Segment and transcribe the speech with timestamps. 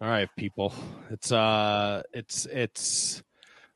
[0.00, 0.72] All right, people.
[1.10, 3.22] It's uh it's it's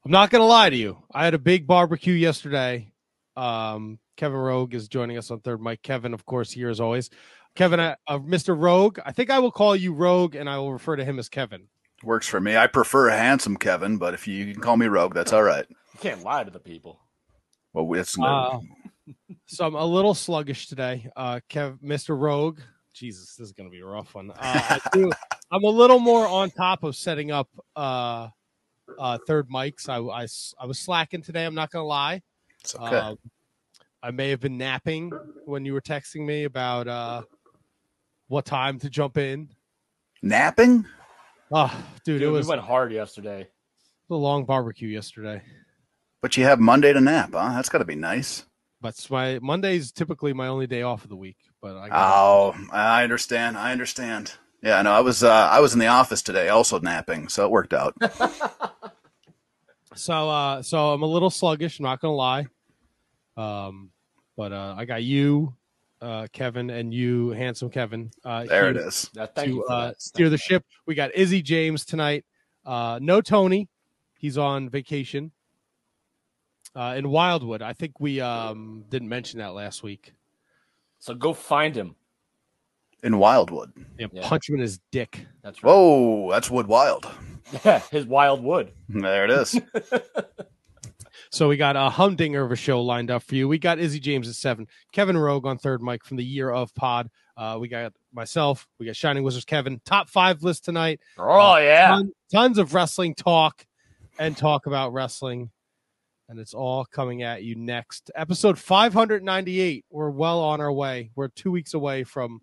[0.04, 0.98] I'm not gonna lie to you.
[1.12, 2.92] I had a big barbecue yesterday.
[3.36, 5.82] Um Kevin Rogue is joining us on third mic.
[5.82, 7.10] Kevin, of course, here as always.
[7.54, 8.56] Kevin, uh, uh, Mr.
[8.58, 8.98] Rogue.
[9.04, 11.68] I think I will call you Rogue, and I will refer to him as Kevin.
[12.02, 12.56] Works for me.
[12.56, 15.66] I prefer handsome Kevin, but if you, you can call me Rogue, that's all right.
[15.68, 17.00] You can't lie to the people.
[17.72, 18.60] Well, it's Uh,
[19.46, 21.08] so I'm a little sluggish today.
[21.16, 22.18] Uh, Kev, Mr.
[22.18, 22.60] Rogue.
[22.94, 24.30] Jesus, this is going to be a rough one.
[24.30, 25.10] Uh, I do,
[25.52, 28.28] I'm a little more on top of setting up uh,
[28.98, 29.86] uh, third mics.
[29.86, 30.26] I, I,
[30.62, 31.44] I was slacking today.
[31.44, 32.22] I'm not going to lie.
[32.62, 32.96] it's okay.
[32.96, 33.18] Um,
[34.02, 35.12] I may have been napping
[35.44, 37.22] when you were texting me about uh,
[38.28, 39.50] what time to jump in.
[40.22, 40.86] Napping?
[41.52, 41.68] Oh,
[42.04, 43.46] dude, Dude, it was we went hard yesterday.
[44.10, 45.42] a long barbecue yesterday.
[46.22, 47.50] But you have Monday to nap, huh?
[47.54, 48.46] That's got to be nice.
[48.80, 51.36] But it's my Monday's typically my only day off of the week.
[51.60, 53.58] But I Oh, I understand.
[53.58, 54.32] I understand.
[54.62, 57.50] Yeah, no, I was uh, I was in the office today, also napping, so it
[57.50, 57.96] worked out.
[59.94, 62.46] So uh so I'm a little sluggish, I'm not gonna lie.
[63.36, 63.90] Um
[64.36, 65.54] but uh I got you,
[66.00, 68.10] uh Kevin, and you, handsome Kevin.
[68.24, 69.10] Uh There it here is.
[69.36, 70.64] To uh steer the ship.
[70.86, 72.24] We got Izzy James tonight.
[72.64, 73.68] Uh no Tony.
[74.16, 75.32] He's on vacation.
[76.74, 77.60] Uh in Wildwood.
[77.60, 80.14] I think we um didn't mention that last week.
[81.00, 81.96] So go find him.
[83.02, 83.72] In Wildwood.
[83.98, 84.28] Yeah, Yeah.
[84.28, 85.26] punch him in his dick.
[85.42, 85.70] That's right.
[85.70, 87.10] Whoa, that's Wood Wild.
[87.64, 88.72] Yeah, his wild wood.
[88.88, 89.60] There it is.
[91.30, 93.48] So we got a humdinger of a show lined up for you.
[93.48, 96.74] We got Izzy James at seven, Kevin Rogue on third mic from the year of
[96.74, 97.08] pod.
[97.38, 99.80] Uh, we got myself, we got Shining Wizards Kevin.
[99.86, 101.00] Top five list tonight.
[101.16, 101.88] Oh yeah.
[101.88, 103.64] Ton- tons of wrestling talk
[104.18, 105.50] and talk about wrestling.
[106.28, 108.10] And it's all coming at you next.
[108.14, 109.86] Episode 598.
[109.90, 111.12] We're well on our way.
[111.14, 112.42] We're two weeks away from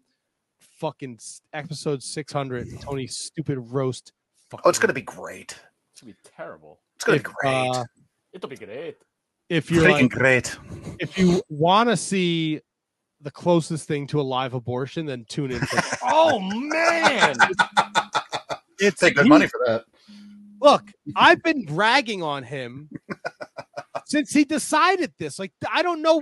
[0.80, 1.20] fucking
[1.54, 2.80] episode 600.
[2.82, 4.14] Tony's stupid roast.
[4.64, 5.56] Oh, it's gonna be great.
[5.92, 6.80] It's gonna be terrible.
[6.96, 7.70] It's gonna If, be great.
[7.76, 7.84] uh,
[8.34, 8.96] It'll be great.
[9.50, 10.58] if you're Freaking like, great.
[11.00, 12.62] if you want to see
[13.22, 15.60] the closest thing to a live abortion, then tune in.
[15.60, 17.36] For, Oh man.
[18.80, 19.84] it's Take good he- money for that.
[20.62, 20.84] Look,
[21.16, 22.90] I've been bragging on him
[24.08, 25.40] since he decided this.
[25.40, 26.22] Like, I don't know.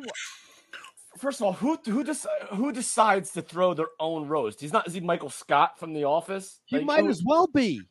[1.17, 4.59] First of all, who who deci- who decides to throw their own roast?
[4.61, 4.87] He's not.
[4.87, 6.59] Is he Michael Scott from The Office?
[6.65, 7.81] He Like, might who- as well be.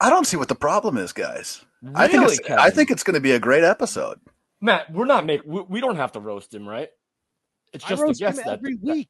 [0.00, 1.64] I don't see what the problem is, guys.
[1.82, 2.58] Really, I think it's, Kevin?
[2.58, 4.18] I think it's going to be a great episode.
[4.60, 5.42] Matt, we're not make.
[5.44, 6.88] We, we don't have to roast him, right?
[7.72, 9.08] It's I just a roast him that every week.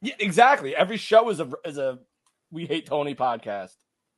[0.00, 0.74] Yeah, exactly.
[0.76, 1.98] Every show is a is a
[2.50, 3.74] we hate Tony podcast.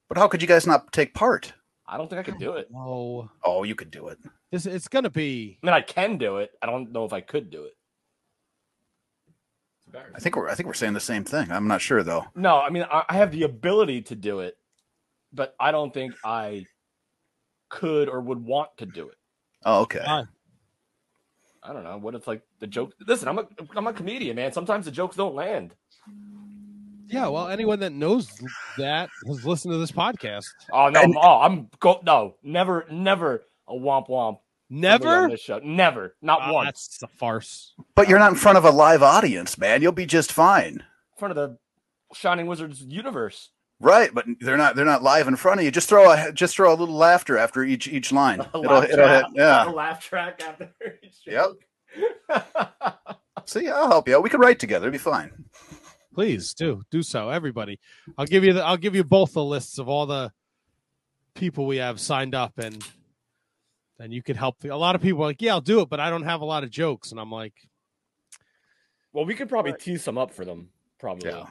[0.08, 1.52] But how could you guys not take part?
[1.86, 2.68] I don't think I could do it.
[2.74, 4.18] Oh, Oh, you could do it.
[4.50, 5.58] this it's gonna be.
[5.62, 6.50] I mean, I can do it.
[6.62, 7.72] I don't know if I could do it.
[9.94, 10.16] It's embarrassing.
[10.16, 11.50] I think we're I think we're saying the same thing.
[11.50, 12.24] I'm not sure though.
[12.34, 14.56] No, I mean, I, I have the ability to do it,
[15.32, 16.66] but I don't think I
[17.68, 19.16] could or would want to do it.
[19.64, 20.02] Oh, okay.
[20.04, 20.28] Fine.
[21.62, 21.96] I don't know.
[21.96, 22.92] What if like the joke?
[23.06, 24.52] Listen, I'm a I'm a comedian, man.
[24.52, 25.74] Sometimes the jokes don't land.
[27.06, 28.30] Yeah, well, anyone that knows
[28.78, 30.46] that has listened to this podcast.
[30.72, 31.00] Oh no!
[31.00, 34.38] And- oh, I'm go no, never, never a womp womp.
[34.74, 35.28] For me on Never.
[35.28, 35.60] this show.
[35.62, 36.66] Never, not Ah, once.
[36.88, 37.74] that's a farce.
[37.94, 39.82] But you're not in front of a live audience, man.
[39.82, 40.74] You'll be just fine.
[40.74, 41.58] In front of the
[42.14, 43.50] Shining Wizards universe.
[43.80, 45.70] Right, but they're not they're not live in front of you.
[45.72, 48.40] Just throw a just throw a little laughter after each each line.
[48.54, 50.70] A It'll, laugh it'll hit, track, a laugh track after
[51.02, 51.46] each Yep.
[53.46, 54.16] See, I'll help you.
[54.16, 54.22] out.
[54.22, 54.84] We could write together.
[54.86, 55.44] It'd be fine.
[56.14, 57.78] Please do do so, everybody.
[58.16, 58.64] I'll give you the.
[58.64, 60.32] I'll give you both the lists of all the
[61.34, 62.82] people we have signed up, and
[63.98, 64.62] and you could help.
[64.64, 66.44] A lot of people are like, yeah, I'll do it, but I don't have a
[66.44, 67.54] lot of jokes, and I'm like,
[69.12, 70.70] well, we could probably tease some up for them.
[70.98, 71.30] Probably.
[71.30, 71.46] Yeah.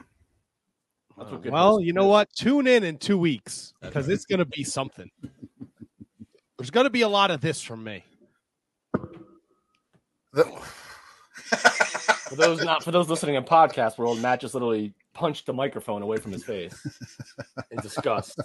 [1.16, 2.28] That's what uh, good well, you know what?
[2.34, 5.10] Tune in in two weeks because it's going to be something.
[6.58, 8.04] There's going to be a lot of this from me.
[10.32, 10.50] The-
[12.28, 16.02] For those not for those listening in podcast world, Matt just literally punched the microphone
[16.02, 16.74] away from his face
[17.70, 18.40] in disgust.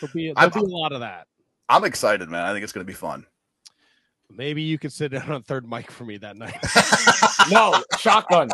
[0.00, 1.26] There'll be, I'm- there'll be a lot of that.
[1.68, 2.44] I'm excited, man.
[2.44, 3.26] I think it's going to be fun.
[4.30, 6.56] Maybe you could sit down on third mic for me that night.
[7.50, 8.50] No, shotgun.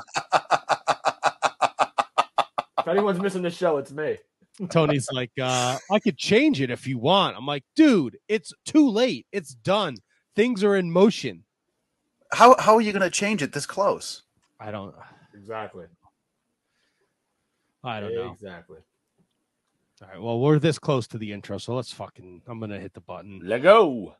[2.78, 4.18] if anyone's missing the show, it's me.
[4.68, 7.36] Tony's like, uh, I could change it if you want.
[7.36, 9.26] I'm like, dude, it's too late.
[9.32, 9.96] It's done.
[10.36, 11.42] Things are in motion.
[12.32, 14.22] How how are you going to change it this close?
[14.60, 14.94] I don't.
[15.34, 15.86] Exactly.
[17.82, 18.32] I don't know.
[18.32, 18.78] Exactly.
[20.04, 20.20] All right.
[20.20, 22.42] Well, we're this close to the intro, so let's fucking.
[22.46, 23.40] I'm gonna hit the button.
[23.42, 24.14] Let go.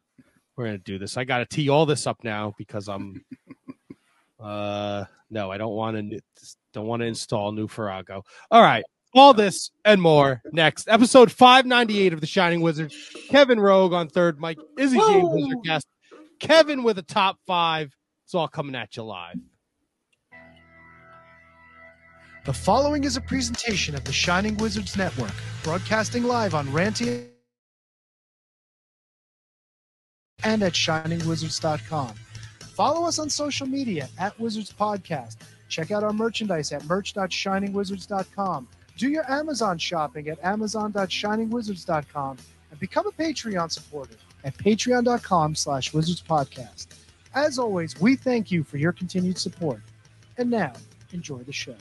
[0.57, 1.17] We're gonna do this.
[1.17, 3.23] I gotta tee all this up now because I'm.
[4.41, 6.21] uh, no, I don't want to.
[6.73, 8.25] Don't want to install new Farrago.
[8.51, 8.85] All right.
[9.15, 10.89] All this and more next.
[10.89, 12.93] Episode 598 of The Shining Wizard.
[13.29, 15.37] Kevin Rogue on third, mic Izzy James Woo!
[15.37, 15.87] Wizard guest.
[16.41, 17.95] Kevin with a top five.
[18.25, 19.37] It's all coming at you live.
[22.45, 25.33] The following is a presentation of the Shining Wizards Network,
[25.63, 27.29] broadcasting live on Ranty
[30.43, 32.15] and at shiningwizards.com.
[32.61, 35.37] Follow us on social media at Wizards Podcast.
[35.71, 38.69] Check out our merchandise at merch.shiningwizards.com.
[38.99, 42.37] Do your Amazon shopping at amazon.shiningwizards.com
[42.71, 46.89] and become a Patreon supporter at patreon.com slash wizardspodcast.
[47.35, 49.81] As always, we thank you for your continued support.
[50.37, 50.75] And now,
[51.11, 51.77] enjoy the show.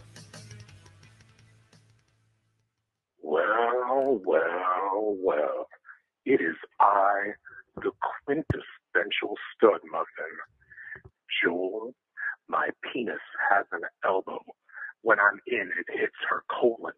[4.26, 5.68] Well, well.
[6.26, 7.34] It is I,
[7.76, 7.92] the
[8.26, 10.36] quintessential stud muffin.
[11.44, 11.94] Joel,
[12.48, 13.20] my penis
[13.52, 14.42] has an elbow.
[15.02, 16.94] When I'm in, it hits her colon,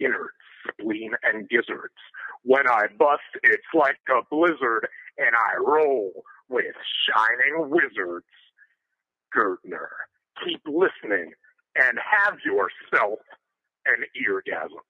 [0.00, 0.32] innards,
[0.68, 2.00] spleen, and gizzards.
[2.44, 4.88] When I bust, it's like a blizzard,
[5.18, 6.74] and I roll with
[7.08, 8.26] shining wizards.
[9.36, 9.88] Gertner,
[10.44, 11.32] keep listening
[11.76, 13.18] and have yourself
[13.86, 14.84] an eargasm.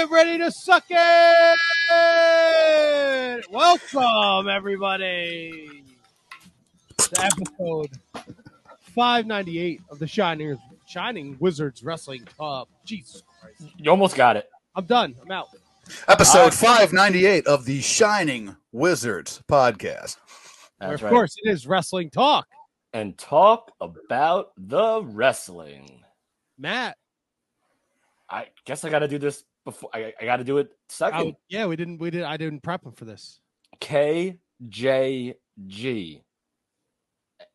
[0.00, 1.58] Get ready to suck it.
[3.50, 5.84] Welcome, everybody,
[6.96, 7.90] to episode
[8.94, 10.56] 598 of the Shining
[10.88, 12.68] Shining Wizards Wrestling Club.
[12.86, 13.74] Jesus Christ.
[13.76, 14.48] You almost got it.
[14.74, 15.14] I'm done.
[15.22, 15.48] I'm out.
[16.08, 20.16] Episode uh, 598 of the Shining Wizards podcast.
[20.78, 21.10] Where, That's of right.
[21.10, 22.46] course, it is Wrestling Talk.
[22.94, 26.00] And talk about the wrestling.
[26.58, 26.96] Matt,
[28.30, 29.90] I guess I got to do this before.
[29.92, 31.18] I, I got to do it second.
[31.20, 33.40] I, yeah, we didn't, we did, I didn't prep him for this.
[33.80, 34.34] KJG.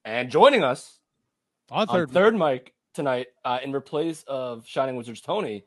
[0.04, 1.00] And joining us
[1.72, 5.66] On on third, third mic tonight, uh, in replace of Shining Wizards Tony,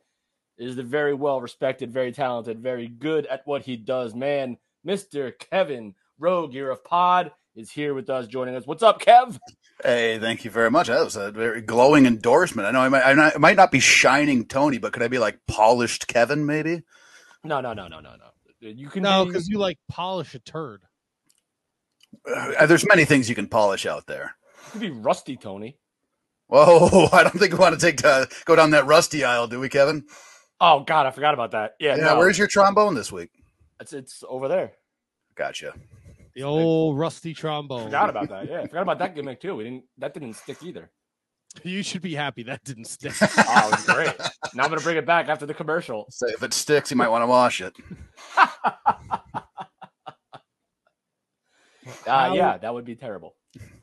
[0.56, 4.56] is the very well respected, very talented, very good at what he does man,
[4.86, 5.32] Mr.
[5.38, 8.66] Kevin Rogue, year of Pod, is here with us, joining us.
[8.66, 9.38] What's up, Kev?
[9.82, 10.88] Hey, thank you very much.
[10.88, 12.66] That was a very glowing endorsement.
[12.66, 15.08] I know I might, I might- I might not be shining Tony, but could I
[15.08, 16.82] be like polished Kevin, maybe?
[17.44, 18.30] No, no, no, no, no, no.
[18.60, 20.82] You can no, be- because you like polish a turd.
[22.28, 24.34] Uh, there's many things you can polish out there.
[24.66, 25.78] you can be rusty, Tony.
[26.48, 29.60] Whoa, I don't think we want to take to go down that rusty aisle, do
[29.60, 30.04] we, Kevin?
[30.60, 31.74] Oh God, I forgot about that.
[31.78, 33.30] Yeah, Yeah, no, where's your trombone this week?
[33.80, 34.72] it's it's over there.
[35.36, 35.72] Gotcha.
[36.38, 37.84] The old rusty trombone.
[37.86, 38.48] Forgot about that.
[38.48, 39.56] Yeah, forgot about that gimmick too.
[39.56, 39.84] We didn't.
[39.98, 40.90] That didn't stick either.
[41.64, 43.12] You should be happy that didn't stick.
[43.20, 44.14] Oh, it was great.
[44.54, 46.06] now I'm gonna bring it back after the commercial.
[46.10, 47.74] Say if it sticks, you might want to wash it.
[52.06, 53.34] Uh, How- yeah, that would be terrible.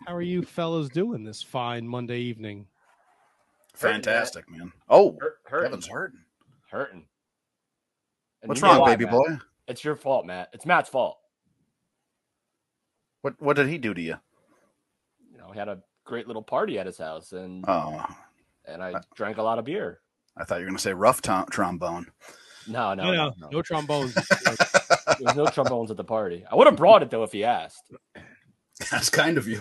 [0.06, 2.68] How are you fellas doing this fine Monday evening?
[3.74, 4.72] Fantastic, man.
[4.88, 6.20] Oh, Hurt, hurting, Kevin's hurting.
[6.70, 7.06] hurting.
[8.44, 9.14] And What's wrong, why, baby Matt.
[9.14, 9.38] boy?
[9.68, 10.50] It's your fault, Matt.
[10.54, 11.18] It's Matt's fault.
[13.26, 14.18] What what did he do to you?
[15.32, 18.06] You know, he had a great little party at his house, and Oh,
[18.68, 20.00] and I drank a lot of beer.
[20.38, 22.06] I thought you were going to say rough to- trombone.
[22.68, 23.50] No, no, No, no, no, no.
[23.50, 24.14] no trombones.
[25.18, 26.46] There was no trombones at the party.
[26.52, 27.92] I would have brought it though if he asked.
[28.92, 29.60] That's kind of you.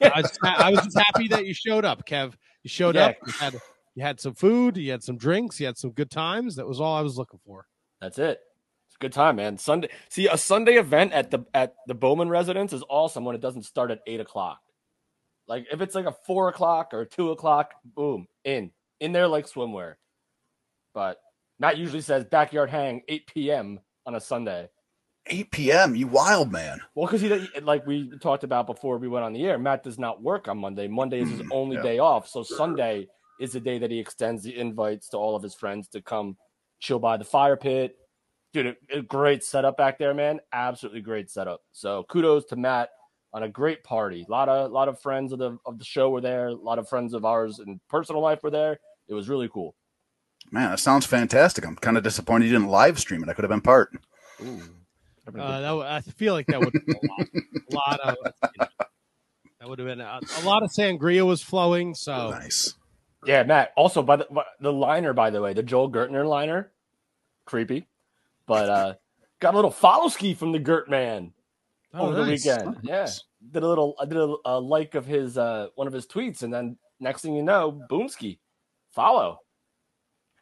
[0.00, 2.34] I, was, I was just happy that you showed up, Kev.
[2.62, 3.06] You showed Yeah.
[3.06, 3.16] up.
[3.26, 3.54] You had,
[3.96, 4.76] you had some food.
[4.76, 5.58] You had some drinks.
[5.58, 6.54] You had some good times.
[6.54, 7.66] That was all I was looking for.
[8.00, 8.38] That's it.
[8.98, 9.58] Good time, man.
[9.58, 9.88] Sunday.
[10.08, 13.64] See, a Sunday event at the at the Bowman residence is awesome when it doesn't
[13.64, 14.60] start at eight o'clock.
[15.48, 19.46] Like if it's like a four o'clock or two o'clock, boom, in in there like
[19.46, 19.94] swimwear.
[20.94, 21.18] But
[21.58, 23.80] Matt usually says backyard hang eight p.m.
[24.06, 24.68] on a Sunday.
[25.28, 25.96] 8 p.m.
[25.96, 26.80] You wild man.
[26.94, 29.98] Well, because he like we talked about before we went on the air, Matt does
[29.98, 30.86] not work on Monday.
[30.86, 31.82] Monday is his mm, only Yeah.
[31.82, 32.28] day off.
[32.28, 33.08] So Sunday
[33.40, 36.36] is the day that he extends the invites to all of his friends to come
[36.78, 37.96] chill by the fire pit.
[38.56, 40.40] Dude, a, a great setup back there, man.
[40.50, 41.60] Absolutely great setup.
[41.72, 42.88] So kudos to Matt
[43.34, 44.24] on a great party.
[44.26, 46.46] A lot of lot of friends of the of the show were there.
[46.48, 48.78] A lot of friends of ours in personal life were there.
[49.08, 49.74] It was really cool.
[50.50, 51.66] Man, that sounds fantastic.
[51.66, 53.28] I'm kind of disappointed you didn't live stream it.
[53.28, 53.90] I could have been part.
[54.42, 54.62] Ooh.
[55.38, 57.28] Uh, that, would- I feel like that would be a lot,
[57.70, 58.14] a lot of.
[58.24, 58.88] you know, that
[59.60, 61.94] That would have been a, a lot of sangria was flowing.
[61.94, 62.74] So Nice.
[63.26, 63.72] Yeah, Matt.
[63.76, 66.70] Also, by the by- the liner, by the way, the Joel Gertner liner,
[67.44, 67.88] creepy,
[68.46, 68.94] but uh
[69.40, 71.32] got a little follow ski from the Gert man
[71.94, 72.44] Oh, over nice.
[72.44, 72.76] the weekend.
[72.82, 73.08] Yeah,
[73.52, 76.42] did a little, I did a, a like of his uh one of his tweets,
[76.42, 78.38] and then next thing you know, boomski,
[78.92, 79.40] follow.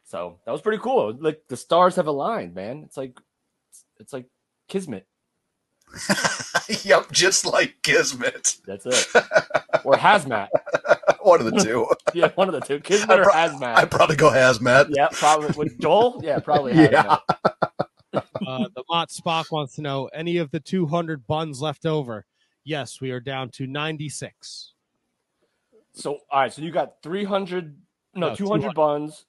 [0.05, 1.17] So that was pretty cool.
[1.19, 2.83] Like the stars have aligned, man.
[2.85, 3.17] It's like
[3.71, 4.27] it's, it's like
[4.69, 5.07] kismet.
[6.83, 8.57] yep, just like Kismet.
[8.67, 9.07] That's it,
[9.85, 10.49] or hazmat.
[11.23, 11.87] One of the two.
[12.15, 13.77] Yeah, one of the two, kismet or hazmat.
[13.77, 14.87] I'd probably go hazmat.
[14.91, 16.21] yeah, probably with Joel.
[16.23, 16.75] Yeah, probably.
[16.75, 17.19] Yeah.
[17.45, 17.64] hazmat.
[18.47, 22.27] Uh, the Mott Spock wants to know any of the 200 buns left over.
[22.65, 24.73] Yes, we are down to 96.
[25.93, 26.53] So, all right.
[26.53, 27.77] So you got 300,
[28.15, 28.75] no, No, 200 200.
[28.75, 29.27] buns.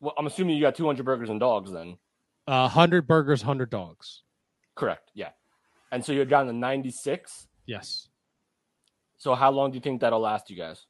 [0.00, 1.98] Well, I'm assuming you got 200 burgers and dogs then.
[2.46, 4.22] Uh, 100 burgers, 100 dogs.
[4.74, 5.10] Correct.
[5.14, 5.30] Yeah.
[5.92, 7.48] And so you're down to 96.
[7.66, 8.08] Yes.
[9.18, 10.86] So how long do you think that'll last you guys?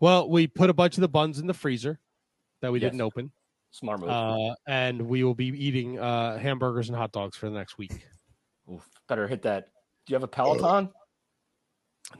[0.00, 2.00] Well, we put a bunch of the buns in the freezer
[2.62, 2.90] that we Yes.
[2.92, 3.32] didn't open,
[3.74, 4.08] Smart move.
[4.08, 8.06] uh, and we will be eating uh, hamburgers and hot dogs for the next week.
[8.72, 9.66] Oof, better hit that.
[10.06, 10.90] Do you have a Peloton?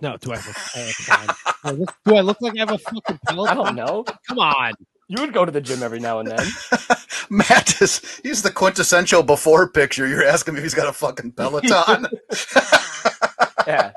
[0.00, 1.26] No, do I have a Peloton?
[1.36, 3.56] do, I look, do I look like I have a fucking Peloton?
[3.58, 4.04] I don't know.
[4.28, 4.72] Come on.
[5.06, 6.44] You would go to the gym every now and then.
[7.30, 10.08] Matt is he's the quintessential before picture.
[10.08, 12.06] You're asking me if he's got a fucking Peloton.
[13.66, 13.92] Yeah.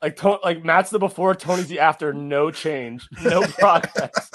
[0.00, 2.12] Like to- like Matt's the before, Tony's the after.
[2.12, 4.30] No change, no progress.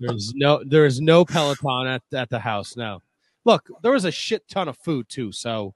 [0.00, 2.76] There's no there is no Peloton at, at the house.
[2.76, 3.00] No.
[3.44, 5.32] Look, there was a shit ton of food too.
[5.32, 5.74] So,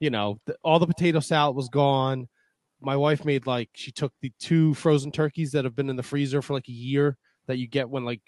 [0.00, 2.28] you know, the, all the potato salad was gone.
[2.80, 6.02] My wife made like she took the two frozen turkeys that have been in the
[6.02, 8.22] freezer for like a year that you get when like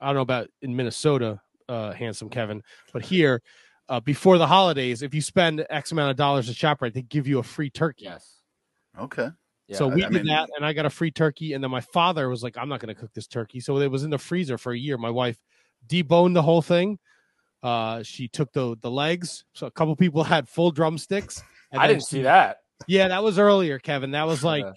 [0.00, 2.62] I don't know about in Minnesota, uh, handsome Kevin,
[2.92, 3.42] but here
[3.88, 7.28] uh, before the holidays, if you spend X amount of dollars at Shoprite, they give
[7.28, 8.04] you a free turkey.
[8.04, 8.40] Yes.
[8.98, 9.28] okay.
[9.68, 9.76] Yeah.
[9.76, 11.52] so we I did mean- that, and I got a free turkey.
[11.54, 13.88] And then my father was like, "I'm not going to cook this turkey," so it
[13.90, 14.98] was in the freezer for a year.
[14.98, 15.38] My wife
[15.88, 16.98] deboned the whole thing.
[17.62, 19.44] Uh, she took the the legs.
[19.54, 21.42] So a couple people had full drumsticks.
[21.70, 22.58] and I didn't she- see that.
[22.88, 24.10] Yeah, that was earlier, Kevin.
[24.10, 24.72] That was like Yeah.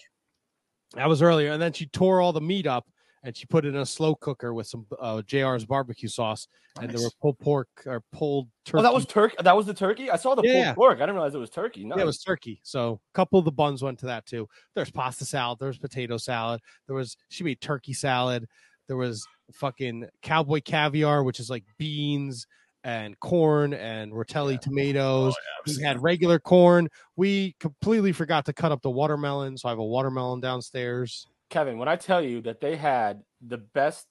[0.96, 1.52] that was earlier.
[1.52, 2.88] And then she tore all the meat up
[3.26, 6.48] and she put it in a slow cooker with some uh, JR's barbecue sauce.
[6.80, 8.80] And there were pulled pork or pulled turkey.
[8.80, 9.36] Oh, that was turkey.
[9.44, 10.12] That was the turkey.
[10.12, 10.74] I saw the Yeah.
[10.74, 10.98] pulled pork.
[10.98, 11.86] I didn't realize it was turkey.
[11.86, 12.60] No, Yeah, it was turkey.
[12.64, 14.48] So a couple of the buns went to that too.
[14.76, 15.58] There's pasta salad.
[15.60, 16.62] There's potato salad.
[16.88, 18.46] There was she made turkey salad.
[18.88, 22.46] There was fucking cowboy caviar, which is like beans
[22.84, 24.58] and corn and rotelli Yeah.
[24.60, 25.34] tomatoes.
[25.36, 26.90] Oh, we had regular corn.
[27.16, 31.26] We completely forgot to cut up the watermelon, so I have a watermelon downstairs.
[31.50, 34.08] Kevin, when I tell you that they had the best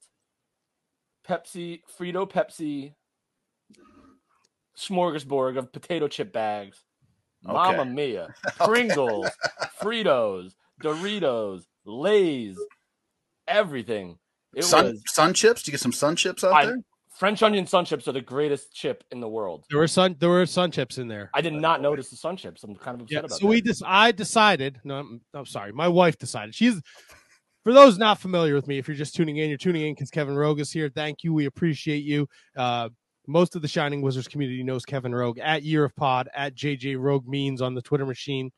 [1.28, 2.94] Pepsi, Frito Pepsi
[4.76, 6.82] smorgasbord of potato chip bags,
[7.42, 7.90] Mamma Okay.
[7.90, 9.28] Mia, Pringles,
[9.80, 12.58] Fritos, Doritos, Lay's,
[13.46, 14.18] everything.
[14.54, 15.62] It sun was sun chips?
[15.62, 16.78] Do you get some sun chips out I- there?
[17.16, 19.64] French onion sun chips are the greatest chip in the world.
[19.70, 21.30] There were sun there were sun chips in there.
[21.32, 22.64] I did not notice the sun chips.
[22.64, 23.66] I'm kind of upset Yeah, about so we that.
[23.68, 24.80] just I decided.
[24.82, 25.70] No, I'm, I'm sorry.
[25.70, 26.56] My wife decided.
[26.56, 26.82] She's
[27.64, 28.78] for those not familiar with me.
[28.78, 30.90] If you're just tuning in, you're tuning in because Kevin Rogue is here.
[30.94, 31.32] Thank you.
[31.32, 32.28] We appreciate you.
[32.56, 32.90] Uh,
[33.26, 37.00] most of the Shining Wizards community knows Kevin Rogue at Year of Pod at JJ
[37.00, 38.52] Rogue Means on the Twitter machine.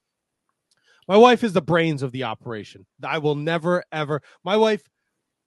[1.07, 2.85] My wife is the brains of the operation.
[3.05, 4.23] I will never ever.
[4.45, 4.83] My wife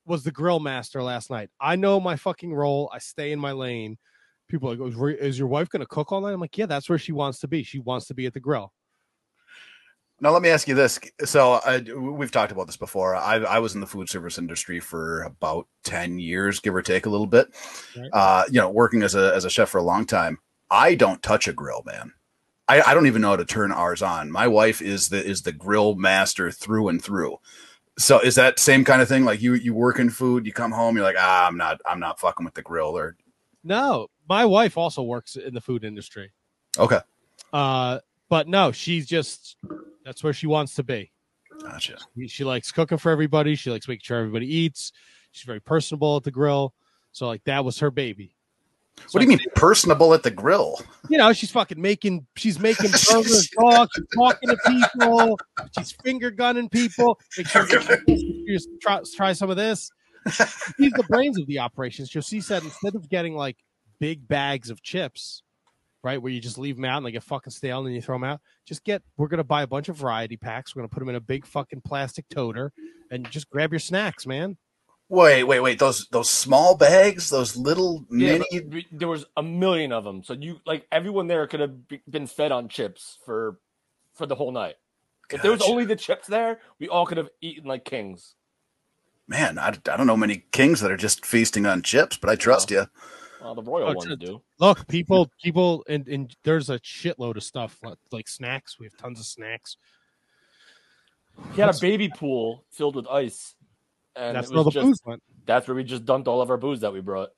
[0.06, 1.50] was the grill master last night.
[1.60, 2.90] I know my fucking role.
[2.94, 3.98] I stay in my lane.
[4.48, 6.32] People like, "Is- is your wife going to cook all night?
[6.32, 7.62] I'm like, yeah, that's where she wants to be.
[7.64, 8.72] She wants to be at the grill.
[10.22, 11.00] Now let me ask you this.
[11.24, 13.16] So I, we've talked about this before.
[13.16, 17.06] I, I was in the food service industry for about ten years, give or take
[17.06, 17.48] a little bit.
[17.98, 18.10] Right.
[18.12, 20.40] Uh, you know, working as a as a chef for a long time.
[20.70, 22.14] I don't touch a grill, man.
[22.68, 24.30] I, I don't even know how to turn ours on.
[24.32, 27.38] My wife is the is the grill master through and through.
[27.98, 29.26] So is that same kind of thing?
[29.26, 32.00] Like you you work in food, you come home, you're like, ah, I'm not I'm
[32.00, 32.96] not fucking with the grill.
[32.98, 33.16] Or
[33.64, 36.32] No, my wife also works in the food industry.
[36.78, 37.00] okay,
[37.52, 38.00] Uh,
[38.30, 39.58] but no, she's just
[40.10, 41.12] that's where she wants to be.
[41.62, 41.96] gotcha.
[42.18, 43.54] She- She likes cooking for everybody.
[43.54, 44.92] She likes making sure everybody eats.
[45.32, 46.74] She's very personable at the grill.
[47.12, 48.36] So like that was her baby.
[49.12, 50.82] What do you mean personable at the grill?
[51.10, 52.26] You know, she's fucking making.
[52.36, 53.90] She's making burgers, talk.
[53.96, 55.40] She's talking to people.
[55.78, 57.20] She's finger gunning people.
[57.38, 57.68] Make sure
[58.08, 59.92] you try, try some of this.
[60.28, 62.08] She's the brains of the operation.
[62.08, 63.58] So she said instead of getting like
[64.00, 65.44] big bags of chips,
[66.04, 68.02] right, where you just leave them out and they get fucking stale and then you
[68.02, 69.02] throw them out, just get.
[69.18, 70.76] We're gonna buy a bunch of variety packs.
[70.76, 72.72] We're gonna put them in a big fucking plastic toter
[73.12, 74.58] and just grab your snacks, man.
[75.12, 75.80] Wait, wait, wait.
[75.80, 78.46] Those those small bags, those little Yeah, mini.
[78.52, 80.24] but we- there was a million of them.
[80.24, 81.76] So you like everyone there could have
[82.10, 83.60] been fed on chips for
[84.14, 84.76] for the whole night.
[85.32, 88.36] If there was only the chips there, we all could have eaten like kings.
[89.28, 92.36] Man, I, I don't know many kings that are just feasting on chips, but I
[92.36, 92.88] trust you.
[93.42, 94.42] Well, the royal Oh, ones do.
[94.60, 98.78] Look, people, people, and, and there's a shitload of stuff like, like snacks.
[98.80, 99.78] We have tons of snacks.
[101.54, 103.56] He had a baby pool filled with ice,
[104.16, 105.24] and That's it where the just, booze went.
[105.46, 107.30] that's where we just dumped all of our booze that we brought.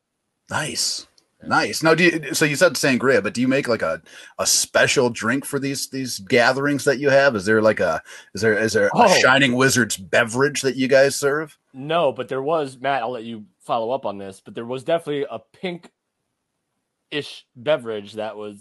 [0.50, 1.05] Nice.
[1.43, 1.81] Nice.
[1.81, 4.00] Now, do you, so you said sangria, but do you make like a,
[4.38, 7.36] a special drink for these these gatherings that you have?
[7.36, 8.01] Is there like a
[8.36, 9.08] is there is there a Oh.
[9.20, 11.58] Shining Wizards beverage that you guys serve?
[11.74, 13.01] No, but there was Matt.
[13.01, 18.36] I'll let you follow up on this, but there was definitely a pink-ish beverage that
[18.36, 18.58] was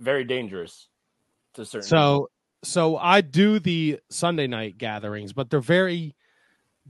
[0.00, 0.88] very dangerous
[1.54, 1.86] to certain.
[1.86, 2.28] So,
[2.64, 6.16] so I do the Sunday night gatherings, but they're very,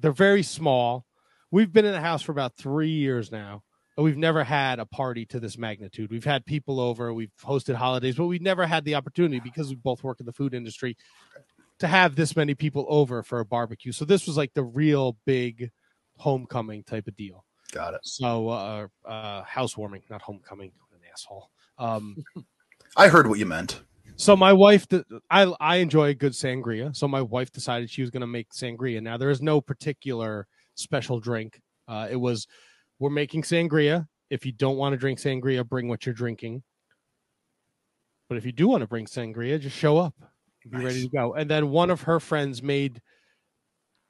[0.01, 1.05] they're very small.
[1.51, 3.63] We've been in the house for about three years now,
[3.99, 6.11] and we've never had a party to this magnitude.
[6.11, 9.75] We've had people over, we've hosted holidays, but we've never had the opportunity because we
[9.75, 10.97] both work in the food industry
[11.81, 13.93] to have this many people over for a barbecue.
[13.93, 15.71] So this was like the real big
[16.23, 17.45] homecoming type of deal.
[17.73, 18.01] Got it.
[18.05, 20.73] So, uh, uh, housewarming, not homecoming.
[20.89, 21.51] What an asshole.
[21.79, 22.17] Um,
[22.97, 23.83] I heard what you meant.
[24.17, 24.87] so my wife,
[25.31, 26.95] I I enjoy a good sangria.
[26.95, 29.03] So my wife decided she was going to make sangria.
[29.03, 31.61] Now there is no particular special drink.
[31.89, 32.47] Uh, it was
[32.99, 34.07] we're making sangria.
[34.31, 36.63] If you don't want to drink sangria, bring what you're drinking.
[38.29, 40.15] But if you do want to bring sangria, just show up.
[40.71, 41.35] Be ready to go.
[41.35, 43.03] And then one of her friends made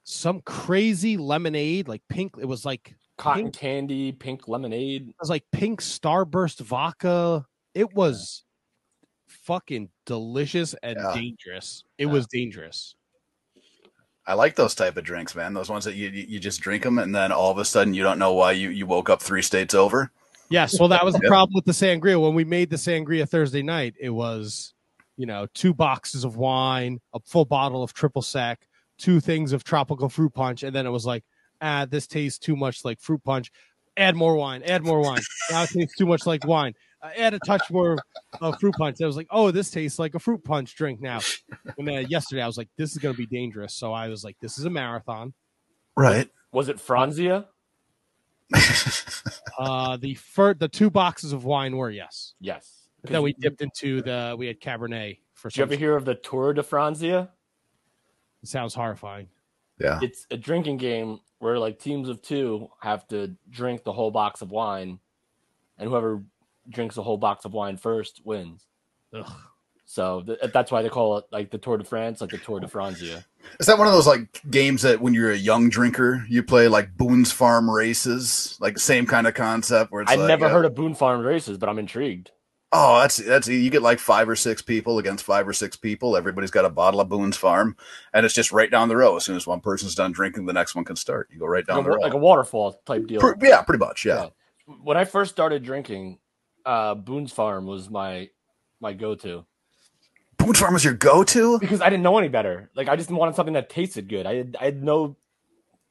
[0.04, 2.34] some crazy lemonade, like pink.
[2.40, 5.08] It was like cotton pink- candy, pink lemonade.
[5.08, 7.46] it was like pink starburst vodka.
[7.74, 8.44] It was
[9.28, 11.14] fucking delicious and Yeah.
[11.14, 11.84] dangerous.
[11.98, 12.12] It Yeah.
[12.12, 12.94] was dangerous.
[14.26, 15.52] I like those type of drinks, man.
[15.54, 17.92] Those ones that you you you just drink them and then all of a sudden
[17.94, 20.12] you don't know why you you woke up three states over.
[20.48, 22.20] Yes, well, that was the problem with the sangria.
[22.20, 24.74] When we made the sangria Thursday night, it was,
[25.16, 28.68] you know, two boxes of wine, a full bottle of triple sec,
[29.02, 31.24] two things of tropical fruit punch, and then it was like,
[31.60, 33.50] ah, this tastes too much like fruit punch.
[33.96, 34.62] Add more wine.
[34.62, 35.20] Add more wine.
[35.50, 36.72] now it tastes too much like wine.
[37.02, 37.98] Uh, add a touch more
[38.40, 38.96] of fruit punch.
[39.02, 41.20] I was like, oh, this tastes like a fruit punch drink now.
[41.76, 43.74] And then yesterday, I was like, this is going to be dangerous.
[43.74, 45.34] So I was like, this is a marathon.
[45.96, 46.30] Right.
[46.52, 47.46] Was it Franzia?
[49.58, 52.34] Uh, the fir- the two boxes of wine were yes.
[52.40, 52.88] Yes.
[53.02, 55.72] But then we dipped into the we had Cabernet for Did you some.
[55.72, 57.28] ever hear of the Tour de Franzia?
[58.42, 59.28] It sounds horrifying.
[59.78, 59.98] yeah.
[60.02, 64.42] It's a drinking game where like teams of two have to drink the whole box
[64.42, 64.98] of wine,
[65.78, 66.22] and whoever
[66.68, 68.66] drinks the whole box of wine first wins.
[69.14, 69.30] Ugh.
[69.84, 72.60] So th- that's why they call it like the Tour de France, like the Tour
[72.60, 73.24] de Franzia.
[73.60, 76.68] Is that one of those like games that when you're a young drinker you play
[76.68, 80.50] like Boone's Farm races, like same kind of concept where it's I like, never uh,
[80.50, 82.30] heard of Boone Farm races, but I'm intrigued.
[82.74, 86.16] Oh, that's that's you get like five or six people against five or six people.
[86.16, 87.76] Everybody's got a bottle of Boone's Farm,
[88.14, 89.16] and it's just right down the row.
[89.16, 91.28] As soon as one person's done drinking, the next one can start.
[91.30, 92.00] You go right down Like the row.
[92.00, 93.20] like a waterfall type deal.
[93.20, 94.06] Pre- yeah, pretty much.
[94.06, 94.28] Yeah.
[94.82, 96.18] When I first started drinking,
[96.64, 98.30] uh, Boone's Farm was my
[98.80, 99.44] my go to
[100.38, 101.58] Boone's Farm was your go-to.
[101.60, 102.70] because I didn't know any better.
[102.74, 104.26] Like I just wanted something that tasted good.
[104.26, 105.16] I had I had no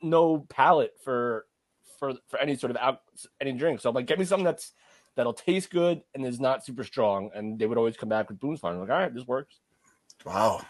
[0.02, 1.46] no palate for
[2.00, 3.02] for for any sort of out
[3.40, 3.82] any drink.
[3.82, 4.72] So I'm like, get me something that's
[5.16, 7.30] that'll taste good and is not super strong.
[7.34, 8.76] And they would always come back with Boone's Farm.
[8.76, 9.60] I'm like, all right, this works.
[10.26, 10.62] Wow.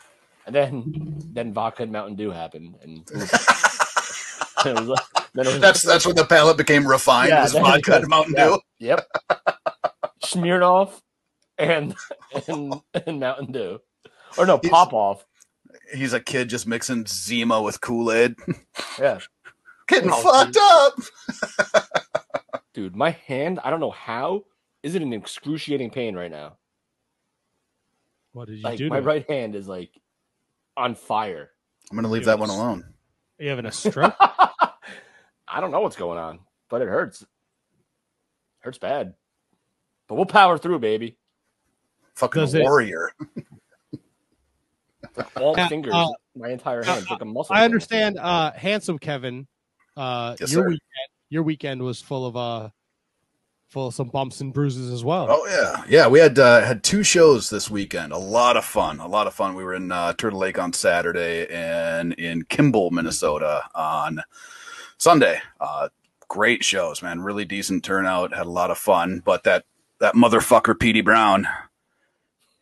[0.45, 3.31] And then then vodka and Mountain Dew happened, and it was,
[4.65, 4.99] it was
[5.33, 7.29] then it was, that's that's when the palate became refined.
[7.29, 8.45] Yeah, was vodka and Mountain yeah.
[8.45, 8.59] Dew.
[8.79, 9.07] Yep.
[10.23, 11.01] Smirnoff
[11.59, 11.95] and
[12.47, 12.73] and
[13.05, 13.79] and Mountain Dew.
[14.37, 15.25] Or no, He's- pop off.
[15.93, 18.35] He's a kid just mixing Zima with Kool Aid,
[18.97, 19.19] Yeah.
[19.87, 20.93] getting fucked up.
[22.73, 24.45] Dude, my hand, I don't know how,
[24.83, 26.57] is it in excruciating pain right now.
[28.33, 28.89] What did you Like do?
[28.89, 29.05] my to it?
[29.05, 29.89] right hand is like
[30.77, 31.49] on fire.
[31.89, 32.85] I'm gonna leave that one alone.
[33.39, 34.15] Are you having a stroke?
[34.19, 37.25] I don't know what's going on, but it hurts.
[38.59, 39.15] Hurts bad.
[40.07, 41.17] But we'll power through, baby.
[42.15, 43.11] Fucking Does it- warrior.
[45.35, 46.07] All Uh, fingers, uh,
[46.37, 47.53] my entire hand, it's like a muscle.
[47.53, 48.17] I understand.
[48.17, 49.45] Uh, handsome Kevin.
[49.97, 50.69] Uh, Yes, your sir.
[50.69, 50.81] weekend.
[51.31, 52.69] Your weekend was full of uh,
[53.69, 55.27] full of some bumps and bruises as well.
[55.29, 56.07] Oh yeah, yeah.
[56.07, 58.11] We had uh, had two shows this weekend.
[58.11, 58.99] A lot of fun.
[58.99, 59.55] A lot of fun.
[59.55, 64.21] We were in uh, Turtle Lake on Saturday and in Kimball, Minnesota on
[64.97, 65.41] Sunday.
[65.61, 65.87] Uh,
[66.27, 67.21] great shows, man.
[67.21, 68.35] Really decent turnout.
[68.35, 69.21] Had a lot of fun.
[69.23, 69.63] But that
[69.99, 71.47] that motherfucker, Petey Brown,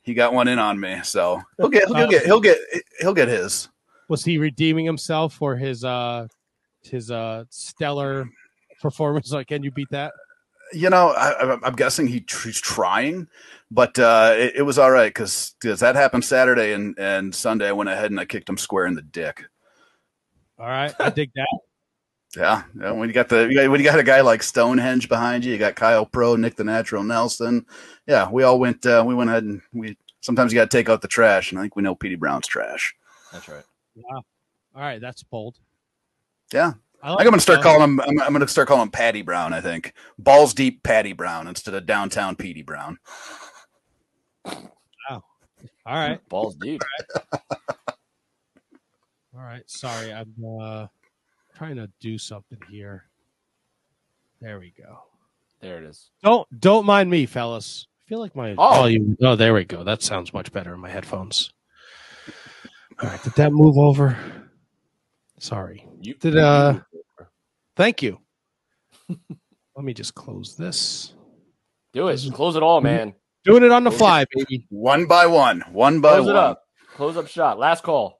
[0.04, 1.00] he got one in on me.
[1.04, 2.60] So he'll get he'll get he'll get
[3.00, 3.68] he'll get his.
[4.10, 6.28] Was he redeeming himself for his uh
[6.84, 8.30] his uh stellar
[8.80, 9.32] performance?
[9.32, 10.14] Like, can you beat that?
[10.74, 13.28] You know, I, I- I'm guessing he tr- he's trying,
[13.72, 17.68] but uh, it, it was all right because that happened Saturday and, and Sunday.
[17.68, 19.44] I went ahead and I kicked him square in the dick.
[20.60, 21.60] All right, I dig that.
[22.38, 25.10] Yeah, yeah, when you got the you got, when you got a guy like Stonehenge
[25.10, 27.66] behind you, you got Kyle Pro, Nick the Natural Nelson.
[28.06, 28.86] Yeah, we all went.
[28.86, 31.58] Uh, we went ahead and we sometimes you got to take out the trash, and
[31.58, 32.94] I think we know Petey Brown's trash.
[33.34, 33.64] That's right.
[33.96, 34.04] Yeah.
[34.76, 35.58] All right, that's bold.
[36.54, 38.00] Yeah, I I think I'm gonna start calling him.
[38.02, 39.54] I'm, I'm gonna start calling him Patty Brown.
[39.54, 42.98] I think balls deep Patty Brown instead of downtown Petey Brown.
[44.46, 45.24] Wow.
[45.86, 46.82] All right, Balls deep.
[49.34, 49.64] all right.
[49.68, 50.88] Sorry, I'm uh,
[51.56, 53.06] trying to do something here.
[54.42, 55.00] There we go.
[55.62, 56.10] There it is.
[56.24, 57.88] Don't don't mind me, fellas.
[58.06, 58.56] I feel like my Oh.
[58.56, 59.18] volume.
[59.22, 59.84] Oh, there we go.
[59.84, 61.52] That sounds much better in my headphones.
[63.02, 64.18] All right, did that move over?
[65.40, 65.88] Sorry.
[66.02, 66.82] You Did, uh,
[67.80, 68.20] Thank you.
[69.10, 71.14] Let me just close this.
[71.94, 72.20] do it?
[72.34, 73.14] Close it all, man.
[73.46, 74.66] Doing it on the fly, baby.
[74.68, 76.36] One by one, one by Close one.
[76.36, 76.64] it up.
[76.96, 77.58] Close up shot.
[77.58, 78.20] Last call.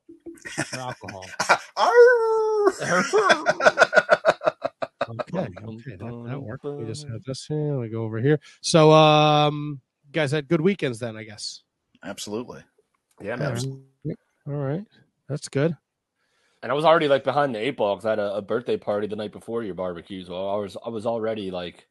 [0.74, 1.26] Alcohol.
[5.10, 6.66] Okay, okay, that, that worked.
[6.66, 7.80] We just have this here.
[7.80, 8.40] We go over here.
[8.62, 11.64] So, um, you guys had good weekends then, I guess.
[12.04, 12.62] Absolutely.
[13.20, 13.56] Yeah, man.
[14.06, 14.18] right,
[14.48, 14.84] All right.
[15.28, 15.76] that's good.
[16.62, 18.78] And I was already like behind the eight ball because I had a, a birthday
[18.78, 20.24] party the night before your barbecue.
[20.26, 21.88] So I was I was already like,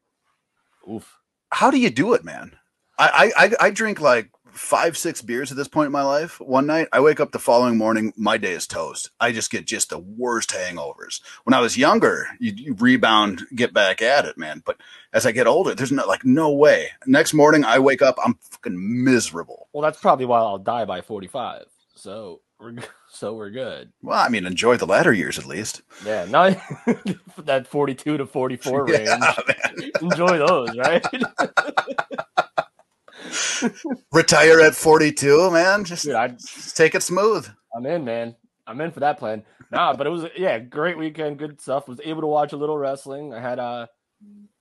[0.90, 1.16] oof.
[1.50, 2.56] How do you do it, man?
[2.98, 6.40] I, I I drink like five six beers at this point in my life.
[6.40, 9.10] One night, I wake up the following morning, my day is toast.
[9.20, 11.20] I just get just the worst hangovers.
[11.44, 14.62] When I was younger, you, you rebound, get back at it, man.
[14.66, 14.78] But
[15.12, 16.88] as I get older, there's no like no way.
[17.06, 19.68] Next morning, I wake up, I'm fucking miserable.
[19.72, 21.66] Well, that's probably why I'll die by forty five.
[21.94, 22.40] So
[23.10, 23.92] so we're good.
[24.02, 25.82] Well, I mean, enjoy the latter years at least.
[26.04, 26.58] Yeah, not
[27.38, 29.08] that forty two to forty four range.
[29.08, 29.34] Yeah.
[30.00, 31.04] Enjoy those, right?
[34.12, 35.84] Retire at 42, man.
[35.84, 37.48] Just, Dude, I just take it smooth.
[37.76, 38.36] I'm in, man.
[38.66, 39.44] I'm in for that plan.
[39.70, 41.88] Nah, but it was yeah, great weekend, good stuff.
[41.88, 43.34] Was able to watch a little wrestling.
[43.34, 43.88] I had a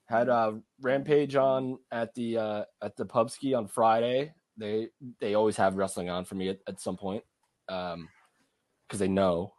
[0.07, 4.33] had a Rampage on at the uh at the Pubski on Friday.
[4.57, 7.23] They they always have wrestling on for me at, at some point.
[7.69, 8.09] Um
[8.87, 9.53] because they know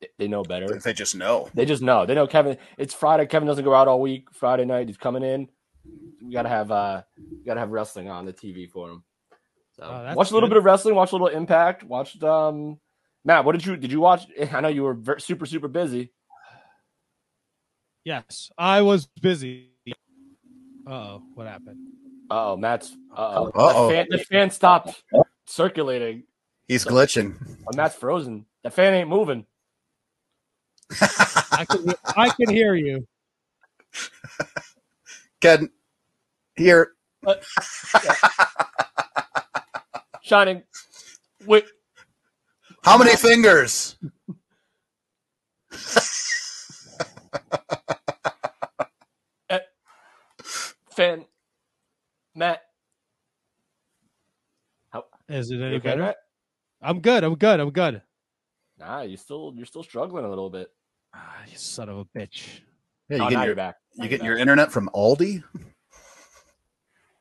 [0.00, 0.78] they- they know better.
[0.78, 1.48] They just know.
[1.54, 2.06] They just know.
[2.06, 2.56] They know Kevin.
[2.78, 3.26] It's Friday.
[3.26, 4.28] Kevin doesn't go out all week.
[4.32, 5.48] Friday night, he's coming in.
[6.22, 9.04] We gotta have uh, we gotta have wrestling on the TV for him.
[9.72, 10.54] So Oh, that's watch a little good.
[10.54, 10.94] bit of wrestling.
[10.94, 11.82] Watch a little Impact.
[11.84, 12.78] Watched um,
[13.24, 13.44] Matt.
[13.44, 14.26] What did you did you watch?
[14.52, 16.12] I know you were ver- super super busy.
[18.04, 19.70] Yes, I was busy.
[20.86, 21.78] oh, what happened?
[22.30, 22.96] Oh, Matt's.
[23.14, 23.46] Uh-oh.
[23.54, 23.88] Uh-oh.
[23.88, 25.02] The fan, the fan stopped
[25.46, 26.22] circulating.
[26.68, 27.36] He's glitching.
[27.66, 28.46] Oh, Matt's frozen.
[28.62, 29.46] The fan ain't moving.
[31.00, 33.06] I can I can hear you.
[35.40, 35.70] Ken,
[36.56, 36.92] here.
[37.26, 37.34] Uh,
[40.22, 40.62] Shining.
[41.46, 41.64] Wait.
[42.84, 43.96] How many fingers?
[49.48, 49.58] Uh,
[50.90, 51.24] fan.
[52.34, 52.62] Matt.
[55.28, 56.02] Is it any okay, better?
[56.02, 56.16] Matt?
[56.82, 57.24] I'm good.
[57.24, 57.60] I'm good.
[57.60, 58.02] I'm good.
[58.80, 60.68] Nah, you still you're still struggling a little bit.
[61.14, 62.60] Ah, you son of a bitch.
[63.10, 63.76] Yeah, oh, you now get your, back.
[63.92, 65.42] You you're get your internet from Aldi?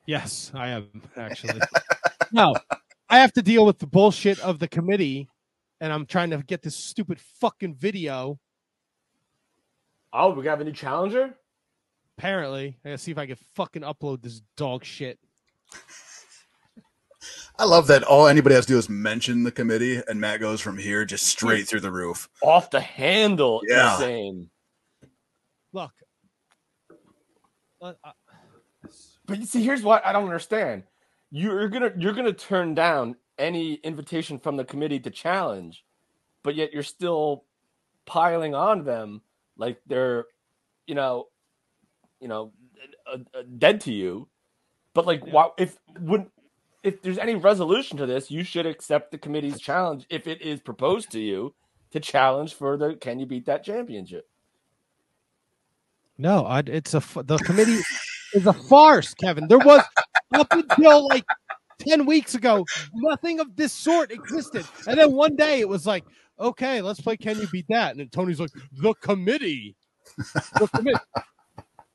[0.06, 1.60] Yes, I am actually.
[2.32, 2.56] no,
[3.10, 5.28] I have to deal with the bullshit of the committee,
[5.82, 8.40] and I'm trying to get this stupid fucking video.
[10.14, 11.36] Oh, we got a new challenger.
[12.18, 15.20] Apparently, I gotta see if I can fucking upload this dog shit.
[17.60, 20.62] I love that all anybody has to do is mention the committee, and Matt goes
[20.62, 22.30] from here just straight through the roof.
[22.42, 23.96] Off the handle, Yeah.
[23.96, 24.50] insane.
[25.74, 25.92] Look,
[27.82, 28.12] uh, uh,
[29.26, 30.84] But you see, here's what I don't understand.
[31.32, 35.86] You're gonna you're gonna turn down any invitation from the committee to challenge,
[36.44, 37.44] but yet you're still
[38.06, 39.22] piling on them
[39.58, 40.26] like they're,
[40.88, 41.28] you know,
[42.22, 42.54] you know,
[43.06, 44.30] uh, uh, dead to you.
[44.94, 46.26] But like, why if would
[46.84, 50.60] if there's any resolution to this, you should accept the committee's challenge if it is
[50.60, 51.54] proposed to you
[51.92, 54.28] to challenge for the can you beat that championship?
[56.20, 57.80] no, I, it's a the committee
[58.34, 59.48] is a farce, Kevin.
[59.48, 59.82] There was
[60.34, 61.26] up until like
[61.80, 66.04] ten weeks ago, nothing of this sort existed, and then one day it was like,
[66.40, 67.16] okay, let's play.
[67.18, 67.96] Can you beat that?
[67.96, 69.76] And Tony's like, the committee.
[70.18, 71.00] The committee.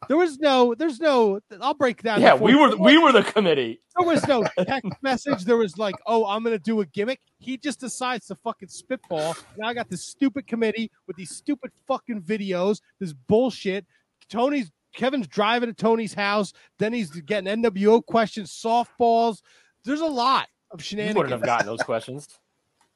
[0.09, 1.41] There was no, there's no.
[1.61, 2.21] I'll break down.
[2.21, 3.81] Yeah, we were we were the committee.
[3.97, 5.45] There was no text message.
[5.45, 7.21] There was like, oh, I'm gonna do a gimmick.
[7.39, 9.37] He just decides to fucking spitball.
[9.59, 13.87] Now I got this stupid committee with these stupid fucking videos, this bullshit.
[14.29, 16.53] Tony's Kevin's driving to Tony's house.
[16.79, 19.43] Then he's getting NWO questions, softballs.
[19.85, 21.15] There's a lot of shenanigans.
[21.15, 22.29] You wouldn't have gotten those questions.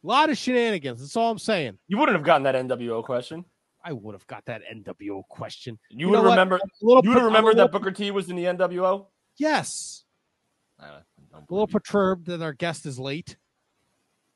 [0.03, 1.01] A lot of shenanigans.
[1.01, 1.79] That's all I'm saying.
[1.89, 3.45] You wouldn't have gotten that NWO question.
[3.85, 5.79] I would have got that NWO question.
[5.91, 6.61] You, You would know have remembered.
[6.81, 9.07] You would have per- remembered that Booker T was in the NWO.
[9.37, 10.05] Yes.
[10.81, 10.87] I
[11.33, 13.37] don't A little perturbed that our guest is late.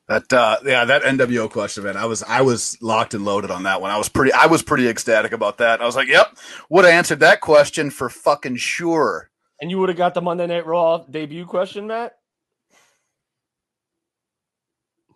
[0.09, 1.97] That uh yeah, that NWO question, man.
[1.97, 3.91] I was I was locked and loaded on that one.
[3.91, 5.81] I was pretty I was pretty ecstatic about that.
[5.81, 6.37] I was like, yep,
[6.69, 9.31] would have answered that question for fucking sure.
[9.61, 12.17] And you would have got the Monday Night Raw debut question, Matt.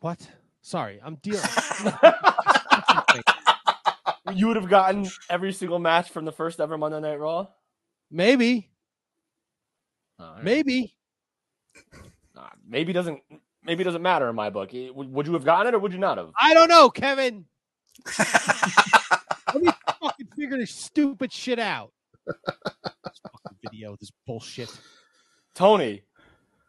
[0.00, 0.30] What?
[0.62, 1.42] Sorry, I'm dealing.
[4.34, 7.48] you would have gotten every single match from the first ever Monday Night Raw.
[8.10, 8.70] Maybe,
[10.18, 10.44] All right.
[10.44, 10.94] maybe.
[12.34, 13.20] Nah, maybe doesn't
[13.64, 14.70] maybe doesn't matter in my book.
[14.72, 16.30] Would, would you have gotten it or would you not have?
[16.40, 17.46] I don't know, Kevin.
[18.18, 21.92] Let me fucking figure this stupid shit out.
[22.26, 24.70] This fucking video, this bullshit.
[25.54, 26.02] Tony,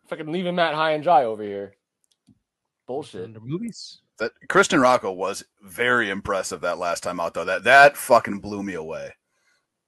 [0.08, 1.76] fucking leaving Matt high and dry over here.
[2.88, 3.26] Bullshit.
[3.26, 4.00] Under movies.
[4.20, 7.46] That Christian Rocco was very impressive that last time out though.
[7.46, 9.14] That that fucking blew me away.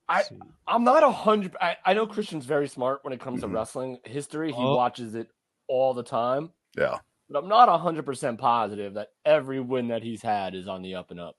[0.08, 0.24] I
[0.68, 1.56] I'm not a hundred.
[1.60, 3.42] I, I know Christian's very smart when it comes Mhm.
[3.42, 4.52] to wrestling history.
[4.52, 4.76] He Oh.
[4.76, 5.30] watches it
[5.68, 7.00] all the time, Yeah.
[7.30, 10.82] but I'm not a hundred percent positive that every win that he's had is on
[10.82, 11.36] the up and up.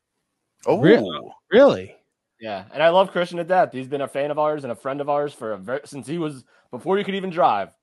[0.66, 1.32] Oh, Really?
[1.50, 1.96] Really?
[2.40, 3.70] Yeah, and I love Christian to death.
[3.72, 6.06] He's been a fan of ours and a friend of ours for a very, since
[6.06, 7.74] he was before you could even drive.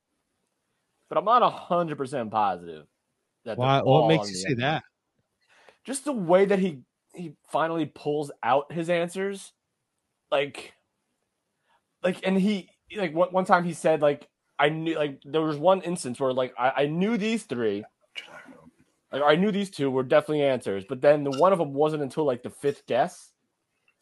[1.10, 2.88] But I'm not a hundred percent positive
[3.46, 3.58] that.
[3.58, 3.82] Why?
[3.82, 4.84] What makes you say up and up.
[4.84, 4.84] that?
[5.88, 6.82] Just the way that he
[7.16, 9.54] he finally pulls out his answers,
[10.30, 10.74] like,
[12.04, 14.28] like, and he like one one time he said like
[14.60, 17.86] I knew like there was one instance where like I, I knew these three.
[19.12, 22.04] Like, I knew these two were definitely answers, but then the one of them wasn't
[22.04, 23.32] until like the fifth guess.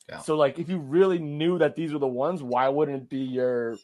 [0.09, 0.17] Yeah.
[0.19, 3.19] So like if you really knew that these were the ones, why wouldn't it be
[3.19, 3.77] your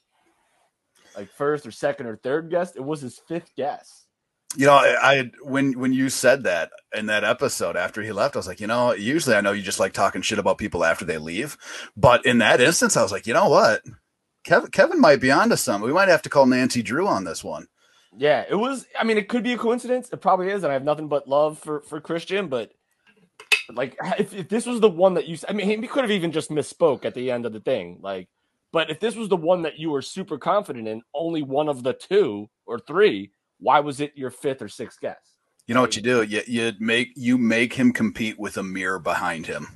[1.15, 2.75] like first or second or third guess?
[2.75, 4.07] It was his fifth guess.
[4.57, 8.39] You know, I, when when you said that in that episode after he left, I
[8.39, 11.05] was like, you know, usually I know you just like talking shit about people after
[11.05, 11.57] they leave,
[11.95, 13.81] but in that instance, I was like, you know what,
[14.43, 15.87] Kevin Kevin might be onto something.
[15.87, 17.67] We might have to call Nancy Drew on this one.
[18.17, 18.85] Yeah, it was.
[18.99, 20.09] I mean, it could be a coincidence.
[20.11, 22.49] It probably is, and I have nothing but love for for Christian.
[22.49, 22.71] But
[23.71, 26.31] like, if, if this was the one that you, I mean, he could have even
[26.31, 27.99] just misspoke at the end of the thing.
[28.01, 28.27] Like,
[28.73, 31.83] but if this was the one that you were super confident in, only one of
[31.83, 33.31] the two or three,
[33.61, 35.19] why was it your fifth or sixth guess?
[35.67, 36.23] You know what you do?
[36.23, 39.67] You you make you make him compete with a mirror behind him.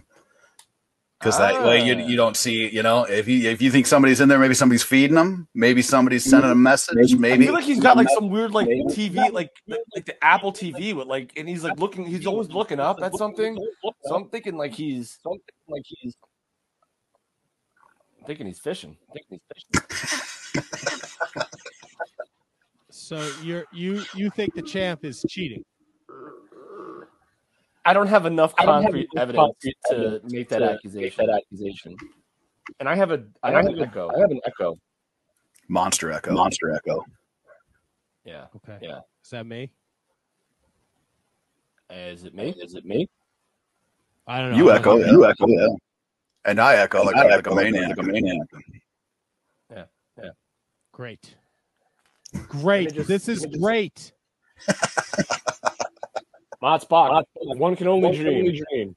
[1.19, 4.19] Because that way you, you don't see, you know, if you if you think somebody's
[4.19, 7.63] in there, maybe somebody's feeding them, maybe somebody's sending a message, I maybe feel like
[7.63, 11.47] he's got like some weird like TV, like like the Apple TV with like, and
[11.47, 12.05] he's like looking.
[12.05, 13.57] He's always looking up at something.
[14.03, 16.15] So I'm thinking like he's something like he's.
[18.19, 18.97] I'm thinking he's fishing.
[19.07, 19.81] I'm thinking he's
[20.53, 20.99] fishing.
[23.05, 25.63] So you're you you think the champ is cheating?
[27.85, 30.59] I don't have enough I don't have concrete enough evidence concrete to evidence make that
[30.59, 31.25] to accusation.
[31.27, 31.95] That accusation.
[32.79, 34.09] And I have a I I have have an an echo.
[34.09, 34.79] I have an echo.
[35.69, 36.33] monster echo.
[36.33, 37.05] Monster echo.
[38.23, 38.45] Yeah.
[38.55, 38.79] Okay.
[38.81, 39.01] Yeah.
[39.23, 39.69] Is that me?
[41.91, 42.55] Is it me?
[42.59, 43.07] Is it me?
[44.25, 44.57] I don't know.
[44.57, 45.11] You echo, not- yeah.
[45.11, 45.47] You echo.
[45.47, 45.67] Yeah.
[46.45, 47.89] And I echo like, I like echo a maniac.
[47.89, 48.47] Like a maniac.
[50.91, 51.35] Great.
[52.47, 52.93] Great.
[52.93, 54.13] just- this is let me just- great.
[56.61, 57.25] Mott Spock.
[57.35, 58.37] One can only One can dream.
[58.37, 58.95] only dream.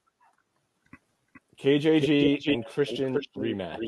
[1.61, 3.79] KJG and Christian rematch.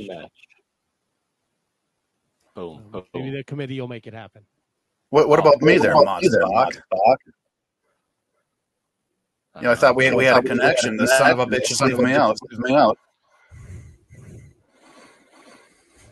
[2.55, 2.83] Boom.
[2.93, 3.05] Oh, boom.
[3.15, 4.43] Maybe the committee will make it happen.
[5.11, 6.73] What, what oh, about me there, What about Mod me there, Spock?
[9.57, 10.97] You know, I uh, thought we, we had a connection.
[10.97, 12.39] This son of a bitch just leave me out.
[12.51, 12.99] Leave me out.
[14.15, 14.19] I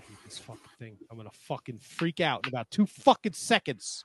[0.06, 0.96] hate this fucking thing.
[1.10, 4.04] I'm gonna fucking freak out in about two fucking seconds.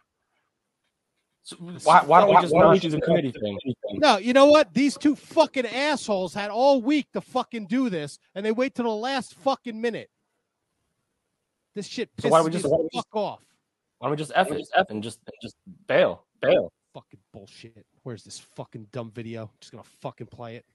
[1.46, 3.60] So why, why don't we just Why do the committee thing?
[3.94, 4.74] No, you know what?
[4.74, 8.86] These two fucking assholes had all week to fucking do this, and they wait till
[8.86, 10.10] the last fucking minute.
[11.76, 13.42] This shit pisses So why don't we just- the why don't we fuck off.
[13.98, 15.56] Why don't we just F it and just and just
[15.88, 16.26] bail?
[16.42, 16.72] Bail.
[16.94, 17.86] Fucking bullshit.
[18.04, 19.52] Where's this fucking dumb video?
[19.60, 20.66] just gonna fucking play it.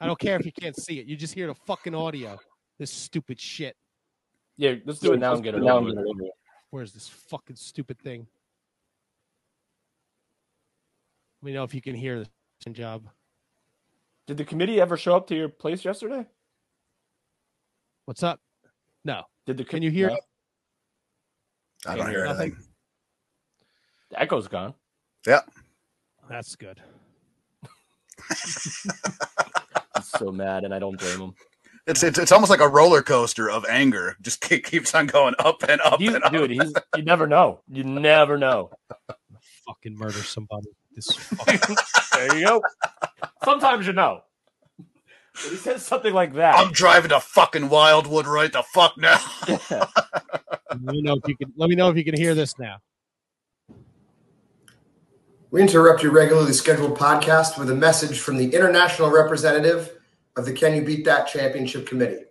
[0.00, 1.06] I don't care if you can't see it.
[1.06, 2.38] You just hear the fucking audio.
[2.78, 3.76] This stupid shit.
[4.56, 5.76] Yeah, let's do it now and get it over.
[5.78, 5.94] and with.
[5.96, 6.22] get it over.
[6.22, 6.32] with.
[6.70, 8.26] Where's this fucking stupid thing?
[11.40, 12.28] Let me know if you can hear this
[12.72, 13.08] job.
[14.26, 16.24] Did the committee ever show up to your place yesterday?
[18.04, 18.40] What's up?
[19.04, 19.22] No.
[19.46, 20.10] Did the Can you hear?
[20.10, 20.16] No,
[21.86, 22.52] I don't hear Nothing.
[22.52, 22.64] anything.
[24.10, 24.74] the echo's gone?
[25.26, 25.50] Yep.
[26.28, 26.80] That's good.
[29.94, 31.34] I'm so mad, and I don't blame him.
[31.86, 34.16] It's, it's it's almost like a roller coaster of anger.
[34.22, 36.32] Just keep, keeps on going up and up You, and up.
[36.32, 37.60] dude, he's you never know.
[37.68, 38.70] You never know.
[39.66, 40.68] Fucking murder somebody.
[40.94, 41.08] This
[42.12, 42.62] There you go.
[43.44, 44.22] Sometimes you know.
[44.46, 46.54] When he says something like that.
[46.56, 49.18] I'm driving to fucking Wildwood right the fuck now.
[49.48, 52.76] let me know if you can let me know if you can hear this now.
[55.50, 59.90] We interrupt your regularly scheduled podcast with a message from the international representative
[60.36, 62.24] of the Can You Beat That Championship Committee.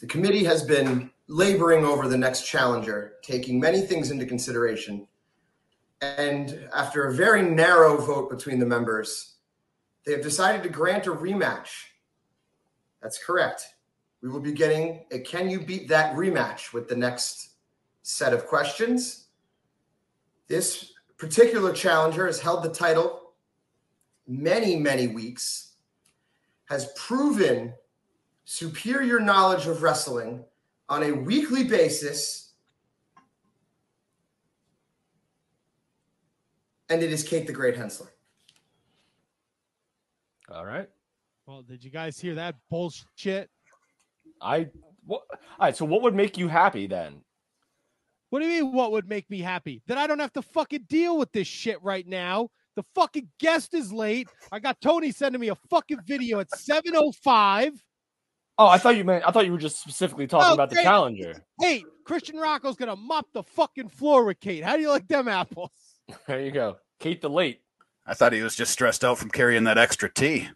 [0.00, 5.06] The committee has been laboring over the next challenger, taking many things into consideration.
[6.00, 9.36] And after a very narrow vote between the members,
[10.04, 11.68] they have decided to grant a rematch.
[13.00, 13.66] That's correct.
[14.20, 17.50] We will be getting a Can You Beat That rematch with the next
[18.02, 19.28] set of questions.
[20.48, 23.34] This particular challenger has held the title
[24.26, 25.71] many, many weeks,
[26.72, 27.70] has proven
[28.46, 30.42] superior knowledge of wrestling
[30.88, 32.54] on a weekly basis.
[36.88, 38.08] And it is Kate the Great Hensler.
[40.50, 40.88] All right.
[41.44, 43.50] Well, did you guys hear that bullshit?
[44.40, 44.68] I
[45.04, 47.20] what all right, so what would make you happy then?
[48.30, 48.72] What do you mean?
[48.72, 49.82] What would make me happy?
[49.88, 52.48] That I don't have to fucking deal with this shit right now.
[52.76, 54.28] The fucking guest is late.
[54.50, 57.72] I got Tony sending me a fucking video at 7:05.
[58.58, 60.76] Oh, I thought you meant I thought you were just specifically talking Oh, about the
[60.76, 60.84] great.
[60.84, 61.44] challenger.
[61.60, 64.62] Hey, Christian Rocco's gonna mop the fucking floor with Kate.
[64.64, 65.70] How do you like them apples?
[66.26, 66.76] There you go.
[67.00, 67.60] Kate the late.
[68.04, 70.48] I thought he was just stressed out from carrying that extra tea.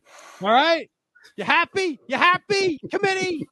[0.42, 0.90] All right.
[1.36, 1.98] You happy?
[2.08, 2.78] You happy?
[2.90, 3.46] Committee?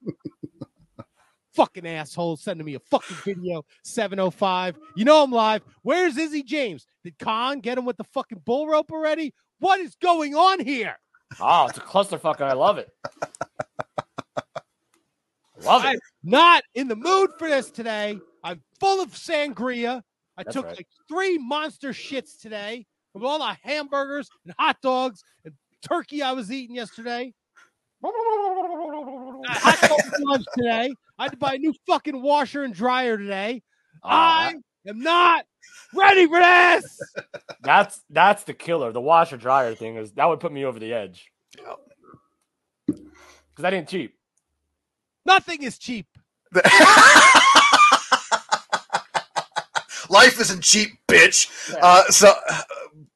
[1.54, 4.76] Fucking asshole sending me a fucking video 705.
[4.96, 5.62] You know I'm live.
[5.82, 6.86] Where's Izzy James?
[7.04, 9.32] Did Kaun get him with the fucking bull rope already?
[9.60, 10.96] What is going on here?
[11.40, 12.90] Oh, it's a clusterfuck and I love it.
[15.64, 16.00] Love I'm it.
[16.22, 18.18] not in the mood for this today.
[18.42, 20.02] I'm full of sangria.
[20.36, 20.76] I That's took right.
[20.76, 26.32] like three monster shits today from all the hamburgers and hot dogs and turkey I
[26.32, 27.32] was eating yesterday.
[28.04, 28.08] I
[29.48, 30.92] had hot dog for lunch today.
[31.18, 33.62] I had to buy a new fucking washer and dryer today.
[34.02, 34.54] I
[34.86, 35.46] am not
[35.94, 37.00] ready for this.
[37.62, 38.92] That's that's the killer.
[38.92, 41.30] The washer dryer thing is that would put me over the edge.
[42.86, 43.02] Because
[43.58, 44.14] that ain't cheap.
[45.24, 46.06] Nothing is cheap.
[50.10, 51.48] Life isn't cheap, bitch.
[51.80, 52.60] Uh, so, uh,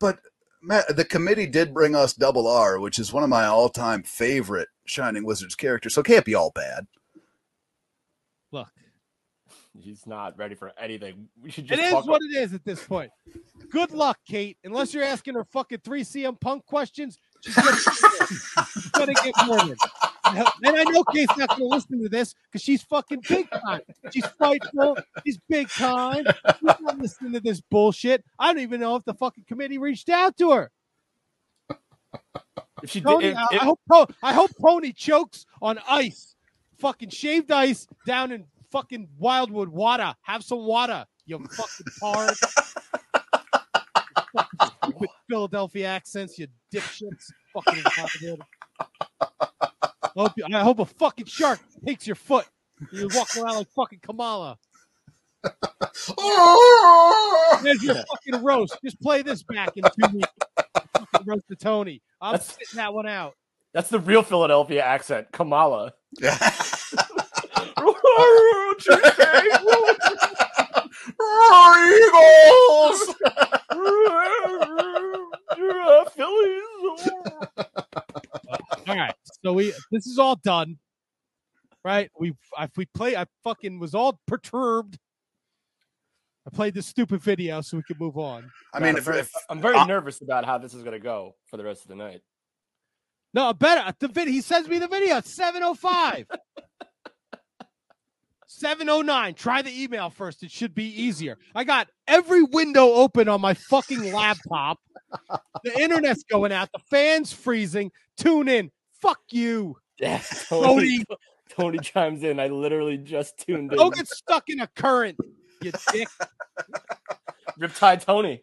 [0.00, 0.20] but
[0.62, 4.68] Matt, the committee did bring us Double R, which is one of my all-time favorite
[4.86, 5.92] Shining Wizards characters.
[5.94, 6.86] So it can't be all bad.
[9.80, 11.28] He's not ready for anything.
[11.42, 13.10] We should just is talk what it is at this point.
[13.70, 14.56] Good luck, Kate.
[14.64, 19.78] Unless you're asking her fucking three CM Punk questions, she's gonna, get murdered.
[20.24, 23.80] And I know Kate's not gonna listen to this because she's fucking big time.
[24.12, 24.98] She's frightful.
[25.24, 26.24] She's big time.
[26.26, 28.24] She's not listening to this bullshit.
[28.38, 30.70] I don't even know if the fucking committee reached out to her.
[32.82, 36.34] If she did, Tony, if- I, if- I hope I hope Tony chokes on ice,
[36.78, 40.14] fucking shaved ice down in fucking Wildwood water.
[40.22, 42.36] Have some water, you fucking tard.
[44.34, 47.24] Fucking Stupid Philadelphia accents, you dipshits.
[47.54, 48.40] Fucking Wildwood.
[49.20, 52.46] I hope, you- I hope a fucking shark takes your foot.
[52.92, 54.58] You walk around like fucking Kamala.
[57.62, 58.76] There's your fucking roast.
[58.84, 60.28] Just play this back in two weeks.
[60.94, 62.02] Fucking roast to Tony.
[62.20, 63.34] I'm That's- sitting that one out.
[63.72, 65.92] that's the real Philadelphia accent, Kamala.
[71.98, 73.14] Eagles!
[76.14, 76.62] Phillies.
[78.88, 79.14] All right.
[79.44, 80.78] So we this is all done.
[81.84, 82.10] Right?
[82.18, 84.98] We I we play I fucking was all perturbed.
[86.46, 88.50] I played this stupid video so we could move on.
[88.72, 90.94] I mean, I'm if, very, if I'm very uh, nervous about how this is going
[90.94, 92.22] to go for the rest of the night.
[93.34, 95.18] No, better the video he sends me the video.
[95.18, 96.26] It's 705.
[98.48, 99.34] 709.
[99.34, 100.42] Try the email first.
[100.42, 101.38] It should be easier.
[101.54, 104.80] I got every window open on my fucking laptop.
[105.64, 106.70] The internet's going out.
[106.72, 107.92] The fan's freezing.
[108.16, 108.70] Tune in.
[109.00, 109.76] Fuck you.
[110.00, 110.98] Yeah, Tony.
[110.98, 111.04] Tony,
[111.48, 112.38] Tony chimes in.
[112.38, 113.78] I literally just tuned in.
[113.78, 115.18] Don't get stuck in a current,
[115.60, 116.06] you dick.
[117.58, 118.40] Riptide Tony.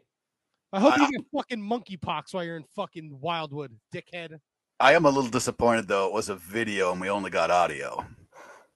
[0.74, 4.38] I hope you get fucking monkeypox while you're in fucking Wildwood, dickhead.
[4.82, 6.08] I am a little disappointed though.
[6.08, 8.06] It was a video and we only got audio.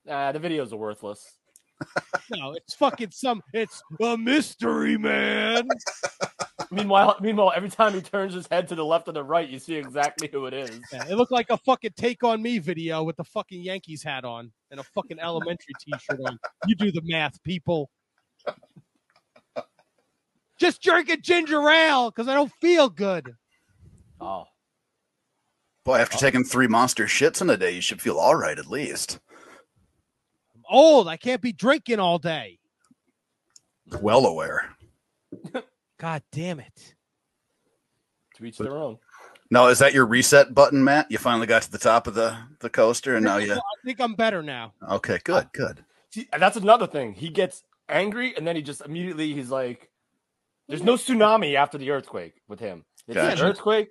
[0.10, 1.36] Nah, the videos are worthless.
[2.32, 3.42] No, it's fucking some.
[3.54, 5.68] It's a mystery man.
[6.72, 9.58] meanwhile, meanwhile, every time he turns his head to the left or the right, you
[9.58, 10.80] see exactly who it is.
[10.94, 14.26] Yeah, it looked like a fucking take on me video with the fucking Yankees hat
[14.26, 16.38] on and a fucking elementary t-shirt on.
[16.68, 17.90] You do the math, people.
[20.60, 23.34] Just drinking ginger ale because I don't feel good.
[24.22, 24.46] Oh,
[25.84, 26.20] Boy, after oh.
[26.20, 29.18] taking three monster shits in a day, you should feel all right at least.
[30.70, 31.08] I'm old.
[31.08, 32.60] I can't be drinking all day.
[34.02, 34.76] Well aware.
[36.00, 36.96] God damn it.
[38.36, 38.98] to each their own.
[39.52, 41.08] Now, is that your reset button, Matt?
[41.10, 43.54] You finally got to the top of the, the coaster, and now you.
[43.54, 44.74] I think I'm better now.
[44.88, 45.84] Okay, good, good.
[46.12, 47.14] See, that's another thing.
[47.14, 49.90] He gets angry, and then he just immediately he's like,
[50.68, 52.86] "There's no tsunami after the earthquake with him.
[53.08, 53.90] It's an earthquake.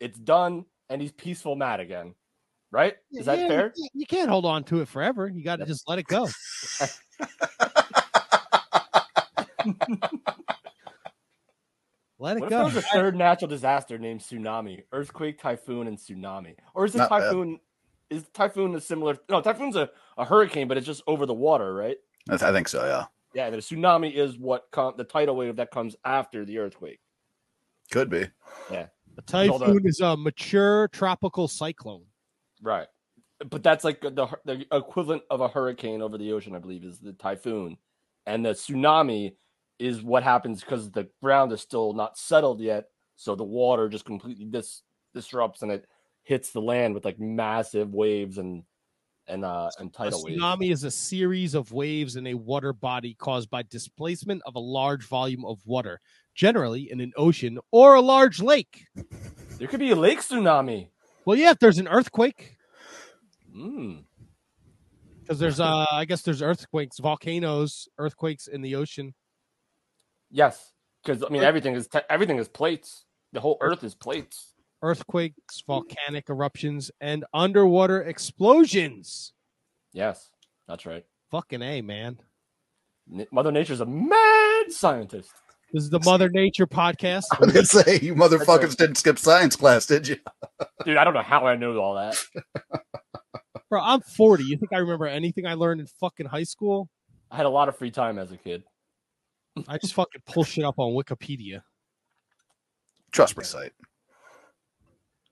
[0.00, 2.14] It's done, and he's peaceful Matt again.
[2.74, 2.94] Right?
[3.12, 3.72] Is that Yeah, fair?
[3.76, 5.28] You can't, you can't hold on to it forever.
[5.32, 6.26] You got to just let it go.
[12.18, 12.56] let it What go.
[12.56, 16.56] there was a third natural disaster named tsunami, earthquake, typhoon, and tsunami?
[16.74, 17.20] Or is it Not bad.
[17.20, 17.60] typhoon?
[18.10, 19.16] Is typhoon a similar?
[19.28, 21.96] No, typhoon's a, a hurricane, but it's just over the water, right?
[22.28, 23.04] I, th- I think so, yeah.
[23.34, 27.00] Yeah, the tsunami is what com- the tidal wave that comes after the earthquake.
[27.90, 28.26] Could be.
[28.70, 28.86] Yeah.
[29.32, 32.04] A all the- typhoon is a mature tropical cyclone.
[32.64, 32.88] Right.
[33.50, 36.98] But that's like the the equivalent of a hurricane over the ocean, I believe, is
[36.98, 37.76] the typhoon.
[38.26, 39.34] And the tsunami
[39.78, 42.86] is what happens because the ground is still not settled yet.
[43.16, 45.86] So the water just completely dis- disrupts and it
[46.22, 48.62] hits the land with like massive waves and
[49.26, 50.40] and uh and A tidal waves.
[50.40, 54.60] tsunami is a series of waves in a water body caused by displacement of a
[54.60, 56.00] large volume of water,
[56.34, 58.86] generally in an ocean or a large lake.
[59.58, 60.88] There could be a lake tsunami.
[61.26, 62.53] Well, yeah, if there's an earthquake,
[63.54, 64.04] Mm.
[65.22, 69.14] because there's uh, I guess there's earthquakes, volcanoes, earthquakes in the ocean.
[70.30, 70.72] Yes,
[71.04, 73.04] because I mean everything is te- everything is plates.
[73.32, 74.54] The whole Earth is plates.
[74.82, 79.32] Earthquakes, volcanic eruptions, and underwater explosions.
[79.92, 80.30] Yes,
[80.68, 81.04] that's right.
[81.30, 82.18] Fucking a man.
[83.12, 85.32] N- Mother Nature's a mad scientist.
[85.72, 87.24] This is the Mother Nature podcast.
[87.32, 90.16] I was gonna say, you motherfuckers didn't skip science class, did you?
[90.84, 92.22] Dude, I don't know how I knew all that.
[93.74, 94.44] Bro, I'm 40.
[94.44, 96.88] You think I remember anything I learned in fucking high school?
[97.28, 98.62] I had a lot of free time as a kid.
[99.66, 101.62] I just fucking pull shit up on Wikipedia.
[103.10, 103.72] Trust my site.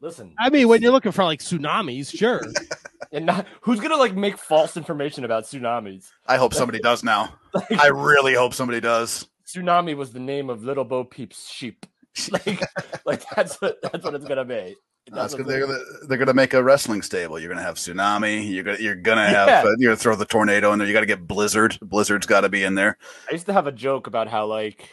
[0.01, 2.43] Listen, I mean, when you're looking for like tsunamis, sure.
[3.13, 6.11] and not, who's gonna like make false information about tsunamis?
[6.27, 7.33] I hope somebody does now.
[7.79, 9.29] I really hope somebody does.
[9.47, 11.87] Tsunami was the name of Little Bo Peep's sheep.
[12.33, 12.61] Like,
[13.07, 14.75] like that's what that's what it's gonna be.
[15.11, 15.35] That's.
[15.35, 17.39] They're gonna, they're gonna make a wrestling stable.
[17.39, 18.49] You're gonna have tsunami.
[18.51, 19.61] You're gonna you're gonna have Yeah.
[19.63, 20.87] uh, you're gonna throw the tornado in there.
[20.87, 21.77] You got to get blizzard.
[21.83, 22.97] Blizzard's got to be in there.
[23.29, 24.89] I used to have a joke about how like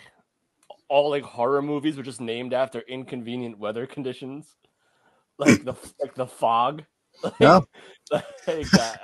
[0.88, 4.56] all like horror movies were just named after inconvenient weather conditions,
[5.38, 6.84] like the like the fog.
[7.24, 7.60] Like, Yeah.
[8.12, 9.00] like that.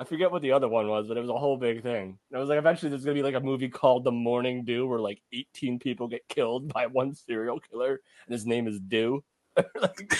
[0.00, 2.16] I forget what the other one was, but it was a whole big thing.
[2.30, 4.86] And it was like eventually there's gonna be like a movie called The Morning Dew,
[4.86, 9.24] where like 18 people get killed by one serial killer, and his name is Dew.
[9.80, 10.12] like,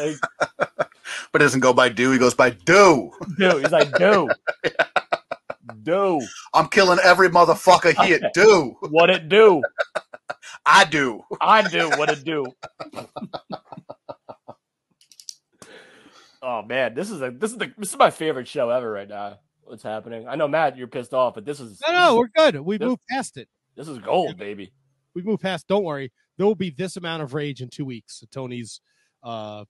[0.00, 0.16] like,
[1.32, 2.10] But it doesn't go by do.
[2.12, 3.10] He goes by do.
[3.38, 3.56] Do.
[3.58, 4.30] He's like Dew.
[5.82, 6.20] Do.
[6.54, 8.20] I'm killing every motherfucker here.
[8.34, 8.76] Do.
[8.90, 9.62] What it do?
[10.66, 11.22] I do.
[11.40, 12.44] I do what it do.
[16.42, 19.08] oh man, this is a this is the this is my favorite show ever right
[19.08, 19.38] now.
[19.62, 20.26] What's happening?
[20.28, 22.60] I know Matt, you're pissed off, but this is No, no, we're good.
[22.60, 22.82] We Yep.
[22.88, 23.48] moved past it.
[23.76, 24.72] this is gold, baby.
[25.14, 25.66] We moved past.
[25.68, 26.12] Don't worry.
[26.36, 28.22] There will be this amount of rage in two weeks.
[28.32, 28.80] Tony's,
[29.22, 29.64] uh,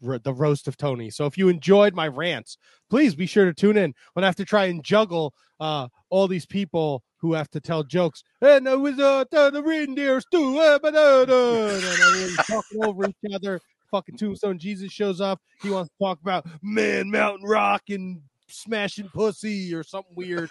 [0.00, 1.10] the roast of Tony.
[1.10, 2.58] So if you enjoyed my rants,
[2.90, 6.28] please be sure to tune in when I have to try and juggle uh all
[6.28, 8.22] these people who have to tell jokes.
[8.40, 13.60] And I was uh the reindeer stew, uh, ba-da-da," and everyone's talking over each other.
[13.90, 15.40] Fucking Tombstone Jesus shows up.
[15.62, 20.50] He wants to talk about man, mountain rock, and smashing pussy or something weird.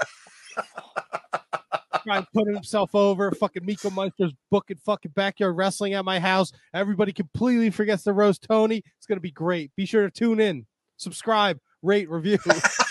[2.07, 3.31] Trying to put himself over.
[3.31, 6.53] Fucking Miko Meister's booking fucking backyard wrestling at my house.
[6.73, 8.81] Everybody completely forgets to roast Tony.
[8.97, 9.71] It's gonna be great.
[9.75, 12.37] Be sure to tune in, subscribe, rate, review.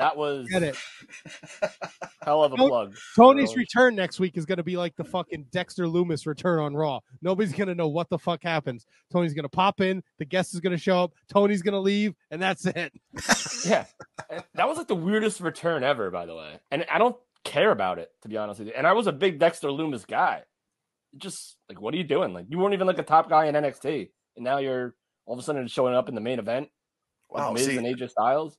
[0.00, 0.76] That was Get it.
[2.22, 2.94] hell of a plug.
[3.16, 3.60] Tony's Really.
[3.60, 7.00] return next week is gonna be like the fucking Dexter Lumis return on Raw.
[7.22, 8.86] Nobody's gonna know what the fuck happens.
[9.12, 12.66] Tony's gonna pop in, the guest is gonna show up, Tony's gonna leave, and that's
[12.66, 12.92] it.
[13.66, 13.84] Yeah,
[14.54, 16.60] that was like the weirdest return ever, by the way.
[16.70, 18.74] And I don't care about it to be honest with you.
[18.74, 20.42] And I was a big Dexter Lumis guy.
[21.18, 22.32] Just like, what are you doing?
[22.32, 24.94] Like, you weren't even like a top guy in NXT, and now you're
[25.26, 26.68] all of a sudden showing up in the main event.
[27.28, 27.52] with Wow.
[27.52, 28.56] Miz See, and AJ Styles.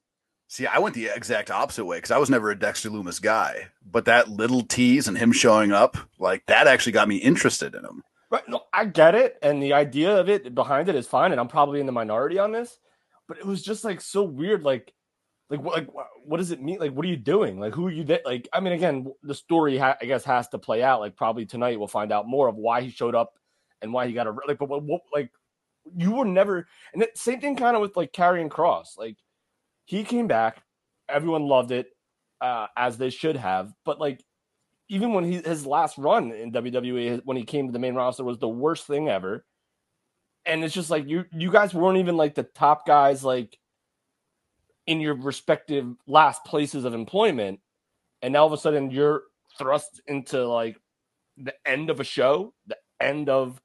[0.52, 3.70] See, I went the exact opposite way because I was never a Dexter Lumis guy.
[3.90, 7.86] But that little tease and him showing up, like that actually got me interested in
[7.86, 8.04] him.
[8.30, 8.44] Right.
[8.50, 9.38] No, I get it.
[9.42, 11.32] And the idea of it behind it is fine.
[11.32, 12.80] And I'm probably in the minority on this,
[13.30, 14.64] but it was just like so weird.
[14.64, 14.94] Like,
[15.50, 15.88] like, like,
[16.26, 16.80] what does it mean?
[16.80, 17.58] Like, what are you doing?
[17.58, 18.04] Like, who are you?
[18.04, 21.00] Th- like, I mean, again, the story, ha- I guess, has to play out.
[21.00, 23.36] Like, probably tonight we'll find out more of why he showed up
[23.82, 25.32] and why he got a, like, but what, what like,
[25.96, 28.98] you were never, and the same thing kind of with like Karrion Kross.
[28.98, 29.16] Like,
[29.92, 30.64] he came back,
[31.10, 31.88] everyone loved it,
[32.40, 33.74] uh, as they should have.
[33.84, 34.24] But like,
[34.88, 38.24] even when he his last run in WWE when he came to the main roster
[38.24, 39.46] was the worst thing ever.
[40.46, 43.60] And it's just like you you guys weren't even like the top guys like
[44.88, 47.60] in your respective last places of employment.
[48.22, 49.24] And now all of a sudden you're
[49.58, 50.78] thrust into like
[51.36, 53.62] the end of a show, the end of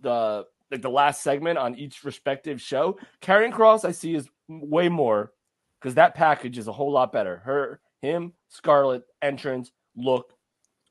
[0.00, 2.98] the like the last segment on each respective show.
[3.20, 5.32] Karrion Kross, I see is way more
[5.80, 7.38] because that package is a whole lot better.
[7.38, 10.34] Her, him, Scarlett, entrance, look,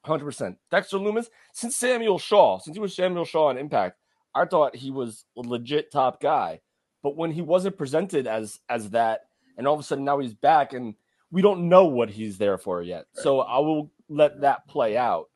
[0.04, 0.58] hundred percent.
[0.72, 3.98] Dexter Lumis, since Samuel Shaw, since he was Samuel Shaw on Impact,
[4.34, 6.62] I thought he was a legit top guy.
[7.04, 9.22] But when he wasn't presented as as that,
[9.58, 10.96] and all of a sudden now he's back, and
[11.32, 13.06] we don't know what he's there for yet.
[13.14, 15.30] So I will let that play out.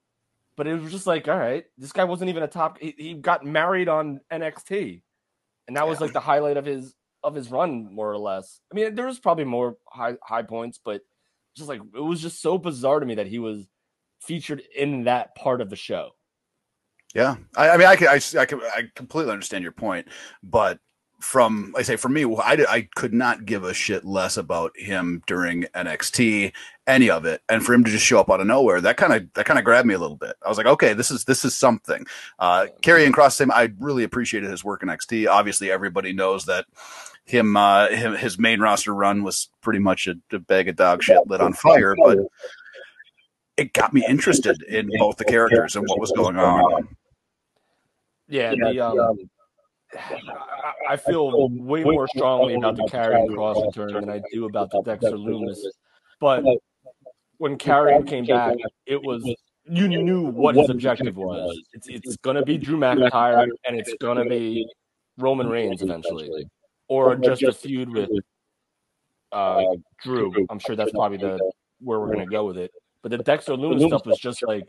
[0.56, 2.78] But it was just like, all right, this guy wasn't even a top.
[2.80, 5.02] He, he got married on NXT,
[5.68, 6.93] and that was like the highlight of his
[7.24, 8.59] of his run, more or less.
[8.72, 11.01] I mean, there was probably more high high points, but
[11.55, 13.67] just like it was just so bizarre to me that he was
[14.22, 16.11] featured in that part of the show.
[17.13, 20.07] Yeah, I, I mean, I, can, I, I, can, I completely understand your point,
[20.41, 20.80] but
[21.19, 24.72] from, I say, for me, I, did- I could not give a shit less about
[24.78, 26.53] him during NXT,
[26.88, 29.13] any of it, and for him to just show up out of nowhere, that kind
[29.13, 30.36] of that kind of grabbed me a little bit.
[30.43, 32.05] I was like, okay, this is this is something.
[32.39, 33.51] Uh, Karrion Kross, same.
[33.51, 35.28] I really appreciated his work in NXT.
[35.28, 36.65] Obviously, everybody knows that
[37.32, 41.01] him, uh, him his main roster run was pretty much a, a bag of dog
[41.01, 42.19] shit lit on fire, but
[43.57, 46.88] it got me interested in both the characters and what was going on.
[48.27, 49.17] Yeah, the um,
[49.93, 54.71] I, I feel way more strongly about the Karrion Kross return than I do about
[54.71, 55.57] the Dexter Lumis.
[56.19, 56.43] But
[57.38, 58.55] when Karrion came back,
[58.86, 59.23] it was
[59.65, 61.59] you knew what his objective was.
[61.73, 64.67] It's it's gonna be Drew McIntyre and it's gonna be
[65.17, 66.29] Roman Reigns eventually,
[66.91, 68.09] or just a feud with
[69.31, 69.63] uh,
[70.03, 70.45] Drew.
[70.49, 71.39] I'm sure that's probably the
[71.79, 72.71] where we're gonna go with it.
[73.01, 74.67] But the Dexter Lumis stuff was just like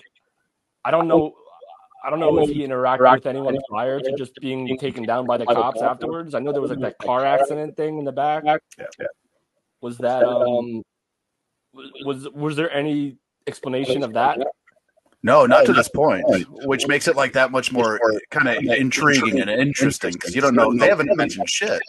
[0.85, 1.35] I don't know.
[2.05, 5.37] I don't know if he interacted with anyone prior to just being taken down by
[5.37, 6.35] the cops afterwards.
[6.35, 8.45] I know there was like that car accident thing in the back.
[9.81, 10.83] Was that um
[11.75, 13.17] was was there any
[13.49, 14.39] explanation of that?
[15.25, 16.25] No, not to this point,
[16.67, 18.01] which makes it like that much more
[18.31, 21.81] kind of intriguing and interesting because you don't know they haven't mentioned shit.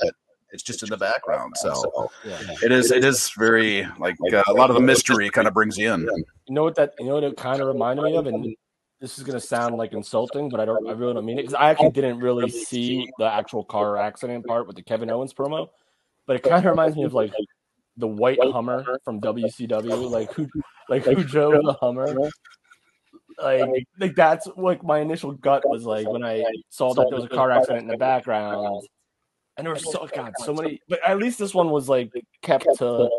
[0.54, 2.40] It's just in the background, so Yeah.
[2.62, 2.92] it is.
[2.92, 6.02] It is very like uh, a lot of the mystery kind of brings you in.
[6.02, 8.56] You know what that you know what it kind of reminded me of, and
[9.02, 11.56] this is gonna sound like insulting, but I don't I really don't mean it because
[11.56, 15.70] I actually didn't really see the actual car accident part with the Kevin Owens promo,
[16.28, 17.34] but it kind of reminds me of like
[17.98, 20.48] the white Hummer from WCW, like who
[20.88, 22.30] like who drove the Hummer.
[23.42, 27.26] Like, like that's like my initial gut was like when I saw that there was
[27.26, 28.88] a car accident in the background,
[29.58, 32.66] and there were so God so many, but at least this one was like kept
[32.78, 33.10] to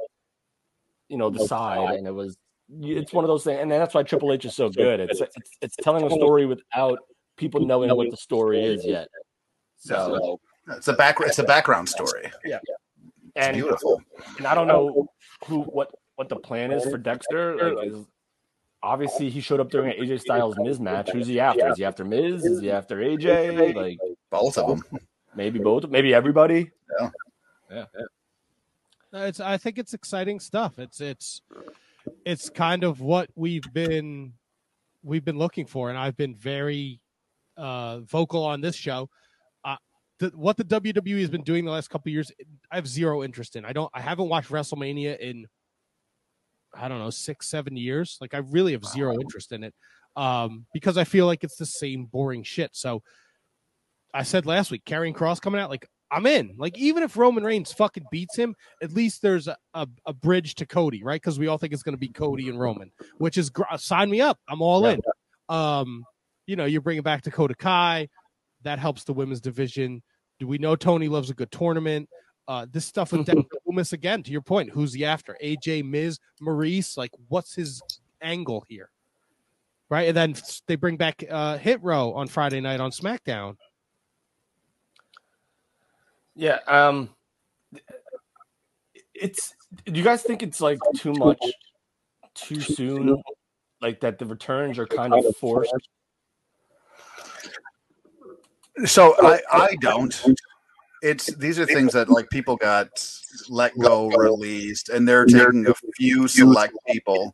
[1.08, 2.36] you know the side, and it was
[2.80, 5.00] it's one of those things, and that's why Triple H is so good.
[5.00, 6.98] It's it's, it's telling a story without
[7.36, 9.08] people knowing what the story is yet.
[9.76, 11.16] So It's a back.
[11.20, 12.30] It's a background story.
[12.42, 12.58] It's
[13.36, 14.00] and beautiful.
[14.38, 15.06] and I don't know oh.
[15.46, 17.74] who what what the plan is for Dexter.
[17.74, 18.06] Like, is,
[18.82, 21.10] obviously, he showed up during an AJ Styles Miz match.
[21.10, 21.68] Who's he after?
[21.68, 22.44] Is he after Miz?
[22.44, 23.74] Is he after AJ?
[23.74, 23.98] Like
[24.30, 25.00] Both of them.
[25.34, 25.88] Maybe both.
[25.88, 26.70] Maybe everybody.
[27.00, 27.10] Yeah.
[27.70, 27.84] yeah,
[29.12, 30.78] It's I think it's exciting stuff.
[30.78, 31.42] It's it's
[32.24, 34.32] it's kind of what we've been
[35.02, 37.00] we've been looking for, and I've been very
[37.56, 39.08] uh, vocal on this show.
[39.64, 39.76] Uh,
[40.18, 42.32] the, what the WWE has been doing the last couple of years,
[42.70, 43.64] I have zero interest in.
[43.64, 43.90] I don't.
[43.94, 45.46] I haven't watched WrestleMania in
[46.76, 48.18] I don't know six seven years.
[48.20, 49.74] Like I really have zero interest in it
[50.16, 52.70] um, because I feel like it's the same boring shit.
[52.74, 53.02] So
[54.14, 56.54] I said last week, Karrion Kross coming out, like I'm in.
[56.56, 60.54] Like even if Roman Reigns fucking beats him, at least there's a, a, a bridge
[60.56, 61.20] to Cody, right?
[61.20, 64.08] Because we all think it's going to be Cody and Roman, which is gr- sign
[64.08, 64.38] me up.
[64.48, 65.00] I'm all in.
[65.48, 66.04] Um,
[66.46, 68.08] you know, you're bringing back Dakota Kai,
[68.62, 70.02] that helps the women's division.
[70.38, 72.08] Do we know Tony loves a good tournament?
[72.46, 74.22] Uh, this stuff with Dexter Lumis again.
[74.22, 75.36] To your point, who's he after?
[75.42, 76.96] AJ, Miz, Maurice.
[76.96, 77.82] Like, what's his
[78.20, 78.90] angle here?
[79.90, 80.34] Right, and then
[80.66, 83.56] they bring back uh, Hit Row on Friday night on SmackDown.
[86.34, 86.58] Yeah.
[86.66, 87.10] Um.
[89.14, 89.54] It's
[89.84, 91.40] Do you guys think it's like too much,
[92.34, 93.22] too soon?
[93.80, 95.72] Like that the returns are kind of forced.
[98.84, 100.14] So I, I don't.
[101.02, 102.88] It's these are things that like people got
[103.48, 107.32] let go, released, and they're taking a few select people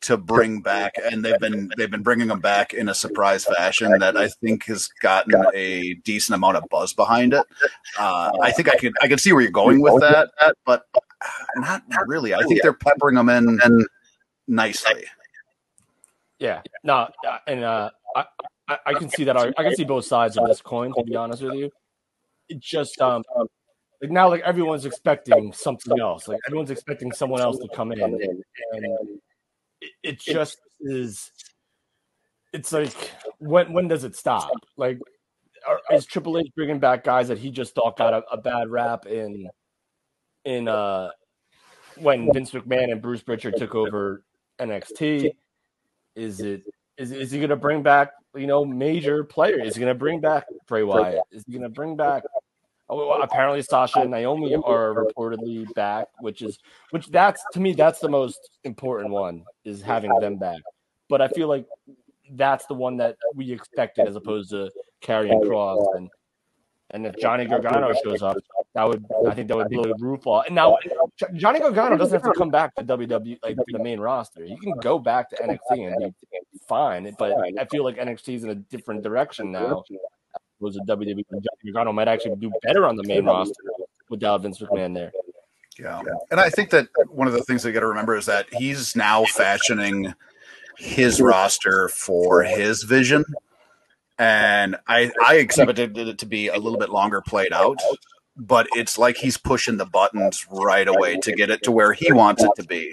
[0.00, 3.98] to bring back, and they've been they've been bringing them back in a surprise fashion
[3.98, 7.44] that I think has gotten a decent amount of buzz behind it.
[7.98, 10.30] Uh, I think I could I can see where you're going with that,
[10.64, 10.86] but
[11.56, 12.34] not really.
[12.34, 13.58] I think they're peppering them in
[14.46, 15.04] nicely.
[16.38, 18.24] Yeah, no, uh, and uh, I,
[18.86, 19.36] I can see that.
[19.36, 20.92] I, I can see both sides of this coin.
[20.94, 21.70] To be honest with you,
[22.48, 23.24] it just um
[24.00, 26.28] like now like everyone's expecting something else.
[26.28, 29.20] Like everyone's expecting someone else to come in, and
[29.80, 31.30] it, it just is.
[32.52, 32.94] It's like
[33.38, 34.50] when when does it stop?
[34.76, 34.98] Like,
[35.68, 38.68] are, is Triple H bringing back guys that he just thought got a, a bad
[38.68, 39.48] rap in
[40.44, 41.10] in uh
[41.96, 44.24] when Vince McMahon and Bruce Prichard took over
[44.58, 45.32] NXT?
[46.16, 46.62] Is it
[46.96, 49.68] is is he going to bring back you know major players?
[49.68, 51.20] Is he going to bring back Bray Wyatt?
[51.30, 52.24] Is he going to bring back?
[52.90, 56.58] Oh, apparently Sasha and Naomi are reportedly back, which is
[56.90, 60.60] which that's to me that's the most important one is having them back.
[61.08, 61.66] But I feel like
[62.32, 64.70] that's the one that we expected as opposed to
[65.02, 66.10] Karrion Kross and
[66.90, 68.38] and if Johnny Gargano shows up,
[68.74, 70.46] that would I think that would blow the roof off.
[70.46, 70.78] And now
[71.34, 74.44] Johnny Gargano doesn't have to come back to WWE like the main roster.
[74.44, 77.14] He can go back to NXT and be fine.
[77.18, 79.84] But I feel like NXT is in a different direction now.
[80.60, 83.62] Was a WWE Johnny Gargano might actually do better on the main roster
[84.08, 85.12] without Vince McMahon there.
[85.78, 86.02] Yeah.
[86.30, 88.96] And I think that one of the things they got to remember is that he's
[88.96, 90.14] now fashioning
[90.76, 93.24] his roster for his vision.
[94.18, 97.78] And I, I expected it to be a little bit longer played out,
[98.36, 102.12] but it's like he's pushing the buttons right away to get it to where he
[102.12, 102.92] wants it to be.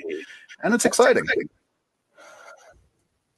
[0.61, 1.25] And it's exciting.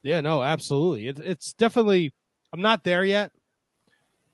[0.02, 1.08] Yeah, no, absolutely.
[1.08, 2.12] It, it's definitely.
[2.52, 3.32] I'm not there yet.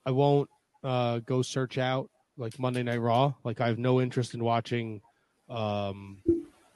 [0.07, 0.49] I won't
[0.83, 3.35] uh, go search out like Monday Night Raw.
[3.45, 5.01] Like I have no interest in watching
[5.49, 6.19] um,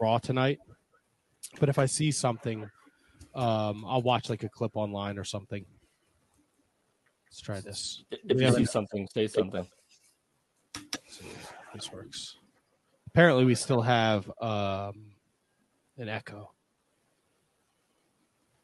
[0.00, 0.58] Raw tonight.
[1.60, 2.68] But if I see something,
[3.34, 5.64] um, I'll watch like a clip online or something.
[7.26, 8.04] Let's try this.
[8.10, 9.66] If you see something, say something.
[10.74, 12.36] Let's see if this works.
[13.08, 15.12] Apparently, we still have um,
[15.96, 16.52] an echo.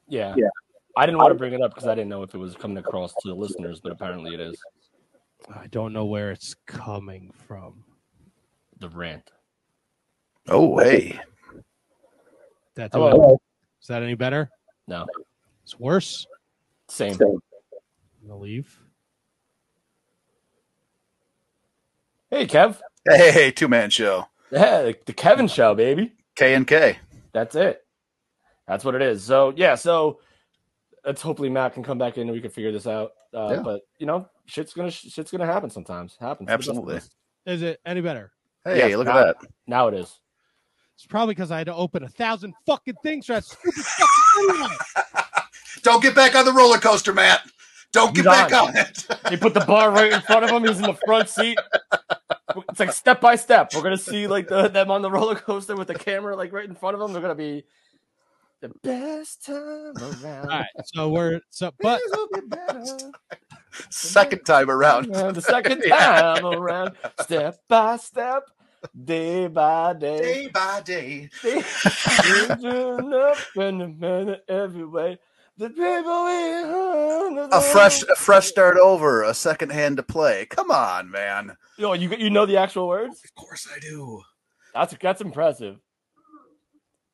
[0.09, 0.35] Yeah.
[0.37, 0.49] Yeah.
[0.97, 2.79] I didn't want to bring it up because I didn't know if it was coming
[2.79, 4.57] across to the listeners, but apparently it is.
[5.53, 7.85] I don't know where it's coming from.
[8.79, 9.31] The rant.
[10.49, 11.21] Oh, hey.
[12.77, 13.35] That do Hello.
[13.35, 13.41] it?
[13.83, 14.51] Is that any better?
[14.87, 15.07] No.
[15.63, 16.27] It's worse.
[16.89, 17.17] Same.
[17.21, 18.79] I'm gonna leave.
[22.31, 22.79] Hey, Kev.
[23.09, 24.27] Hey, hey, two man show.
[24.51, 26.13] Yeah, the, the Kevin show, baby.
[26.37, 26.99] K and K.
[27.33, 27.85] That's it.
[28.67, 29.23] That's what it is.
[29.23, 30.21] So yeah, so
[31.07, 33.13] let's hopefully Matt can come back in and we can figure this out.
[33.33, 33.63] Uh, Yeah.
[33.63, 36.17] But you know, shit's gonna shit's gonna happen sometimes.
[36.21, 36.49] Happens.
[36.49, 37.01] Absolutely.
[37.47, 38.33] Is it any better?
[38.65, 39.49] Hey, Yes, look now- at that.
[39.67, 40.19] Now it is.
[40.97, 44.51] It's probably because I had to open a thousand fucking things for that stupid fucking
[44.55, 44.79] internet.
[45.83, 47.43] Don't get back on the roller coaster, Matt.
[47.93, 48.69] Don't get He's back on.
[48.69, 49.07] on it.
[49.31, 50.65] They put the bar right in front of him.
[50.65, 51.59] He's in the front seat.
[52.71, 53.73] It's like step by step.
[53.75, 56.69] We're gonna see like the, them on the roller coaster with the camera like right
[56.69, 57.13] in front of them.
[57.13, 57.65] They're gonna be
[58.65, 59.93] the best time
[60.25, 60.45] around.
[60.51, 63.13] All right, so we're so, but Things will be better.
[63.91, 65.13] Second time around.
[65.13, 66.35] the second Yeah.
[66.41, 68.45] time around, step by step,
[69.05, 70.19] day by day.
[70.19, 71.29] Day by day.
[71.43, 75.19] Changing up in a minute every way.
[75.59, 80.47] The people A fresh, a fresh start over, a second hand to play.
[80.47, 81.57] Come on, man.
[81.77, 83.21] You know, you you know the actual words.
[83.25, 84.23] Of course I do.
[84.73, 85.79] That's that's impressive.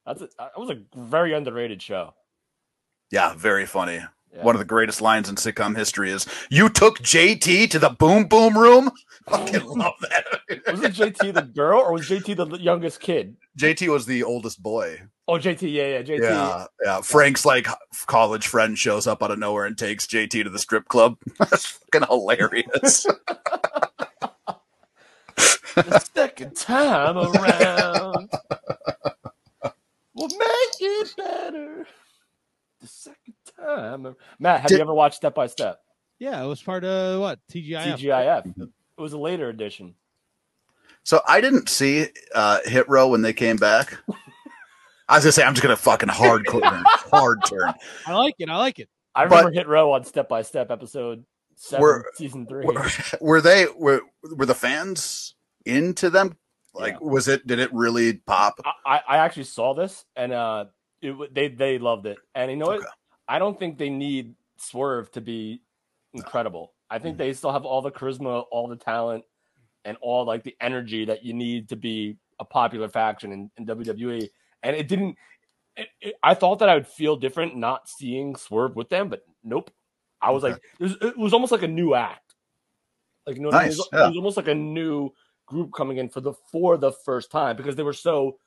[0.06, 2.14] That's a, uh, that was a very underrated show.
[3.10, 4.00] Yeah, very funny.
[4.32, 4.44] Yeah.
[4.44, 8.26] One of the greatest lines in sitcom history is "You took JT to the boom
[8.28, 8.90] boom room."
[9.28, 10.72] Fucking love that.
[10.72, 13.36] was it JT the girl or was JT the youngest kid?
[13.58, 15.02] JT was the oldest boy.
[15.28, 16.22] Oh, JT, yeah, yeah, JT.
[16.22, 17.00] Yeah, yeah.
[17.02, 17.68] Frank's like
[18.06, 21.18] college friend shows up out of nowhere and takes JT to the strip club.
[21.38, 23.06] That's fucking hilarious.
[25.76, 28.28] The second time around
[30.20, 31.86] will make it better.
[32.80, 34.16] The second time.
[34.38, 35.80] Matt, have Did- you ever watched Step by Step?
[36.18, 37.98] yeah, it was part of what TGIF.
[37.98, 38.46] TGIF.
[38.60, 38.68] It
[39.00, 39.94] was a later edition.
[41.02, 43.96] So I didn't see uh, Hit Row when they came back.
[45.08, 46.62] I was gonna say I'm just gonna fucking hard turn,
[47.10, 47.72] hard turn.
[48.06, 48.48] I like it.
[48.50, 48.88] I like it.
[49.14, 51.24] I But- remember Hit Row on Step by Step episode
[51.56, 52.64] seven, Were- season three.
[52.66, 52.86] Were,
[53.20, 54.02] were they were
[54.36, 55.34] were the fans
[55.66, 56.36] into them
[56.72, 57.08] Like, Yeah.
[57.08, 57.46] was it?
[57.46, 58.60] Did it really pop?
[58.86, 60.66] I, I- actually saw this and uh,
[61.02, 62.18] it, they they loved it.
[62.34, 62.82] And you know what?
[63.28, 65.62] I don't think they need Swerve to be
[66.14, 66.72] incredible.
[66.90, 69.24] I think they still have all the charisma, all the talent,
[69.84, 73.66] and all like the energy that you need to be a popular faction in, in
[73.66, 74.28] WWE.
[74.62, 75.16] And it didn't.
[75.76, 79.22] It, it- I thought that I would feel different not seeing Swerve with them, but
[79.44, 79.70] nope.
[80.20, 80.52] I was Okay.
[80.54, 82.34] like, it was, it was almost like a new act.
[83.26, 83.68] Like you know, what I mean?
[83.68, 84.04] Nice, it, was, yeah.
[84.04, 85.10] it was almost like a new
[85.50, 88.38] group coming in for the for the first time because they were so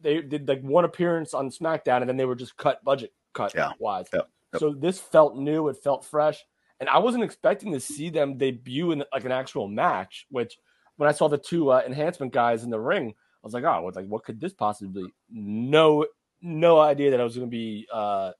[0.00, 3.54] they did like one appearance on SmackDown and then they were just cut budget cut
[3.54, 3.72] Yeah.
[3.78, 4.06] wise.
[4.12, 4.28] Yep.
[4.52, 4.60] Yep.
[4.60, 6.44] So this felt new, it felt fresh,
[6.78, 10.26] and I wasn't expecting to see them debut in like an actual match.
[10.30, 10.58] Which
[10.96, 13.82] when I saw the two uh, enhancement guys in the ring, I was like, oh,
[13.82, 15.06] what like what could this possibly?
[15.30, 16.06] No,
[16.42, 18.32] no idea that I was going to be uh,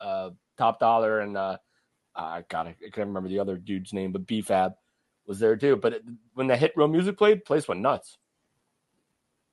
[0.00, 1.56] uh, Top Dolla and uh,
[2.14, 4.74] I got I can't remember the other dude's name, but BFAB
[5.28, 5.76] was there too.
[5.76, 6.02] But it,
[6.34, 8.18] when the hit row music played, place went nuts.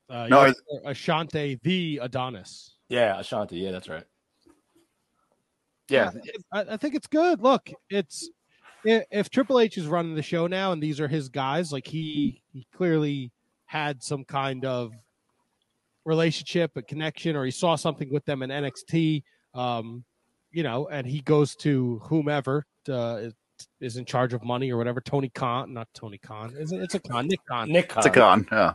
[0.10, 2.76] Uh, No, you're Ashante the Adonis.
[2.90, 3.52] Yeah, Ashante.
[3.54, 4.06] Yeah, that's right.
[5.88, 6.12] Yeah,
[6.52, 7.42] I, I think it's good.
[7.42, 8.28] Look, it's
[8.84, 11.86] if, if Triple H is running the show now, and these are his guys, like
[11.86, 13.32] he he clearly
[13.66, 14.94] had some kind of
[16.06, 19.24] relationship, a connection, or he saw something with them in NXT.
[19.54, 20.04] Um,
[20.52, 23.30] you know, and he goes to whomever uh,
[23.60, 25.02] is, is in charge of money or whatever.
[25.02, 26.54] Tony Khan, not Tony Khan.
[26.58, 26.82] Is it?
[26.82, 27.28] It's a Khan.
[27.28, 27.70] Nick Khan.
[27.70, 28.48] Nick Khan, It's a Khan.
[28.52, 28.74] Yeah.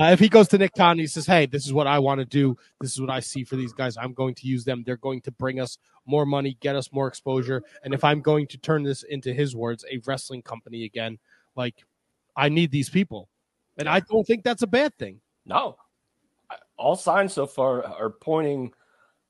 [0.00, 1.98] Uh, if he goes to Nick Khan and he says, "Hey, this is what I
[1.98, 2.56] want to do.
[2.80, 3.96] This is what I see for these guys.
[3.96, 4.84] I'm going to use them.
[4.86, 7.62] They're going to bring us more money, get us more exposure.
[7.82, 11.18] And if I'm going to turn this into his words, a wrestling company again,
[11.56, 11.84] like
[12.36, 13.28] I need these people."
[13.76, 15.20] And I don't think that's a bad thing.
[15.46, 15.76] No,
[16.76, 18.72] all signs so far are pointing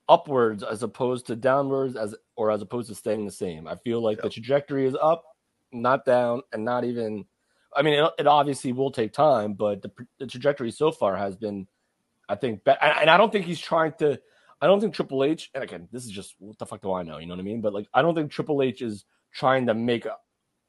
[0.09, 3.67] upwards as opposed to downwards, as or as opposed to staying the same.
[3.67, 5.25] I feel like the trajectory is up,
[5.73, 7.25] not down, and not even.
[7.77, 11.37] I mean, it, it obviously will take time, but the, the trajectory so far has
[11.37, 11.67] been,
[12.29, 14.21] I think, be- and, I don't think he's trying to.
[14.63, 17.03] I don't think Triple H, and again, this is just what the fuck do I
[17.03, 17.19] know?
[17.19, 17.61] You know what I mean?
[17.61, 20.15] But like, I don't think Triple H is trying to make a,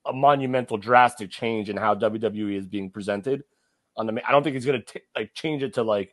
[0.08, 3.44] a monumental, drastic change in how WWE is being presented.
[3.96, 6.12] On the, I don't think he's gonna t- like change it to like,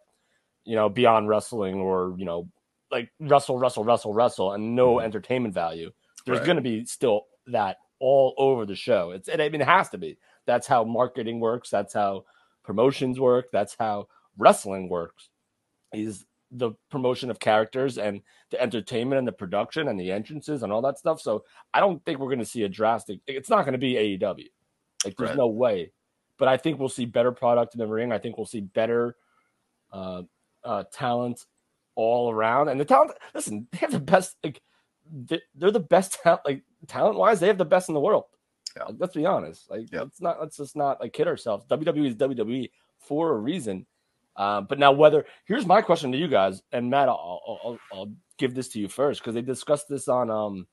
[0.64, 2.50] you know, beyond wrestling or you know,
[2.90, 5.90] like wrestle, wrestle, wrestle, wrestle, and no entertainment value.
[6.24, 6.46] There's Right.
[6.46, 9.10] gonna be still that all over the show.
[9.12, 10.18] It's, and I mean, it has to be.
[10.44, 11.70] That's how marketing works.
[11.70, 12.24] That's how
[12.62, 13.46] promotions work.
[13.52, 15.30] That's how wrestling works.
[15.92, 20.72] Is the promotion of characters and the entertainment and the production and the entrances and
[20.72, 21.20] all that stuff.
[21.20, 23.18] So I don't think we're going to see a drastic.
[23.26, 24.48] It's not going to be AEW.
[25.04, 25.36] Like there's Right.
[25.36, 25.92] no way.
[26.38, 28.12] But I think we'll see better product in the ring.
[28.12, 29.16] I think we'll see better
[29.92, 30.22] uh,
[30.62, 31.46] uh, talent
[31.96, 32.68] all around.
[32.68, 33.12] And the talent.
[33.34, 34.36] Listen, they have the best.
[34.44, 34.62] Like
[35.12, 36.42] they- they're the best talent.
[36.46, 38.24] Like talent wise, they have the best in the world.
[38.76, 38.84] Yeah.
[38.84, 39.68] Like, let's be honest.
[39.70, 40.02] Like Yeah.
[40.02, 40.40] let's not.
[40.40, 41.64] Let's just not like kid ourselves.
[41.66, 42.70] WWE is WWE
[43.00, 43.86] for a reason.
[44.36, 47.78] Uh, but now, whether here's my question to you guys, and Matt, I'll, I'll, I'll,
[47.92, 50.66] I'll give this to you first because they discussed this on um,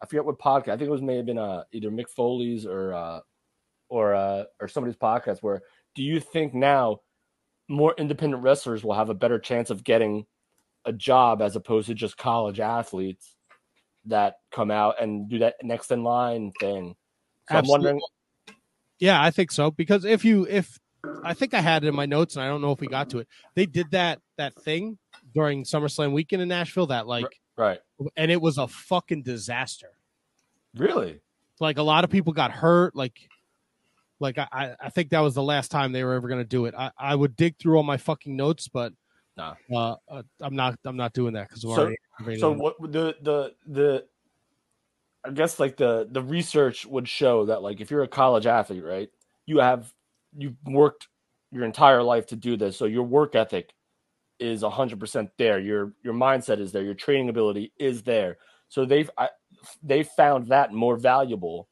[0.00, 0.68] I forget what podcast.
[0.68, 3.20] I think it was may have been uh either Mick Foley's or uh,
[3.88, 5.38] or uh, or somebody's podcast.
[5.42, 5.62] Where
[5.96, 7.00] do you think now
[7.68, 10.26] more independent wrestlers will have a better chance of getting
[10.84, 13.36] a job as opposed to just college athletes
[14.06, 16.94] that come out and do that next in line thing?
[17.50, 18.00] So I'm wondering.
[18.98, 19.70] Yeah, I think so.
[19.70, 20.78] Because if you if
[21.24, 23.10] I think I had it in my notes and I don't know if we got
[23.10, 23.28] to it.
[23.54, 24.98] They did that that thing
[25.34, 27.80] during SummerSlam weekend in Nashville that like Right.
[28.16, 29.90] and it was a fucking disaster.
[30.76, 31.20] Really?
[31.60, 32.94] Like a lot of people got hurt.
[32.94, 33.28] Like,
[34.20, 36.66] like I- I, think that was the last time they were ever going to do
[36.66, 36.74] it.
[36.76, 38.92] I, I would dig through all my fucking notes, but
[39.36, 39.54] Nah.
[39.72, 40.76] uh, uh, I'm not.
[40.84, 42.40] I'm not doing that because So- already.
[42.40, 44.04] So what the the the
[45.24, 48.84] I guess like the the research would show that like if you're a college athlete,
[48.84, 49.08] right,
[49.46, 49.92] you have
[50.36, 51.06] you've worked
[51.52, 53.72] your entire life to do this, so your work ethic
[54.40, 55.60] is hundred percent there.
[55.60, 56.82] Your your mindset is there.
[56.82, 58.38] Your training ability is there.
[58.68, 59.28] So they've I,
[59.82, 61.68] they found that more valuable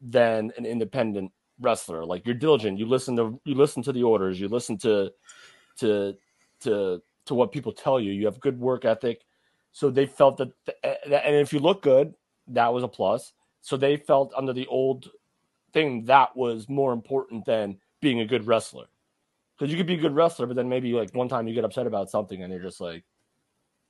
[0.00, 2.04] than an independent wrestler.
[2.04, 2.78] Like you're diligent.
[2.78, 4.40] You listen to you listen to the orders.
[4.40, 5.12] You listen to
[5.78, 6.16] to
[6.60, 8.12] to to what people tell you.
[8.12, 9.22] You have good work ethic.
[9.72, 10.52] So they felt that,
[10.84, 12.14] eh, and if you look good,
[12.48, 13.32] that was a plus.
[13.62, 15.10] So they felt under the old
[15.72, 18.86] thing that was more important than being a good wrestler.
[19.56, 21.64] Because you could be a good wrestler, but then maybe like one time you get
[21.64, 23.04] upset about something and you're just like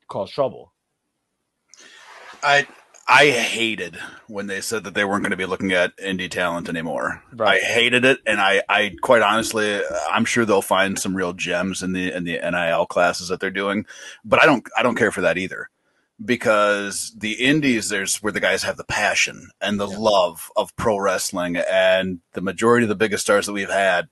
[0.08, 0.72] cause trouble.
[2.42, 2.66] I
[3.12, 6.68] I hated when they said that they weren't going to be looking at indie talent
[6.68, 7.22] anymore.
[7.34, 7.60] Right.
[7.60, 11.82] I hated it, and I, I quite honestly, I'm sure they'll find some real gems
[11.82, 13.84] in the in the NIL classes that they're doing,
[14.24, 15.68] but I don't I don't care for that either,
[16.24, 20.98] because the indies there's where the guys have the passion and the love of pro
[20.98, 24.08] wrestling, and the majority of the biggest stars that we've had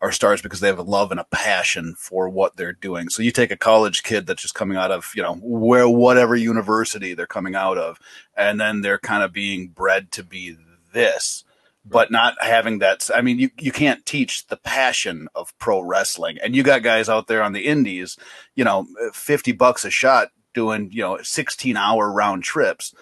[0.00, 3.08] are stars because they have a love and a passion for what they're doing.
[3.10, 6.34] So you take a college kid that's just coming out of, you know, where whatever
[6.34, 7.98] university they're coming out of,
[8.36, 10.56] and then they're kind of being bred to be
[10.92, 11.44] this,
[11.84, 13.10] but not having that.
[13.14, 16.38] I mean, you, you can't teach the passion of pro wrestling.
[16.42, 18.16] And you got guys out there on the indies,
[18.54, 22.94] you know, 50 bucks a shot doing, you know, 16 hour round trips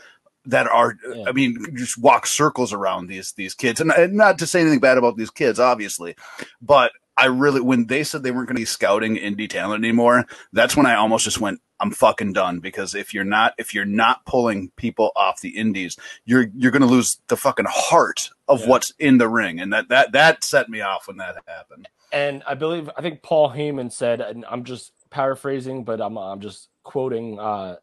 [0.46, 1.24] that are Yeah.
[1.26, 4.80] I mean just walk circles around these these kids and, and not to say anything
[4.80, 6.14] bad about these kids obviously
[6.62, 10.24] but I really when they said they weren't going to be scouting indie talent anymore
[10.52, 13.84] that's when I almost just went I'm fucking done because if you're not if you're
[13.84, 18.60] not pulling people off the indies you're you're going to lose the fucking heart of
[18.62, 18.68] Yeah.
[18.68, 22.42] what's in the ring and that that that set me off when that happened And
[22.46, 26.68] I believe I think Paul Heyman said, and I'm just paraphrasing, but I'm I'm just
[26.82, 27.76] quoting, uh,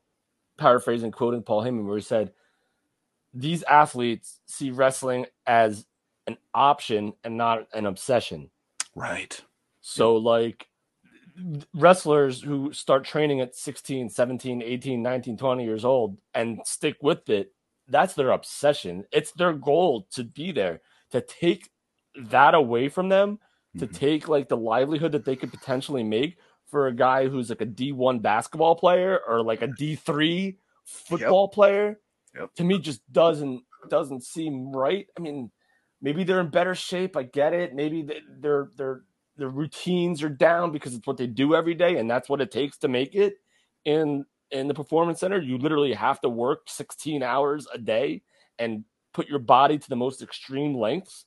[0.58, 2.32] paraphrasing, quoting Paul Heyman, where he said,
[3.36, 5.86] "These athletes see wrestling as
[6.28, 8.52] an option and not an obsession."
[8.96, 9.44] right
[9.82, 10.68] So like
[11.74, 17.30] wrestlers who start training at 16, 17, 18, 19, 20 years old and stick with
[17.30, 17.54] it,
[17.88, 19.06] that's their obsession.
[19.12, 20.82] It's their goal to be there,
[21.12, 21.70] to take
[22.16, 23.40] that away from them,
[23.78, 23.94] to Mhm.
[23.94, 27.66] take like the livelihood that they could potentially make for a guy who's like a
[27.66, 32.00] D1 basketball player or like a D3 football player.
[32.58, 35.08] To me just doesn't doesn't seem right.
[35.18, 35.52] I mean,
[36.02, 37.18] maybe they're in better shape.
[37.18, 37.74] I get it.
[37.76, 39.04] Maybe they- they're they're
[39.38, 42.52] their routines are down because it's what they do every day, and that's what it
[42.52, 43.36] takes to make it
[43.86, 45.42] in in the performance center.
[45.42, 48.24] You literally have to work 16 hours a day
[48.60, 51.26] and put your body to the most extreme lengths.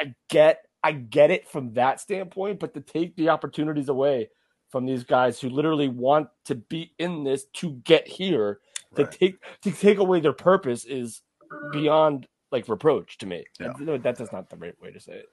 [0.00, 4.30] I get I get it from that standpoint, but to take the opportunities away
[4.70, 8.60] from these guys who literally want to be in this to get here,
[8.96, 9.12] to Right.
[9.12, 11.22] take to take away their purpose is
[11.72, 13.44] beyond like reproach to me.
[13.60, 13.72] Yeah.
[13.78, 15.26] No, that, that's not the right way to say it.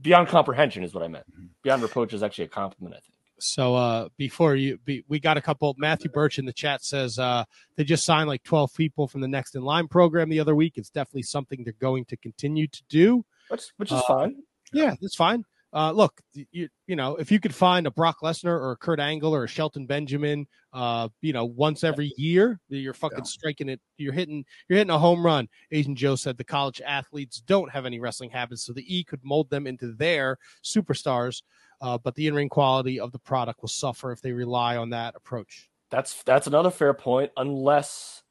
[0.00, 1.26] Beyond comprehension is what I meant.
[1.32, 1.48] Mhm.
[1.62, 3.08] Beyond reproach is actually a compliment, I think.
[3.38, 7.18] So uh before you be, we got a couple Matthew Birch in the chat says
[7.18, 7.44] uh
[7.76, 10.74] they just signed like 12 people from the next in line program the other week.
[10.76, 13.24] It's definitely something they're going to continue to do.
[13.48, 14.36] Which which is Uh, fine.
[14.72, 15.44] Yeah, that's fine.
[15.74, 19.00] Uh, look, you you know, if you could find a Brock Lesnar or a Kurt
[19.00, 23.24] Angle or a Shelton Benjamin, uh, you know, once every year, you're fucking Yeah.
[23.24, 23.80] striking it.
[23.96, 25.48] You're hitting, you're hitting a home run.
[25.70, 29.24] Asian Joe said the college athletes don't have any wrestling habits, so the E could
[29.24, 31.42] mold them into their superstars.
[31.80, 35.14] Uh, but the in-ring quality of the product will suffer if they rely on that
[35.16, 35.68] approach.
[35.90, 37.32] That's that's another fair point.
[37.36, 38.22] Unless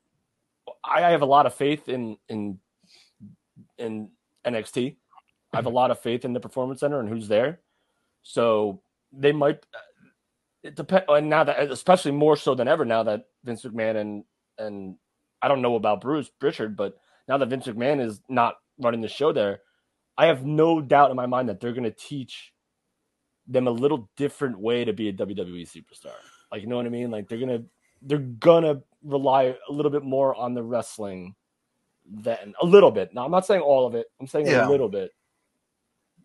[0.83, 2.59] I, I have a lot of faith in in
[3.77, 4.11] in
[4.45, 4.97] NXT.
[5.53, 7.59] I have a lot of faith in the performance center and who's there.
[8.23, 8.81] So
[9.11, 9.79] they might uh,
[10.63, 14.23] it depend and now that especially more so than ever now that Vince McMahon and
[14.57, 14.95] and
[15.41, 16.97] I don't know about Bruce Prichard, but
[17.27, 19.61] now that Vince McMahon is not running the show there,
[20.17, 22.53] I have no doubt in my mind that they're gonna teach
[23.47, 26.13] them a little different way to be a WWE superstar.
[26.51, 27.11] Like you know what I mean?
[27.11, 27.63] Like they're gonna
[28.03, 31.35] they're gonna rely a little bit more on the wrestling
[32.09, 33.13] than a little bit.
[33.13, 34.05] Now I'm not saying all of it.
[34.19, 34.67] I'm saying Yeah.
[34.67, 35.11] a little bit.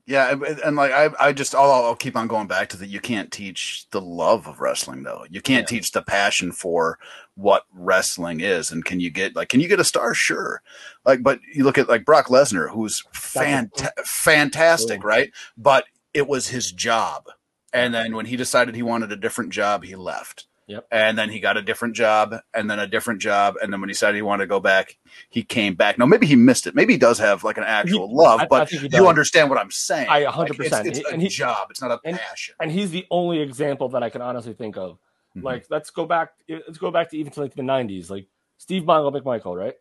[0.09, 2.89] Yeah, and, and like I, I just I'll, I'll keep on going back to that.
[2.89, 5.27] You can't teach the love of wrestling though.
[5.29, 5.79] You can't Yeah.
[5.79, 6.99] teach the passion for
[7.35, 8.71] what wrestling is.
[8.71, 10.15] And can you get like can you get a star?
[10.15, 10.63] Sure.
[11.05, 15.33] Like, but you look at like Brock Lesnar, who's fanta- fantastic, right?
[15.59, 17.25] But it was his job.
[17.73, 20.47] And then when he decided he wanted a different job, he left.
[20.69, 20.89] Yep.
[20.91, 23.89] And then he got a different job, and then a different job, and then when
[23.89, 24.99] he decided he wanted to go back,
[25.31, 25.97] he came back.
[25.97, 26.75] Now maybe he missed it.
[26.75, 29.61] Maybe he does have like an actual love, I- I but he you understand what
[29.61, 30.09] I'm saying.
[30.11, 30.87] I 100%.
[30.87, 31.69] it's, it's a he- job.
[31.71, 32.57] It's not a and- passion.
[32.61, 34.99] And he's the only example that I can honestly think of.
[35.37, 35.45] Mhm.
[35.45, 38.11] Like let's go back let's go back to even to like the 90s.
[38.11, 38.27] Like
[38.59, 39.75] Steve Mongo McMichael, right?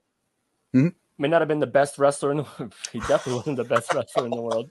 [0.76, 0.94] Mhm.
[1.18, 2.76] May not have been the best wrestler in the world.
[2.92, 4.70] he definitely wasn't the best wrestler in the world,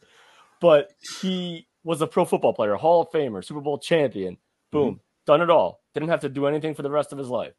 [0.60, 4.36] but he was a pro football player, Hall of Famer, Super Bowl champion.
[4.70, 5.80] Boom, done it all.
[5.94, 7.54] Didn't have to do anything for the rest of his life.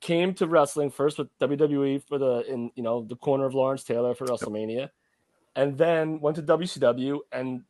[0.00, 3.84] Came to wrestling first with WWE for the in you know the corner of Lawrence
[3.84, 4.90] Taylor for WrestleMania,
[5.56, 7.62] and then went to WCW and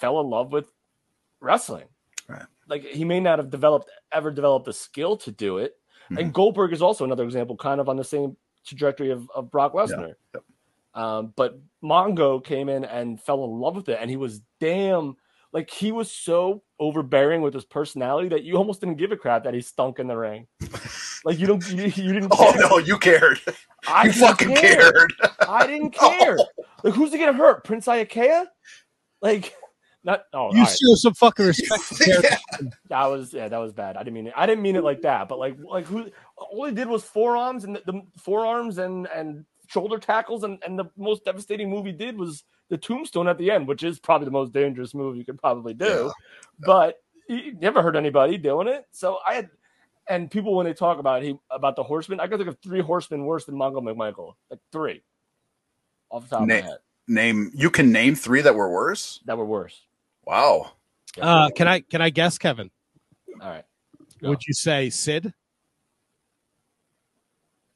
[0.00, 0.72] fell in love with
[1.40, 1.84] wrestling.
[2.28, 2.46] Right.
[2.68, 5.76] Like he may not have developed ever developed the skill to do it.
[6.10, 6.18] Mhm.
[6.18, 9.74] And Goldberg is also another example, kind of on the same trajectory of, of Brock
[9.74, 10.14] Lesnar.
[10.34, 10.44] Yep.
[10.94, 15.16] Um, but Mongo came in and fell in love with it, and he was damn
[15.52, 19.44] like he was so overbearing with his personality that you almost didn't give a crap
[19.44, 20.46] that he stunk in the ring.
[21.24, 22.32] Like you don't, you, you didn't.
[22.38, 23.38] Oh no, you cared.
[23.86, 24.76] I you fucking care.
[24.92, 25.12] cared.
[25.46, 26.36] I didn't care.
[26.82, 27.64] Like who's he gonna hurt?
[27.64, 28.46] Prince Iaukea?
[29.20, 29.54] Like
[30.04, 30.24] not.
[30.32, 30.68] Oh, You all right.
[30.68, 31.88] show some fucking respect.
[31.96, 32.72] to Derek.
[32.88, 33.96] that was yeah, that was bad.
[33.96, 34.32] I didn't mean it.
[34.36, 35.28] I didn't mean it like that.
[35.28, 36.10] But like like who?
[36.36, 40.78] All he did was forearms and the, the forearms and and shoulder tackles, and, and
[40.78, 42.42] the most devastating move he did was
[42.72, 45.74] the tombstone at the end, which is probably the most dangerous move you could probably
[45.74, 45.84] do.
[46.06, 46.10] Yeah.
[46.64, 48.86] But he never heard anybody doing it.
[48.92, 49.50] So I had,
[50.08, 52.80] and people when they talk about he about the horsemen, I can think of three
[52.80, 55.02] horsemen worse than Mongo McMichael, like three,
[56.08, 59.20] off the top Na- of my head, Name you can name three that were worse.
[59.26, 59.82] that were worse.
[60.24, 60.72] Wow.
[61.20, 62.70] Uh, can I can I guess, Kevin?
[63.38, 63.64] All right.
[64.18, 64.30] Go.
[64.30, 65.34] Would you say Sid?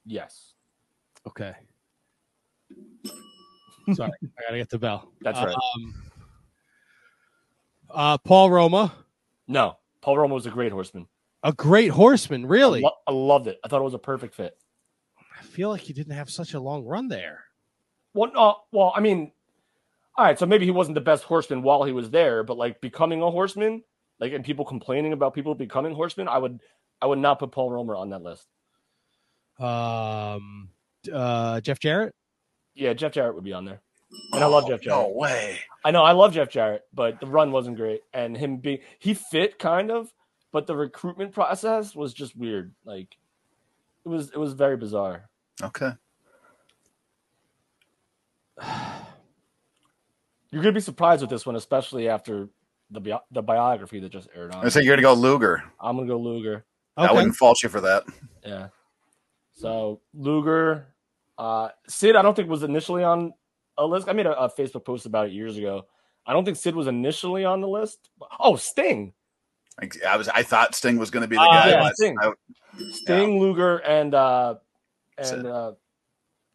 [0.07, 0.55] Yes,
[1.27, 1.53] Okay.
[3.95, 5.11] Sorry, I gotta get the bell.
[5.21, 5.55] that's right.
[5.55, 5.95] Um,
[7.91, 8.93] uh, Paul Roma,
[9.47, 11.07] no, Paul Roma was a great horseman.
[11.43, 12.47] a great horseman.
[12.47, 13.59] Really, I, lo- I loved it.
[13.65, 14.57] I thought it was a perfect fit.
[15.39, 17.45] I feel like he didn't have such a long run there.
[18.15, 19.31] Well, no, well, I mean,
[20.17, 22.81] all right, so maybe he wasn't the best horseman while he was there, but like
[22.81, 23.83] becoming a horseman,
[24.19, 26.61] like and people complaining about people becoming horsemen, I would,
[27.01, 28.47] I would not put Paul Roma on that list.
[29.59, 30.71] Um,
[31.13, 32.15] uh, Jeff Jarrett.
[32.77, 33.81] Yeah, Jeff Jarrett would be on there,
[34.33, 35.59] and I love Jeff Oh, No way.
[35.85, 39.15] I know I love Jeff Jarrett, but the run wasn't great, and him being he
[39.15, 40.13] fit kind of,
[40.53, 42.75] but the recruitment process was just weird.
[42.85, 43.17] Like,
[44.05, 45.29] it was it was very bizarre.
[45.63, 45.91] Okay.
[50.51, 52.49] You're gonna be surprised with this one, especially after
[52.91, 54.65] the bi- the biography that just aired on.
[54.65, 55.65] I think you're gonna go Luger.
[55.81, 56.65] I'm gonna go Luger.
[56.97, 58.05] I wouldn't fault you for that.
[58.45, 58.69] Yeah.
[59.55, 60.87] So Luger,
[61.39, 63.33] uh, Sid, I don't think was initially on
[63.79, 64.09] a list.
[64.09, 65.87] I made a, a Facebook post about it years ago.
[66.27, 68.11] I don't think Sid was initially on the list.
[68.41, 69.13] Oh, Sting,
[69.81, 70.29] I, I was.
[70.29, 71.69] I thought Sting was gonna be the Ah, guy.
[71.71, 72.17] yeah, but Sting.
[72.21, 72.33] I-
[72.91, 74.57] Sting, Luger, and uh,
[75.23, 75.39] Sid.
[75.39, 75.73] and uh,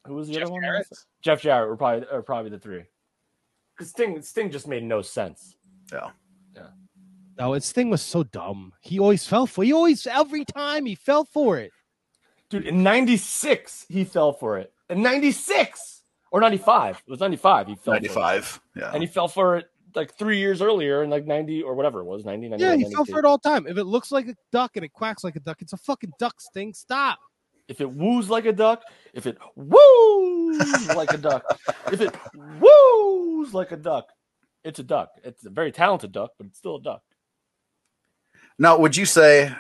[0.05, 0.61] who was the Jeff other one?
[0.63, 0.87] Jarrett?
[1.21, 2.83] Jeff Jarrett were probably are probably the three.
[3.75, 5.55] Because Sting, Sting just made no sense.
[5.91, 6.09] Yeah.
[6.55, 6.67] Yeah.
[7.39, 8.73] No, his thing was so dumb.
[8.81, 9.63] He always fell for.
[9.63, 11.71] He always every time he fell for it.
[12.51, 14.71] Dude, in '96 he fell for it.
[14.89, 17.67] In '96 or '95, it was '95.
[17.67, 18.01] He fell for it.
[18.03, 18.61] Ninety-five.
[18.75, 18.91] Yeah.
[18.93, 22.05] and he fell for it like three years earlier in like 90 or whatever it
[22.05, 23.67] was 90 91, Yeah, he fell for it all the time.
[23.67, 26.13] If it looks like a duck and it quacks like a duck, it's a fucking
[26.17, 26.73] duck sting.
[26.73, 27.19] Stop.
[27.67, 28.83] if it woos like a duck
[29.13, 31.43] if it woos like a duck
[31.91, 32.15] if it
[32.61, 34.09] woos like a duck
[34.63, 37.01] it's a duck it's a very talented duck but it's still a duck
[38.59, 39.53] Now, would you say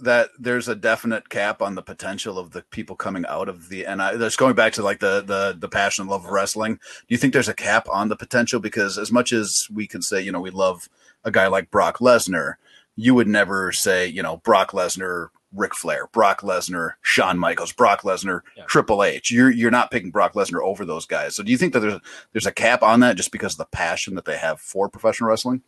[0.00, 3.80] that there's a definite cap on the potential of the people coming out of the
[3.88, 4.16] NI?
[4.16, 6.74] That's going back to like the the the passion and love of wrestling.
[6.74, 8.60] Do you think there's a cap on the potential?
[8.60, 10.88] Because as much as we can say, you know, we love
[11.24, 12.54] a guy like Brock Lesnar,
[12.96, 18.02] you would never say, you know, Brock Lesnar, Ric Flair, Brock Lesnar, Shawn Michaels, Brock
[18.02, 18.64] Lesnar, Yeah.
[18.66, 19.30] Triple H.
[19.30, 21.34] You're you're not picking Brock Lesnar over those guys.
[21.36, 22.00] So do you think that there's
[22.32, 25.28] there's a cap on that just because of the passion that they have for professional
[25.30, 25.62] wrestling?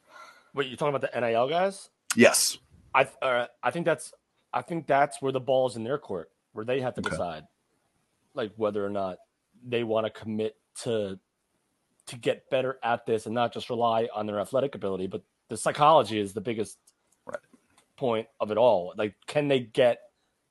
[0.55, 2.59] wait you're talking about the nil guys Yes.
[2.95, 4.13] i uh, i think that's
[4.55, 7.11] i think that's where the ball is in their court where they have to Okay.
[7.11, 7.45] decide
[8.35, 9.19] like whether or not
[9.67, 11.19] they want to commit to
[12.07, 15.57] to get better at this and not just rely on their athletic ability but the
[15.57, 16.79] psychology is the biggest
[17.27, 17.39] Right.
[17.97, 18.95] point of it all.
[18.97, 20.01] Like can they get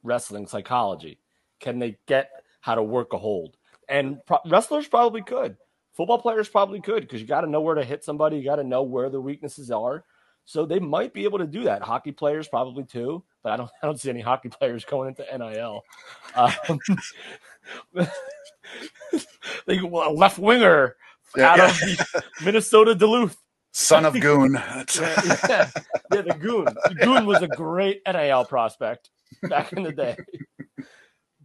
[0.04, 1.20] wrestling psychology?
[1.60, 2.32] Can they get
[2.62, 3.58] how to work a hold?
[3.90, 5.58] And pro- wrestlers probably could.
[5.94, 8.58] Football players probably could because you got to know where to hit somebody you got
[8.58, 10.06] to know where the weaknesses are
[10.46, 13.70] so they might be able to do that hockey players probably too but i don't
[13.84, 15.82] i don't see any hockey players going into nil
[16.36, 16.80] um,
[19.66, 20.96] they well, a left winger
[21.36, 21.96] Yeah, out yeah.
[22.16, 23.38] of minnesota duluth
[23.74, 24.54] Son of Goon.
[24.54, 25.70] Yeah, yeah,
[26.14, 26.66] yeah, the goon.
[26.66, 29.10] The goon was a great NIL prospect
[29.44, 30.18] back in the day.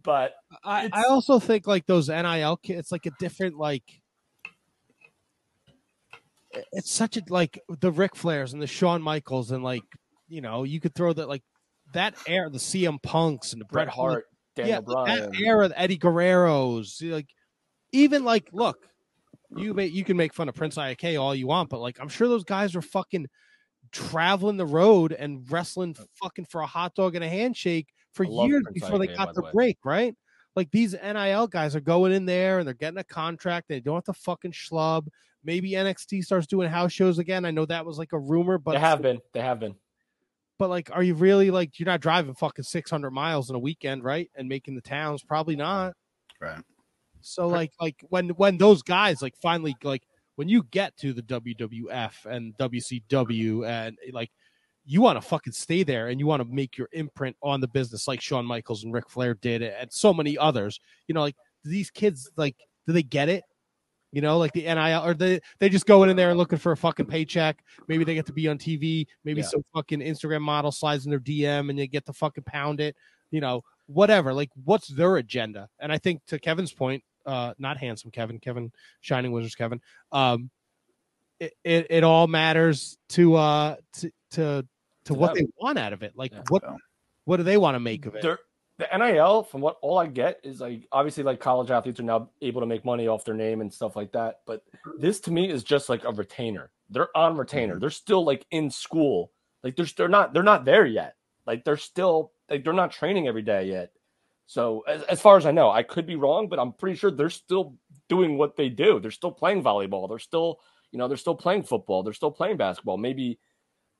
[0.03, 0.33] But
[0.63, 3.83] I, I also think like those NIL kids, it's like a different like.
[6.71, 9.83] It's such a like the Ric Flairs and the Shawn Michaels and like
[10.27, 11.43] you know you could throw that like
[11.93, 15.79] that era the CM Punks and the Bret Hart, Daniel yeah, Bryan, that era, the
[15.79, 17.27] Eddie Guerrero's, like
[17.91, 18.87] even like look,
[19.55, 22.09] you may you can make fun of Prince Iaukea all you want, but like I'm
[22.09, 23.27] sure those guys are fucking
[23.91, 28.63] traveling the road and wrestling fucking for a hot dog and a handshake for years
[28.63, 30.15] Prince before they Iaukea, got the their break, right?
[30.55, 33.67] Like these NIL guys are going in there and they're getting a contract.
[33.69, 35.07] They don't have to fucking schlub.
[35.43, 37.45] Maybe NXT starts doing house shows again.
[37.45, 39.19] I know that was like a rumor, but they have been.
[39.33, 39.75] They have been.
[40.59, 44.03] but like, are you really like you're not driving fucking 600 miles in a weekend,
[44.03, 44.29] right?
[44.35, 45.93] And making the towns, probably not.
[46.41, 46.61] Right.
[47.21, 50.03] So like, like when when those guys like finally like
[50.35, 54.31] when you get to the WWF and WCW and like
[54.85, 57.67] you want to fucking stay there and you want to make your imprint on the
[57.67, 60.79] business like Shawn Michaels and Ric Flair did and so many others.
[61.07, 63.43] You know, like these kids like do they get it?
[64.17, 66.71] You know, like the NIL or they they just going in there and looking for
[66.71, 67.63] a fucking paycheck.
[67.87, 69.05] Maybe they get to be on TV.
[69.23, 69.47] Maybe Yeah.
[69.47, 72.95] some fucking Instagram model slides in their DM and they get to fucking pound it.
[73.29, 74.33] You know, whatever.
[74.33, 75.69] Like, what's their agenda?
[75.77, 79.81] And I think to Kevin's point, uh, not handsome Kevin, Kevin, Shining Wizards Kevin.
[80.11, 80.49] Um,
[81.39, 84.65] it, it, it all matters to uh to to,
[85.05, 85.43] to what them.
[85.45, 86.13] they want out of it.
[86.15, 86.41] Like Yeah.
[86.49, 86.75] what So,
[87.25, 88.23] what do they want to make of it?
[88.23, 88.39] They're-
[88.77, 92.29] the NIL, from what all I get is like obviously like college athletes are now
[92.41, 94.41] able to make money off their name and stuff like that.
[94.45, 94.63] But
[94.99, 96.69] this to me is just like a retainer.
[96.89, 97.79] They're on retainer.
[97.79, 99.31] They're still like in school.
[99.63, 101.15] Like they're they're not they're not there yet.
[101.47, 103.93] Like they're still like they're not training every day yet.
[104.45, 107.09] So as, as far as I know, I could be wrong, but I'm pretty sure
[107.09, 107.75] they're still
[108.07, 108.99] doing what they do.
[108.99, 110.07] They're still playing volleyball.
[110.07, 110.59] They're still
[110.91, 112.03] you know they're still playing football.
[112.03, 112.97] They're still playing basketball.
[112.97, 113.39] Maybe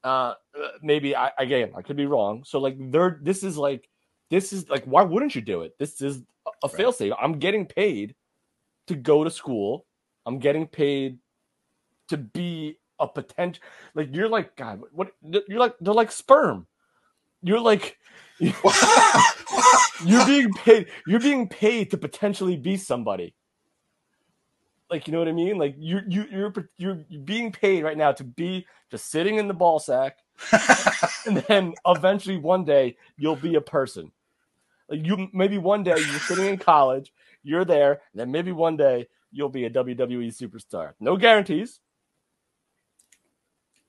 [0.03, 2.43] uh uh, maybe I again I could be wrong.
[2.45, 3.89] So like they're this is like
[4.29, 5.77] this is like why wouldn't you do it?
[5.79, 6.73] This is a, Right.
[6.73, 7.15] failsafe.
[7.21, 8.15] I'm getting paid
[8.87, 9.85] to go to school.
[10.25, 11.19] I'm getting paid
[12.09, 13.63] to be a potential
[13.93, 16.67] like you're like God, what you're like they're like sperm.
[17.43, 17.97] You're like
[18.39, 18.53] you're
[20.25, 23.33] being paid you're being paid to potentially be somebody.
[24.89, 25.57] Like you know what I mean?
[25.57, 29.53] Like you you you're you're being paid right now to be just sitting in the
[29.53, 30.17] ball sack
[31.25, 34.11] and then eventually one day you'll be a person.
[34.89, 37.13] Like you maybe one day you're sitting in college,
[37.43, 40.93] you're there, and then maybe one day you'll be a WWE superstar.
[40.99, 41.79] No guarantees.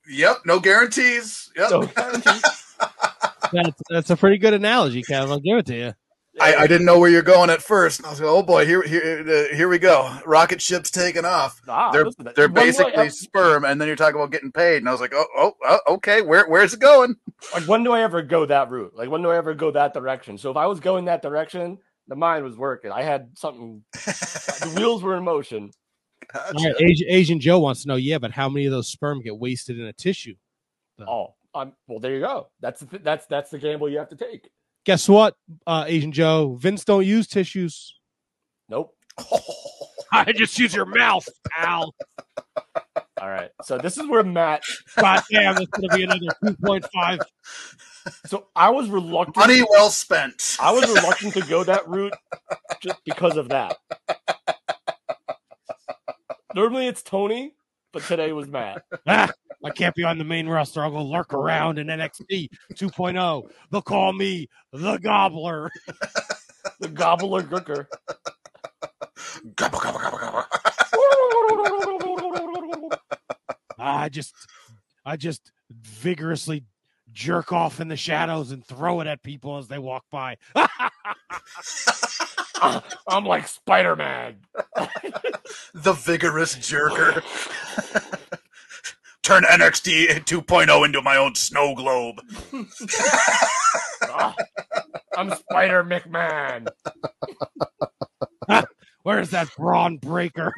[0.08, 1.50] yep, no guarantees.
[1.56, 1.70] Yep.
[1.70, 2.42] No guarantees.
[3.52, 5.30] That's that's a pretty good analogy, Kevin.
[5.30, 5.94] I'll give it to you.
[6.40, 8.04] I, I didn't know where you're going at first.
[8.04, 10.18] I was like, oh boy, here here uh, here we go.
[10.26, 11.60] Rocket ship's taking off.
[11.68, 14.88] Ah, they're they're one more- basically sperm, and then you're talking about getting paid, and
[14.88, 17.16] I was like, oh oh, oh okay, where where's it going?
[17.52, 18.92] like when do I ever go that route?
[18.94, 20.38] Like when do I ever go that direction?
[20.38, 21.78] So if I was going that direction,
[22.08, 22.90] the mind was working.
[22.90, 23.82] I had something.
[23.92, 25.70] the wheels were in motion.
[26.32, 26.58] Gotcha.
[26.58, 29.22] All right, Asian, Asian Joe wants to know, yeah, but how many of those sperm
[29.22, 30.34] get wasted in a tissue?
[31.06, 32.48] Oh, um, well, there you go.
[32.60, 34.48] That's the th- that's that's the gamble you have to take.
[34.88, 35.36] Guess what,
[35.66, 36.56] uh, Asian Joe?
[36.58, 37.94] Vince don't use tissues.
[38.70, 38.96] Nope.
[40.12, 41.94] I just use your mouth, pal.
[43.20, 43.50] All right.
[43.64, 44.62] So this is where Matt.
[44.96, 47.20] God damn, it's gonna be another two point five.
[48.24, 49.36] So I was reluctant.
[49.36, 50.56] Money well spent.
[50.58, 52.14] I was reluctant to go that route
[52.80, 53.76] just because of that.
[56.54, 57.52] Normally it's Tony,
[57.92, 58.82] but today was Matt.
[59.06, 59.30] Ah,
[59.64, 60.82] I can't be on the main roster.
[60.82, 63.18] I'll go lurk around in NXT 2.0.
[63.20, 63.48] oh.
[63.70, 65.70] They'll call me the Gobbler.
[66.80, 67.86] The gobbler gooker.
[69.56, 70.18] Gobble, gobble, gobble,
[72.60, 72.92] gobble.
[73.78, 74.34] I just,
[75.04, 76.64] I just vigorously
[77.12, 80.36] jerk off in the shadows and throw it at people as they walk by.
[83.08, 84.36] I'm like Spider Man.
[85.74, 87.22] the vigorous jerker.
[89.22, 92.20] Turn NXT 2.0 into my own snow globe.
[94.04, 94.34] Ah,
[95.16, 96.68] I'm Spider McMahon.
[99.02, 100.52] Where's that brawn breaker?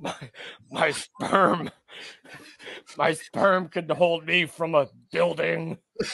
[0.00, 0.14] My,
[0.70, 1.70] my sperm.
[2.96, 5.78] My sperm could hold me from a building.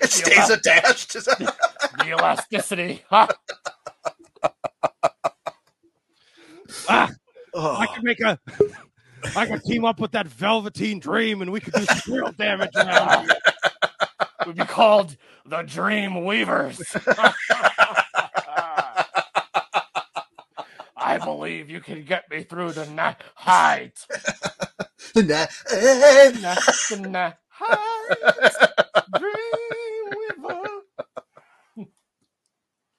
[0.00, 1.12] It stays attached.
[1.12, 1.54] That-
[1.98, 3.02] The elasticity.
[3.10, 3.28] Ah,
[7.54, 7.76] Oh.
[7.76, 8.38] I could make a,
[9.36, 12.74] I could team up with that Velveteen Dream and we could do some real damage
[12.74, 13.36] around here.
[14.46, 15.14] would be called
[15.44, 16.80] the Dream Weavers.
[20.96, 23.98] I believe you can get me through the night height.
[25.16, 25.46] Nah,
[26.40, 26.56] Na-
[26.90, 28.18] the night height.
[29.12, 30.68] Dream Weaver.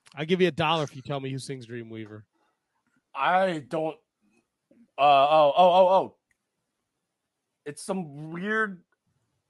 [0.16, 2.24] I'll give you a dollar if you tell me who sings Dreamweaver.
[3.16, 3.98] I don't.
[4.98, 6.16] Uh oh oh oh oh.
[7.66, 8.82] It's some weird.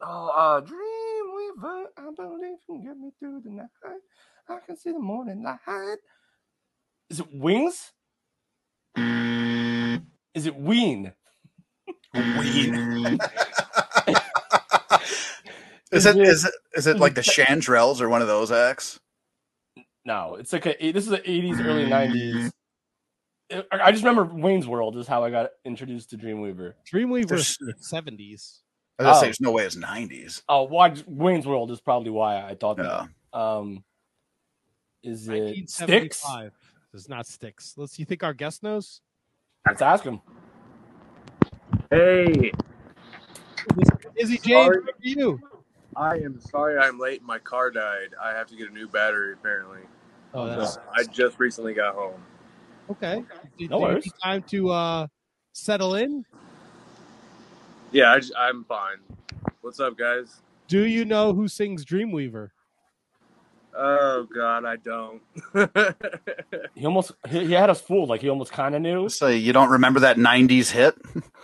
[0.02, 3.68] Oh, uh, Dreamweaver, I believe you can get me through the night.
[4.50, 5.98] I can see the morning light.
[7.10, 7.94] Is it Wings?
[8.96, 11.14] Is it Ween?
[12.14, 13.20] Ween.
[15.92, 19.00] Is it is it is it like the Chandrels or one of those acts?
[20.06, 20.92] No, it's like a.
[20.92, 22.50] This is the '80s, early '90s.
[23.52, 26.74] I I just remember Wayne's World is how I got introduced to Dreamweaver.
[26.92, 28.62] Dreamweaver There's- is in the seventies.
[28.98, 29.26] I was gonna say Oh.
[29.28, 30.42] there's no way it's nineties.
[30.50, 33.06] Oh, why Wayne's World is probably why I thought Yeah.
[33.32, 33.40] that.
[33.40, 33.84] Um,
[35.04, 36.26] is it Styx?
[36.94, 37.00] 1975.
[37.00, 37.74] It's not Styx.
[37.78, 38.00] Let's.
[38.00, 39.02] You think our guest knows?
[39.66, 40.22] Let's ask him.
[41.90, 42.52] Hey,
[44.16, 44.78] Izzy James, Sorry.
[44.82, 45.40] how are you?
[45.96, 47.22] I am sorry I'm late.
[47.22, 48.10] My car died.
[48.22, 49.82] I have to get a new battery apparently.
[50.34, 52.22] Oh, that's So I just recently got home.
[52.92, 53.24] okay.
[53.58, 54.12] Did, No worries.
[54.24, 55.08] time to uh,
[55.54, 56.26] settle in.
[57.92, 58.98] Yeah, I, am fine.
[59.62, 60.42] What's up, guys?
[60.68, 62.50] Do you know who sings Dreamweaver?
[63.76, 65.22] Oh God, I don't.
[66.76, 68.10] he almost he, he, had us fooled.
[68.10, 69.10] Like he almost kind of knew.
[69.10, 70.96] So you don't remember that '90s hit?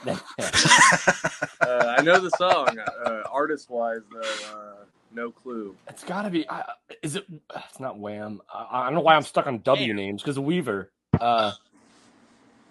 [0.08, 2.78] uh, I know the song.
[2.78, 4.20] Uh, artist wise, though,
[4.56, 5.76] uh, no clue.
[5.88, 6.48] It's got to be.
[6.48, 6.64] Uh,
[7.02, 7.26] is it?
[7.56, 8.42] It's not Wham.
[8.54, 9.96] I, I, don't know why I'm stuck on W Damn.
[9.96, 10.92] names because Weaver.
[11.20, 11.54] Uh,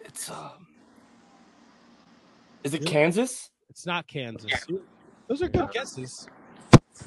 [0.04, 0.30] it's.
[0.30, 0.68] Um,
[2.62, 3.50] is it Kansas?
[3.70, 4.52] It's not Kansas.
[5.26, 6.28] Those are good guesses.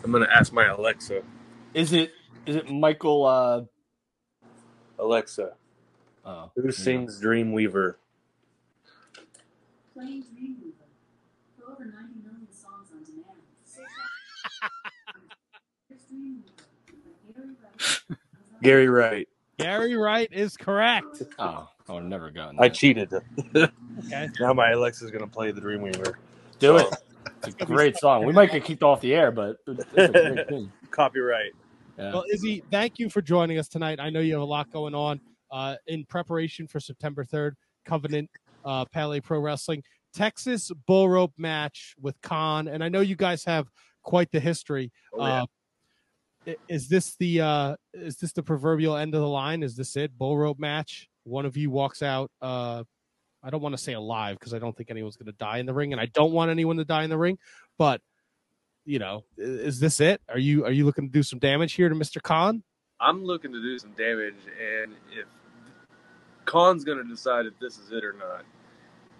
[0.03, 1.21] I'm gonna ask my Alexa.
[1.73, 2.11] Is it
[2.45, 3.61] is it Michael uh
[4.99, 5.53] Alexa?
[6.25, 7.95] Oh, who sings Dreamweaver?
[9.93, 10.85] Playing Dreamweaver.
[11.57, 13.37] For over 90 million songs on demand.
[18.61, 19.27] Gary Wright.
[19.57, 21.23] Gary Wright is correct.
[21.39, 22.61] Oh, I would have never gotten that.
[22.63, 23.13] I cheated.
[23.55, 24.29] okay.
[24.39, 26.15] Now my Alexa's gonna play the Dreamweaver.
[26.59, 26.87] Do so.
[26.87, 26.93] it.
[27.43, 28.25] It's a great song.
[28.25, 30.71] We might get kicked off the air, but it's a great thing.
[30.91, 31.53] Copyright.
[31.97, 32.13] Yeah.
[32.13, 33.99] Well, Izzy, thank you for joining us tonight.
[33.99, 35.19] I know you have a lot going on
[35.51, 37.53] uh, in preparation for September 3rd,
[37.85, 38.29] Covenant
[38.65, 42.67] uh, Pro Wrestling, Texas bull rope match with Kaun.
[42.67, 43.67] And I know you guys have
[44.03, 44.91] quite the history.
[45.13, 45.43] Oh, yeah.
[46.47, 49.63] uh, is this the uh, is this the proverbial end of the line?
[49.63, 50.17] Is this it?
[50.17, 51.07] Bull rope match.
[51.23, 52.31] One of you walks out.
[52.41, 52.83] Uh,
[53.43, 55.65] I don't want to say alive because I don't think anyone's going to die in
[55.65, 57.37] the ring, and I don't want anyone to die in the ring.
[57.77, 58.01] But
[58.85, 60.21] you know, is this it?
[60.29, 62.21] Are you are you looking to do some damage here to Mr.
[62.21, 62.61] Kaun?
[62.99, 65.25] I'm looking to do some damage, and if
[66.45, 68.43] Kaun's going to decide if this is it or not,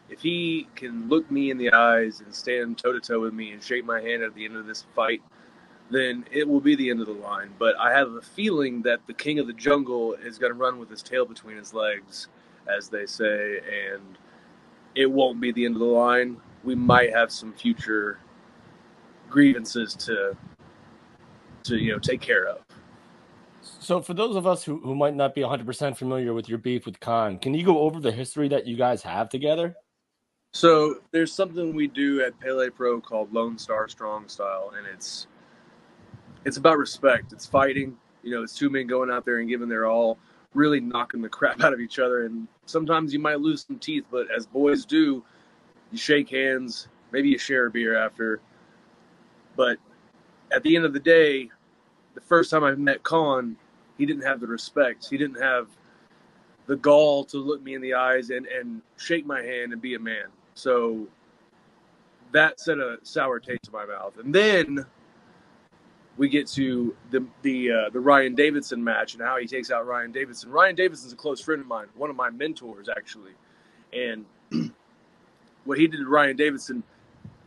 [0.10, 3.52] if he can look me in the eyes and stand toe to toe with me
[3.52, 5.22] and shake my hand at the end of this fight,
[5.90, 7.50] then it will be the end of the line.
[7.58, 10.78] But I have a feeling that the king of the jungle is going to run
[10.78, 12.28] with his tail between his legs,
[12.68, 13.60] as they say,
[13.94, 14.18] and
[14.96, 16.38] it won't be the end of the line.
[16.64, 18.20] We might have some future
[19.32, 20.36] grievances to
[21.64, 22.60] to you know take care of.
[23.80, 26.86] So, for those of us who, who might not be 100% familiar with your beef
[26.86, 29.76] with Kaun, can you go over the history that you guys have together?
[30.54, 35.28] So, there's something we do at Pele Pro called Lone Star Strong Style, and it's
[36.46, 37.34] it's about respect.
[37.34, 37.98] It's fighting.
[38.24, 40.18] You know, it's two men going out there and giving their all,
[40.54, 42.26] really knocking the crap out of each other.
[42.26, 45.24] And sometimes you might lose some teeth, but as boys do,
[45.92, 46.88] you shake hands.
[47.12, 48.42] Maybe you share a beer after,
[49.62, 49.78] but
[50.52, 51.48] at the end of the day,
[52.16, 53.56] the first time I met Kaun,
[53.96, 55.08] he didn't have the respect.
[55.08, 55.68] He didn't have
[56.66, 59.94] the gall to look me in the eyes and, and shake my hand and be
[59.94, 60.26] a man.
[60.56, 61.08] So
[62.32, 64.18] that set a sour taste in my mouth.
[64.18, 64.84] And then
[66.18, 69.86] we get to the the uh, the Ryan Davidson match and how he takes out
[69.86, 70.50] Ryan Davidson.
[70.50, 73.34] Ryan Davidson's a close friend of mine, one of my mentors actually,
[73.94, 74.26] and
[75.66, 76.82] what he did to Ryan Davidson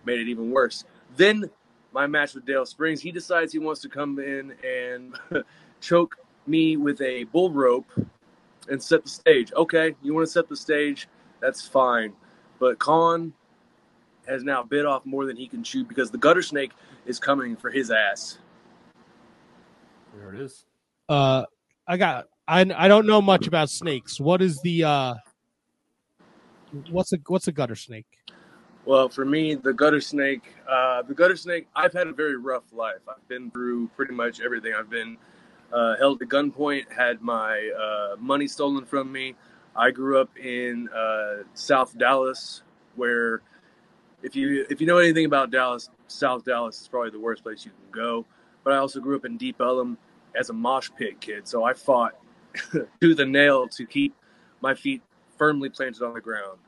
[0.05, 0.85] made it even worse.
[1.17, 1.51] Then
[1.95, 5.17] my match with Dale Springs, he decides he wants to come in and
[5.81, 6.17] choke
[6.47, 7.87] me with a bull rope
[8.69, 9.53] and set the stage.
[9.55, 11.09] Okay, you want to set the stage?
[11.41, 12.13] That's fine.
[12.59, 13.33] But Kaun
[14.27, 16.73] has now bit off more than he can chew because the gutter snake
[17.07, 18.39] is coming for his ass.
[20.17, 20.65] There it is.
[21.09, 21.45] Uh,
[21.87, 22.27] I got.
[22.47, 24.21] I I don't know much about snakes.
[24.21, 25.15] What is the uh?
[26.91, 28.07] What's a what's a gutter snake?
[28.87, 32.65] Well, for me, the gutter snake, uh, the gutter snake, I've had a very rough
[32.71, 33.01] life.
[33.09, 34.75] I've been through pretty much everything.
[34.79, 35.17] I've been
[35.73, 39.37] uh, held at gunpoint, had my uh, money stolen from me.
[39.75, 42.63] I grew up in uh, South Dallas,
[42.95, 43.41] where
[44.23, 47.65] if you if you know anything about Dallas, South Dallas is probably the worst place
[47.65, 48.27] you can go.
[48.65, 49.97] But I also grew up in Deep Ellum
[50.39, 52.17] as a mosh pit kid, so I fought
[53.01, 54.15] to the nail to keep
[54.61, 55.03] my feet
[55.39, 56.59] firmly planted on the ground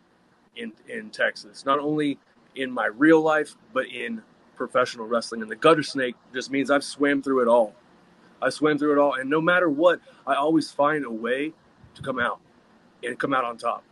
[0.56, 1.64] in in Texas.
[1.64, 2.18] Not only
[2.54, 4.22] in my real life, but in
[4.56, 5.42] professional wrestling.
[5.42, 7.74] And the gutter snake just means I've swam through it all.
[8.40, 11.52] I swam through it all, and no matter what, I always find a way
[11.94, 12.40] to come out
[13.02, 13.82] and come out on top.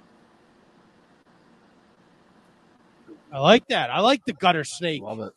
[3.33, 3.91] I like that.
[3.91, 5.03] I like the gutter snake.
[5.03, 5.33] Love it.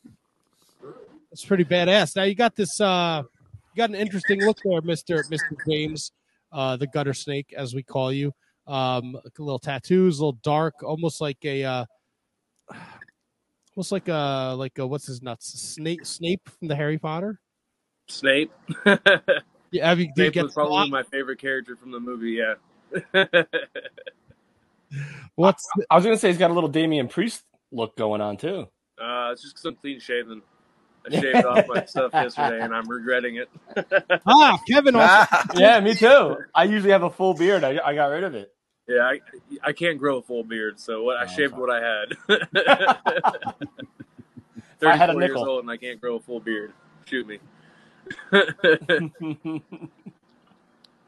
[1.31, 2.15] It's pretty badass.
[2.15, 2.79] Now you got this.
[2.81, 3.23] uh
[3.75, 6.11] You got an interesting look there, Mister Mister James,
[6.51, 8.33] uh, the gutter snake, as we call you
[8.67, 11.85] um, a little tattoos, a little dark, almost like a, uh,
[13.75, 17.39] almost like a like a what's his nuts Snape Snape from the Harry Potter.
[18.07, 18.51] Snape.
[18.85, 22.31] yeah, have you, Snape was probably my favorite character from the movie.
[22.31, 22.55] Yeah.
[25.35, 28.37] What's I, I, was gonna say he's got a little Damien Priest look going on
[28.37, 28.67] too.
[28.99, 30.41] Uh, it's just some clean shaven.
[31.05, 33.49] I shaved off my stuff yesterday, and I'm regretting it.
[34.25, 34.95] ah, Kevin.
[34.95, 36.37] Also- yeah, me too.
[36.55, 37.63] I usually have a full beard.
[37.63, 38.51] I, I got rid of it.
[38.87, 39.19] Yeah, I,
[39.63, 42.13] I can't grow a full beard, so what, I oh, shaved what I had.
[44.81, 45.49] I had a 34 years nickel.
[45.49, 46.73] old and I can't grow a full beard.
[47.05, 47.39] Shoot me.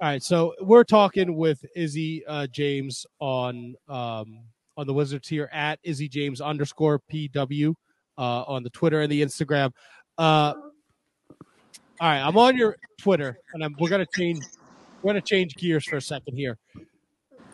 [0.02, 4.40] All right, so we're talking with Izzy uh, James on um,
[4.78, 7.74] on the Wizards here at Izzy James underscore PW
[8.18, 9.72] uh, on the Twitter and the Instagram.
[10.18, 10.54] Uh,
[12.02, 14.42] all right, I'm on your Twitter, and I'm, we're gonna change
[15.02, 16.58] we're gonna change gears for a second here.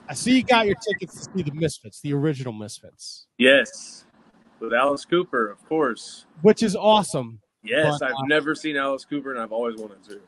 [0.07, 4.05] I see you got your tickets to see the Misfits, the original Misfits, yes,
[4.59, 6.25] with Alice Cooper, of course.
[6.41, 7.39] which is awesome.
[7.63, 10.21] Yes, But, I've uh, never seen Alice Cooper, and I've always wanted to.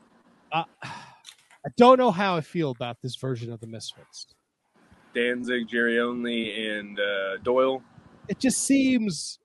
[0.52, 4.28] Uh, I don't know how I feel about this version of the Misfits.
[5.14, 7.82] Danzig, Jerry Only, and uh, Doyle.
[8.28, 9.40] it just seems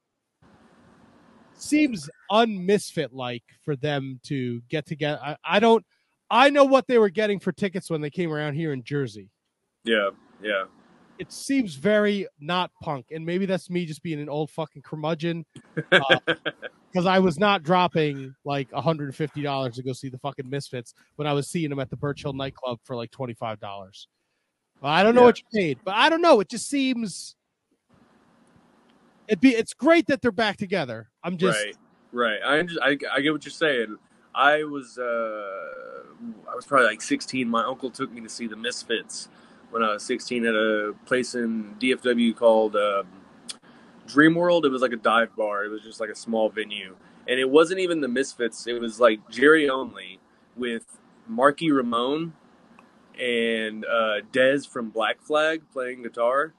[1.55, 5.21] seems unmisfit like for them to get together.
[5.23, 5.85] I, I don't
[6.31, 9.31] I know what they were getting for tickets when they came around here in Jersey.
[9.85, 10.11] Yeah,
[10.43, 10.65] yeah.
[11.19, 15.45] It seems very not punk, and maybe that's me just being an old fucking curmudgeon.
[16.93, 21.33] Because I was not dropping like $150 to go see the fucking Misfits when I
[21.33, 23.59] was seeing them at the Birch Hill nightclub for like $25.
[23.63, 25.27] Well, I don't know Yeah.
[25.27, 26.41] what you paid, but I don't know.
[26.41, 27.35] It just seems
[29.27, 31.09] it'd be it's great that they're back together.
[31.25, 31.77] I'm just right,
[32.13, 32.41] right.
[32.45, 33.97] I, just, I I get what you're saying.
[34.35, 36.03] I was uh,
[36.51, 37.49] I was probably like 16.
[37.49, 39.29] My uncle took me to see the Misfits
[39.73, 43.07] when I was 16 at a place in DFW called um,
[44.07, 44.67] Dream World.
[44.67, 45.65] It was like a dive bar.
[45.65, 46.95] It was just like a small venue,
[47.27, 48.67] and it wasn't even the Misfits.
[48.67, 50.21] It was like Jerry only
[50.57, 52.35] with Marky Ramone
[53.19, 56.53] and uh, Dez from Black Flag playing guitar,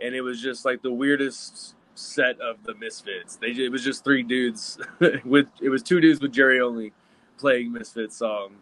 [0.00, 3.36] and it was just like the weirdest set of the Misfits.
[3.36, 4.78] They it was just three dudes
[5.24, 6.92] with it was two dudes with Jerry only
[7.36, 8.56] playing Misfits song,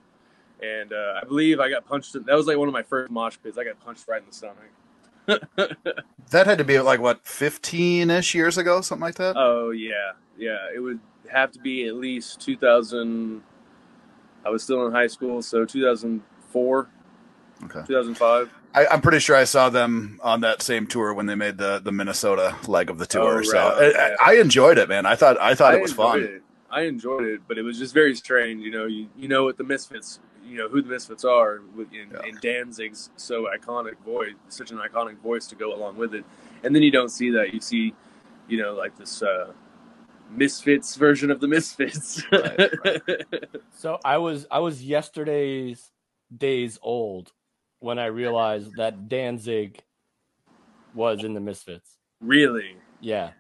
[0.62, 2.14] and uh, I believe I got punched.
[2.14, 3.58] In, that was like one of my first mosh pits.
[3.58, 4.70] I got punched right in the stomach.
[6.30, 9.36] That had to be like what, fifteen ish years ago, something like that.
[9.36, 10.68] oh yeah, yeah.
[10.74, 10.98] It would
[11.30, 13.42] have to be at least 2000.
[14.44, 16.88] I was still in high school, so 2004,
[17.64, 17.80] Okay.
[17.86, 18.50] 2005.
[18.74, 21.78] I, I'm pretty sure I saw them on that same tour when they made the,
[21.78, 23.40] the Minnesota leg of the tour.
[23.40, 24.14] Oh, so right, I, okay.
[24.24, 25.04] I enjoyed it, man.
[25.06, 26.22] I thought I thought I it was fun.
[26.22, 26.42] It.
[26.70, 28.64] I enjoyed it, but it was just very strange.
[28.64, 30.18] You know, you you know what the Misfits,
[30.52, 32.26] you know who the Misfits are, with in, Yeah.
[32.28, 36.24] in Danzig's so iconic voice, such an iconic voice to go along with it,
[36.62, 37.54] and then you don't see that.
[37.54, 37.94] You see,
[38.48, 39.52] you know, like this uh,
[40.30, 42.22] Misfits version of the Misfits.
[42.32, 42.70] Right,
[43.74, 45.90] So I was I was yesterday's
[46.36, 47.32] days old
[47.80, 49.82] when I realized that Danzig
[50.94, 51.96] was in the Misfits.
[52.20, 52.76] really?
[53.00, 53.30] Yeah,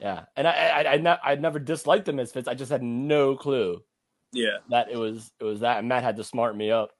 [0.00, 2.48] yeah, and I I I, ne- I never disliked the Misfits.
[2.48, 3.82] I just had no clue
[4.32, 5.78] Yeah, that it was it was that.
[5.78, 6.90] And Matt had to smart me up.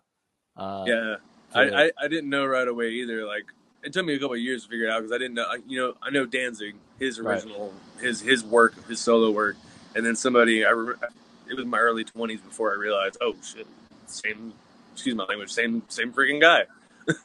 [0.56, 1.16] Uh, yeah.
[1.54, 3.26] I, I I didn't know right away either.
[3.26, 3.44] Like
[3.82, 5.44] it took me a couple of years to figure it out because I didn't know.
[5.44, 7.34] I- You know, I know Danzig, his Right.
[7.34, 9.56] original, his his work, his solo work,
[9.94, 11.08] and then somebody I remember.
[11.48, 13.66] It was my early twenties before I realized, oh shit,
[14.06, 14.52] same.
[14.92, 16.64] Excuse my language, same same freaking guy.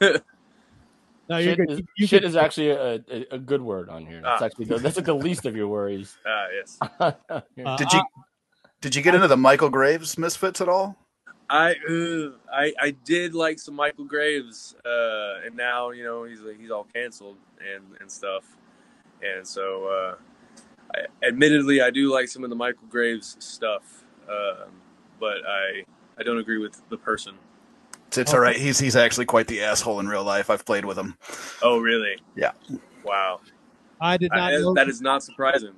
[0.00, 1.70] no, you're shit good.
[1.70, 4.20] is, You- you shit could- is actually a, a, a good word on here.
[4.22, 4.44] That's Ah.
[4.46, 6.16] actually the, that's like the least of your worries.
[6.26, 6.78] Ah, yes.
[7.00, 7.40] uh,
[7.76, 8.02] Did you
[8.82, 10.98] did you get into the Michael Graves Misfits at all?
[11.48, 16.40] I uh, I I did like some Michael Graves, uh, and now you know he's
[16.58, 18.44] he's all canceled and and stuff,
[19.22, 20.14] and so uh,
[20.94, 24.70] I, admittedly I do like some of the Michael Graves stuff, um,
[25.20, 25.84] but I
[26.18, 27.34] I don't agree with the person.
[28.08, 28.56] It's, it's all right.
[28.56, 30.50] He's he's actually quite the asshole in real life.
[30.50, 31.16] I've played with him.
[31.62, 32.16] Oh really?
[32.34, 32.52] Yeah.
[33.04, 33.40] Wow.
[34.00, 35.74] I did not I, know that is not surprising.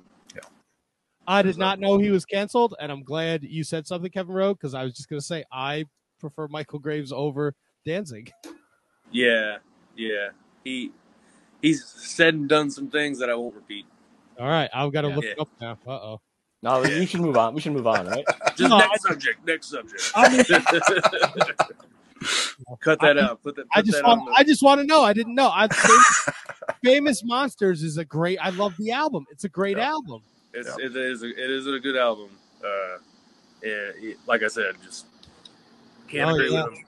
[1.27, 4.53] I did not know he was canceled, and I'm glad you said something, Kevin Rouge,
[4.57, 5.85] because I was just going to say I
[6.19, 7.53] prefer Michael Graves over
[7.85, 8.31] Danzig.
[9.11, 9.57] Yeah,
[9.95, 10.29] yeah.
[10.63, 10.91] He
[11.61, 13.85] he's said and done some things that I won't repeat.
[14.39, 15.15] All right, I've got to Yeah.
[15.15, 15.77] look it up now.
[15.87, 16.21] Uh oh.
[16.63, 17.53] No, we should move on.
[17.53, 18.25] We should move on, right?
[18.55, 19.45] Just No, next subject.
[19.45, 20.11] Next subject.
[20.15, 20.43] I mean-
[22.81, 23.43] Cut that I- out.
[23.43, 23.65] Put that.
[23.75, 25.01] I just that want on the- I just want to know.
[25.03, 25.49] I didn't know.
[25.53, 26.29] I famous,
[26.83, 28.39] famous Monsters is a great.
[28.41, 29.25] I love the album.
[29.31, 29.89] It's a great Yeah.
[29.89, 30.21] album.
[30.55, 31.23] It's, It is.
[31.23, 32.29] A, it is a good album.
[32.63, 32.97] Uh,
[33.61, 35.05] it, it- like I said, just
[36.07, 36.63] can't Oh, agree yeah.
[36.65, 36.85] with him.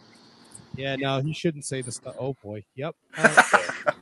[0.76, 2.16] Yeah, no, he shouldn't say the stuff.
[2.20, 2.64] Oh boy.
[2.76, 2.96] Yep.
[3.18, 3.98] All right.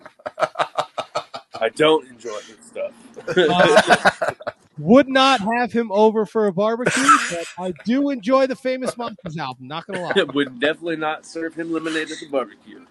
[1.61, 2.91] I don't enjoy his stuff.
[3.37, 4.33] Uh,
[4.77, 7.01] would not have him over for a barbecue,
[7.31, 9.67] but I do enjoy the Famous Monsters album.
[9.69, 10.23] Not gonna lie.
[10.33, 12.85] Would definitely not serve him lemonade at the barbecue.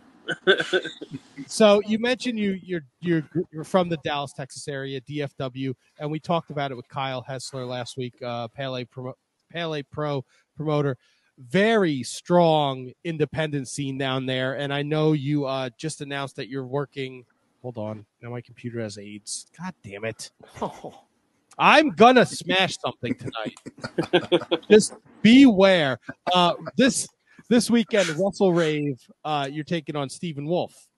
[1.46, 6.18] So you mentioned you you're you're you're from the Dallas, Texas area, DFW, and we
[6.18, 8.14] talked about it with Kyle Hessler last week.
[8.22, 9.12] Uh, Pele promo,
[9.50, 10.24] Pele Pro
[10.56, 10.96] promoter,
[11.38, 16.66] very strong independent scene down there, and I know you uh, just announced that you're
[16.66, 17.24] working.
[17.62, 19.46] Hold on, now my computer has AIDS.
[19.58, 20.30] God damn it!
[20.60, 21.02] Oh,
[21.58, 24.60] I'm gonna smash something tonight.
[24.68, 26.00] Just beware.
[26.32, 27.06] Uh, this
[27.48, 30.88] this weekend, Russell Rave, uh, you're taking on Stephen Wolf.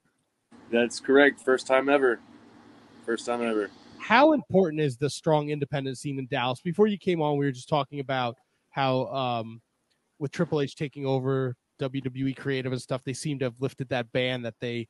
[0.71, 1.41] That's correct.
[1.41, 2.19] First time ever.
[3.05, 3.69] First time ever.
[3.99, 6.61] How important is the strong independent scene in Dallas?
[6.61, 8.35] Before you came on, we were just talking about
[8.69, 9.61] how um,
[10.19, 14.11] with Triple H taking over WWE creative and stuff, they seem to have lifted that
[14.11, 14.87] ban that they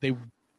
[0.00, 0.16] they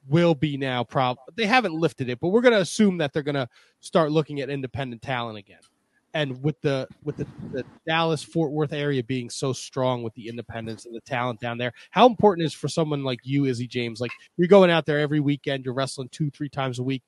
[0.07, 0.84] will be now.
[0.84, 3.48] Prob they haven't lifted it, but we're going to assume that they're going to
[3.80, 5.60] start looking at independent talent again.
[6.15, 10.27] And with the with the, the Dallas Fort Worth area being so strong with the
[10.27, 13.99] independents and the talent down there, how important is for someone like you, Izzy James?
[13.99, 17.02] Like you're going out there every weekend, you're wrestling two, three times a week.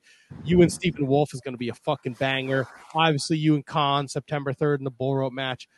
[0.44, 2.66] You and Stephen Wolf is going to be a fucking banger.
[2.94, 5.68] Obviously, you and Kaun September third in the bull rope match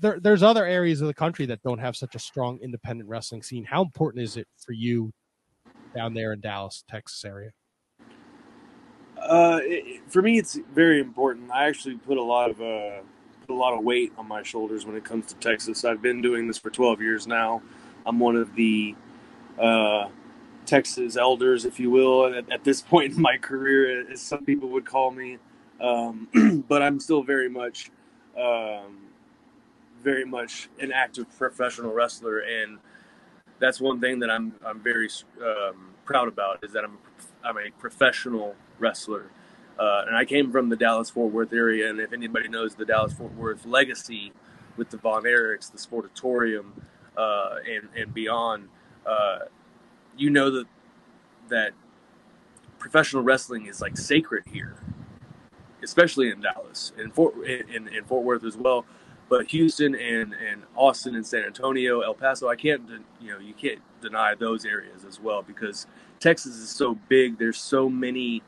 [0.00, 3.42] there, there's other areas of the country that don't have such a strong independent wrestling
[3.42, 3.64] scene.
[3.64, 5.12] How important is it for you
[5.94, 7.50] down there in Dallas, Texas area?
[9.20, 11.50] Uh, it, for me, it's very important.
[11.50, 13.00] I actually put a lot of uh,
[13.46, 15.84] put a lot of weight on my shoulders when it comes to Texas.
[15.84, 17.62] I've been doing this for 12 years now.
[18.06, 18.94] I'm one of the
[19.58, 20.08] uh,
[20.66, 24.68] Texas elders, if you will, at, at, this point in my career, as some people
[24.70, 25.38] would call me.
[25.80, 27.90] Um, but I'm still very much,
[28.38, 28.98] um,
[30.02, 32.78] very much an active professional wrestler, and
[33.58, 35.08] that's one thing that I'm I'm very
[35.42, 36.98] um, proud about is that I'm
[37.42, 39.30] I'm a professional wrestler.
[39.78, 42.84] Uh, and I came from the Dallas Fort Worth area, and if anybody knows the
[42.84, 44.32] Dallas Fort Worth legacy
[44.76, 46.66] with the Von Erichs, the Sportatorium,
[47.16, 48.68] uh, and and beyond,
[49.06, 49.40] uh,
[50.16, 50.66] you know that
[51.48, 51.72] that
[52.78, 54.76] professional wrestling is like sacred here,
[55.82, 58.84] especially in Dallas and Fort in, in Fort Worth as well.
[59.28, 62.82] But Houston and, and Austin and San Antonio, El Paso, I can't
[63.20, 65.86] you know you can't deny those areas as well because
[66.20, 67.38] Texas is so big.
[67.38, 68.42] There's so many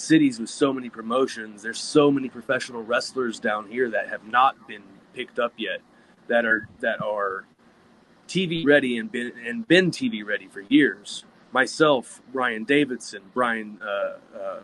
[0.00, 1.62] cities with so many promotions.
[1.62, 4.82] There's so many professional wrestlers down here that have not been
[5.14, 5.80] picked up yet,
[6.28, 7.44] that are that are
[8.26, 11.24] TV ready and been and been TV ready for years.
[11.52, 14.60] Myself, Brian Davidson, Brian uh, uh,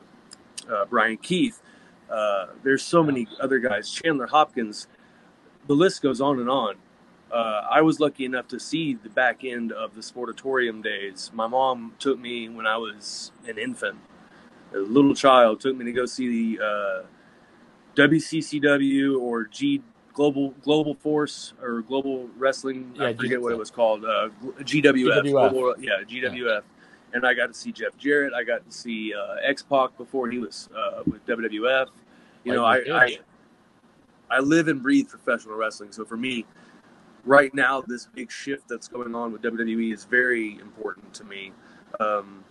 [0.72, 1.60] uh, Brian Keith.
[2.10, 3.90] Uh, there's so many other guys.
[3.90, 4.86] Chandler Hopkins.
[5.66, 6.76] The list goes on and on.
[7.30, 11.32] Uh, I was lucky enough to see the back end of the Sportatorium days.
[11.34, 13.98] My mom took me when I was an infant
[14.76, 17.02] a little child took me to go see the uh,
[17.96, 19.82] WCCW or G
[20.12, 22.92] Global Global Force or Global Wrestling.
[22.96, 24.04] Yeah, I forget G- what it was called.
[24.04, 24.28] Uh,
[24.60, 24.94] GWF.
[24.94, 25.30] GWF.
[25.30, 26.62] Global, yeah, GWF.
[27.12, 28.34] And I got to see Jeff Jarrett.
[28.34, 31.88] I got to see uh, X Pac before he was uh, with WWF.
[32.44, 33.18] You know, I, I
[34.30, 35.92] I live and breathe professional wrestling.
[35.92, 36.44] So for me,
[37.24, 41.52] right now, this big shift that's going on with WWE is very important to me.
[42.00, 42.44] Um,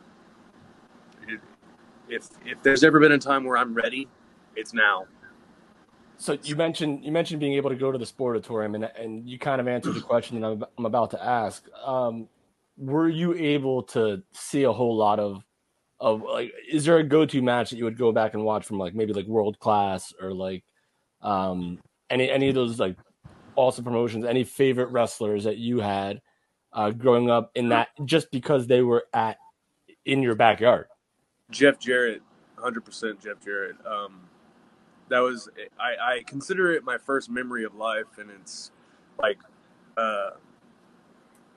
[2.10, 4.08] if if there's ever been a time where I'm ready,
[4.56, 5.06] it's now.
[6.18, 9.38] So you mentioned you mentioned being able to go to the sportatorium, and and you
[9.38, 11.66] kind of answered the question that I'm, I'm about to ask.
[11.84, 12.28] Um,
[12.78, 15.44] were you able to see a whole lot of
[16.00, 16.54] of like?
[16.72, 18.96] Is there a go to match that you would go back and watch from like
[18.96, 20.64] maybe like World Class or like
[21.22, 21.80] um,
[22.10, 22.98] any any of those like
[23.56, 24.26] awesome promotions?
[24.26, 26.22] Any favorite wrestlers that you had
[26.72, 29.38] uh, growing up in that just because they were at
[30.06, 30.88] in your backyard?
[31.52, 32.22] Jeff Jarrett,
[32.58, 33.76] 100% Jeff Jarrett.
[33.86, 34.22] Um,
[35.10, 35.50] that was
[35.80, 38.72] I, I consider it my first memory of life, and it's
[39.20, 39.38] like
[39.98, 40.32] uh,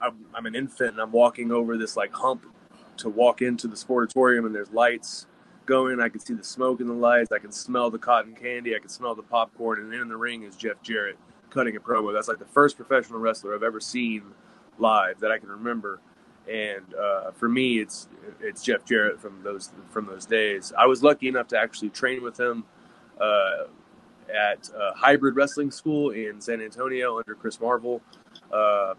[0.01, 2.44] I'm, I'm an infant and I'm walking over this like hump
[2.98, 5.27] to walk into the sportatorium, and there's lights
[5.66, 6.01] going.
[6.01, 7.32] I can see the smoke in the lights.
[7.32, 8.77] I can smell the cotton candy.
[8.77, 11.16] I can smell the popcorn, and in the ring is Jeff Jarrett
[11.51, 12.12] cutting a promo.
[12.12, 14.23] That's like the first professional wrestler I've ever seen
[14.78, 16.01] live that I can remember.
[16.50, 18.08] And uh, for me, it's
[18.40, 20.72] it's Jeff Jarrett from those from those days.
[20.76, 22.64] I was lucky enough to actually train with him
[23.20, 23.64] uh,
[24.34, 28.00] at uh, Hybrid Wrestling School in San Antonio under Chris Marvel.
[28.52, 28.94] Uh,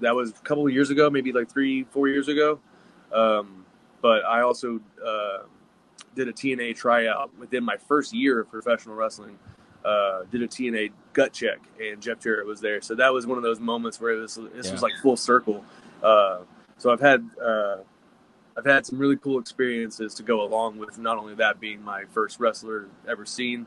[0.00, 2.58] that was a couple of years ago, maybe like three, four years ago.
[3.12, 3.64] Um,
[4.02, 5.38] but I also uh,
[6.14, 9.38] did a TNA tryout within my first year of professional wrestling.
[9.84, 12.80] Uh, did a TNA gut check, and Jeff Jarrett was there.
[12.80, 14.72] So that was one of those moments where this this Yeah.
[14.72, 15.64] was like full circle.
[16.02, 16.38] Uh,
[16.78, 17.78] so I've had uh,
[18.56, 22.04] I've had some really cool experiences to go along with not only that being my
[22.06, 23.66] first wrestler ever seen.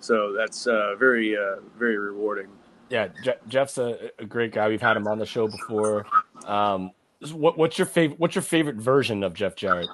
[0.00, 2.48] So that's uh, very uh, very rewarding.
[2.90, 4.68] Yeah, Je- Jeff's a, a great guy.
[4.68, 6.06] We've had him on the show before.
[6.46, 6.92] Um,
[7.32, 8.20] what, what's your favorite?
[8.20, 9.88] What's your favorite version of Jeff Jarrett?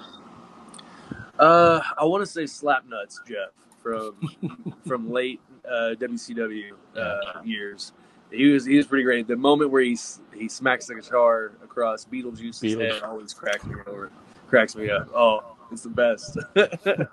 [1.39, 3.51] Uh, I want to say Slapnuts Jeff
[3.81, 7.93] from from late uh, WCW uh, years.
[8.31, 9.27] He was he was pretty great.
[9.27, 9.97] The moment where he
[10.33, 12.93] he smacks the guitar across Beetlejuice's Beetlejuice.
[12.93, 14.11] head always cracks me over.
[14.47, 15.09] Cracks me up.
[15.13, 16.37] Oh, it's the best.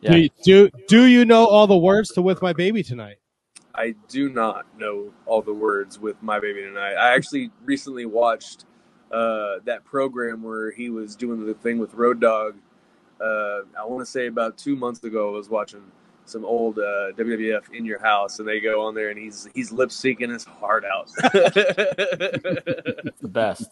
[0.00, 0.12] Yeah.
[0.12, 3.16] Do, do do you know all the words to "With My Baby Tonight"?
[3.74, 6.94] I do not know all the words with My Baby Tonight.
[6.94, 8.64] I actually recently watched
[9.12, 12.56] uh, that program where he was doing the thing with Road Dog.
[13.20, 15.82] Uh, I want to say about two months ago, I was watching
[16.24, 19.72] some old uh, WWF in your house, and they go on there, and he's he's
[19.72, 21.10] lip syncing his heart out.
[23.20, 23.70] The best.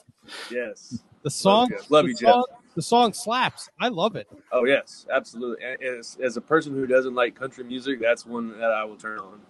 [0.51, 1.02] yes.
[1.22, 1.90] The song, Jeff.
[1.90, 2.31] Love the you, Jeff.
[2.31, 2.44] song,
[2.77, 3.68] the song slaps.
[3.81, 4.28] I love it.
[4.52, 5.64] Oh yes, absolutely.
[5.64, 9.18] As, as a person who doesn't like country music, that's one that I will turn
[9.18, 9.40] on.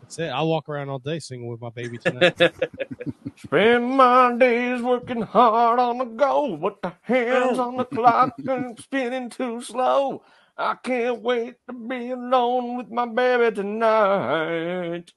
[0.00, 0.28] That's it.
[0.28, 2.40] I'll walk around all day singing "With My Baby Tonight."
[3.36, 8.74] Spend my days working hard on the go, but the hands on the clock are
[8.78, 10.22] spinning too slow.
[10.58, 15.12] I can't wait to be alone with my baby tonight.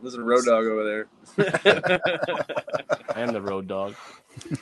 [0.00, 1.08] Listen to Road Dog over there.
[3.16, 3.96] I am the road dog.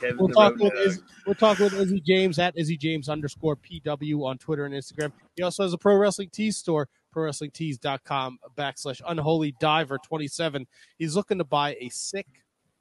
[0.01, 0.81] Kevin We'll talk with Dog.
[0.87, 5.11] Izzy, we'll talk with Izzy James at Izzy James underscore PW on Twitter and Instagram.
[5.35, 10.65] He also has a pro wrestling tees store, prowrestlingtees.com backslash unholy diver 27.
[10.97, 12.25] He's looking to buy a sick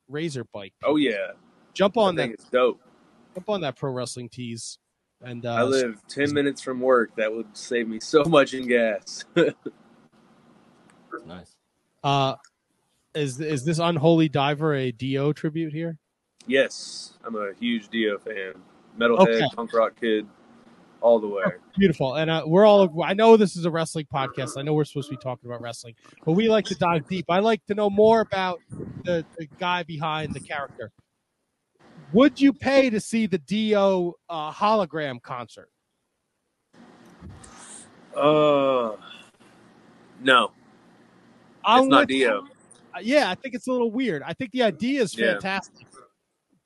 [0.09, 0.73] razor bike.
[0.83, 1.33] Oh yeah,
[1.75, 2.81] Jump on I that it's dope.
[3.35, 4.79] jump on that pro wrestling tees.
[5.23, 7.15] And uh I live ten minutes from work.
[7.17, 9.25] That would save me so much in gas.
[11.27, 11.57] Nice.
[12.05, 12.35] uh
[13.15, 15.99] is is this unholy diver a Dio tribute here?
[16.47, 18.53] yes, I'm a huge Dio fan.
[18.97, 19.49] Metalhead, Okay.
[19.57, 20.27] punk rock kid,
[21.01, 21.43] all the way.
[21.77, 22.15] Beautiful.
[22.15, 24.57] And uh, we're all, I know this is a wrestling podcast.
[24.57, 25.95] I know we're supposed to be talking about wrestling,
[26.25, 27.25] but we like to dive deep.
[27.29, 28.61] I like to know more about
[29.05, 30.93] the, the guy behind the character.
[32.17, 35.69] Would you pay to see the Dio uh, hologram concert?
[38.17, 38.97] Uh,
[40.23, 40.51] no,
[41.63, 42.09] I'm it's not with.
[42.09, 42.47] Dio.
[42.95, 44.23] Uh, Yeah, I think it's a little weird.
[44.23, 45.33] I think the idea is Yeah.
[45.33, 45.87] fantastic,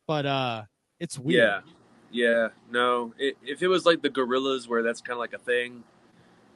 [0.06, 0.62] but uh,
[1.00, 1.42] it's weird.
[1.42, 1.60] Yeah,
[2.12, 3.12] yeah, no.
[3.18, 5.82] It, if it was like the Gorillaz, where that's kind of like a thing,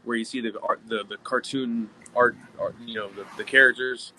[0.04, 4.12] where you see the art, the the cartoon art, art you know, the, the characters,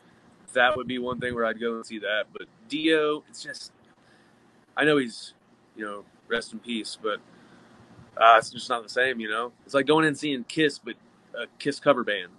[0.52, 2.26] that would be one thing where I'd go and see that.
[2.34, 3.72] But Dio, it's just,
[4.78, 5.34] I know he's,
[5.76, 7.20] you know, rest in peace, but
[8.18, 9.20] uh, it's just not the same.
[9.20, 10.96] You know, it's like going and seeing Kiss, but
[11.34, 12.32] a Kiss cover band.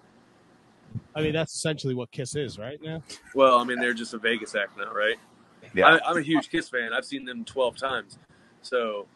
[1.15, 3.03] I mean, that's essentially what Kiss is right now.
[3.35, 5.17] Well, I mean, they're just a Vegas act now, right?
[5.75, 5.87] Yeah.
[5.87, 6.93] I, I'm a huge Kiss fan.
[6.93, 8.19] I've seen them 12 times.
[8.63, 9.07] So,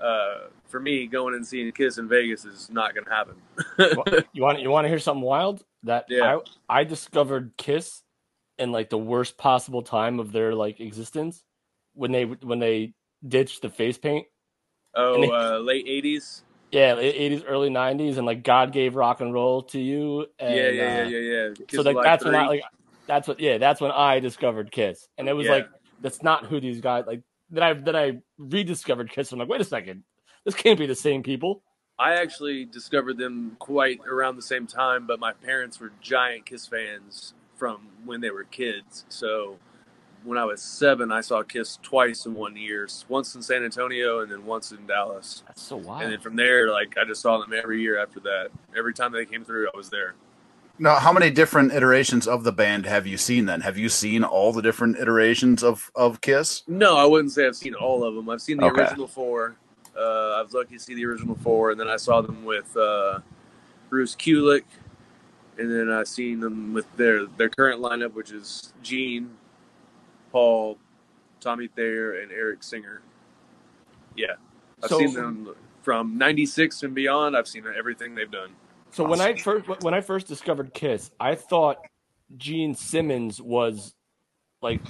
[0.00, 3.34] uh, for me, going and seeing Kiss in Vegas is not going to happen.
[4.32, 5.62] You want you want to hear something wild?
[5.82, 6.38] That Yeah.
[6.68, 8.02] I I discovered Kiss
[8.58, 11.42] in like the worst possible time of their like existence
[11.94, 12.94] when they when they
[13.26, 14.26] ditched the face paint.
[14.94, 16.42] oh, they- uh, late 80s?
[16.70, 20.26] Yeah, eighties, early nineties, and like God gave rock and roll to you.
[20.38, 21.64] And, yeah, yeah, uh, yeah, yeah, yeah.
[21.70, 22.62] So like that's when I like
[23.06, 25.52] that's what yeah that's when I discovered Kiss, and it was Yeah.
[25.52, 25.68] like
[26.00, 27.22] that's not who these guys like.
[27.50, 29.32] Then I then I rediscovered Kiss.
[29.32, 30.04] I'm like, wait a second,
[30.46, 31.62] this can't be the same people.
[31.98, 36.66] I actually discovered them quite around the same time, but my parents were giant Kiss
[36.66, 39.04] fans from when they were kids.
[39.10, 39.58] So
[40.24, 44.20] when I was seven, I saw Kiss twice in one year, once in San Antonio
[44.20, 45.42] and then once in Dallas.
[45.46, 46.02] That's so wild.
[46.02, 48.50] And then from there, like I just saw them every year after that.
[48.76, 50.14] Every time they came through, I was there.
[50.78, 53.46] Now, how many different iterations of the band have you seen?
[53.46, 56.62] Then have you seen all the different iterations of of Kiss?
[56.66, 58.28] No, I wouldn't say I've seen all of them.
[58.30, 58.80] I've seen the Okay.
[58.80, 59.56] original four.
[59.96, 62.74] Uh, I was lucky to see the original four, and then I saw them with
[62.76, 63.20] uh,
[63.90, 64.64] Bruce Kulick,
[65.58, 69.30] and then I've seen them with their their current lineup, which is Gene,
[70.32, 70.78] Paul,
[71.40, 73.02] Tommy Thayer, and Eric Singer.
[74.16, 74.34] Yeah,
[74.82, 77.36] I've So- seen them from '96 and beyond.
[77.36, 78.50] I've seen everything they've done.
[78.90, 81.78] So when I first when I first discovered Kiss, I thought
[82.36, 83.94] Gene Simmons was
[84.60, 84.80] like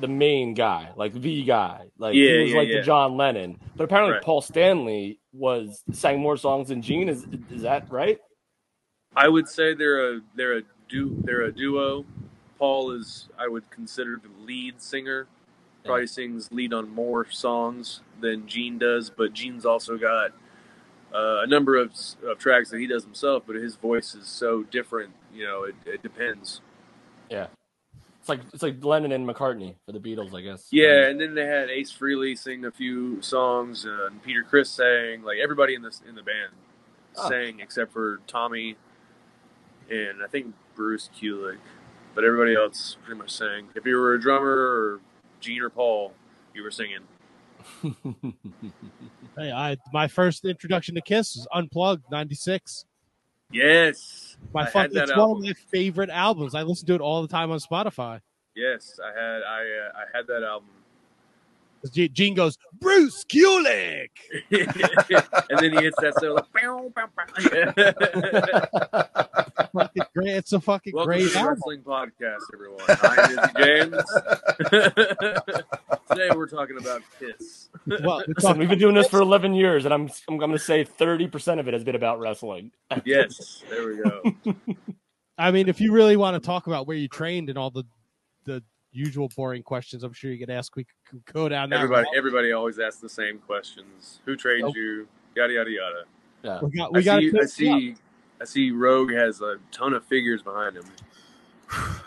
[0.00, 2.76] the main guy, like the guy, like Yeah, he was yeah, like yeah.
[2.76, 3.58] the John Lennon.
[3.76, 4.22] But apparently Right.
[4.22, 7.08] Paul Stanley was sang more songs than Gene.
[7.08, 8.18] Is is that right?
[9.16, 12.06] I would say they're a they're a du- they're a duo.
[12.60, 15.26] Paul is I would consider the lead singer.
[15.84, 20.32] Probably sings lead on more songs than Gene does, but Gene's also got
[21.12, 21.92] uh, a number of,
[22.22, 23.44] of tracks that he does himself.
[23.46, 25.12] But his voice is so different.
[25.34, 26.60] You know, it, it depends.
[27.30, 27.46] Yeah.
[28.20, 30.68] It's like it's like Lennon and McCartney for the Beatles, I guess.
[30.70, 34.68] Yeah, and then they had Ace Frehley sing a few songs, uh, and Peter Criss
[34.68, 35.22] sang.
[35.22, 36.52] Like everybody in this in the band
[37.16, 37.28] Oh.
[37.28, 38.76] sang except for Tommy
[39.90, 41.58] and I think Bruce Kulick,
[42.14, 43.68] but everybody else pretty much sang.
[43.74, 45.00] If you were a drummer or
[45.40, 46.12] Gene or Paul,
[46.54, 47.00] you were singing.
[49.38, 52.84] Hey, I my first introduction to Kiss was Unplugged '96.
[53.52, 56.54] Yes, My I fuck, had that it's one of my favorite albums.
[56.54, 58.20] I listen to it all the time on Spotify.
[58.54, 60.68] Yes, I had I uh, I had that album.
[61.88, 64.10] Ge- Gene goes, Bruce Kulick.
[64.50, 67.24] and then he hits that so like, bow, bow, bow.
[69.72, 70.28] Fucking great.
[70.28, 72.82] It's a fucking Welcome to great the wrestling podcast, everyone.
[72.88, 74.04] I'm James.
[76.10, 77.68] Today we're talking about Kiss.
[78.02, 80.84] Well, Listen, we've been doing this for 11 years, and I'm I'm going to say
[80.84, 82.72] 30% of it has been about wrestling.
[83.04, 84.54] Yes, there we go.
[85.38, 87.84] I mean, if you really want to talk about where you trained and all the
[88.44, 88.62] the
[88.92, 90.76] usual boring questions, I'm sure you get asked.
[90.76, 91.76] We could go down that.
[91.76, 92.16] Everybody, route.
[92.16, 94.20] everybody always asks the same questions.
[94.24, 94.76] Who trained Nope.
[94.76, 95.08] you?
[95.36, 96.04] Yada yada yada.
[96.42, 96.60] Yeah.
[96.62, 97.28] we got I we got see.
[97.28, 97.94] I to see.
[98.40, 98.70] I see.
[98.70, 100.84] Rouge has a ton of figures behind him.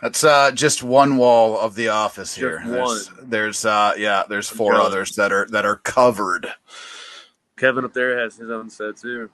[0.01, 2.61] That's uh, just one wall of the office here.
[2.65, 4.87] There's, there's uh, yeah, there's four jealous.
[4.87, 6.47] others that are that are covered.
[7.57, 9.29] Kevin up there has his own set too.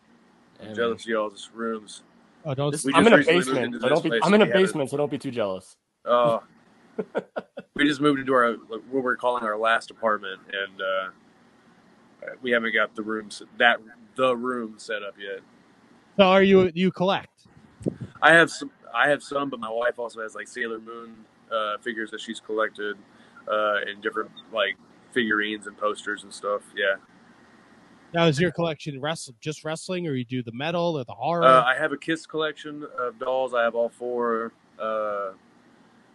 [0.62, 2.04] Yeah, Jealous of y'all's rooms.
[2.46, 2.70] Oh, don't.
[2.72, 3.66] This- We I'm just in a moved basement.
[3.66, 5.10] into So don't this be, place I'm in a and we had basement, so don't
[5.12, 5.78] be too jealous.
[6.06, 6.44] Oh,
[7.76, 11.10] we just moved into our what we're calling our last apartment, and uh,
[12.42, 13.78] we haven't got the rooms that
[14.16, 15.40] the room set up yet.
[16.18, 17.48] So are you you collect?
[18.22, 18.72] I have some.
[18.94, 21.16] I have some, but my wife also has like Sailor Moon
[21.52, 22.98] uh, figures that she's collected,
[23.48, 24.78] uh, and different like
[25.14, 26.62] figurines and posters and stuff.
[26.76, 26.96] Yeah,
[28.14, 31.46] Now is your collection wrestle just wrestling, or you do the metal or the horror?
[31.46, 33.54] uh, I have a Kiss collection of dolls.
[33.54, 35.32] I have all four uh,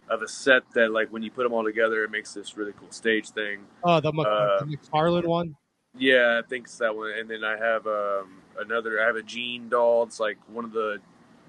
[0.09, 2.73] of a set that like when you put them all together, it makes this really
[2.79, 3.59] cool stage thing.
[3.83, 5.55] oh, the, Mc- uh, the McFarlane one.
[5.97, 7.11] Yeah, I think it's that one.
[7.17, 9.01] And then I have um, another.
[9.01, 10.03] I have a Gene doll.
[10.03, 10.99] It's like one of the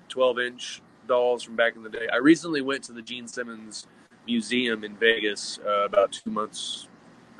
[0.08, 2.06] 12 inch dolls from back in the day.
[2.12, 3.86] I recently went to the Gene Simmons
[4.26, 6.88] Museum in Vegas uh, about two months,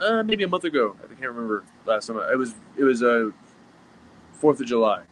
[0.01, 0.97] uh, maybe a month ago.
[1.03, 2.19] I can't remember last time.
[2.31, 3.31] It was it was a uh,
[4.35, 5.03] Fourth of July.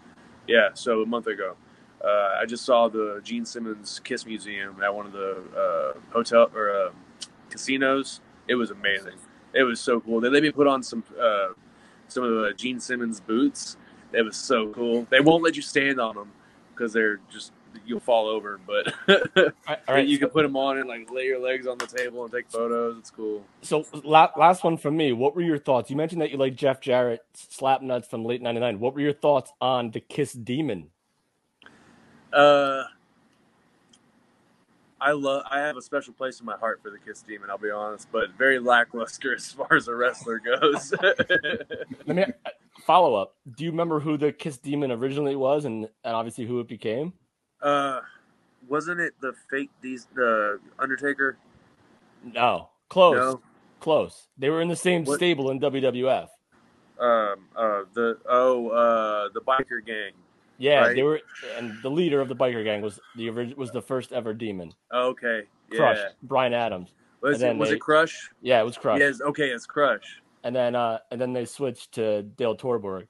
[0.47, 1.56] Yeah, so a month ago.
[2.05, 6.51] Uh, I just saw the Gene Simmons Kiss Museum at one of the uh, hotel
[6.55, 6.90] or uh,
[7.48, 8.20] casinos.
[8.47, 9.14] It was amazing.
[9.55, 10.20] It was so cool.
[10.20, 11.48] They let me put on some uh,
[12.09, 13.76] some of the Gene Simmons boots.
[14.12, 15.06] It was so cool.
[15.10, 16.31] They won't let you stand on them
[16.74, 17.52] because they're just
[17.86, 18.60] you'll fall over.
[18.66, 19.52] But All right,
[19.89, 21.86] all right, you so, can put them on and like lay your legs on the
[21.86, 22.98] table and take photos.
[22.98, 23.44] It's cool.
[23.62, 25.12] so la- last one from me.
[25.12, 25.90] What were your thoughts?
[25.90, 28.78] You mentioned that you like Jeff Jarrett slap nuts from late '99.
[28.78, 30.90] What were your thoughts on the Kiss Demon?
[32.35, 32.85] Uh,
[35.01, 35.43] I love.
[35.51, 37.51] I have a special place in my heart for the Kiss Demon.
[37.51, 40.93] I'll be honest, but very lackluster as far as a wrestler goes.
[42.06, 42.51] Let me uh,
[42.86, 43.35] follow up.
[43.56, 47.12] Do you remember who the Kiss Demon originally was, and, and obviously who it became?
[47.62, 48.01] uh,
[48.69, 51.36] wasn't it the fake these the Undertaker?
[52.32, 53.40] No, close, No.
[53.81, 54.28] close.
[54.39, 56.28] They were in the same What- stable in WWF.
[56.98, 57.44] Um.
[57.55, 57.82] Uh.
[57.93, 58.69] The oh.
[58.69, 59.28] Uh.
[59.35, 60.12] The biker gang.
[60.59, 60.97] Yeah, Right.
[60.97, 61.20] they were,
[61.59, 64.72] and the leader of the biker gang was the orig- was the first ever demon.
[64.93, 65.43] Okay.
[65.72, 65.78] Yeah.
[65.78, 66.90] Crush, Brian Adams.
[67.20, 68.31] Was, it, was they- it Crush?
[68.43, 69.01] Yeah, it was Crush.
[69.01, 69.20] Yes.
[69.20, 69.48] Okay.
[69.51, 70.20] It's Crush.
[70.44, 73.06] And then uh and then they switched to Dale Torborg.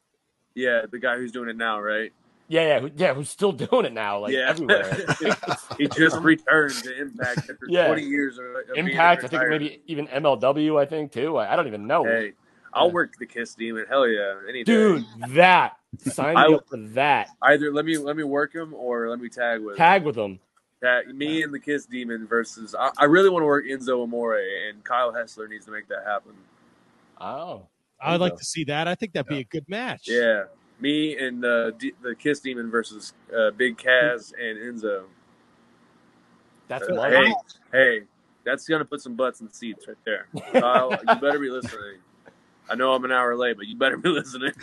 [0.55, 2.13] Yeah, the guy who's doing it now, right?
[2.47, 4.49] Yeah, yeah, who, yeah, who's still doing it now, like yeah.
[4.51, 4.95] everywhere.
[5.79, 7.89] he just returned to Impact after Yeah.
[7.89, 11.37] 20 years of, of Impact, I think maybe even MLW, I think too.
[11.37, 12.05] I, I don't even know.
[12.05, 12.35] Hey,
[12.75, 13.87] I'll work the Kiss Demon.
[13.89, 14.73] Hell yeah, any day.
[14.73, 17.29] Dude, that sign I me up for that.
[17.43, 19.77] Either let me let me work him or let me tag with.
[19.77, 20.41] Tag with them.
[20.81, 22.75] That me and the Kiss Demon versus.
[22.79, 24.39] I, I really want to work Enzo Amore
[24.69, 26.33] and Kyle Hessler needs to make that happen.
[27.21, 27.69] Oh,
[28.03, 28.87] I'd like to see that.
[28.89, 30.03] I think that'd be a good match.
[30.09, 30.45] Yeah,
[30.81, 35.05] me and uh, D- the Kiss Demon versus uh, Big Kaz and Enzo.
[36.69, 37.13] that's Uh, one.
[37.13, 37.35] hey,
[37.73, 38.01] hey,
[38.45, 40.27] that's gonna put some butts in seats right there.
[40.53, 41.99] Kyle, you better be listening.
[42.71, 44.53] I know I'm an hour late, but you better be listening.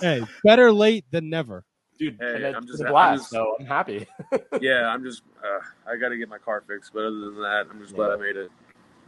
[0.00, 1.64] Hey, better late than never.
[1.98, 2.16] dude.
[2.20, 4.06] Hey, and I'm it's just- a I'm just- so I'm happy.
[4.60, 5.22] yeah, I'm just.
[5.42, 5.58] Uh,
[5.90, 8.16] I got to get my car fixed, but other than that, I'm just glad I
[8.16, 8.50] made it.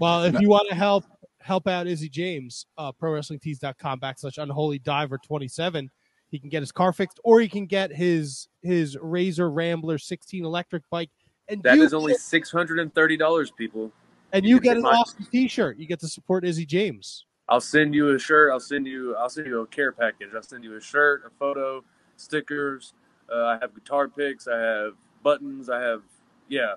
[0.01, 1.05] Well, if you want to help
[1.41, 5.89] help out Izzy James, uh, prowrestlingtees.com backslash unholy diver 27.
[6.28, 10.45] He can get his car fixed, or he can get his his Razor Rambler 16
[10.45, 11.11] electric bike,
[11.49, 13.93] and that is only six hundred and thirty dollars, people.
[14.32, 14.94] And you you get get an mine.
[14.97, 15.78] awesome T-shirt.
[15.78, 17.27] You get to support Izzy James.
[17.48, 18.52] I'll send you a shirt.
[18.52, 19.16] I'll send you.
[19.16, 20.28] I'll send you a care package.
[20.35, 21.82] I'll send you a shirt, a photo,
[22.16, 22.94] stickers.
[23.32, 24.47] Uh, I have guitar picks.
[24.47, 24.93] I have
[25.23, 25.69] buttons.
[25.69, 26.02] I have
[26.48, 26.74] yeah,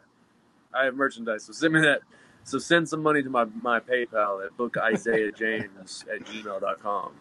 [0.73, 1.43] I have merchandise.
[1.43, 2.01] So send me that.
[2.43, 7.11] So send some money to my my PayPal at bookisaiahjames at gmail.com.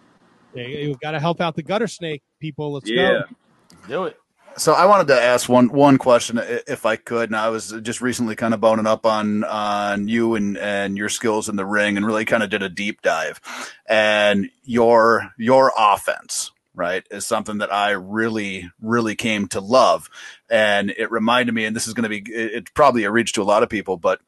[0.55, 2.73] Yeah, you've got to help out the gutter snake people.
[2.73, 3.23] Let's Yeah.
[3.23, 3.87] go.
[3.89, 4.17] Do it.
[4.57, 7.31] So I wanted to ask one one question, if I could.
[7.31, 11.09] And I was just recently kind of boning up on on you and and your
[11.09, 13.41] skills in the ring, and really kind of did a deep dive.
[13.87, 20.11] And your your offense, right, is something that I really really came to love.
[20.51, 23.43] And it reminded me, and this is going to be it's probably a reach to
[23.43, 24.21] a lot of people, but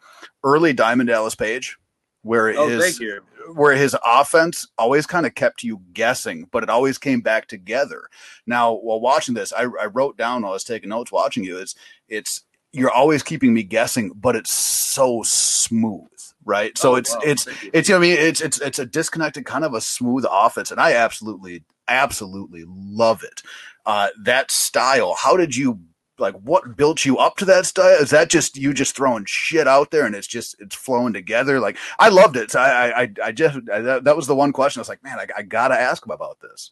[0.43, 1.77] early Diamond Dallas Page
[2.25, 3.21] where Oh, his thank you.
[3.53, 8.09] Where his offense always kind of kept you guessing, but it always came back together.
[8.47, 11.59] Now, while watching this, I, I wrote down while I was taking notes watching you.
[11.59, 11.75] It's
[12.09, 12.43] it's
[12.73, 16.09] you're always keeping me guessing, but it's so smooth,
[16.45, 16.77] right?
[16.77, 18.87] So Oh, it's wow, it's thank it's you know I mean it's it's it's a
[18.87, 23.43] disconnected kind of a smooth offense, and I absolutely absolutely love it.
[23.87, 25.15] Uh, that style.
[25.15, 25.81] How did you
[26.19, 26.35] like?
[26.37, 28.01] What built you up to that style?
[28.01, 31.61] Is that just you just throwing shit out there and it's just it's flowing together?
[31.61, 32.51] Like I loved it.
[32.51, 34.81] So I I I just I, that, that was the one question.
[34.81, 36.71] I was like, man, I, I gotta ask him about this.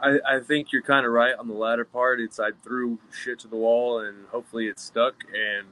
[0.00, 2.20] I, I think you're kind of right on the latter part.
[2.20, 5.14] It's I threw shit to the wall and hopefully it stuck.
[5.32, 5.66] And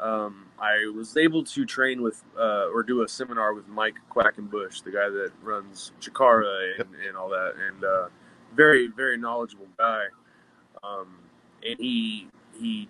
[0.00, 4.84] um, I was able to train with uh, or do a seminar with Mike Quackenbush,
[4.84, 8.08] the guy that runs Chikara and, and all that, and uh,
[8.54, 10.04] very very knowledgeable guy.
[10.82, 11.18] Um,
[11.64, 12.28] and he
[12.58, 12.88] he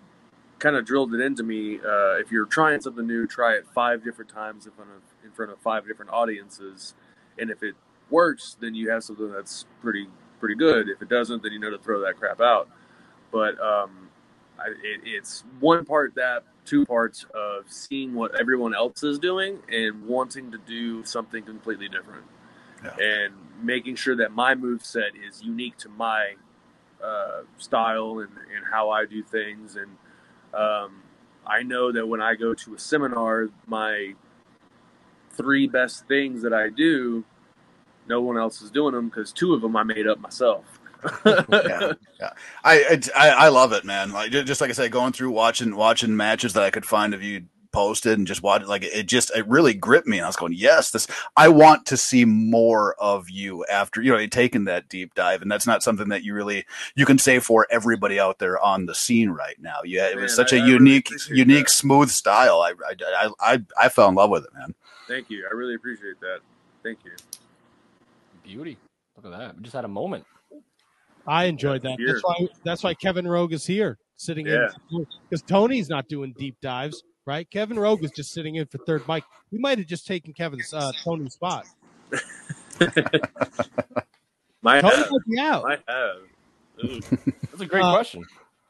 [0.59, 1.77] kind of drilled it into me.
[1.79, 5.31] Uh, if you're trying something new, try it five different times in front of in
[5.31, 6.93] front of five different audiences,
[7.37, 7.75] and if it
[8.09, 10.07] works, then you have something that's pretty
[10.39, 10.89] pretty good.
[10.89, 12.69] If it doesn't, then you know to throw that crap out.
[13.31, 14.09] But um,
[14.59, 19.59] I, it, it's one part that, two parts of seeing what everyone else is doing
[19.71, 22.23] and wanting to do something completely different,
[22.83, 22.95] Yeah.
[22.97, 26.35] and making sure that my move set is unique to my
[27.03, 29.75] uh, style and, and how I do things.
[29.75, 29.97] And
[30.53, 31.03] um,
[31.45, 34.13] I know that when I go to a seminar, my
[35.31, 37.25] three best things that I do
[38.07, 40.79] no one else is doing them because two of them I made up myself.
[41.25, 42.33] yeah, yeah.
[42.63, 44.11] I, I I love it, man.
[44.11, 47.21] Like just like I said, going through watching watching matches that I could find of
[47.21, 47.45] you
[47.75, 50.53] posted and just watch like it just it really gripped me and I was going
[50.53, 55.13] yes this I want to see more of you after you know taking that deep
[55.13, 56.65] dive and that's not something that you really
[56.95, 60.31] you can say for everybody out there on the scene right now yeah it was
[60.37, 61.71] Man, such I- a I unique appreciate unique that.
[61.71, 64.73] smooth style I, I I I I fell in love with it man
[65.07, 65.45] Thank you.
[65.47, 66.39] I really appreciate that.
[66.81, 67.11] Thank you.
[68.43, 68.75] Beauty.
[69.15, 69.55] Look at that.
[69.55, 70.25] We just had a moment.
[71.27, 71.97] I enjoyed that.
[72.03, 74.69] That's why that's why Kevin Rouge is here, sitting Yeah.
[74.91, 77.49] in because Tony's not doing deep dives, right?
[77.49, 79.23] Kevin Rouge was just sitting in for third Mic.
[79.51, 81.65] We might have just taken Kevin's uh, Tony's spot.
[84.61, 85.11] Might Tony have.
[85.11, 85.63] might be out.
[85.63, 86.15] Might have.
[86.83, 86.99] Ooh.
[87.51, 88.23] That's a great Uh, question.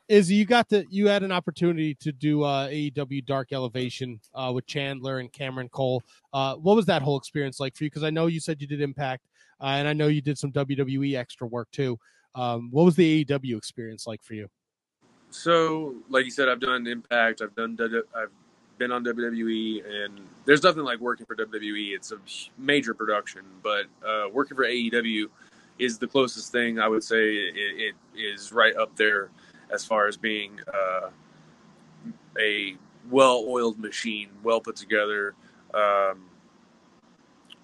[0.07, 4.51] Is you got the you had an opportunity to do uh, AEW Dark Elevation uh,
[4.53, 6.03] with Chandler and Cameron Cole.
[6.31, 7.89] Uh, what was that whole experience like for you?
[7.89, 9.25] Because I know you said you did Impact,
[9.59, 11.97] uh, and I know you did some WWE extra work too.
[12.35, 14.47] Um, what was the AEW experience like for you?
[15.31, 17.41] So, like you said, I've done Impact.
[17.41, 17.75] I've done.
[17.75, 18.29] W- I've
[18.77, 21.95] been on WWE, and there's nothing like working for WWE.
[21.95, 22.17] It's a
[22.57, 25.25] major production, but uh, working for AEW
[25.79, 27.35] is the closest thing I would say.
[27.35, 29.29] It, it is right up there
[29.71, 31.09] as far as being uh,
[32.39, 32.75] a
[33.09, 35.35] well-oiled machine, well put together.
[35.73, 36.25] Um,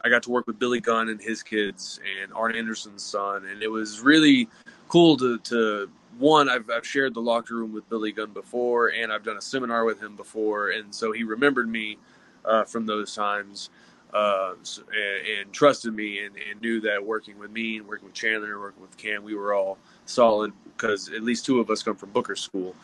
[0.04, 3.62] I got to work with Billy Gunn and his kids and Arn Anderson's son, and
[3.62, 4.50] it was really
[4.88, 5.90] cool to, to
[6.22, 6.48] one.
[6.50, 9.84] I've, I've shared the locker room with Billy Gunn before, and I've done a seminar
[9.84, 11.98] with him before, and so he remembered me
[12.46, 13.70] uh, from those times
[14.14, 18.14] uh, and, and trusted me, and, and knew that working with me and working with
[18.14, 21.84] Chandler and working with Cam, we were all solid because at least two of us
[21.84, 22.76] come from Booker School,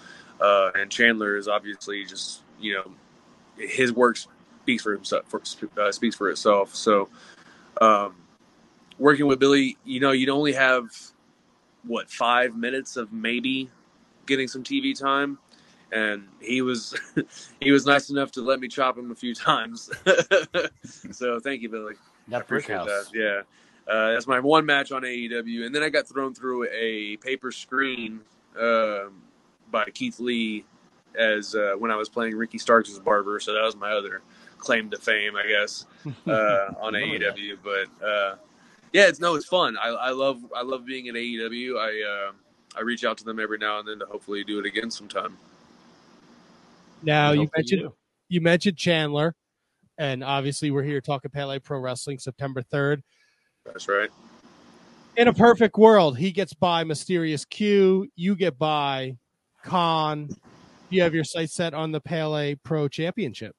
[0.42, 2.92] uh, and Chandler is obviously just you know
[3.58, 4.18] his work
[4.62, 5.42] speaks for himself for,
[5.80, 6.76] uh, speaks for itself.
[6.76, 7.10] So,
[7.82, 8.16] um,
[9.00, 10.90] working with Billy, you know, you'd only have
[11.88, 13.70] what five minutes of maybe
[14.26, 15.40] getting some TV time,
[15.92, 16.96] and he was
[17.62, 19.90] he was nice enough to let me chop him a few times.
[21.12, 21.96] so thank you, Billy.
[21.96, 23.06] I That appreciate that.
[23.14, 23.42] Yeah.
[23.92, 27.54] Uh, that's my one match on AEW, and then I got thrown through a paper
[27.54, 28.20] screen
[28.60, 29.22] um,
[29.72, 30.66] by Keith Lee
[31.18, 33.40] as uh, when I was playing Ricky Starks as barber.
[33.40, 34.22] So that was my other
[34.58, 35.86] claim to fame, I guess,
[36.28, 37.04] uh, on that.
[37.04, 37.58] AEW.
[37.64, 38.36] But uh,
[38.94, 39.78] yeah, it's no, it's fun.
[39.78, 41.78] I, I love I love being at AEW.
[41.78, 42.32] I uh,
[42.78, 45.38] I reach out to them every now and then to hopefully do it again sometime.
[47.04, 47.94] Now you mentioned do.
[48.30, 49.36] you mentioned Chandler,
[49.98, 53.04] and obviously we're here talking Pele Pro Wrestling September third.
[53.66, 54.10] That's right.
[55.18, 58.08] In a perfect world, he gets by Mysterious Q.
[58.16, 59.18] You get by
[59.66, 60.30] Kaun.
[60.90, 63.56] You have your sights set on the Pele Pro Championship.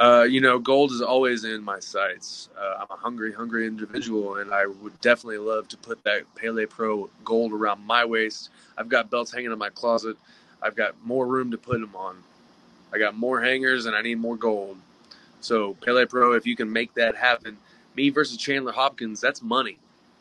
[0.00, 2.48] Uh, you know, gold is always in my sights.
[2.58, 6.64] Uh, I'm a hungry, hungry individual, and I would definitely love to put that Pele
[6.64, 8.48] Pro gold around my waist.
[8.78, 10.16] I've got belts hanging in my closet.
[10.62, 12.16] I've got more room to put them on.
[12.94, 14.78] I got more hangers, and I need more gold.
[15.42, 17.58] So, Pele Pro, if you can make that happen,
[17.94, 19.76] me versus Chandler Hopkins, that's money.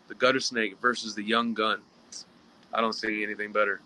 [0.09, 1.79] The Gutter Snake versus the Young Gun.
[2.73, 3.79] I don't see anything better.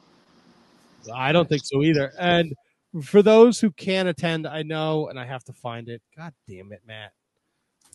[1.14, 2.14] I don't think so either.
[2.18, 2.56] And
[3.02, 6.02] for those who can attend, I know, and I have to find it.
[6.16, 7.12] God damn it, Matt.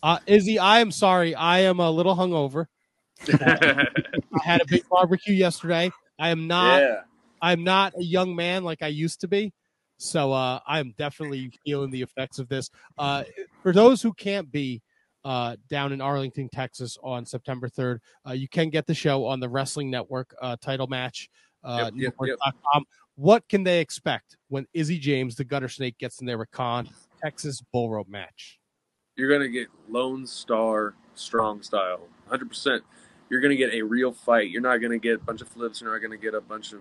[0.01, 1.35] Uh, Izzy, I am sorry.
[1.35, 2.67] I am a little hungover.
[3.29, 3.87] I
[4.43, 5.91] had a big barbecue yesterday.
[6.17, 6.81] I am not.
[6.81, 7.01] yeah.
[7.41, 9.53] I'm not a young man like I used to be.
[9.97, 12.69] So uh, I am definitely feeling the effects of this.
[12.97, 13.23] Uh,
[13.61, 14.81] for those who can't be
[15.25, 19.39] uh, down in Arlington, Texas on September 3rd, uh, you can get the show on
[19.39, 21.29] the Wrestling Network uh, title match.
[21.63, 22.37] Uh, Yep, yep, yep.
[23.19, 26.87] What can they expect when Izzy James, the gutter snake, gets in there with Kaun,
[27.21, 28.61] Texas bull rope match?
[29.17, 32.47] You're gonna get Lone Star strong style, 100.
[32.47, 32.83] percent
[33.29, 34.49] You're gonna get a real fight.
[34.49, 35.81] You're not gonna get a bunch of flips.
[35.81, 36.79] You're not gonna get a bunch of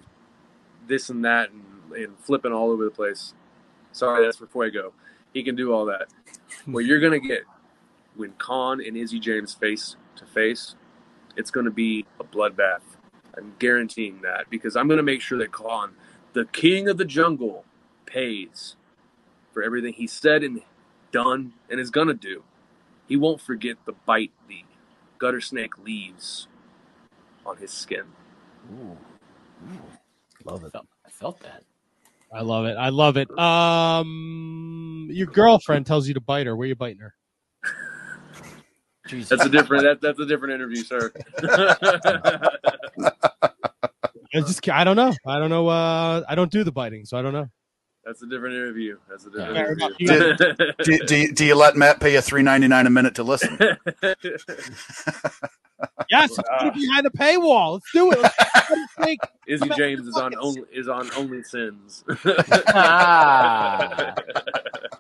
[0.86, 3.34] this and that and, and flipping all over the place.
[3.90, 4.92] Sorry, that's for Fuego.
[5.34, 6.06] He can do all that.
[6.66, 7.42] what you're gonna get
[8.14, 10.76] when Kaun and Izzy James face to face,
[11.36, 12.82] it's gonna be a bloodbath.
[13.36, 15.94] I'm guaranteeing that because I'm gonna make sure that Kaun,
[16.32, 17.64] the king of the jungle,
[18.06, 18.76] pays
[19.52, 20.62] for everything he said and
[21.12, 22.42] done and is gonna do.
[23.06, 24.64] He won't forget the bite the
[25.18, 26.46] gutter snake leaves
[27.44, 28.04] on his skin.
[28.72, 28.92] Ooh.
[28.92, 28.96] Ooh.
[30.44, 30.72] Love it.
[30.74, 31.64] I felt that.
[32.32, 32.76] I love it.
[32.76, 33.30] I love it.
[33.38, 36.54] Um, your girlfriend tells you to bite her.
[36.54, 37.14] Where you biting her?
[39.06, 39.30] Jesus.
[39.30, 41.12] That's a different that, that's a different interview, sir.
[44.34, 45.14] I just I don't know.
[45.26, 45.68] I don't know.
[45.68, 47.46] Uh, I don't do the biting, so I don't know.
[48.04, 48.98] that's a different interview.
[49.08, 49.92] That's a different Fair enough.
[49.98, 50.74] interview.
[50.84, 53.22] Do, do, you- do you let Matt pay you three ninety nine a minute to
[53.22, 53.58] listen?
[56.10, 57.74] Yes, it's behind the paywall.
[57.74, 58.18] Let's do it.
[58.98, 62.02] Let's Izzy James is on only is on Only Sins.
[62.74, 64.14] Ah.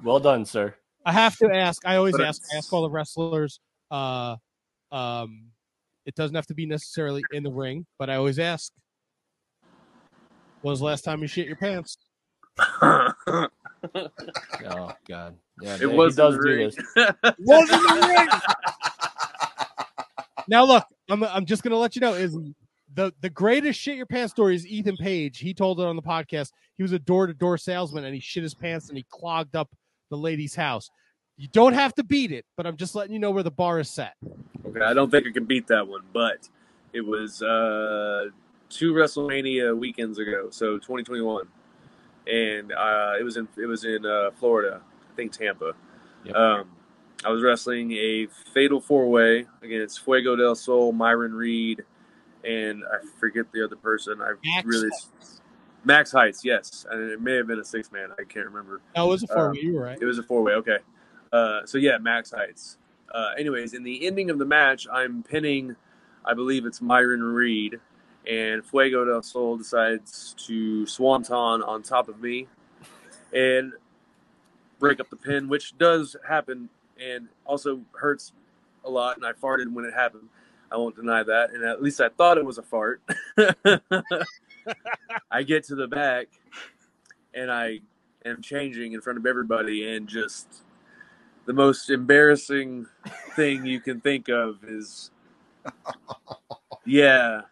[0.04, 0.74] well done, sir.
[1.04, 1.84] I have to ask.
[1.86, 2.42] I always But ask.
[2.52, 3.58] I ask all the wrestlers.
[3.90, 4.36] Uh,
[4.92, 5.46] um,
[6.06, 8.72] it doesn't have to be necessarily in the ring, but I always ask.
[10.62, 11.98] When was the last time you shit your pants?
[14.68, 15.36] Oh God.
[15.60, 16.70] Yeah, it he was does in the do ring.
[16.70, 16.76] this.
[17.38, 18.28] Was in the ring.
[20.48, 22.36] Now look, I'm I'm just gonna let you know is
[22.94, 25.38] the the greatest shit your pants story is Ethan Page.
[25.38, 26.50] He told it on the podcast.
[26.76, 29.54] He was a door to door salesman and he shit his pants and he clogged
[29.54, 29.68] up
[30.10, 30.90] the lady's house.
[31.36, 33.78] You don't have to beat it, but I'm just letting you know where the bar
[33.78, 34.14] is set.
[34.66, 36.48] Okay, I don't think I can beat that one, but
[36.92, 38.26] it was uh,
[38.68, 41.46] two WrestleMania weekends ago, so 2021,
[42.26, 44.80] and uh, it was in it was in uh, Florida,
[45.12, 45.72] I think Tampa.
[46.24, 46.36] Yep.
[46.36, 46.70] Um,
[47.24, 51.84] I was wrestling a fatal four way against Fuego del Sol, Myron Reed,
[52.44, 54.20] and I forget the other person.
[54.20, 54.90] I Max really
[55.84, 58.10] Max Heights, yes, and it may have been a six man.
[58.18, 58.80] I can't remember.
[58.94, 59.60] No, it was a four Um, way.
[59.62, 59.98] You were right.
[60.00, 60.52] It was a four way.
[60.52, 60.78] Okay.
[61.32, 62.78] Uh, so yeah, Max Heights.
[63.12, 65.74] Uh, anyways, in the ending of the match, I'm pinning,
[66.24, 67.80] I believe it's Myron Reed,
[68.28, 72.46] and Fuego del Sol decides to swanton on top of me
[73.32, 73.72] and
[74.78, 76.68] break up the pin, which does happen
[77.00, 78.32] and also hurts
[78.84, 79.16] a lot.
[79.16, 80.28] And I farted when it happened.
[80.70, 81.52] I won't deny that.
[81.52, 83.00] And at least I thought it was a fart.
[85.30, 86.28] I get to the back
[87.32, 87.80] and I
[88.26, 90.62] am changing in front of everybody and just
[91.46, 92.86] the most embarrassing
[93.34, 95.10] thing you can think of is
[96.88, 97.42] yeah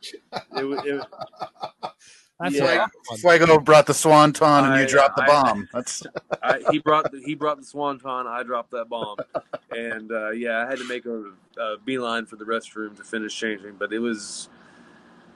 [0.56, 1.06] it, wa- it,
[2.38, 2.86] That's yeah.
[3.12, 3.16] a.
[3.16, 5.68] Fuego brought the swanton and I- you dropped the I- bomb.
[5.72, 6.02] That's
[6.42, 9.16] I, he brought the, he brought the swanton I dropped that bomb
[9.70, 13.38] and uh, yeah I had to make a, a beeline for the restroom to finish
[13.38, 14.48] changing but it was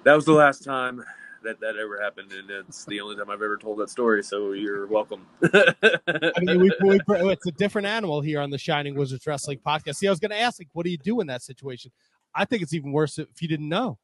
[0.05, 1.03] that was the last time
[1.43, 4.53] that that ever happened and it's the only time I've ever told that story so
[4.53, 5.25] you're welcome
[5.55, 9.97] I mean, we, we, it's a different animal here on the Shining Wizards Wrestling podcast.
[9.97, 11.93] See, I was going to ask, like, what do you do in that situation?
[12.35, 13.99] I think it's even worse if you didn't know.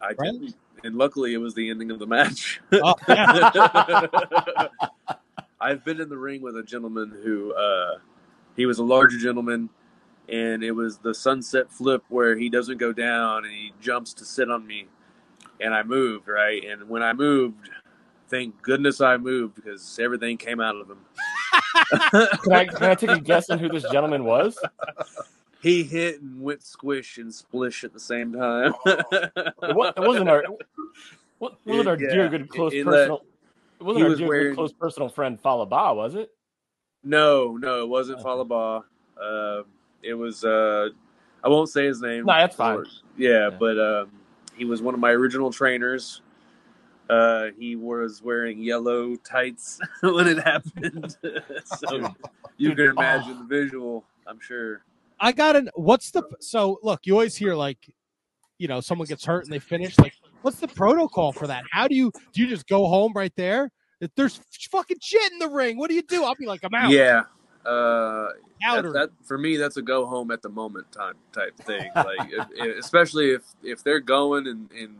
[0.00, 0.32] I Right?
[0.40, 0.54] did
[0.84, 4.66] and luckily it was the ending of the match Oh, yeah.
[5.60, 7.98] I've been in the ring with a gentleman who uh,
[8.56, 9.70] he was a larger gentleman,
[10.28, 14.24] and it was the sunset flip where he doesn't go down and he jumps to
[14.24, 14.88] sit on me,
[15.60, 17.70] and I moved right, and when I moved,
[18.28, 20.98] thank goodness I moved because everything came out of him.
[22.42, 24.58] Can I can I take a guess on who this gentleman was?
[25.62, 28.74] he hit and went squish and splish at the same time.
[28.84, 30.44] It, wasn't our
[31.38, 33.22] what wasn't our dear good close in that- personal.
[33.80, 36.30] It wasn't he our was dear wearing- good close personal friend Falaba, was it?
[37.04, 38.28] no, no, it wasn't Okay.
[38.28, 38.84] Falaba.
[39.20, 39.62] Uh,
[40.02, 40.88] it was uh,
[41.44, 42.26] I won't say his name.
[42.26, 42.84] No, that's fine.
[43.16, 43.50] Yeah, Yeah.
[43.50, 44.10] but um,
[44.56, 46.22] he was one of my original trainers.
[47.10, 51.16] Uh, he was wearing yellow tights when it happened,
[51.64, 52.14] so
[52.56, 52.90] you can oh.
[52.90, 54.04] imagine the visual.
[54.26, 54.82] I'm sure.
[55.22, 55.70] I got an.
[55.74, 56.78] What's the so?
[56.82, 57.78] Look, you always hear like,
[58.58, 59.96] you know, someone gets hurt and they finish.
[59.98, 61.62] Like, what's the protocol for that?
[61.70, 62.42] How do you do?
[62.42, 63.70] You just go home right there?
[64.00, 64.40] If there's
[64.70, 66.24] fucking shit in the ring, what do you do?
[66.24, 66.90] I'll be like, I'm out.
[66.90, 67.22] Yeah,
[67.64, 68.30] Uh,
[68.74, 71.88] that, that for me, that's a go home at the moment time type thing.
[71.94, 74.96] Like, if, if- especially if if they're going and and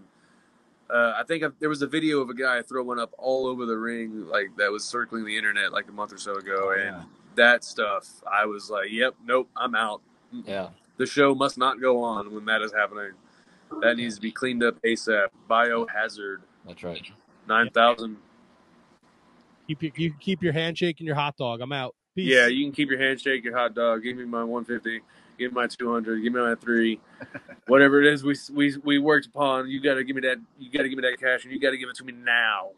[0.89, 3.66] uh, I think i there was a video of a guy throwing up all over
[3.66, 6.97] the ring, like that was circling the internet like a month or so ago, and
[6.97, 7.03] Yeah.
[7.35, 8.09] that stuff.
[8.31, 10.01] I was like, "Yep, nope, I'm out."
[10.44, 10.68] Yeah.
[10.96, 13.12] The show must not go on when that is happening.
[13.80, 15.28] That needs to be cleaned up ASAP.
[15.48, 17.02] Biohazard That's right.
[17.48, 18.16] nine thousand.
[19.66, 21.60] Keep your, you can keep your handshake and your hot dog.
[21.60, 21.94] I'm out.
[22.14, 22.28] Peace.
[22.28, 24.02] Yeah, you can keep your handshake, your hot dog.
[24.02, 25.00] Give me my 150.
[25.38, 26.22] Give me my 200.
[26.22, 27.00] Give me my three.
[27.66, 29.70] Whatever it is we we we worked upon.
[29.70, 30.36] You got to give me that.
[30.59, 32.12] You got to give me that cash, and you got to give it to me
[32.12, 32.70] now.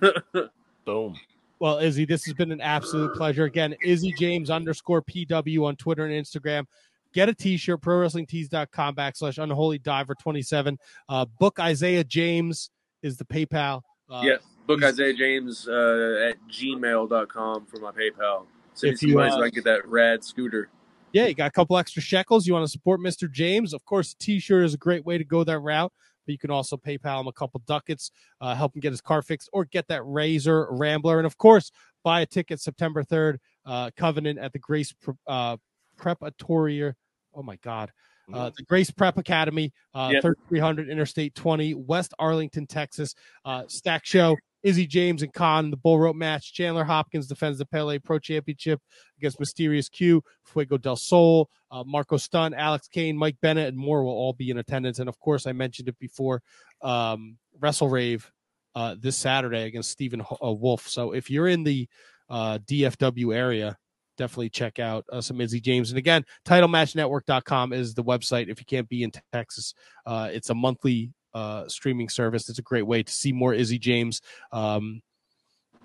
[0.84, 1.16] Boom.
[1.60, 3.44] Well, Izzy, this has been an absolute pleasure.
[3.44, 6.64] Again, Izzy James underscore PW on Twitter and Instagram.
[7.12, 10.78] Get a t-shirt, prowrestlingtees.com backslash unholy diver 27.
[11.08, 12.70] Uh, book Isaiah James
[13.02, 13.82] is the PayPal.
[14.08, 14.40] Uh, yes.
[14.66, 18.46] Book Isaiah James uh, at gmail.com for my PayPal.
[18.74, 20.68] Send me If some you, money uh, so I get that rad scooter.
[21.12, 22.46] yeah, you got a couple extra shekels.
[22.46, 23.30] You want to support Mr.
[23.30, 23.74] James?
[23.74, 25.92] Of course, a t-shirt is a great way to go that route.
[26.26, 28.10] But you can also PayPal him a couple ducats,
[28.40, 31.18] uh, help him get his car fixed, or get that Razor Rambler.
[31.18, 31.72] And of course,
[32.04, 34.94] buy a ticket September 3rd, uh, Covenant at the Grace
[35.26, 35.56] uh,
[36.00, 36.92] Preparatory.
[37.34, 37.92] Oh my God.
[38.32, 40.22] Uh, the Grace Prep Academy, uh, Yep.
[40.22, 43.14] 3300 Interstate 20, West Arlington, Texas.
[43.44, 44.36] Uh, stack show.
[44.62, 46.52] Izzy James and Kaun the bull rope match.
[46.52, 48.78] Chandler Hopkins defends the Pele Pro Championship
[49.18, 54.04] against Mysterious Q, Fuego del Sol, uh, Marco Stunt, Alex Kane, Mike Bennett, and more
[54.04, 54.98] will all be in attendance.
[54.98, 56.42] And of course, I mentioned it before,
[56.82, 58.30] um, Wrestle Rave
[58.74, 60.86] uh, this Saturday against Stephen Ho- uh, Wolf.
[60.86, 61.88] So if you're in the
[62.28, 63.78] uh, DFW area,
[64.20, 65.90] definitely check out uh, some Izzy James.
[65.90, 69.74] And again, titlematchnetwork.com is the website if you can't be in Texas.
[70.04, 72.50] Uh, it's a monthly uh, streaming service.
[72.50, 74.20] It's a great way to see more Izzy James.
[74.52, 75.00] Um,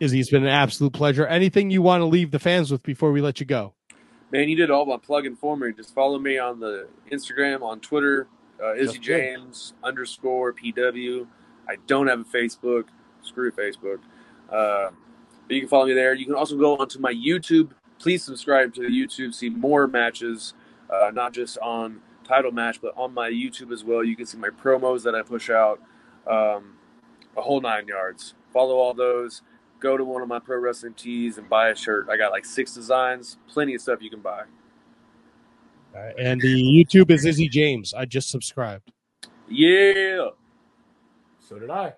[0.01, 1.25] Izzy, it's been an absolute pleasure.
[1.25, 3.73] Anything you want to leave the fans with before we let you go?
[4.31, 5.71] Man, you did all my plugging for me.
[5.71, 8.27] Just follow me on the Instagram, on Twitter,
[8.61, 9.03] uh, Izzy That's good.
[9.03, 11.25] James underscore PW.
[11.69, 12.85] I don't have a Facebook.
[13.21, 13.99] Screw Facebook.
[14.51, 14.89] Uh,
[15.47, 16.13] but you can follow me there.
[16.13, 17.69] You can also go onto my YouTube.
[18.05, 19.33] Please subscribe to the YouTube.
[19.33, 20.53] See more matches,
[20.91, 24.03] uh, not just on title match, but on my YouTube as well.
[24.03, 25.81] You can see my promos that I push out,
[26.27, 26.75] um,
[27.35, 28.35] a whole nine yards.
[28.53, 29.41] Follow all those.
[29.79, 32.07] Go to one of my pro wrestling tees and buy a shirt.
[32.07, 34.43] I got like six designs, plenty of stuff you can buy.
[36.19, 37.91] And the YouTube is Izzy James.
[37.95, 38.91] I just subscribed.
[39.49, 40.27] Yeah.
[41.39, 41.93] So did I.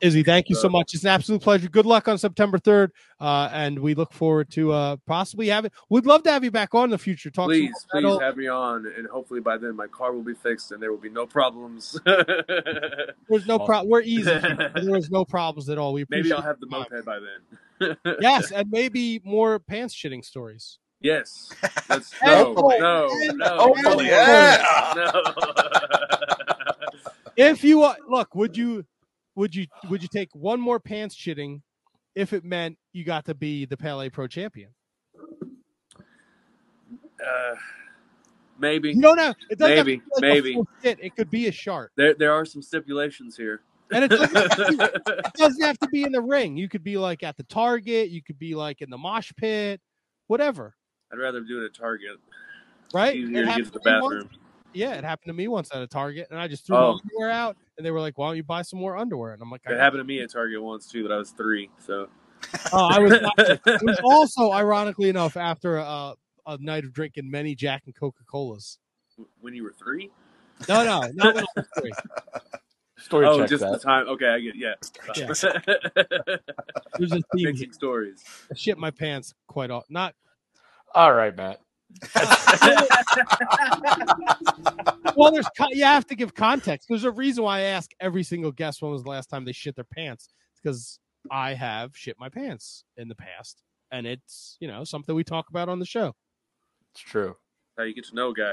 [0.00, 0.94] Izzy, thank you so much.
[0.94, 1.68] It's an absolute pleasure.
[1.68, 2.88] Good luck on September 3rd.
[3.20, 6.74] Uh, and we look forward to uh, possibly having, we'd love to have you back
[6.74, 7.30] on in the future.
[7.30, 8.18] Talk Please, some please metal.
[8.20, 10.98] have me on, and hopefully by then my car will be fixed and there will
[10.98, 11.98] be no problems.
[12.06, 13.90] There's no problem.
[13.90, 14.24] We're easy.
[14.74, 15.92] There's no problems at all.
[15.92, 16.92] We Maybe I'll have the your time.
[16.92, 17.96] moped by then.
[18.20, 20.78] Yes, and maybe more pants shitting stories.
[21.00, 21.50] Yes.
[21.88, 23.58] Let's, no, no, no.
[23.58, 24.92] Hopefully, no, yeah.
[24.96, 25.22] No.
[27.36, 28.84] If you uh, look, would you
[29.36, 31.60] would you would you take one more pants shitting
[32.14, 34.70] if it meant you got to be the Pele Pro champion?
[37.24, 37.54] uh,
[38.58, 38.90] maybe.
[38.90, 39.34] You don't know.
[39.50, 40.58] It doesn't Maybe, like maybe.
[40.82, 40.98] shit.
[41.00, 43.60] It could be a shark, There, there are some stipulations here.
[43.92, 46.56] and it doesn't, have to be, it doesn't have to be in the ring.
[46.56, 48.10] You could be like at the Target.
[48.10, 49.80] You could be like in the mosh pit,
[50.28, 50.74] whatever.
[51.12, 52.18] I'd rather do it at Target.
[52.94, 53.16] Right?
[53.16, 54.30] Easier to get to the bathroom.
[54.72, 56.92] Yeah, it happened to me once at a Target, and I just threw Oh.
[56.92, 59.42] my underwear out, and they were like, "Why don't you buy some more underwear?" And
[59.42, 61.02] I'm like, I It happened to me at Target once too.
[61.02, 61.70] That I was three.
[61.78, 62.08] So.
[62.72, 63.12] Oh, I was.
[63.12, 66.14] It was also, ironically enough, after a,
[66.46, 68.78] a night of drinking many Jack and Coca Colas.
[69.40, 70.10] when you were three.
[70.68, 71.92] No, no, not when I was three.
[72.98, 74.06] Story oh, checks just the time.
[74.08, 74.54] Okay, I get.
[74.56, 74.74] Yeah.
[75.08, 75.32] Uh,
[76.98, 77.54] There's a theme.
[77.56, 77.72] here.
[77.72, 78.22] Stories.
[78.50, 79.94] I shit my pants quite often.
[79.94, 80.14] Not
[80.94, 81.60] All right, Matt.
[85.16, 85.32] well.
[85.32, 86.88] There's co- you have to give context.
[86.88, 89.52] There's a reason why I ask every single guest when was the last time they
[89.52, 90.28] shit their pants.
[90.52, 90.98] It's because
[91.30, 95.48] I have shit my pants in the past, and it's you know something we talk
[95.50, 96.14] about on the show.
[96.94, 97.36] It's true.
[97.76, 98.52] How you get to know a guy.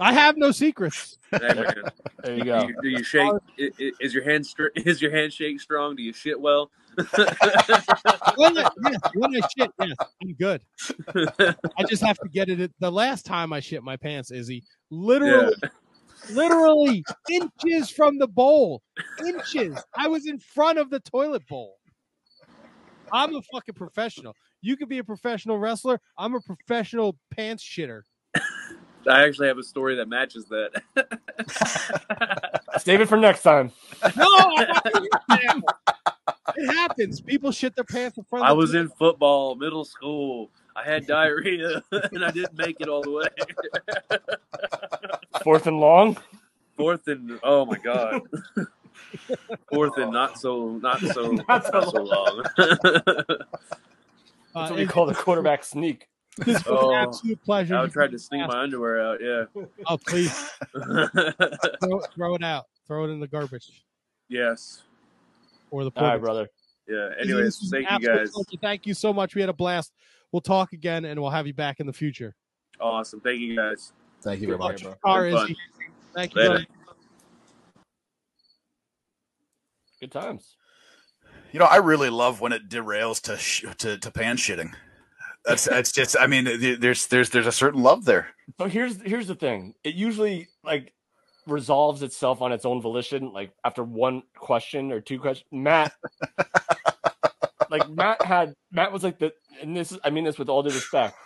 [0.00, 1.18] I have no secrets.
[1.30, 1.84] There
[2.26, 2.66] you Do go.
[2.66, 3.30] you, do you shake?
[3.60, 5.94] i- i- Is your hand str- is your handshake strong?
[5.96, 6.70] Do you shit well?
[8.36, 10.62] When I, yes, when I shit, yes, I'm good.
[11.78, 12.72] I just have to get it.
[12.80, 15.54] The last time I shit my pants, Izzy, literally,
[16.30, 18.82] literally inches from the bowl,
[19.26, 19.82] inches.
[19.96, 21.76] I was in front of the toilet bowl.
[23.12, 24.34] I'm a fucking professional.
[24.60, 26.00] You could be a professional wrestler.
[26.18, 28.02] I'm a professional pants shitter.
[29.06, 30.82] I actually have a story that matches that.
[32.78, 33.72] Save it for next time.
[34.16, 35.62] No, I want to hear
[36.56, 37.20] it happens.
[37.20, 38.44] People shit their pants in front.
[38.44, 38.80] Of I was TV.
[38.80, 40.50] in football, middle school.
[40.76, 43.26] I had diarrhea and I didn't make it all the way.
[45.42, 46.16] Fourth and long.
[46.76, 48.22] Fourth and oh my god.
[49.72, 52.42] Fourth and not so not so Not not so so, long.
[52.56, 52.70] That's
[54.54, 56.08] Uh, what we call the quarterback sneak.
[56.38, 57.76] This was Oh, an absolute pleasure.
[57.76, 59.20] I You tried to sneak my underwear out.
[59.22, 59.44] Yeah.
[59.86, 60.50] Oh, please
[61.80, 62.66] throw, throw it out.
[62.86, 63.84] Throw it in the garbage
[64.28, 64.82] yes.
[65.70, 66.20] or the All right, porta.
[66.20, 66.48] brother.
[66.88, 67.10] Yeah.
[67.18, 68.30] Anyways, was thank you guys.
[68.30, 68.60] pleasure.
[68.60, 69.34] Thank you so much.
[69.34, 69.92] We had a blast.
[70.32, 72.34] We'll talk again, and we'll have you back in the future.
[72.80, 73.20] Awesome.
[73.20, 73.92] Thank you guys.
[74.22, 74.82] Thank you very much.
[74.82, 74.94] bro.
[75.04, 75.48] Car Had
[76.14, 76.42] Thank you.
[76.42, 76.54] Later.
[76.54, 76.66] buddy.
[80.00, 80.56] Good times.
[81.52, 84.74] You know, I really love when it derails to sh- to, to pan shitting.
[85.44, 86.16] That's that's just.
[86.18, 86.44] I mean,
[86.80, 88.28] there's there's there's a certain love there.
[88.58, 89.74] So here's here's the thing.
[89.84, 90.92] It usually like
[91.46, 95.48] resolves itself on its own volition, like after one question or two questions.
[95.52, 95.92] Matt,
[97.70, 100.62] like Matt had Matt was like the, and this is I mean this with all
[100.62, 101.16] due respect.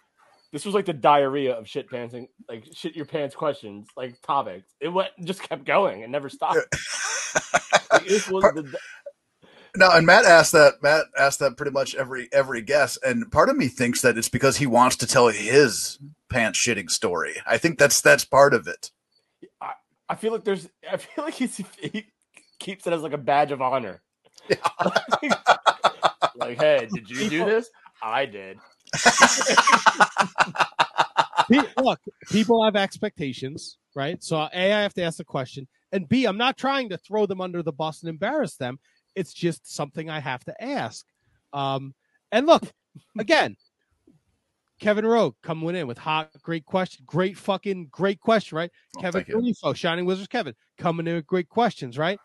[0.52, 4.72] This was like the diarrhea of shit pantsing, like shit your pants questions, like topics.
[4.80, 6.58] It went just kept going and never stopped.
[7.90, 8.78] Like, this was the
[9.76, 10.82] No, and Matt asked that.
[10.82, 14.28] Matt asked that pretty much every every guest, and part of me thinks that it's
[14.28, 17.36] because he wants to tell his pants shitting story.
[17.46, 18.90] I think that's that's part of it.
[20.08, 22.06] I feel like there's I feel like he's, he
[22.58, 24.02] keeps it as like a badge of honor.
[26.36, 27.68] like, hey, did you do this?
[28.02, 28.58] I did.
[31.78, 34.22] Look, people have expectations, right?
[34.22, 37.26] So a, I have to ask the question, and b, I'm not trying to throw
[37.26, 38.78] them under the bus and embarrass them.
[39.14, 41.04] It's just something I have to ask.
[41.52, 41.94] Um,
[42.30, 42.62] and look,
[43.18, 43.56] again,
[44.78, 48.70] Kevin Rouge coming in with hot, great question, great fucking great question, right?
[48.96, 49.24] Oh, Kevin.
[49.24, 52.18] Grifo, Shining Wizards Kevin, coming in with great questions, right?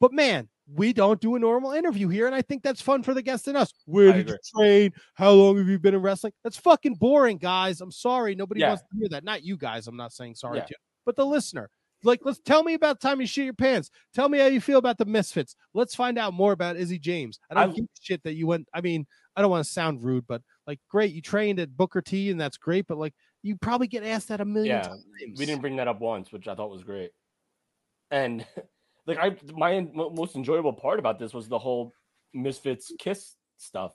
[0.00, 3.12] But man, we don't do a normal interview here, and I think that's fun for
[3.14, 3.72] the guests and us.
[3.86, 4.92] Where I did you train?
[5.14, 6.32] How long have you been in wrestling?
[6.44, 7.80] That's fucking boring, guys.
[7.80, 8.68] I'm sorry, nobody Yeah.
[8.68, 9.24] wants to hear that.
[9.24, 9.86] Not you guys.
[9.86, 10.66] I'm not saying sorry Yeah.
[10.66, 10.74] to,
[11.04, 11.70] but the listener.
[12.02, 13.90] Like, let's tell me about the time you shit your pants.
[14.14, 15.54] Tell me how you feel about the Misfits.
[15.74, 17.38] Let's find out more about Izzy James.
[17.50, 18.66] I don't I- give a shit that you went.
[18.72, 19.06] I mean,
[19.36, 20.40] I don't want to sound rude, but
[20.70, 22.86] like, great, you trained at Booker T, and that's great.
[22.86, 25.04] But like, you probably get asked that a million Yeah, times.
[25.36, 27.10] We didn't bring that up once, which I thought was great.
[28.12, 28.46] And
[29.08, 31.92] like I, my most enjoyable part about this was the whole
[32.32, 33.92] Misfits Kiss stuff,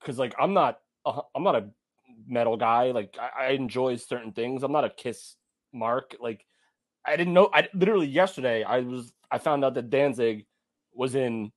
[0.00, 1.68] because like I'm not, a, I'm not a
[2.26, 2.92] metal guy.
[2.92, 4.62] Like I, I enjoy certain things.
[4.62, 5.36] I'm not a Kiss
[5.74, 6.16] mark.
[6.18, 6.46] Like
[7.04, 7.50] I didn't know.
[7.52, 10.46] I literally yesterday I was I found out that Danzig
[10.94, 11.52] was in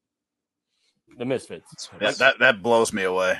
[1.17, 1.89] the Misfits.
[1.99, 3.37] That that, that blows me away.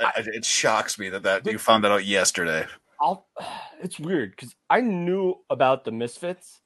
[0.00, 2.66] I- I- it shocks me that that you found that out yesterday.
[3.00, 3.26] I'll,
[3.82, 6.60] it's weird because I knew about the Misfits,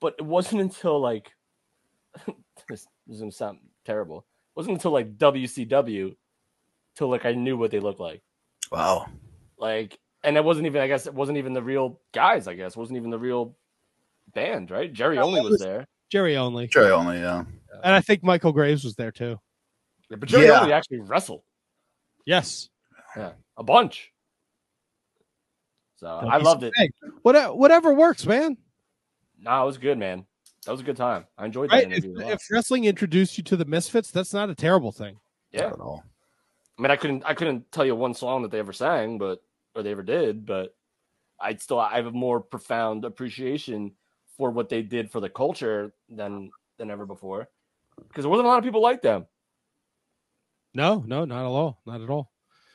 [0.00, 1.32] but it wasn't until like
[2.68, 4.18] this is gonna sound terrible.
[4.18, 6.16] It wasn't until like WCW
[6.96, 8.22] till like I knew what they looked like.
[8.70, 9.06] Wow.
[9.58, 10.80] Like, and it wasn't even.
[10.80, 12.48] I guess it wasn't even the real guys.
[12.48, 13.56] I guess it wasn't even the real
[14.34, 14.92] band, right?
[14.92, 17.44] Jerry No, only was was- there, Jerry Only, Jerry Only, yeah.
[17.82, 19.38] and I think Michael Graves was there too.
[20.10, 20.60] Yeah, but Jerry Yeah.
[20.60, 21.42] only actually wrestled.
[22.26, 22.68] Yes,
[23.16, 24.12] Yeah, a bunch.
[25.96, 26.94] So Don't I loved so- it.
[27.22, 28.56] What, whatever works, man.
[29.40, 30.26] Nah, it was good, man.
[30.64, 31.26] That was a good time.
[31.36, 31.86] I enjoyed that Right?
[31.92, 32.18] If, interview.
[32.18, 32.32] a lot.
[32.32, 35.18] if wrestling introduced you to the Misfits, that's not a terrible thing.
[35.52, 35.62] yeah.
[35.64, 36.04] Not at all.
[36.78, 39.42] I mean, I couldn't I couldn't tell you one song that they ever sang, but
[39.76, 40.74] or they ever did, but
[41.38, 43.92] I'd still I have a more profound appreciation
[44.36, 47.48] for what they did for the culture than than ever before.
[48.08, 49.26] Because there wasn't a lot of people like them.
[50.74, 51.80] No, no, not at all.
[51.86, 52.30] Not at all.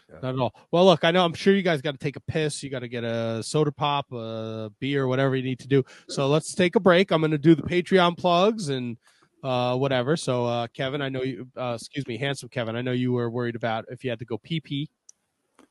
[0.09, 0.19] Yeah.
[0.23, 0.55] Not at all.
[0.71, 2.63] Well, look, I know I'm sure you guys got to take a piss.
[2.63, 5.83] You got to get a soda pop, a beer, whatever you need to do.
[6.07, 7.11] So let's take a break.
[7.11, 8.97] I'm going to do the Patreon plugs and
[9.43, 10.17] uh, whatever.
[10.17, 13.29] So, uh, Kevin, I know you, uh, excuse me, handsome Kevin, I know you were
[13.29, 14.89] worried about if you had to go pee pee.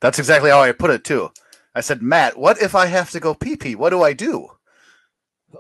[0.00, 1.30] That's exactly how I put it too.
[1.74, 3.74] I said, Matt, what if I have to go pee pee?
[3.74, 4.48] What do I do?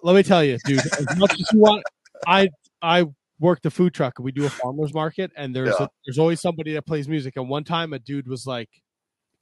[0.02, 1.82] Let me tell you, dude, as much as you want,
[2.26, 2.50] I,
[2.82, 3.06] I,
[3.40, 5.84] work the food truck and we do a farmers market and there's Yeah.
[5.86, 8.68] a, there's always somebody that plays music and one time a dude was like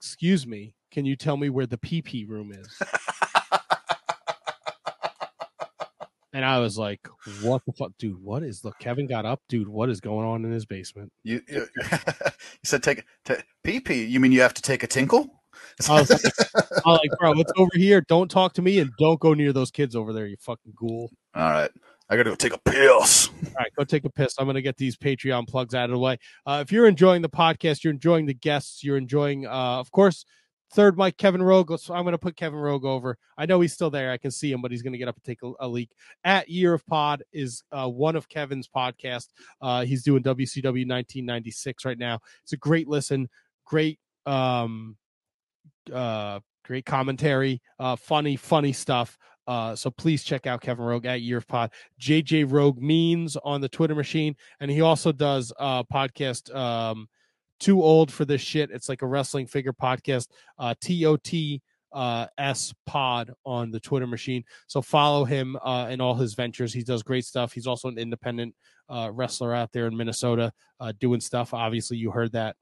[0.01, 2.69] excuse me can you tell me where the pee room is
[6.33, 7.01] and i was like
[7.41, 10.45] what the fuck dude what is look kevin got up dude what is going on
[10.45, 12.29] in his basement You you, you
[12.65, 14.05] said take ta- pee pee.
[14.05, 15.31] You mean you have to take a tinkle?
[15.89, 16.21] I was, like,
[16.85, 19.53] I was like bro it's over here don't talk to me and don't go near
[19.53, 21.71] those kids over there you fucking ghoul All right.
[22.09, 23.29] I gotta go take a piss.
[23.29, 24.35] All right, go take a piss.
[24.39, 26.19] I'm going to get these Patreon plugs out of the way.
[26.47, 29.51] Uh, if you're enjoying the podcast, you're enjoying the guests, you're enjoying, uh,
[29.81, 30.25] of course,
[30.73, 31.67] third Mic Kevin Rouge.
[31.69, 33.19] Let's, I'm going to put Kevin Rouge over.
[33.37, 34.13] I know he's still there.
[34.13, 35.91] I can see him, but he's going to get up and take a, a leak.
[36.25, 39.29] At Year of Pod is uh, one of Kevin's podcast.
[39.61, 42.21] Uh, he's doing WCW 1996 right now.
[42.43, 43.29] It's a great listen,
[43.65, 44.97] great, um,
[45.93, 49.19] uh, great commentary, uh, funny, funny stuff.
[49.47, 51.73] Uh, so please check out Kevin Rouge at Year of Pod.
[52.01, 56.55] JJ Rouge Means on the Twitter machine, and he also does uh podcast.
[56.55, 57.09] Um,
[57.59, 58.71] too old for this shit.
[58.71, 60.29] It's like a wrestling figure podcast.
[60.59, 61.61] Uh, TOT
[61.93, 64.45] uh, S Pod on the Twitter machine.
[64.67, 66.73] So follow him uh, in all his ventures.
[66.73, 67.53] He does great stuff.
[67.53, 68.55] He's also an independent
[68.89, 71.55] uh, wrestler out there in Minnesota uh, doing stuff.
[71.55, 72.57] Obviously, you heard that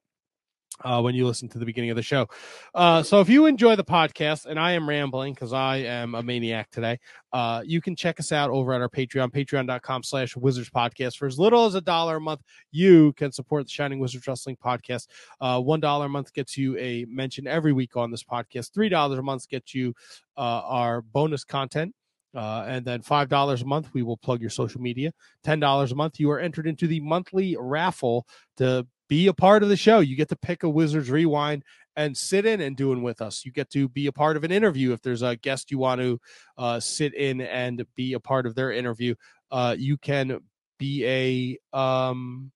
[0.83, 2.29] uh, when you listen to the beginning of the show.
[2.75, 6.23] Uh, so if you enjoy the podcast, and I am rambling because I am a
[6.23, 6.99] maniac today,
[7.33, 11.17] uh, you can check us out over at our Patreon, patreon.com slash wizards podcast.
[11.17, 12.43] For as little as a dollar a month,
[12.73, 15.07] you can support the Shining Wizards Wrestling podcast.
[15.41, 18.73] Uh, One dollar a month gets you a mention every week on this podcast.
[18.73, 19.95] Three dollars a month gets you
[20.37, 21.95] uh, our bonus content.
[22.35, 25.13] Uh, and then five dollars a month, we will plug your social media.
[25.45, 28.27] Ten dollars a month, you are entered into the monthly raffle
[28.57, 30.01] to be a part of the show.
[30.01, 31.65] You get to pick a Wizards Rewind
[31.97, 33.45] and sit in and doing with us.
[33.45, 36.01] You get to be a part of an interview if there's a guest you want
[36.01, 36.21] to
[36.59, 39.15] uh, sit in and be a part of their interview.
[39.51, 40.41] Uh, you can
[40.79, 42.51] be a um,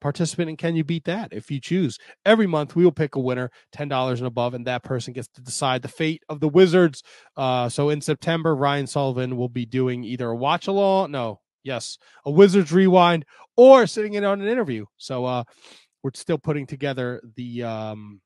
[0.00, 1.98] participant in Can You Beat That if you choose.
[2.26, 5.40] Every month we will pick a winner, $10 and above, and that person gets to
[5.40, 7.02] decide the fate of the Wizards.
[7.36, 11.98] Uh, so in September, Ryan Sullivan will be doing either a watch along, no, yes,
[12.24, 13.24] a Wizards rewind
[13.56, 14.86] or sitting in on an interview.
[14.96, 15.44] So uh,
[16.02, 18.20] we're still putting together the um,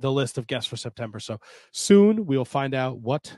[0.00, 1.20] the list of guests for September.
[1.20, 1.38] So
[1.72, 3.36] soon we'll find out what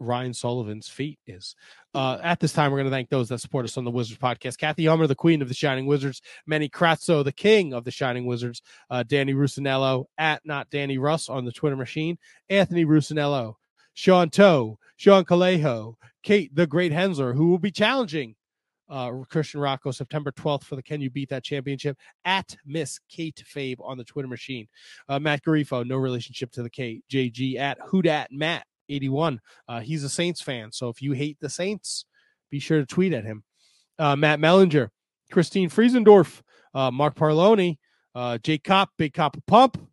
[0.00, 1.54] Ryan Sullivan's feat is.
[1.94, 4.18] Uh, at this time, we're going to thank those that support us on the Wizards
[4.18, 4.56] podcast.
[4.56, 6.22] Kathy Hummer, the queen of the Shining Wizards.
[6.46, 8.62] Manny Kratzo, the king of the Shining Wizards.
[8.88, 12.18] Uh, Danny Rusinello, at not Danny Russ on the Twitter machine.
[12.48, 13.56] Anthony Rusinello.
[13.94, 18.34] Sean Toe, Sean Calejo, Kate the Great Hensler, who will be challenging
[18.88, 23.42] uh, Christian Rocco September 12th for the Can You Beat That Championship at Miss Kate
[23.46, 24.66] Fabe on the Twitter machine.
[25.08, 27.00] Uh, Matt Garifo, no relationship to the K.
[27.10, 29.40] JG at Hoodat Matt 81.
[29.68, 30.72] Uh, he's a Saints fan.
[30.72, 32.04] So if you hate the Saints,
[32.50, 33.44] be sure to tweet at him.
[33.98, 34.88] Uh, Matt Mellinger,
[35.30, 36.42] Christine Friesendorf,
[36.74, 37.78] uh, Mark Parloni,
[38.14, 39.89] uh, Jake Kopp, Big Cop Pump,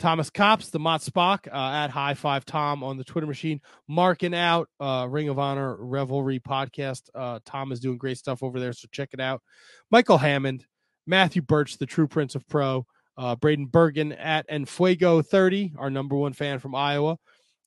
[0.00, 4.34] Thomas Cops, the Mott Spock uh, at High Five Tom on the Twitter machine, marking
[4.34, 7.02] out uh, Ring of Honor Revelry podcast.
[7.14, 9.42] Uh, Tom is doing great stuff over there, so check it out.
[9.90, 10.64] Michael Hammond,
[11.06, 12.86] Matthew Birch, the True Prince of Pro,
[13.18, 17.18] uh, Braden Bergen at Enfuego 30, our number one fan from Iowa.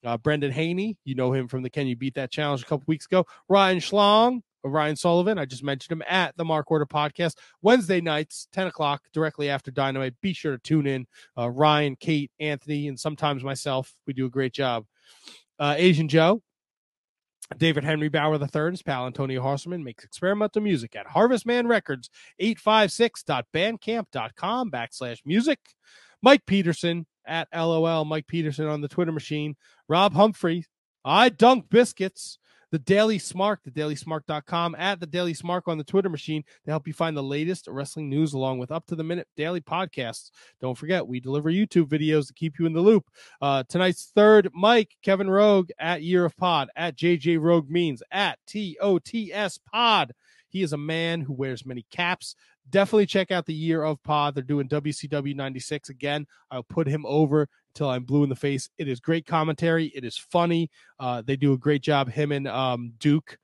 [0.03, 2.83] Uh, Brendan Haney, you know him from the Can You Beat That Challenge a couple
[2.87, 3.25] weeks ago.
[3.47, 8.47] Ryan Schlong, Ryan Sullivan, I just mentioned him at the Mark Order podcast Wednesday nights,
[8.53, 10.19] 10 o'clock, directly after Dynamite.
[10.21, 11.05] Be sure to tune in.
[11.37, 13.93] Uh, Ryan, Kate, Anthony, and sometimes myself.
[14.07, 14.85] We do a great job.
[15.59, 16.41] Uh, Asian Joe,
[17.57, 22.09] David Henry Bauer III, his pal Antonio Horseman makes experimental music at Harvestman Records,
[22.41, 25.59] 856.bandcamp.com backslash music.
[26.21, 29.55] Mike Peterson at LOL, Mike Peterson on the Twitter machine.
[29.87, 30.65] Rob Humphrey,
[31.03, 32.37] I dunk biscuits.
[32.73, 36.87] The Daily Smart, the dailysmart.com, at the Daily Smart on the Twitter machine to help
[36.87, 40.31] you find the latest wrestling news along with up to the minute daily podcasts.
[40.59, 43.11] Don't forget, we deliver YouTube videos to keep you in the loop.
[43.39, 48.39] Uh, tonight's third Mic, Kevin Rouge at Year of Pod, at JJ Rouge Means, at
[48.47, 50.11] TOTS Pod.
[50.49, 52.35] He is a man who wears many caps.
[52.71, 54.33] Definitely check out the Year of Pod.
[54.33, 56.25] They're doing WCW 96 again.
[56.49, 58.69] I'll put him over until I'm blue in the face.
[58.77, 59.87] It is great commentary.
[59.95, 60.69] It is funny.
[60.99, 62.09] Uh, they do a great job.
[62.09, 63.37] Him and um, Duke.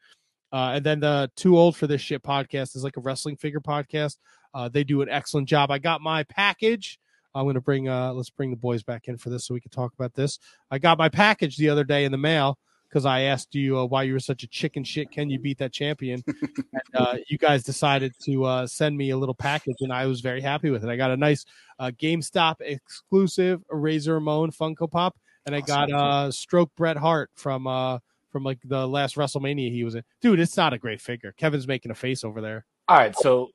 [0.52, 3.60] Uh, and then the Too Old for This Shit podcast is like a wrestling figure
[3.60, 4.18] podcast.
[4.54, 5.72] Uh, they do an excellent job.
[5.72, 7.00] I got my package.
[7.36, 9.62] I'm going to bring, uh, let's bring the boys back in for this so we
[9.62, 10.40] can talk about this.
[10.72, 12.58] I got my package the other day in the mail
[12.90, 15.12] because I asked you uh, why you were such a chicken shit.
[15.12, 16.24] Can you beat that champion?
[16.28, 20.22] and uh, you guys decided to uh, send me a little package, and I was
[20.22, 20.90] very happy with it.
[20.90, 21.46] I got a nice
[21.78, 27.68] uh, GameStop exclusive Razor Ramon Funko Pop, and I got uh, Stroke Bret Hart from
[27.68, 28.00] uh,
[28.32, 30.04] from like the last WrestleMania he was in.
[30.22, 31.34] Dude, it's not a great figure.
[31.38, 32.66] Kevin's making a face over there.
[32.88, 33.50] All right, so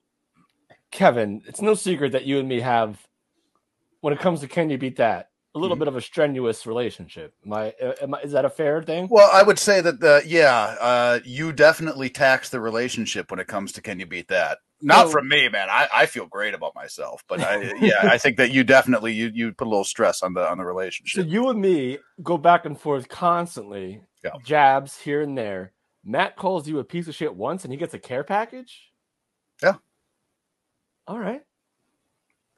[0.90, 3.04] Kevin, it's no secret that you and me have,
[4.00, 5.80] when it comes to can you beat that, a little Mhm.
[5.80, 7.34] bit of a strenuous relationship.
[7.46, 8.20] Am I, am I?
[8.22, 9.06] Is that a fair thing?
[9.10, 13.46] Well, I would say that the yeah, uh, you definitely tax the relationship when it
[13.46, 14.58] comes to can you beat that?
[14.80, 15.68] Not So- from me, man.
[15.70, 19.30] I, I feel great about myself, but I, yeah, I think that you definitely you
[19.32, 21.26] you put a little stress on the on the So relationship.
[21.28, 24.32] you and me go back and forth constantly, Yeah.
[24.44, 25.72] jabs here and there.
[26.04, 28.90] Matt calls you a piece of shit once, and he gets a care package.
[29.62, 29.74] Yeah.
[31.06, 31.42] All right.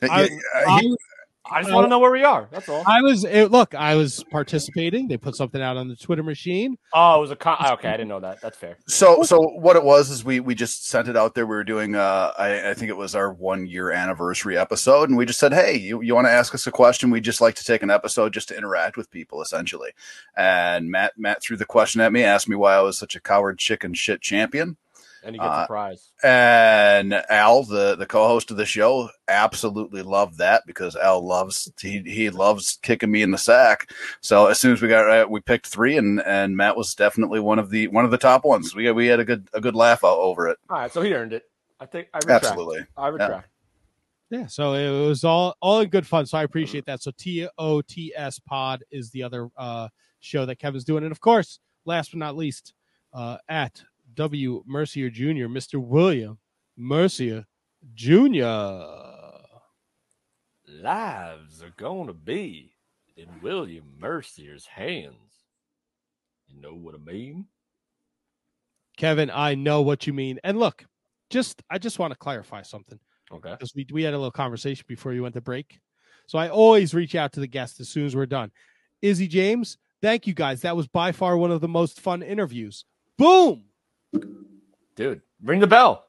[0.03, 0.97] I- I, he-
[1.51, 2.49] I just want to know where we are.
[2.51, 2.83] That's all.
[2.87, 3.75] I was it, look.
[3.75, 5.09] I was participating.
[5.09, 6.77] They put something out on the Twitter machine.
[6.93, 7.89] Oh, it was a con- okay.
[7.89, 8.41] I didn't know that.
[8.41, 8.77] That's fair.
[8.87, 11.47] So, so what it was is we we just sent it out there.
[11.47, 15.17] We were doing, uh, I, I think it was our one year anniversary episode, and
[15.17, 17.11] we just said, hey, you, you want to ask us a question?
[17.11, 19.91] We just like to take an episode just to interact with people, essentially.
[20.37, 23.21] And Matt Matt threw the question at me, asked me why I was such a
[23.21, 24.77] coward chicken shit champion.
[25.27, 26.13] And you get Uh, the prize.
[26.23, 32.01] And Al, the the co-host of the show, absolutely loved that because Al loves he
[32.03, 33.91] he loves kicking me in the sack.
[34.21, 37.41] So as soon as we got uh, we picked three, and and Matt was definitely
[37.41, 38.73] one of the one of the top ones.
[38.75, 40.59] We we had a good a good laugh out over it.
[40.71, 41.43] All right, so he earned it.
[41.81, 42.45] I think I retract.
[42.45, 42.87] Absolutely.
[42.97, 43.49] I retract.
[44.31, 46.27] Yeah, so it was all all in good fun.
[46.27, 47.03] So I appreciate that.
[47.03, 49.89] So T O T S Pod is the other uh,
[50.21, 52.75] show that Kevin's doing, and of course, last but not least,
[53.13, 53.83] uh, at
[54.17, 56.39] W Mercier Jr., Mister William
[56.77, 57.47] Mercier
[57.95, 58.43] Jr.
[60.69, 62.75] Lives are going to be
[63.17, 65.15] in William Mercier's hands.
[66.49, 67.47] You know what I mean?
[68.97, 70.41] Kevin, I know what you mean.
[70.43, 70.85] And look,
[71.31, 72.99] just I just want to clarify something.
[73.33, 73.51] Okay.
[73.51, 75.81] because we we had a little conversation before you went to break.
[76.27, 78.51] So I always reach out to the guests as soon as we're done.
[79.03, 80.63] Izzy James, thank you guys.
[80.63, 82.85] That was by far one of the most fun interviews.
[83.19, 83.65] Boom.
[84.95, 86.05] Dude, ring the bell.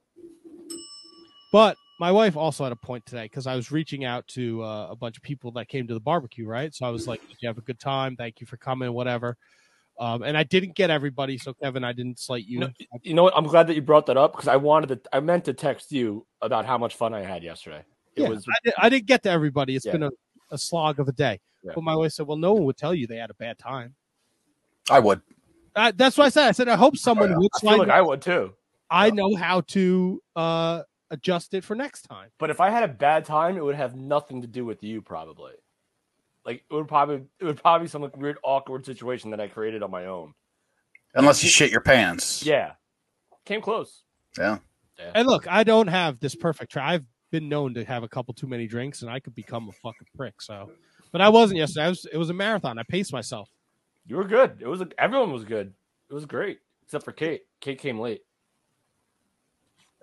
[1.51, 4.87] But my wife also had a point today because I was reaching out to uh,
[4.91, 6.73] a bunch of people that came to the barbecue, right?
[6.73, 8.15] So I was like, "Did you have a good time?
[8.15, 9.37] Thank you for coming, whatever."
[9.99, 12.59] Um, and I didn't get everybody, so Kevin, I didn't slight you.
[12.59, 12.69] No,
[13.01, 13.33] You know what?
[13.35, 15.01] I'm glad that you brought that up because I wanted to.
[15.11, 17.83] I meant to text you about how much fun I had yesterday.
[18.15, 19.75] It yeah, was I, did, I didn't get to everybody.
[19.75, 19.93] It's Yeah.
[19.93, 20.11] been a,
[20.51, 21.39] a slog of a day.
[21.63, 21.71] Yeah.
[21.73, 23.95] But my wife said, "Well, no one would tell you they had a bad time."
[24.89, 25.21] I would.
[25.77, 26.47] Uh, that's what I said.
[26.47, 28.53] I said I hope someone would I feel like I would too.
[28.89, 30.81] I know how to uh,
[31.11, 32.29] adjust it for next time.
[32.39, 35.01] But if I had a bad time, it would have nothing to do with you,
[35.01, 35.53] probably.
[36.45, 39.47] Like it would probably it would probably be some like, weird awkward situation that I
[39.47, 40.33] created on my own.
[41.13, 42.45] Unless you shit your pants.
[42.45, 42.73] Yeah,
[43.45, 44.03] came close.
[44.37, 44.59] Yeah.
[45.13, 46.93] And look, I don't have this perfect try.
[46.93, 49.71] I've been known to have a couple too many drinks, and I could become a
[49.71, 50.41] fucking prick.
[50.41, 50.71] So,
[51.11, 51.85] but I wasn't yesterday.
[51.85, 52.79] I was, it was a marathon.
[52.79, 53.49] I paced myself.
[54.07, 54.57] You were good.
[54.61, 55.73] It was everyone was good.
[56.09, 57.41] It was great except for Kate.
[57.59, 58.21] Kate came late.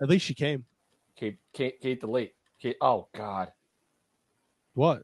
[0.01, 0.65] At least she came.
[1.15, 2.33] Kate Kate Kate the late.
[2.61, 2.77] Kate.
[2.81, 3.51] Oh God,
[4.73, 5.03] What?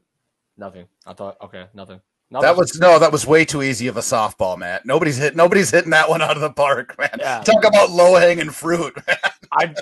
[0.56, 0.86] nothing.
[1.06, 2.00] I thought okay, nothing.
[2.30, 4.86] That was no, that was way too easy of a softball, Matt.
[4.86, 7.10] Nobody's hit nobody's hitting that one out of the park, man.
[7.18, 7.40] Yeah.
[7.42, 8.96] Talk about low hanging fruit.
[9.52, 9.74] I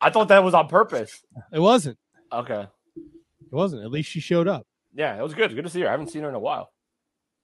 [0.00, 1.22] I thought that was on purpose.
[1.52, 1.98] It wasn't.
[2.32, 2.66] Okay.
[2.96, 3.82] It wasn't.
[3.84, 4.66] At least she showed up.
[4.94, 5.54] Yeah, it was good.
[5.54, 5.88] Good to see her.
[5.88, 6.72] I haven't seen her in a while.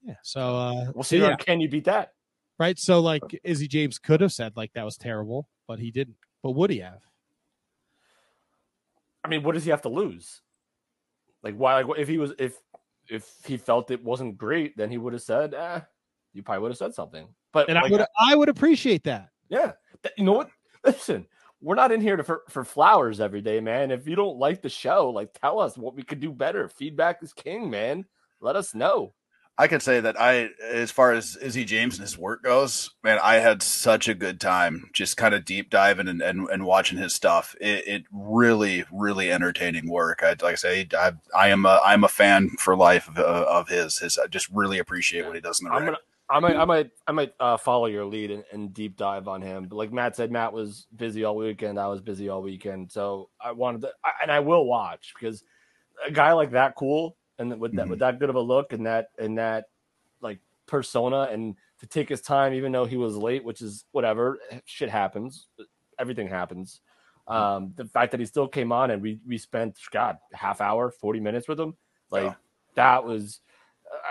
[0.02, 0.14] Yeah.
[0.22, 2.12] So uh, We'll see yeah, Can you beat that?
[2.58, 2.78] right.
[2.78, 6.16] So like Izzy James could have said like that was terrible, but he didn't.
[6.42, 7.00] But would he have?
[9.24, 10.40] I mean, what does he have to lose?
[11.42, 11.80] Like, why?
[11.82, 12.56] Like, if he was, if
[13.08, 15.80] if he felt it wasn't great, then he would have said, "Eh."
[16.32, 17.26] You probably would have said something.
[17.52, 19.30] But And I would I would appreciate that.
[19.48, 19.72] yeah,
[20.16, 20.50] you know what?
[20.84, 21.26] Listen,
[21.60, 23.90] we're not in here to, for for flowers every day, man.
[23.90, 26.68] If you don't like the show, like, tell us what we could do better.
[26.68, 28.06] Feedback is king, man.
[28.40, 29.12] Let us know.
[29.60, 33.18] I could say that I, as far as Izzy James and his work goes, man,
[33.22, 36.96] I had such a good time just kind of deep diving and, and, and watching
[36.96, 37.54] his stuff.
[37.60, 40.20] It, it really, really entertaining work.
[40.22, 43.68] I, like I say, I, I am a, I'm a fan for life of, of
[43.68, 43.98] his.
[43.98, 45.98] His, I just really appreciate what he does in the I'm gonna.
[46.30, 49.42] I might, I might, I might uh, follow your lead and, and deep dive on
[49.42, 49.66] him.
[49.68, 51.78] But like Matt said, Matt was busy all weekend.
[51.78, 55.44] I was busy all weekend, so I wanted to, I, and I will watch because
[56.06, 57.90] a guy like that cool and with that Mhm.
[57.90, 59.66] with that good of a look and that and that
[60.20, 64.38] like persona and to take his time, even though he was late, which is whatever,
[64.66, 65.48] shit happens,
[65.98, 66.80] everything happens.
[67.26, 70.90] Um, the fact that he still came on and we we spent God half hour,
[70.90, 71.76] forty minutes with him,
[72.10, 72.34] like Yeah.
[72.76, 73.40] that was.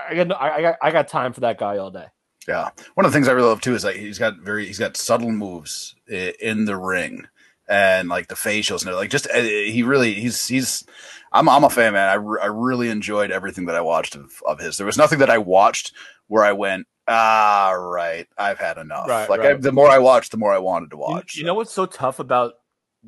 [0.09, 2.07] I got, I I got I got time for that guy all day.
[2.47, 4.79] Yeah, one of the things I really love too is like he's got very he's
[4.79, 7.27] got subtle moves in the ring
[7.69, 10.83] and like the facials and like just uh, he really he's he's
[11.31, 12.09] I'm I'm a fan man.
[12.09, 14.77] I, re- I really enjoyed everything that I watched of, of his.
[14.77, 15.93] There was nothing that I watched
[16.27, 19.07] where I went ah right I've had enough.
[19.07, 21.35] Right, like I, the more I watched, the more I wanted to You- watch.
[21.37, 22.53] You, know what's so tough about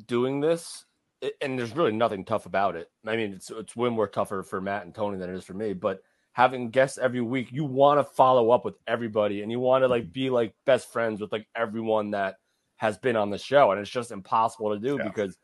[0.06, 0.84] doing this,
[1.22, 2.88] I- and there's really nothing tough about it.
[3.06, 5.54] I mean, it's it's way more tougher for Matt and Tony than it is for
[5.54, 5.72] me.
[5.72, 6.02] But
[6.32, 9.88] having guests every week, you want to follow up with everybody, and you want to
[9.88, 12.36] like be like best friends with like everyone that
[12.82, 15.04] has been on the show, and it's just impossible to do Yeah.
[15.04, 15.38] because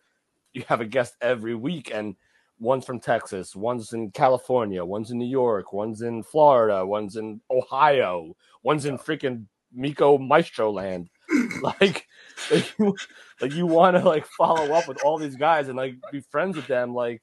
[0.55, 2.16] you have a guest every week, and
[2.59, 7.40] one's from Texas, one's in California, one's in New York, one's in Florida, one's in
[7.48, 8.35] Ohio,
[8.65, 11.10] one's in freaking Miko Maestro land.
[11.62, 12.09] like,
[12.51, 12.97] like you,
[13.40, 16.56] like you want to like follow up with all these guys and like be friends
[16.56, 17.23] with them like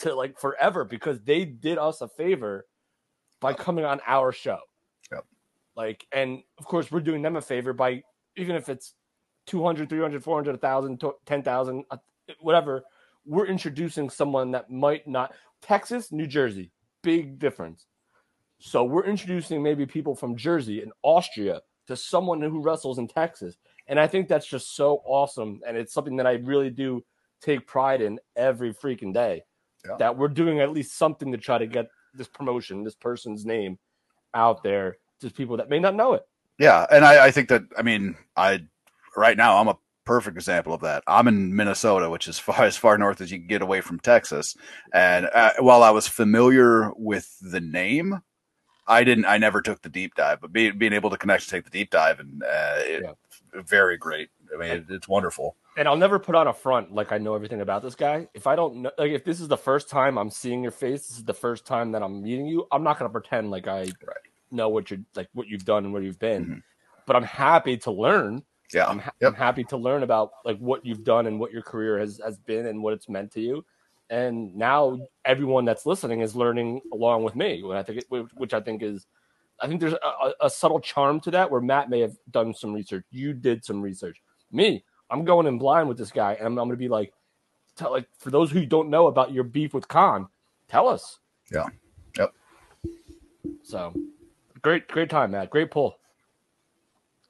[0.00, 2.66] to like forever because they did us a favor
[3.40, 4.58] by coming on our show.
[5.10, 5.24] Yep.
[5.74, 8.02] Like, and of course, we're doing them a favor by
[8.36, 8.92] even if it's
[9.46, 11.96] 200, 300, 400, 1,000, 10,000, uh,
[12.40, 12.84] whatever,
[13.26, 15.34] we're introducing someone that might not.
[15.62, 16.70] Texas, New Jersey,
[17.02, 17.86] big difference.
[18.58, 23.56] So we're introducing maybe people from Jersey and Austria to someone who wrestles in Texas.
[23.86, 25.60] And I think that's just so awesome.
[25.66, 27.04] And it's something that I really do
[27.42, 29.42] take pride in every freaking day.
[29.86, 29.96] Yeah.
[29.98, 33.78] That we're doing at least something to try to get this promotion, this person's name
[34.32, 36.22] out there to people that may not know it.
[36.58, 38.60] Yeah, and I, I think that I mean I
[39.16, 41.02] right now I'm a perfect example of that.
[41.06, 43.98] I'm in Minnesota, which is far as far north as you can get away from
[44.00, 44.54] Texas.
[44.92, 48.20] And uh, while I was familiar with the name,
[48.86, 49.24] I didn't.
[49.24, 51.70] I never took the deep dive, but being being able to connect to take the
[51.70, 53.04] deep dive and uh, it,
[53.54, 54.28] very great.
[54.54, 55.56] I mean, it, it's wonderful.
[55.78, 58.28] and I'll never put on a front like I know everything about this guy.
[58.34, 61.08] If I don't know, like if this is the first time I'm seeing your face,
[61.08, 62.66] this is the first time that I'm meeting you.
[62.70, 63.86] I'm not gonna pretend like I
[64.50, 66.44] know what you're like, what you've done and where you've been.
[66.44, 66.62] Mhm.
[67.06, 68.42] But I'm happy to learn.
[68.72, 69.32] Yeah, I'm, ha- Yep.
[69.32, 72.38] I'm happy to learn about like what you've done and what your career has has
[72.38, 73.64] been and what it's meant to you.
[74.10, 77.62] And now everyone that's listening is learning along with me.
[77.62, 79.06] What I think, it, which- I think is,
[79.60, 82.72] I think there's a, a- subtle charm to that where Matt may have done some
[82.72, 83.04] research.
[83.10, 84.20] You did some research.
[84.50, 87.12] Me, I'm going in blind with this guy, and I'm, I'm going to be like,
[87.76, 90.28] tell like for those who don't know about your beef with Kaun,
[90.68, 91.20] tell us.
[91.52, 91.66] Yeah.
[92.18, 92.32] Yep.
[93.62, 93.94] So,
[94.62, 95.50] great, great time, Matt.
[95.50, 95.98] Great pull.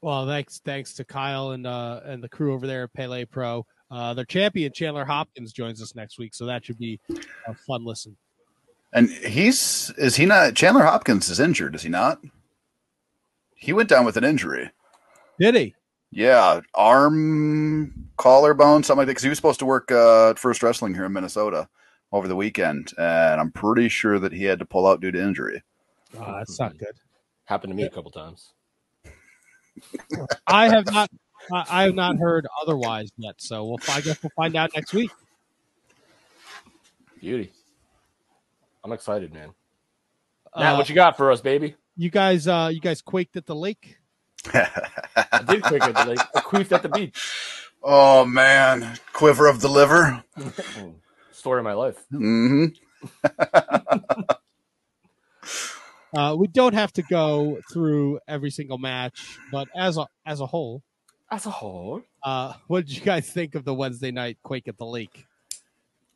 [0.05, 3.65] Well, thanks thanks to Kyle and uh and the crew over there at Pale Pro.
[3.91, 7.01] Uh, their champion Chandler Hopkins joins us next week, so that should be
[7.49, 8.15] a fun listen.
[8.93, 10.57] And he's is he not?
[10.57, 12.21] Chandler Hopkins is injured, is he not?
[13.57, 14.71] He went down with an injury.
[15.41, 15.75] Did he?
[16.11, 19.13] Yeah, arm collarbone, something like that.
[19.13, 21.67] Because he was supposed to work uh, at First Wrestling here in Minnesota
[22.13, 25.23] over the weekend, and I'm pretty sure that he had to pull out due to
[25.23, 25.63] injury.
[26.15, 26.93] Uh, that's not good.
[27.47, 28.53] Happened to me a couple times.
[30.47, 31.11] I have not.
[31.53, 33.81] I I have not heard otherwise yet, so we'll.
[33.89, 35.11] I guess we'll find out next week.
[37.21, 37.53] Beauty.
[38.83, 39.51] I'm excited, man.
[40.57, 41.75] Matt, Uh, what you got for us, baby?
[41.97, 43.99] you guys, uh, you guys quaked at the lake.
[44.53, 46.21] I did quick at the lake.
[46.35, 47.19] I queefed at the beach.
[47.83, 50.23] oh man, quiver of the liver.
[51.33, 51.97] Story of my life.
[52.11, 52.67] hmm
[56.15, 60.47] Uh, we don't have to go through every single match, but as a as a
[60.47, 60.83] whole,
[61.31, 64.79] As a whole, uh, what did you guys think of the Wednesday night quake at
[64.79, 65.27] the lake?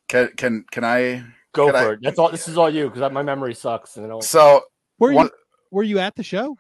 [0.08, 1.24] Can can can I?
[1.52, 1.98] go Can for I- it.
[2.02, 2.30] That's all.
[2.30, 3.96] This is all you because my memory sucks.
[3.96, 4.20] And I.
[4.20, 4.62] So
[4.98, 5.30] Were One- you
[5.70, 6.56] were you at the show?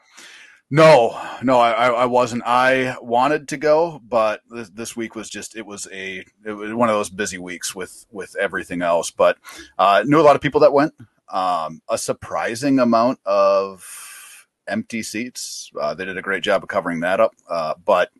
[0.70, 2.42] No, no, I, I I wasn't.
[2.44, 6.74] I wanted to go, but this, this week was just it was a it was
[6.74, 9.10] one of those busy weeks with with everything else.
[9.10, 9.38] But
[9.78, 10.92] uh, knew a lot of people that went.
[11.30, 15.70] Um, a surprising amount of empty seats.
[15.80, 17.32] Uh, they did a great job of covering that up.
[17.48, 18.10] Uh, but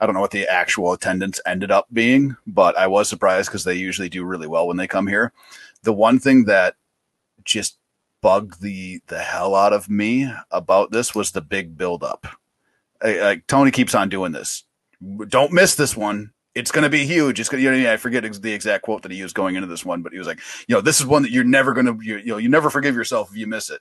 [0.00, 2.36] I don't know what the actual attendance ended up being.
[2.46, 5.32] But I was surprised because they usually do really well when they come here.
[5.82, 6.76] The one thing that
[7.44, 7.78] just
[8.22, 12.26] bugged the the hell out of me about this was the big buildup.
[13.02, 14.64] Like Tony keeps on doing this.
[15.28, 16.32] Don't miss this one.
[16.56, 17.38] It's going to be huge.
[17.38, 19.68] It's going to, you know, I forget the exact quote that he used going into
[19.68, 21.86] this one, but he was like, you know, this is one that you're never going
[21.86, 23.80] to, you, you know, you never forgive yourself if you miss it.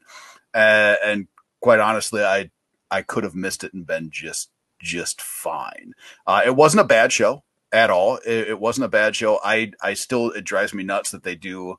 [0.53, 1.27] Uh, and
[1.61, 2.51] quite honestly, I,
[2.91, 4.49] I could have missed it and been just,
[4.79, 5.93] just fine.
[6.27, 8.17] Uh, it wasn't a bad show at all.
[8.17, 9.39] It, it wasn't a bad show.
[9.43, 11.77] I, I still, it drives me nuts that they do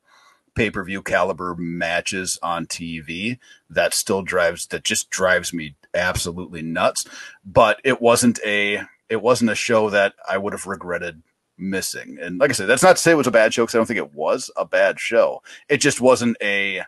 [0.57, 3.39] pay per view caliber matches on TV.
[3.71, 7.07] That still drives that just drives me absolutely nuts.
[7.45, 11.23] But it wasn't a it wasn't a show that I would have regretted
[11.59, 12.19] missing.
[12.21, 13.79] And like I said, that's not to say it was a bad show because I
[13.79, 15.43] don't think it was a bad show.
[15.69, 16.83] It just wasn't a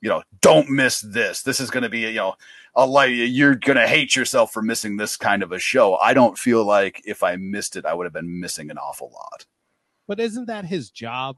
[0.00, 1.42] you know don't miss this.
[1.42, 2.34] This is going to be you know
[2.74, 3.08] a light.
[3.08, 5.96] You're going to hate yourself for missing this kind of a show.
[5.96, 9.10] I don't feel like if I missed it, I would have been missing an awful
[9.12, 9.46] lot.
[10.06, 11.36] But isn't that his job?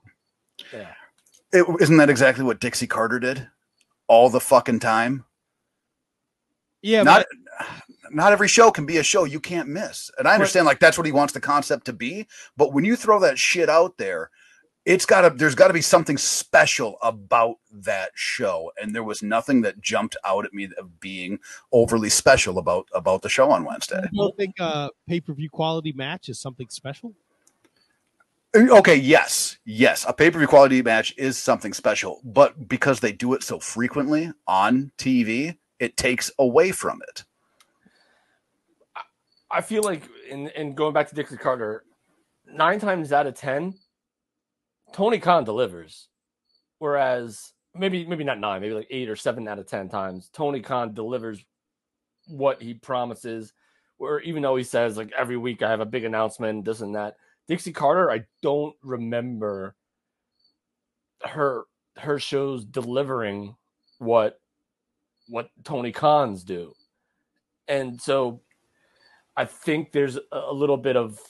[0.73, 0.93] Yeah.
[1.53, 3.49] It, isn't that exactly what Dixie Carter did
[4.09, 5.25] all the fucking time?
[6.83, 7.25] Yeah, not
[8.11, 10.11] not every show can be a show you can't miss.
[10.19, 12.27] And I understand like that's what he wants the concept to be,
[12.57, 14.31] but when you throw that shit out there,
[14.85, 19.23] it's got to there's got to be something special about that show and there was
[19.23, 21.39] nothing that jumped out at me of being
[21.73, 24.07] overly special about about the show on Wednesday.
[24.13, 27.15] you don't think uh, a pay per view quality match is something special?
[28.55, 33.01] Uh, okay, yes, yes, a pay per view quality match is something special, but because
[33.01, 37.25] they do it so frequently on TV, it takes away from it.
[39.55, 41.85] I feel like in in going back to Dixie Carter,
[42.47, 43.75] nine times out of ten,
[44.93, 46.09] Tony Khan delivers.
[46.79, 50.61] Whereas maybe maybe not nine, maybe like eight or seven out of ten times, Tony
[50.61, 51.39] Khan delivers
[52.27, 53.53] what he promises.
[53.99, 56.97] Or even though he says like every week I have a big announcement, this and
[56.97, 57.17] that.
[57.47, 59.77] Dixie Carter, I don't remember
[61.23, 61.65] her
[61.97, 63.55] her shows delivering
[63.99, 64.41] what
[65.29, 66.75] what Tony Khan's do.
[67.69, 68.41] And so
[69.37, 71.21] I think there's a, little bit of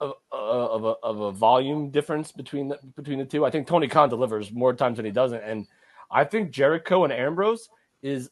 [0.00, 3.44] of, of, a, of a volume difference between the, between the two.
[3.44, 5.66] I think Tony Khan delivers more times than he doesn't, and
[6.12, 7.70] I think Jericho and Ambrose
[8.02, 8.30] is,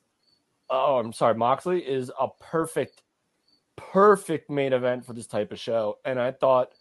[0.68, 3.02] oh, I'm sorry, Moxley is a perfect,
[3.76, 5.98] perfect main event for this type of show.
[6.04, 6.72] And I thought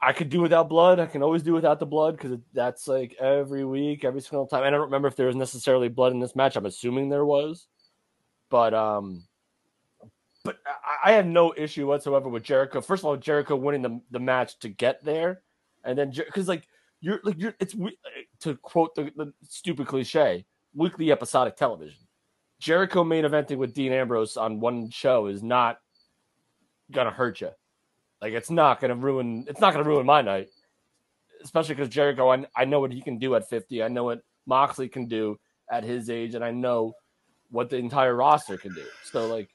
[0.00, 1.00] I could do without blood.
[1.00, 4.62] I can always do without the blood because that's like every week, every single time.
[4.62, 6.56] I don't remember if there was necessarily blood in this match.
[6.56, 7.66] I'm assuming there was,
[8.48, 9.24] but um,
[10.44, 10.58] but
[11.02, 12.80] I, have no issue whatsoever with Jericho.
[12.82, 15.40] First of all, Jericho winning the, the match to get there,
[15.84, 16.68] and then because like
[17.00, 17.74] you're like you're it's
[18.40, 20.44] to quote the, the stupid cliche,
[20.74, 21.98] weekly episodic television.
[22.60, 25.80] Jericho main eventing with Dean Ambrose on one show is not
[26.92, 27.50] gonna hurt you.
[28.20, 29.46] Like it's not gonna ruin.
[29.48, 30.48] It's not gonna ruin my night,
[31.42, 32.30] especially because Jericho.
[32.30, 33.82] I, I know what he can do at fifty.
[33.82, 35.38] I know what Moxley can do
[35.70, 36.92] at his age, and I know
[37.50, 38.84] what the entire roster can do.
[39.04, 39.53] So like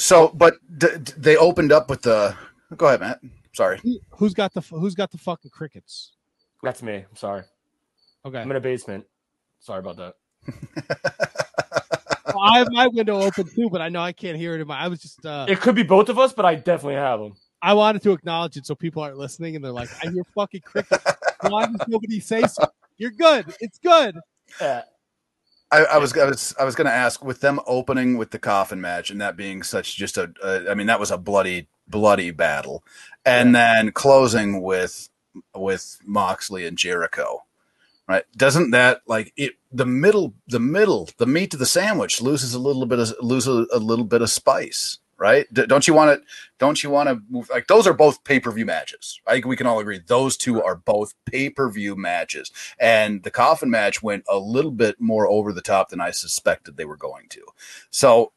[0.00, 2.34] So, but d- d- they opened up with the.
[2.76, 3.20] Go ahead, Matt.
[3.52, 3.78] Sorry.
[3.82, 6.12] Who, who's got the who's got the fucking crickets?
[6.62, 6.96] that's me.
[7.08, 7.42] I'm sorry.
[8.24, 9.04] Okay, I'm in a basement.
[9.60, 10.14] Sorry about that.
[12.32, 14.66] Well, I have my window open too, but I know I can't hear it in
[14.68, 14.78] my.
[14.78, 17.32] I was just uh, It could be both of us, but I definitely have them.
[17.60, 20.60] I wanted to acknowledge it so people aren't listening and they're like, I hear fucking
[20.60, 21.04] crickets.
[21.42, 22.68] Why does nobody say so?
[22.98, 23.52] You're good.
[23.60, 24.16] It's good.
[24.60, 24.82] Yeah.
[25.72, 28.38] I, I was I was I was going to ask with them opening with the
[28.38, 31.68] coffin match and that being such just a, a I mean that was a bloody
[31.86, 32.84] bloody battle,
[33.24, 35.08] and then closing with
[35.54, 37.44] with Moxley and Jericho,
[38.08, 38.24] right?
[38.36, 42.58] Doesn't that like it the middle the middle the meat of the sandwich loses a
[42.58, 45.46] little bit of loses a, little bit of spice, right?
[45.52, 46.26] D- don't you want to
[46.58, 49.20] don't you want to move like those are both pay per view matches?
[49.26, 53.22] I think we can all agree those two are both pay per view matches and
[53.22, 56.86] the coffin match went a little bit more over the top than I suspected they
[56.86, 57.42] were going to.
[57.90, 58.32] So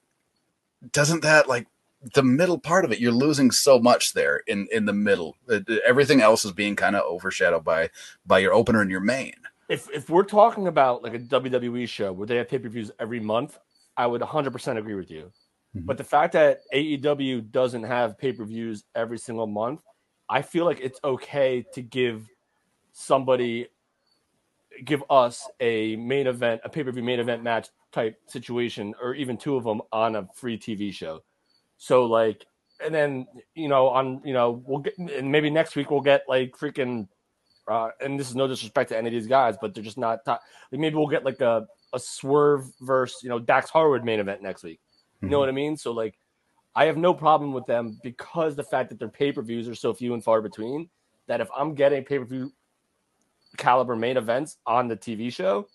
[0.91, 1.67] doesn't that like
[2.13, 5.61] the middle part of it you're losing so much there in in the middle Uh,
[5.87, 7.89] everything else is being kind of overshadowed by
[8.25, 9.35] by your opener and your main
[9.69, 12.91] If if we're talking about like a WWE show where they have pay per views
[12.99, 13.57] every month,
[13.95, 15.31] I would 100% agree with you.
[15.75, 15.85] Mhm.
[15.85, 19.81] But the fact that AEW doesn't have pay per views every single month,
[20.29, 22.27] I feel like it's okay to give
[22.91, 23.67] somebody,
[24.85, 29.13] give us a main event, a pay per view main event match type situation, or
[29.15, 31.23] even two of them on a free TV show.
[31.77, 32.45] So like,
[32.83, 36.23] and then you know on you know we'll get and maybe next week we'll get
[36.27, 37.07] like freaking
[37.67, 40.25] uh, and this is no disrespect to any of these guys, but they're just not.
[40.25, 40.41] Top.
[40.71, 44.41] Like maybe we'll get like a a swerve versus you know Dax Harwood main event
[44.41, 44.79] next week.
[45.23, 45.39] You know mm-hmm.
[45.39, 45.77] what I mean?
[45.77, 46.17] So like,
[46.75, 49.75] I have no problem with them because the fact that their pay per views are
[49.75, 50.89] so few and far between.
[51.27, 52.51] That if I'm getting pay per view
[53.57, 55.67] caliber main events on the TV show,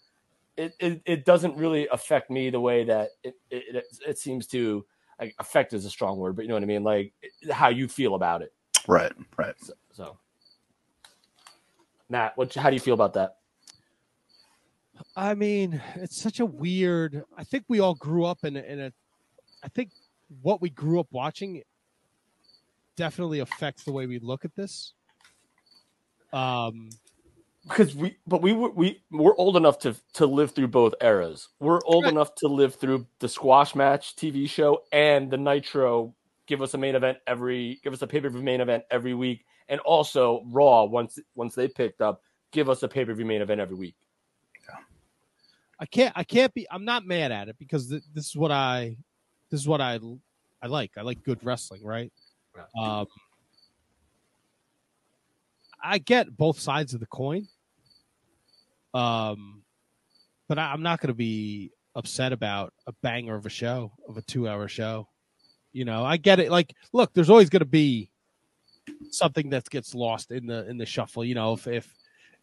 [0.59, 4.47] it, it it doesn't really affect me the way that it it, it, it seems
[4.49, 4.85] to.
[5.21, 6.85] Like affect is a strong word, but you know what I mean.
[6.85, 7.13] Like
[7.51, 8.53] how you feel about it.
[8.87, 10.19] right right So, so.
[12.09, 12.55] Matt, what?
[12.55, 13.39] How do you feel about that?
[15.17, 17.25] I mean, it's such a weird.
[17.37, 18.93] I think we all grew up in a, in a.
[19.63, 19.91] I think
[20.43, 21.63] what we grew up watching
[22.97, 24.93] definitely affects the way we look at this.
[26.33, 26.91] Um,
[27.63, 31.49] because we but we were we we're old enough to to live through both eras
[31.61, 32.13] we're old Right.
[32.13, 36.15] enough to live through the squash match tv show and the nitro
[36.47, 39.81] give us a main event every give us a pay-per-view main event every week and
[39.81, 42.23] also raw once once they picked up
[42.53, 43.97] give us a pay-per-view main event every week
[45.81, 46.13] I can't.
[46.17, 46.67] I can't be.
[46.71, 48.97] I'm not mad at it because th- this is what I.
[49.51, 49.99] This is what I.
[50.61, 50.93] I like.
[50.99, 52.13] I like good wrestling, right?
[52.77, 53.07] Um,
[55.83, 57.47] I get both sides of the coin.
[58.95, 59.63] Um,
[60.49, 64.17] but I, I'm not going to be upset about a banger of a show of
[64.17, 65.09] a two hour show.
[65.73, 66.51] You know, I get it.
[66.51, 68.11] Like, look, there's always going to be
[69.11, 71.25] something that gets lost in the in the shuffle.
[71.25, 71.95] You know, if if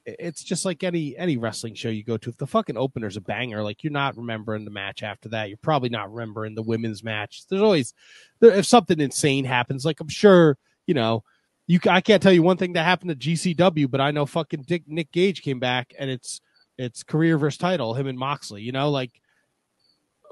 [0.05, 2.29] it's just like any any wrestling show you go to.
[2.29, 5.49] If the fucking opener's a banger, like you're not remembering the match after that.
[5.49, 7.43] You're probably not remembering the women's match.
[7.47, 7.93] There's always
[8.39, 11.23] there, if something insane happens, like I'm sure you know.
[11.67, 14.65] You, I can't tell you one thing that happened to GCW, but I know fucking
[14.67, 16.39] Dick, Nick Gage came back and it's
[16.77, 18.61] it's career versus title, him and Moxley.
[18.61, 19.19] You know, like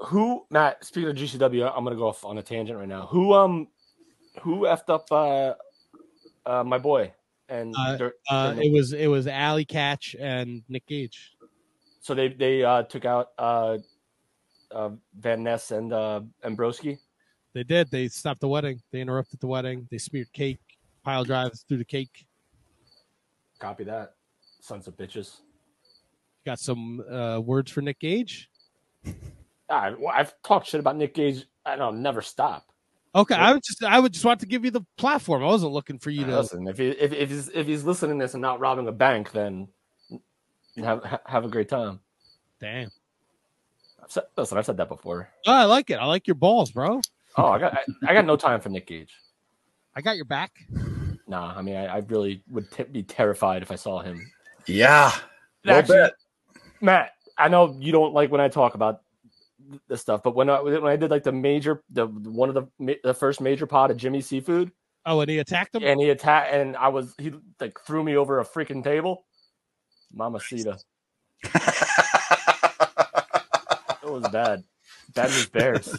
[0.00, 3.32] who matt speaking of gcw i'm gonna go off on a tangent right now who
[3.32, 3.68] um
[4.42, 5.54] who effed up uh
[6.48, 7.12] uh my boy
[7.48, 11.32] and Uh, Uh, it was it was Allie Katch and Nick Gage.
[12.00, 13.78] so they they uh, took out uh,
[14.70, 16.98] uh, Van Ness and uh, Ambroski.
[17.54, 17.90] They did.
[17.90, 18.80] They stopped the wedding.
[18.90, 19.86] They interrupted the wedding.
[19.90, 20.58] They smeared cake,
[21.04, 22.26] pile drives through the cake.
[23.60, 24.14] Copy that,
[24.60, 25.40] sons of bitches.
[26.44, 28.50] Got some uh, words for Nick Gage.
[29.70, 31.46] I, well, I've talked shit about Nick Gage.
[31.64, 32.66] I don't never stop.
[33.16, 35.42] Okay, I would just I would just want to give you the platform.
[35.42, 36.36] I wasn't looking for you to.
[36.36, 38.92] Listen, if he if, if he's if he's listening to this and not robbing a
[38.92, 39.68] bank, then
[40.76, 42.00] have have a great time.
[42.60, 42.90] Damn.
[44.02, 45.30] I've said, listen, I've said that before.
[45.46, 45.94] Oh, I like it.
[45.94, 47.00] I like your balls, bro.
[47.36, 49.14] Oh, I got I, I got no time for Nick Gage.
[49.94, 50.50] I got your back.
[51.28, 54.20] Nah, I mean, I, I really would t- be terrified if I saw him.
[54.66, 55.12] Yeah.
[55.64, 56.12] Well Actually, bet.
[56.80, 59.02] Matt, I know you don't like when I talk about
[59.70, 62.54] th- this stuff, but when I when I did like the major, the one of
[62.54, 64.72] the the first major pod of Jimmy Seafood,
[65.06, 65.82] Oh, and he attacked him.
[65.84, 69.26] and he attacked, and I was he like threw me over a freaking table.
[70.12, 70.78] Mamacita,
[71.44, 71.52] it
[74.04, 74.64] was bad.
[75.14, 75.98] Bad news bears.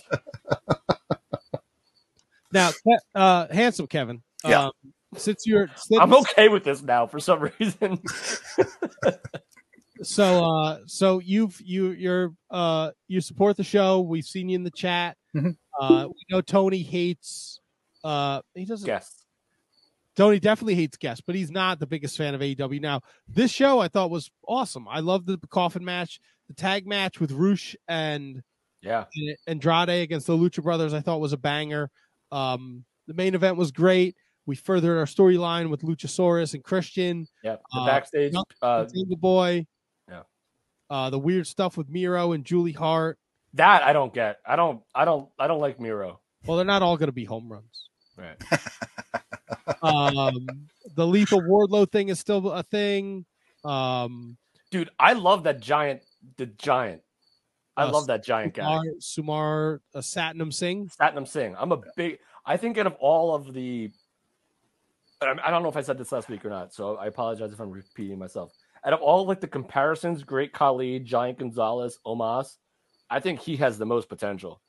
[2.52, 2.72] Now,
[3.14, 4.22] uh, handsome Kevin.
[4.46, 4.66] Yeah.
[4.68, 4.72] Um,
[5.18, 8.00] since you're since, I'm okay with this now for some reason.
[10.02, 14.64] so uh so you've you you're uh you support the show we've seen you in
[14.64, 15.56] the chat Mhm.
[15.80, 17.60] uh we know tony hates
[18.04, 19.24] uh he doesn't Guess.
[20.16, 23.80] tony definitely hates guests but he's not the biggest fan of aew now this show
[23.80, 28.44] i thought was awesome i love the coffin match the tag match with Rush and
[28.84, 29.06] Yeah.
[29.48, 31.90] Andrade against the Lucha Brothers, I thought was a banger.
[32.32, 34.16] Um, the main event was great.
[34.46, 37.56] We furthered our storyline with Luchasaurus and Christian, Yeah.
[37.74, 38.34] The Uh, backstage.
[38.34, 39.66] no, Uh, Jungle Boy.
[40.90, 40.96] Yeah.
[40.98, 43.18] Uh, the weird stuff with Miro and Julie Hart.
[43.54, 44.38] that I don't get.
[44.46, 44.82] I don't.
[44.94, 45.30] I don't.
[45.40, 46.20] I don't like Miro.
[46.46, 47.90] Well, they're not all going to be home runs.
[48.18, 48.38] Right.
[49.82, 50.48] Um,
[50.96, 53.26] the lethal Wardlow thing is still a thing.
[53.64, 54.38] Um,
[54.72, 56.02] Dude, I love that giant.
[56.38, 57.02] The giant.
[57.78, 58.80] I Uh, love that giant guy.
[59.00, 60.90] Sumar, Sumar uh, Satnam Singh.
[61.00, 61.56] Satnam Singh.
[61.58, 62.20] I'm a big.
[62.46, 63.92] I think out of all of the,
[65.22, 67.52] I I don't know if I said this last week or not, so I apologize
[67.52, 68.52] if I'm repeating myself.
[68.86, 72.58] Out of all like the comparisons, Great Khali, Giant Gonzalez, Omos,
[73.10, 74.62] I think he has the most potential.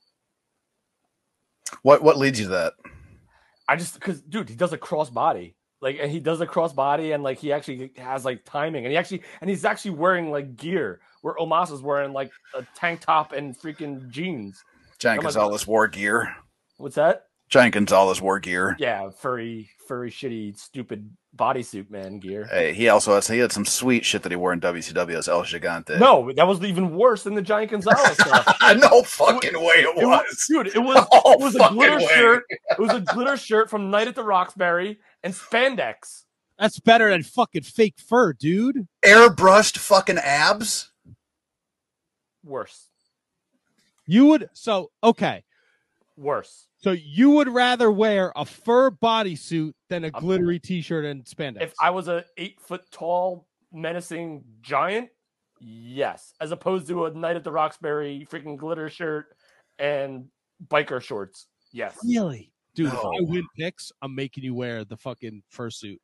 [1.83, 2.73] What what leads you to that?
[3.69, 5.55] I just because dude, he does a cross body.
[5.79, 8.91] Like and he does a cross body and like he actually has like timing and
[8.91, 13.01] he actually and he's actually wearing like gear where Omos is wearing like a tank
[13.01, 14.63] top and freaking jeans.
[14.97, 16.35] Giant Gonzalez wore gear.
[16.77, 17.25] What's that?
[17.49, 18.75] Giant Gonzalez wore gear.
[18.79, 22.45] Yeah, furry, furry, shitty, stupid bodysuit man gear.
[22.51, 25.27] Hey, he also has he had some sweet shit that he wore in WCW as
[25.27, 25.99] El Gigante.
[25.99, 28.57] No, that was even worse than the Giant Gonzalez stuff.
[28.77, 30.45] no fucking way it It was, was.
[30.49, 32.07] dude, it was No oh, it was a glitter way.
[32.07, 32.43] shirt.
[32.49, 36.23] It was a glitter shirt from Night at the Roxbury and spandex.
[36.59, 38.87] That's better than fucking fake fur, dude.
[39.05, 40.91] Airbrushed fucking abs.
[42.43, 42.87] Worse,
[44.05, 45.43] You would so okay.
[46.17, 46.67] Worse.
[46.77, 51.61] So you would rather wear a fur bodysuit than a glittery T-shirt and spandex?
[51.61, 55.09] If I was a eight foot tall, menacing giant,
[55.59, 59.27] yes, as opposed to a Night at the Roxbury freaking glitter shirt
[59.79, 60.25] and
[60.67, 61.47] biker shorts.
[61.71, 61.97] Yes.
[62.03, 65.99] really, dude, if I win picks, I'm making you wear the fucking fursuit.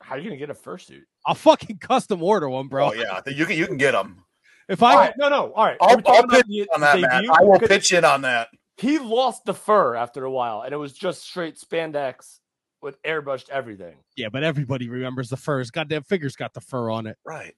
[0.00, 1.02] How are you gonna get a fursuit?
[1.26, 2.90] I'll fucking custom order one, bro.
[2.90, 4.24] Oh yeah, you can you can get them.
[4.68, 5.52] If I right, no, no.
[5.52, 7.10] All right, I'll- Are we talking I'll pitch the- On that, man.
[7.10, 7.32] debut?
[7.32, 8.48] I will pitch in on that.
[8.76, 12.40] He lost the fur after a while, and it was just straight spandex
[12.82, 13.96] with airbrushed everything.
[14.16, 15.70] yeah, but everybody remembers the furs.
[15.70, 17.16] Goddamn figures got the fur on it.
[17.24, 17.54] Right.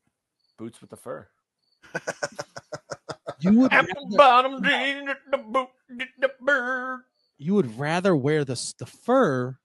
[0.59, 1.29] Boots with the fur.
[3.41, 5.69] You would At rather, the bottom, the the boot,
[6.19, 7.01] the bird.
[7.37, 9.59] you would rather wear the the fur.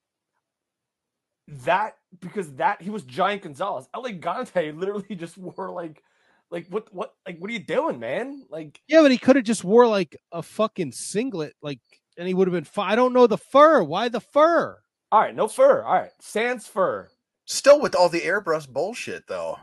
[1.48, 3.88] That because that he was Giant Gonzalez.
[3.94, 6.04] El Gigante literally just wore like,
[6.52, 8.46] like what what like what are you doing, man?
[8.50, 11.80] Like Yeah, but he could have just wore like a fucking singlet, like,
[12.18, 12.92] and he would have been fine.
[12.92, 13.82] I don't know the fur.
[13.82, 14.82] Why the fur?
[15.12, 15.84] all right, no fur.
[15.84, 17.10] All right, sans fur.
[17.46, 19.58] Still with all the airbrush bullshit though.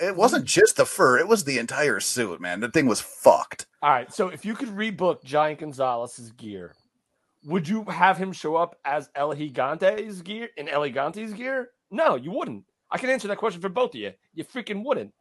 [0.00, 0.60] It wasn't mm-hmm.
[0.60, 2.60] just the fur; it was the entire suit, man.
[2.60, 3.66] The thing was fucked.
[3.82, 6.74] All right, so if you could rebook Giant Gonzalez's gear,
[7.44, 11.70] would you have him show up as El Gigante's gear in El Gigante's gear?
[11.90, 12.64] No, you wouldn't.
[12.90, 14.12] I can answer that question for both of you.
[14.34, 15.12] You freaking wouldn't.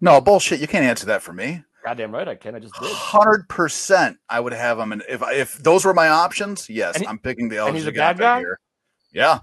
[0.00, 0.60] No bullshit.
[0.60, 1.62] You can't answer that for me.
[1.84, 2.54] Goddamn right, I can.
[2.54, 2.90] I just did.
[2.92, 4.18] Hundred percent.
[4.28, 7.48] I would have him, and if if those were my options, yes, he- I'm picking
[7.48, 8.38] the El and he's a bad Gigante guy?
[8.40, 8.58] here.
[9.12, 9.38] Yeah,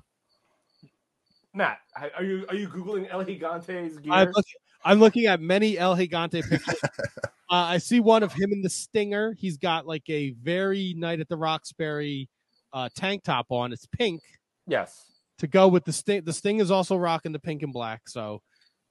[1.54, 1.80] Matt,
[2.18, 4.12] are you are you googling El Gigante's gear?
[4.12, 6.80] I'm looking, I'm looking at many El Gigante pictures.
[6.84, 9.34] uh, I see one of him in the Stinger.
[9.38, 12.30] He's got like a very Night at the Roxbury
[12.74, 13.72] uh, tank top on.
[13.72, 14.22] It's pink.
[14.68, 15.06] yes.
[15.38, 16.24] to go with the sting.
[16.26, 18.42] The sting is also rocking the pink and black, so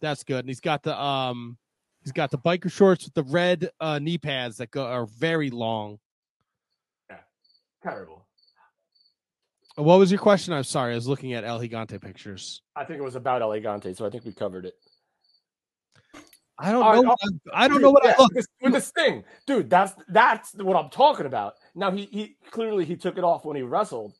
[0.02, 0.40] that's good.
[0.40, 1.56] And he's got the um,
[2.02, 5.48] he's got the biker shorts with the red uh, knee pads that go are very
[5.48, 5.98] long.
[7.08, 7.16] Yeah.
[7.82, 8.26] Terrible.
[9.76, 10.52] What was your question?
[10.52, 12.60] I'm sorry, I was looking at El Gigante pictures.
[12.76, 14.74] I think it was about El Gigante, so I think we covered it.
[16.58, 17.08] I don't All right, know.
[17.10, 18.34] I'll- what I, I don't Dude, know what yeah, I look.
[18.34, 19.70] with the sting, dude.
[19.70, 21.55] That's that's what I'm talking about.
[21.74, 24.12] Now he he clearly he took it off when he wrestled,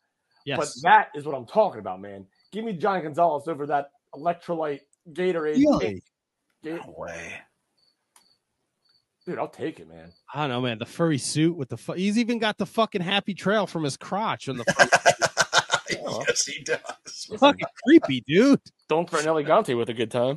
[0.47, 2.27] Yes, but that is what I'm talking about, man.
[2.51, 4.81] Give me Giant Gonzalez over that electrolyte
[5.11, 5.87] Gatorade, Really?
[5.87, 6.03] pink
[6.65, 7.35] Ga- No way.
[9.27, 9.39] dude.
[9.39, 10.13] I'll take it, man.
[10.33, 10.79] I don't know, man.
[10.79, 13.97] The furry suit with the fu- he's even got the fucking happy trail from his
[13.97, 14.91] crotch on the front.
[16.29, 16.81] yes, he does.
[17.39, 18.61] fucking creepy, dude.
[18.89, 20.37] Don't threaten El Gigante with a good time.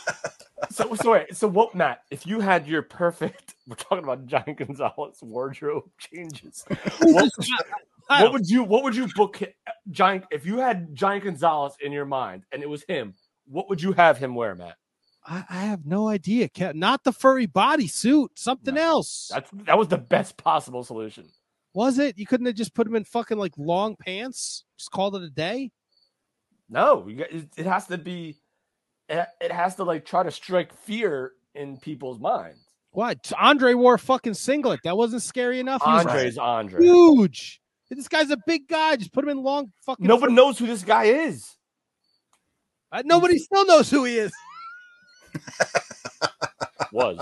[0.70, 2.02] so so wait, so what, Matt?
[2.10, 6.64] If you had your perfect, we're talking about Giant Gonzalez wardrobe changes.
[7.00, 7.30] What,
[8.08, 9.54] what would you what would you book hi-
[9.90, 13.14] Giant if you had Giant Gonzalez in your mind and it was him?
[13.46, 14.76] What would you have him wear, Matt?
[15.24, 16.48] I, I have no idea.
[16.74, 18.32] Not the furry body suit.
[18.38, 18.82] Something No.
[18.82, 19.30] else.
[19.32, 21.28] That's that was the best possible solution.
[21.74, 22.16] Was it?
[22.18, 24.64] You couldn't have just put him in fucking like long pants?
[24.78, 25.72] Just called it a day?
[26.68, 28.36] No, it, it has to be.
[29.08, 32.60] It, it has to like try to strike fear in people's minds.
[32.90, 33.32] What?
[33.38, 34.80] Andre wore a fucking singlet.
[34.84, 35.82] That wasn't scary enough.
[35.84, 36.82] He was Andre's Andre.
[36.82, 37.60] huge.
[37.90, 38.96] This guy's a big guy.
[38.96, 40.06] Just put him in long fucking.
[40.06, 41.55] Nobody knows who this guy is.
[42.92, 44.32] Uh, nobody still knows who he is.
[46.92, 47.18] Was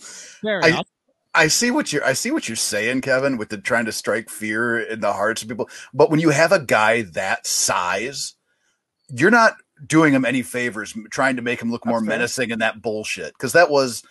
[0.00, 0.86] Fair I- enough.
[1.34, 4.30] I see what you're I see what you're saying, Kevin, with the trying to strike
[4.30, 5.68] fear in the hearts of people.
[5.92, 8.34] But when you have a guy that size,
[9.14, 9.52] you're not
[9.86, 12.08] doing him any favors trying to make him look more fair.
[12.08, 13.34] menacing and that bullshit.
[13.34, 14.02] Because that was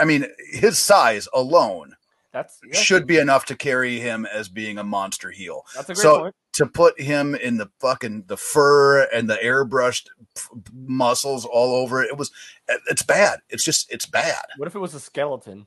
[0.00, 1.96] I mean, his size alone
[2.32, 5.64] that's yeah, should be enough to carry him as being a monster heel.
[5.74, 6.34] that's a great so- point.
[6.54, 12.02] To put him in the fucking the fur and the airbrushed f- muscles all over
[12.02, 12.30] it, it was
[12.68, 13.40] it's bad.
[13.48, 14.44] It's just it's bad.
[14.58, 15.66] What if it was a skeleton?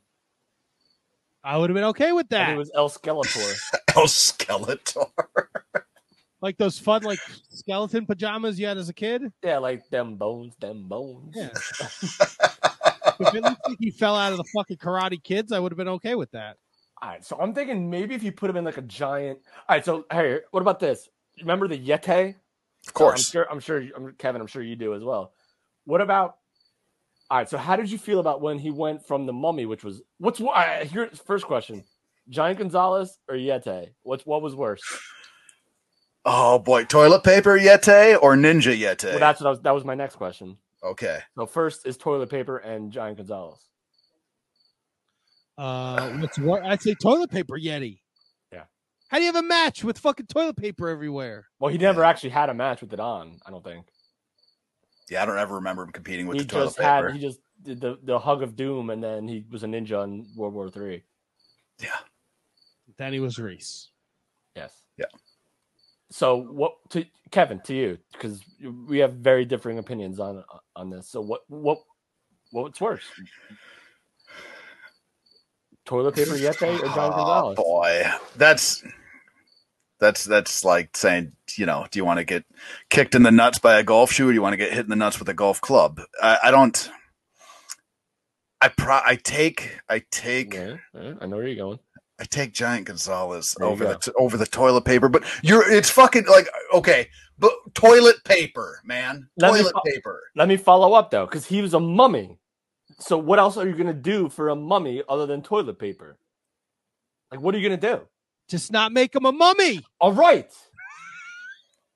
[1.44, 2.50] I would have been okay with And that.
[2.54, 3.56] it was El Skeletor.
[3.96, 5.08] El Skeletor.
[6.42, 9.24] like those fun like skeleton pajamas you had as a kid.
[9.44, 11.34] yeah, like them bones, them bones.
[11.36, 11.50] Yeah.
[13.20, 15.78] if it looked like he fell out of the fucking Karate Kids, I would have
[15.78, 16.58] been okay with that.
[17.06, 19.38] All right, so I'm thinking maybe if you put him in like a giant.
[19.69, 21.08] All right, so hey, what about this?
[21.40, 22.30] Remember the Yeti?
[22.30, 22.35] Of
[22.88, 23.30] I'm course.
[23.30, 23.48] sure.
[23.51, 23.84] I'm sure.
[23.95, 25.32] I'm, Kevin, I'm sure you do as well.
[25.85, 26.38] What about?
[27.30, 29.84] All right, so how did you feel about when he went from the Mummy, which
[29.84, 31.11] was what's wo- I here?
[31.27, 31.84] First question:
[32.30, 33.90] Giant Gonzalez or Yeti?
[34.01, 34.82] What's what was worse?
[36.25, 39.11] Oh boy, toilet paper Yeti or Ninja Yeti?
[39.11, 40.58] Well, that's what I was, that was my next question.
[40.84, 41.19] okay.
[41.38, 43.59] So first is toilet paper and Giant Gonzalez.
[45.58, 46.64] Uh, what's what?
[46.64, 48.00] I'd say toilet paper Yeti.
[48.51, 48.64] Yeah.
[49.08, 51.48] How do you have a match with fucking toilet paper everywhere?
[51.59, 53.40] Well, he never actually had a match with it on.
[53.45, 53.85] I don't think
[55.09, 57.08] Yeah, I don't ever remember him competing with he the toilet just paper.
[57.08, 60.03] had he just did the the hug of doom, and then he was a ninja
[60.03, 61.03] in World War Three.
[61.82, 61.90] yeah.
[62.98, 63.90] Then he was Reese.
[64.56, 64.74] Yes.
[64.98, 65.06] Yeah.
[66.11, 68.40] So what to Kevin to you because
[68.88, 70.43] we have very differing opinions on
[70.75, 71.09] on this.
[71.09, 71.80] So what what
[72.51, 73.03] what's worse?
[75.86, 77.56] Toilet paper Yeti or Oh, Gonzalez?
[77.56, 78.04] boy,
[78.36, 78.84] that's
[80.00, 82.44] that's that's like saying, you know, do you want to get
[82.90, 84.84] kicked in the nuts by a golf shoe, or do you want to get hit
[84.86, 86.02] in the nuts with a golf club?
[86.22, 86.92] I, I don't.
[88.62, 89.00] I pro.
[89.06, 89.80] I take.
[89.90, 90.54] I take.
[90.54, 91.80] Yeah, yeah, I know where you're going.
[92.20, 95.90] I take Giant Gonzalez There over the t- over the toilet paper, but you're it's
[95.90, 100.24] fucking like okay, but toilet paper, man, Let toilet fo- paper.
[100.36, 102.40] Let me follow up though, because he was a mummy.
[102.99, 106.17] So what else are you gonna do for a mummy other than toilet paper?
[107.32, 108.01] Like, what are you gonna do?
[108.49, 109.82] Just not make him a mummy.
[109.99, 110.49] All right.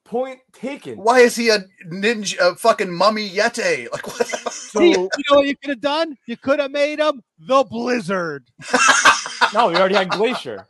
[0.05, 0.97] Point taken.
[0.97, 3.91] Why is he a ninja, a fucking mummy yeti?
[3.91, 4.27] Like what?
[4.53, 4.93] So you
[5.29, 6.15] know what you could have done?
[6.25, 8.49] You could have made him the Blizzard.
[9.53, 10.65] no, we already had Glacier.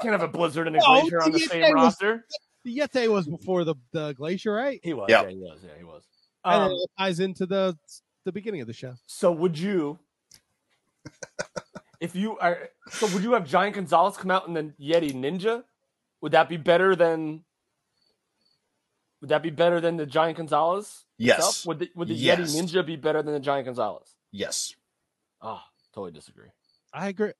[0.00, 2.26] Can't have a Blizzard and a No, Glacier on the the same was- roster.
[2.64, 4.78] The Yeti was before the, the Glacier, right?
[4.84, 5.06] He was.
[5.08, 5.24] Yep.
[5.24, 5.58] Yeah, he was.
[5.64, 6.02] Yeah, he was.
[6.44, 7.76] And Um, it ties into the
[8.24, 8.94] the beginning of the show.
[9.06, 9.98] so would you,
[12.00, 15.64] if you are, so would you have Giant Gonzalez come out and then Yeti Ninja?
[16.20, 17.44] Would that be better than?
[19.20, 21.04] Would that be better than the Giant Gonzalez?
[21.16, 21.38] Yes.
[21.38, 21.66] itself?
[21.66, 22.40] Would the, would the Yes.
[22.40, 24.14] Yeti Ninja be better than the Giant Gonzalez?
[24.32, 24.74] yes.
[25.44, 25.60] Oh,
[25.92, 26.48] totally disagree.
[26.92, 27.32] I agree.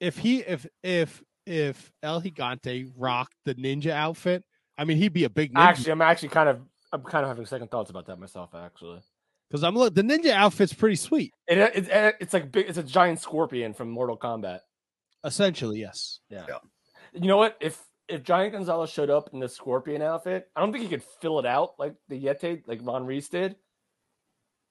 [0.00, 4.42] If he if if if El Gigante rocked the ninja outfit,
[4.76, 5.60] I mean he'd be a big ninja.
[5.60, 6.60] Actually, I'm actually kind of,
[6.92, 8.50] I'm kind of having second thoughts about that myself.
[8.54, 9.00] Actually,
[9.54, 11.32] Because I'm look the ninja outfit's pretty sweet.
[11.46, 12.68] it, uh, it, it it's like big.
[12.68, 14.58] It's a giant scorpion from Mortal Kombat.
[15.22, 16.18] Essentially, yes.
[16.28, 16.44] Yeah.
[16.48, 16.58] Yeah.
[17.12, 17.56] You know what?
[17.60, 21.04] If if Giant Gonzalez showed up in the Scorpion outfit, I don't think he could
[21.20, 23.54] fill it out like the Yeti, like Ron Reis did.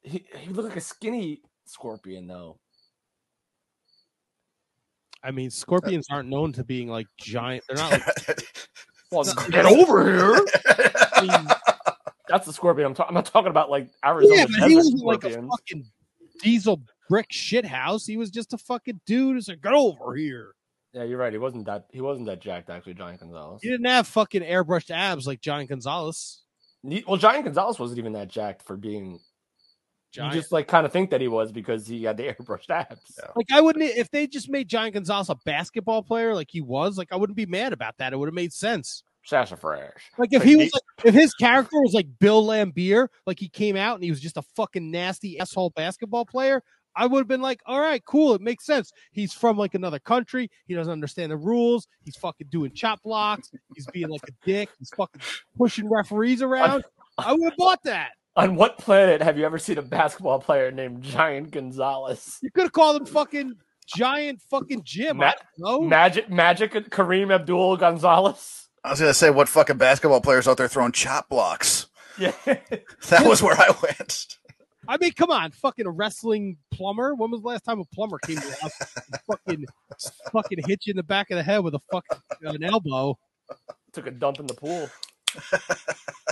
[0.02, 2.60] He he looked like a skinny Scorpion though.
[5.24, 7.64] I mean, scorpions aren't known to being like giant.
[7.70, 7.92] They're not
[8.28, 8.44] like
[9.14, 10.46] Well, get over here.
[11.14, 11.48] I mean,
[12.34, 12.88] that's the Scorpion.
[12.88, 14.36] I'm, ta- I'm not talking about like Arizona.
[14.36, 15.86] yeah, but he wasn't like a fucking
[16.42, 18.06] diesel brick shit house.
[18.06, 20.56] He was just a fucking dude who's like, get over here.
[20.94, 21.32] Yeah, you're right.
[21.32, 21.86] He wasn't that.
[21.92, 22.96] He wasn't that jacked actually.
[22.96, 23.62] Giant Gonzalez.
[23.62, 26.42] He didn't have fucking airbrushed abs like Giant Gonzalez.
[26.84, 29.20] Ne- Well, Giant Gonzalez wasn't even that jacked for being.
[30.12, 30.36] Giant.
[30.36, 33.16] You just like kind of think that he was because he had the airbrushed abs.
[33.18, 33.30] Yeah.
[33.36, 36.98] Like I wouldn't if they just made Giant Gonzalez a basketball player like he was,
[36.98, 38.14] like I wouldn't be mad about that.
[38.14, 39.04] It would have made sense.
[39.24, 39.94] Sassafras.
[40.18, 43.50] Like if Like, he was like if his character was like Bill Laimbeer, like he
[43.50, 46.62] came out and he was just a fucking nasty asshole basketball player,
[46.96, 48.92] I would have been like, all right, cool, it makes sense.
[49.12, 53.52] He's from like another country, he doesn't understand the rules, he's fucking doing chop blocks,
[53.76, 55.22] he's being like a dick, he's fucking
[55.58, 56.84] pushing referees around.
[57.18, 58.12] I would have bought that.
[58.36, 62.40] On what planet have you ever seen a basketball player named Giant Gonzalez?
[62.42, 63.54] You could have called him fucking
[63.86, 65.22] giant fucking Jim.
[65.22, 65.88] I Ma- don't know.
[65.88, 68.63] Magic, Magic, Kareem Abdul Gonzalez.
[68.84, 71.88] I was gonna say what fucking basketball players out there throwing chop blocks.
[72.18, 74.38] Yeah, That was where I went.
[74.88, 77.16] I mean, come on, fucking a wrestling plumber.
[77.16, 78.78] When was the last time a plumber came to the house
[79.26, 79.66] fucking
[80.32, 83.18] fucking hit you in the back of the head with a fucking an elbow?
[83.94, 84.90] took a dump in the pool.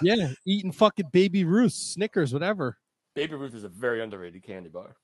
[0.04, 2.78] Yeah, eating fucking baby Ruth, Snickers, whatever.
[3.14, 4.96] Baby Ruth is a very underrated candy bar.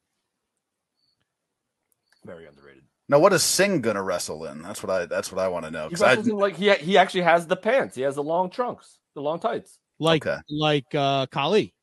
[2.25, 2.83] Very underrated.
[3.09, 4.61] Now, what is Singh gonna wrestle in?
[4.61, 5.05] That's what I.
[5.05, 5.85] That's what I want to know.
[5.89, 7.95] He 'cause I- in like he he actually has the pants.
[7.95, 9.79] He has the long trunks, the long tights.
[9.99, 10.39] Like Okay.
[10.49, 11.73] like uh Khali.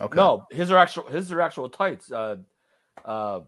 [0.00, 0.16] okay.
[0.16, 2.10] No, his are actual his are actual tights.
[2.10, 2.36] Uh,
[3.04, 3.40] uh,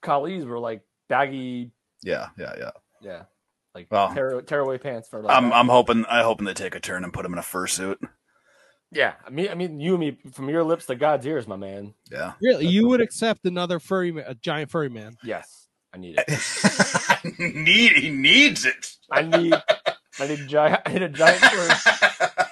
[0.00, 1.70] Khali's were like baggy.
[2.02, 2.70] Yeah, yeah, yeah.
[3.02, 3.22] Yeah,
[3.74, 5.36] like Well, tear, away pants for like.
[5.36, 5.50] I'm.
[5.50, 5.54] that.
[5.56, 6.04] I'm hoping.
[6.06, 7.96] I hoping they take a turn and put him in a fursuit.
[8.92, 11.56] yeah, I mean, I mean, you and me from your lips to God's ears, my
[11.56, 11.92] man.
[12.10, 12.32] Yeah.
[12.40, 15.16] Really, you would accept another furry, a giant furry man?
[15.24, 15.61] Yes,
[15.94, 17.38] I need it.
[17.54, 17.92] Need.
[17.92, 18.96] He needs it.
[19.10, 19.54] I need,
[20.18, 21.70] I need giant, I need a giant furry,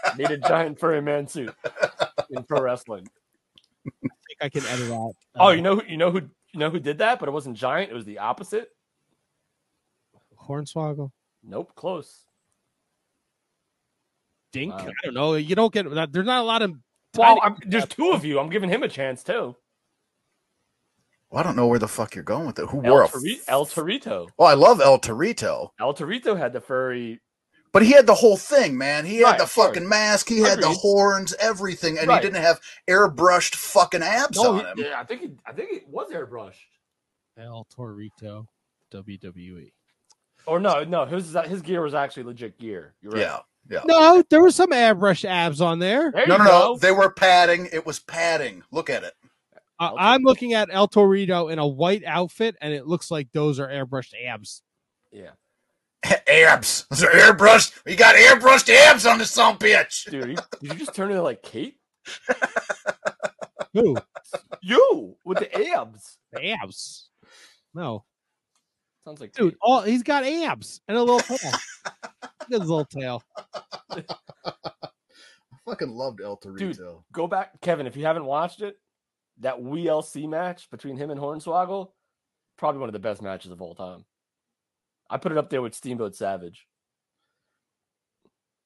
[0.05, 1.55] I need a giant furry man suit
[2.31, 3.09] in pro wrestling.
[3.87, 5.15] I think I can edit out.
[5.37, 6.21] Oh, you know, who, you know who,
[6.53, 7.91] you know who did that, but it wasn't giant.
[7.91, 8.69] It was the opposite.
[10.39, 11.11] Hornswoggle,
[11.43, 12.25] Nope, close.
[14.53, 14.75] Dink.
[14.75, 14.87] Wow.
[14.89, 15.35] I don't know.
[15.35, 16.13] You don't get that.
[16.13, 16.75] There's not a lot of.
[17.17, 18.39] Well, I'm, there's two of you.
[18.39, 19.57] I'm giving him a chance too.
[21.31, 22.67] Well, I don't know where the fuck you're going with it.
[22.71, 23.09] Who El, wore a?
[23.09, 24.29] Tori- El Torito.
[24.39, 27.21] Oh, I love El Torito, El Torito had the furry.
[27.73, 29.07] but he had the whole thing, man.
[29.07, 29.67] He had Right, the sure.
[29.69, 30.29] fucking mask.
[30.29, 32.21] He had the horns, everything, and Right.
[32.23, 34.77] he didn't have airbrushed fucking abs No, on him.
[34.77, 36.57] he- yeah, I think it, I think it was airbrushed.
[37.39, 38.47] El Torito,
[38.93, 39.73] WWE.
[40.47, 42.95] Or no, no, his his gear was actually legit gear.
[43.03, 43.21] You're right.
[43.21, 43.39] Yeah,
[43.71, 43.81] yeah.
[43.85, 46.11] No, there was some airbrush abs on there.
[46.11, 46.51] There No, no, go.
[46.73, 46.77] no.
[46.79, 47.69] They were padding.
[47.73, 48.65] It was padding.
[48.73, 49.13] Look at it.
[49.81, 53.59] Uh, I'm looking at El Torito in a white outfit, and it looks like those
[53.59, 54.63] are airbrushed abs.
[55.11, 55.31] Yeah,
[56.29, 56.87] abs.
[56.91, 57.81] Those are airbrushed.
[57.87, 60.11] We got airbrushed abs on this son bitch.
[60.11, 61.79] dude, you, did you just turn into like Kate?
[63.75, 63.97] Who?
[64.63, 66.19] You with the abs.
[66.33, 67.09] The abs.
[67.73, 68.05] No,
[69.05, 69.53] Sounds like dude.
[69.53, 69.59] Kate.
[69.63, 71.39] All he's got abs and a little tail.
[72.23, 73.23] Look at his little tail.
[73.91, 74.05] I
[75.65, 76.59] fucking loved El Torito.
[76.59, 76.79] Dude.
[77.13, 77.87] Go back, Kevin.
[77.87, 78.77] If you haven't watched it,
[79.41, 81.91] that WeeLC match between him and Hornswoggle,
[82.57, 84.05] probably one of the best matches of all time.
[85.09, 86.67] I put it up there with Steamboat Savage.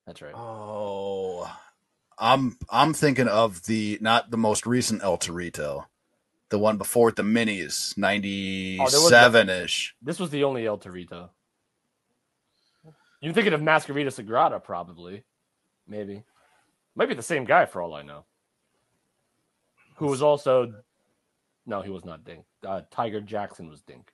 [0.06, 0.34] That's right.
[0.34, 1.50] Oh,
[2.18, 5.86] I'm I'm thinking of the not the most recent El Torito,
[6.50, 9.94] the one before the minis, oh, ninety seven ish.
[10.02, 11.30] This was the only El Torito.
[13.20, 15.24] You're thinking of Mascarita Sagrada, probably.
[15.88, 16.24] Maybe.
[16.94, 18.24] Might be the same guy for all I know.
[19.94, 20.74] Who was also.
[21.66, 22.44] No, he was not Dink.
[22.66, 24.12] Uh, Tiger Jackson was Dink.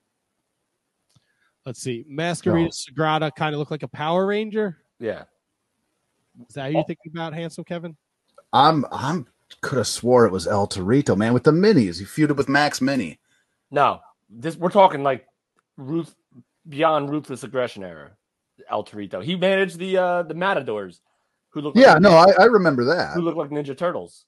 [1.67, 2.05] Let's see.
[2.11, 4.79] Mascarita Sagrada kind of looked like a Power Ranger.
[4.99, 5.25] Yeah.
[6.49, 7.97] Is that how you're thinking about handsome Kevin?
[8.53, 9.27] I'm I'm
[9.61, 11.99] could have swore it was El Torito, man, with the minis.
[11.99, 13.19] He feuded with Max Mini.
[13.71, 15.27] No, this we're talking like
[15.77, 16.15] Ruth
[16.69, 18.13] beyond ruthless aggression era.
[18.71, 19.23] El Torito.
[19.23, 21.01] He managed the uh the Matadors,
[21.51, 23.15] who look Yeah, like, no, I, I remember that.
[23.15, 24.25] who look like Ninja Turtles.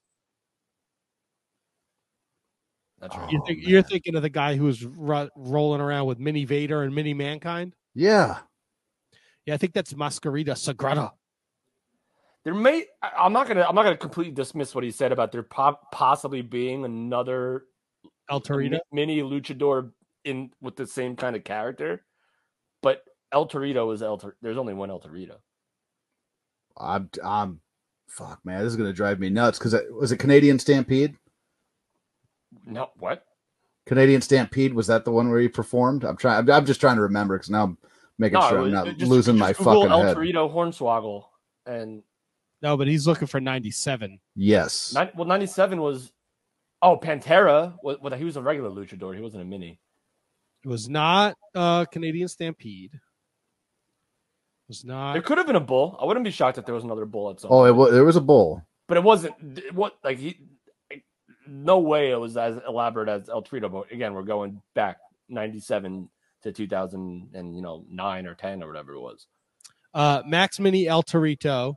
[3.03, 3.27] That's right.
[3.27, 3.69] Oh, you're, Oh, think, man.
[3.69, 7.13] you're thinking of the guy who was ru- rolling around with Mini Vader and Mini
[7.13, 7.75] Mankind.
[7.95, 8.39] Yeah.
[9.45, 11.11] Yeah, I think that's Mascarita Sagrada.
[12.45, 15.31] There may I- I'm not gonna I'm not gonna completely dismiss what he said about
[15.33, 17.65] there pop, possibly being another
[18.31, 18.79] El Torito.
[18.93, 19.93] mini luchador
[20.25, 22.05] in with the same kind of character,
[22.83, 24.19] but El Torito is El.
[24.19, 25.37] Tor- There's only one El Torito.
[26.77, 27.61] I'm, I'm,
[28.09, 29.59] fuck, man, this is gonna drive me nuts.
[29.59, 31.17] Because it was it Canadian Stampede?
[32.67, 33.25] No, what?
[33.87, 36.05] Canadian Stampede was that the one where he performed?
[36.05, 36.39] I'm trying.
[36.39, 37.79] I'm, I'm just trying to remember because now I'm
[38.19, 40.17] making No, sure it I'm not just- losing just my Google fucking El head.
[40.17, 41.25] Torito Hornswoggle
[41.67, 42.03] and
[42.63, 44.21] No, but he's looking for 97.
[44.37, 44.93] Yes.
[44.95, 46.13] nine, well, 97 was.
[46.81, 47.75] Oh, Pantera.
[47.83, 49.15] Was, well, he was a regular luchador.
[49.15, 49.79] He wasn't a mini.
[50.65, 52.95] It was not uh Canadian Stampede.
[52.95, 53.01] It
[54.69, 55.15] was not.
[55.15, 55.99] There could have been a bull.
[56.01, 57.51] I wouldn't be shocked if there was another bull at some.
[57.53, 57.79] Oh, it point.
[57.79, 58.63] was, there was a bull.
[58.87, 59.35] but it wasn't.
[59.75, 60.39] What like he?
[61.47, 63.71] No way it was as elaborate as El Torito.
[63.71, 64.99] But again, we're going back
[65.29, 66.09] 97
[66.43, 69.27] to 2000 and you know nine or 10 or whatever it was.
[69.95, 71.75] Uh, Max Mini El Torito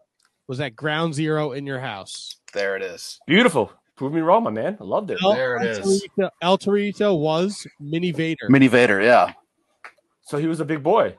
[0.47, 2.37] was at Ground Zero in your house.
[2.53, 3.19] There it is.
[3.27, 3.71] Beautiful.
[3.95, 4.77] Prove me wrong, my man.
[4.79, 5.19] I loved it.
[5.23, 6.03] El, There it El is.
[6.17, 8.49] Torito, El Torito was Mini Vader.
[8.49, 9.33] Mini Vader, yeah.
[10.21, 11.15] So he was a big boy.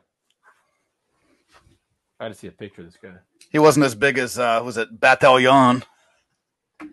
[2.19, 3.15] I had to see a picture of this guy.
[3.51, 5.85] He wasn't as big as uh was it Battalion?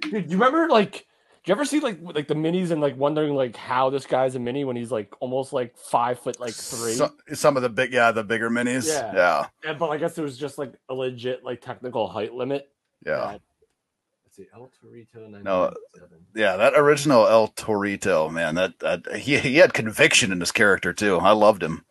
[0.01, 1.05] Dude, you remember like
[1.43, 4.35] do you ever see like like the minis and like wondering like how this guy's
[4.35, 6.93] a mini when he's like almost like five foot like three?
[6.93, 8.87] Some, some of the big yeah, the bigger minis.
[8.87, 9.13] Yeah.
[9.13, 9.47] Yeah.
[9.63, 12.69] Yeah, but I guess there was just like a legit like technical height limit.
[13.05, 13.11] Yeah.
[13.11, 13.37] Uh,
[14.23, 16.17] let's see, El Torito No, 997.
[16.33, 20.93] Yeah, that original El Torito, man, that, that he he had conviction in his character
[20.93, 21.17] too.
[21.17, 21.83] I loved him.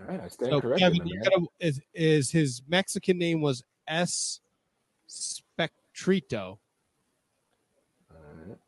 [0.00, 0.80] All right, I stand So corrected.
[0.80, 4.40] Kevin, my gotta, is, is his Mexican name was S.
[5.08, 6.58] Spectrito.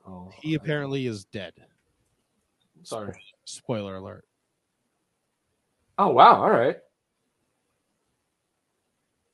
[0.07, 0.33] All right.
[0.33, 1.53] Oh, He apparently is dead.
[2.83, 3.13] sorry.
[3.45, 4.25] Spoiler alert.
[5.99, 6.77] Oh wow, all right.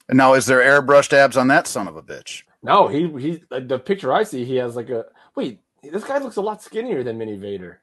[0.09, 2.43] And now, is there airbrushed abs on that son of a bitch?
[2.63, 5.05] No, he he uh, the picture I see, he has like a
[5.37, 5.61] wait.
[5.83, 7.81] This guy looks a lot skinnier than Mini Vader.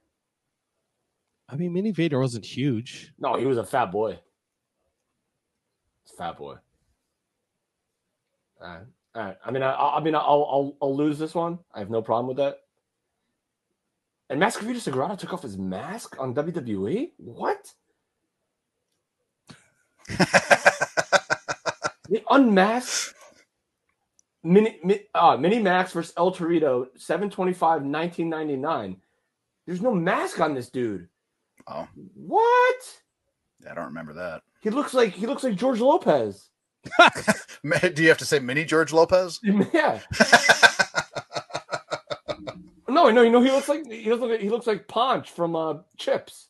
[1.49, 3.13] I mean, Mini Vader wasn't huge.
[3.17, 4.19] No, he was a fat boy.
[6.17, 6.55] Fat boy.
[8.61, 8.83] All right.
[9.17, 9.37] All right.
[9.43, 11.57] I mean, I, I mean, I'll, I'll, I'll lose this one.
[11.73, 12.59] I have no problem with that.
[14.29, 17.13] And Mascarita Sagrada took off his mask on WWE.
[17.17, 17.73] What?
[22.09, 23.15] the unmasked
[24.43, 28.97] Mini, Mi- uh, Mini Max versus El Torito, 725, 1999.
[29.65, 31.09] There's no mask on this dude.
[31.65, 32.75] Oh, What?
[33.67, 34.43] I don't remember that.
[34.61, 36.49] He looks like he looks like George Lopez.
[37.93, 39.39] Do you have to say mini George Lopez?
[39.73, 39.99] Yeah.
[42.87, 45.55] no, no, you know he looks like he looks like he looks like Ponch from
[45.55, 46.47] uh Chips.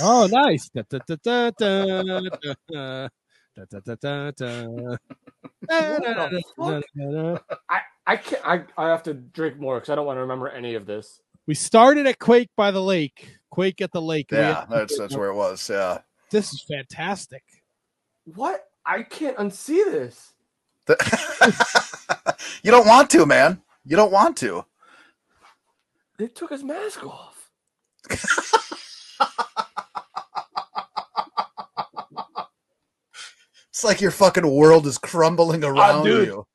[0.00, 0.68] Oh, nice.
[0.74, 3.08] Da, da, da, da, da, da, da.
[3.54, 4.96] Da, da, da, da, da.
[5.68, 7.38] Da, da, da, da, da, da.
[7.68, 10.48] I I can't I, I have to drink more because I don't want to remember
[10.48, 11.20] any of this.
[11.46, 13.38] We started at Quake by the lake.
[13.50, 14.30] Quake at the lake.
[14.32, 15.68] Yeah, that's that's where it was.
[15.68, 15.98] Yeah.
[16.30, 17.42] This is fantastic.
[18.24, 18.64] What?
[18.84, 20.32] I can't unsee this.
[22.62, 23.62] you don't want to, man.
[23.84, 24.64] You don't want to.
[26.18, 27.50] They took his mask off.
[33.70, 36.28] It's like your fucking world is crumbling around Ah, dude.
[36.28, 36.46] you.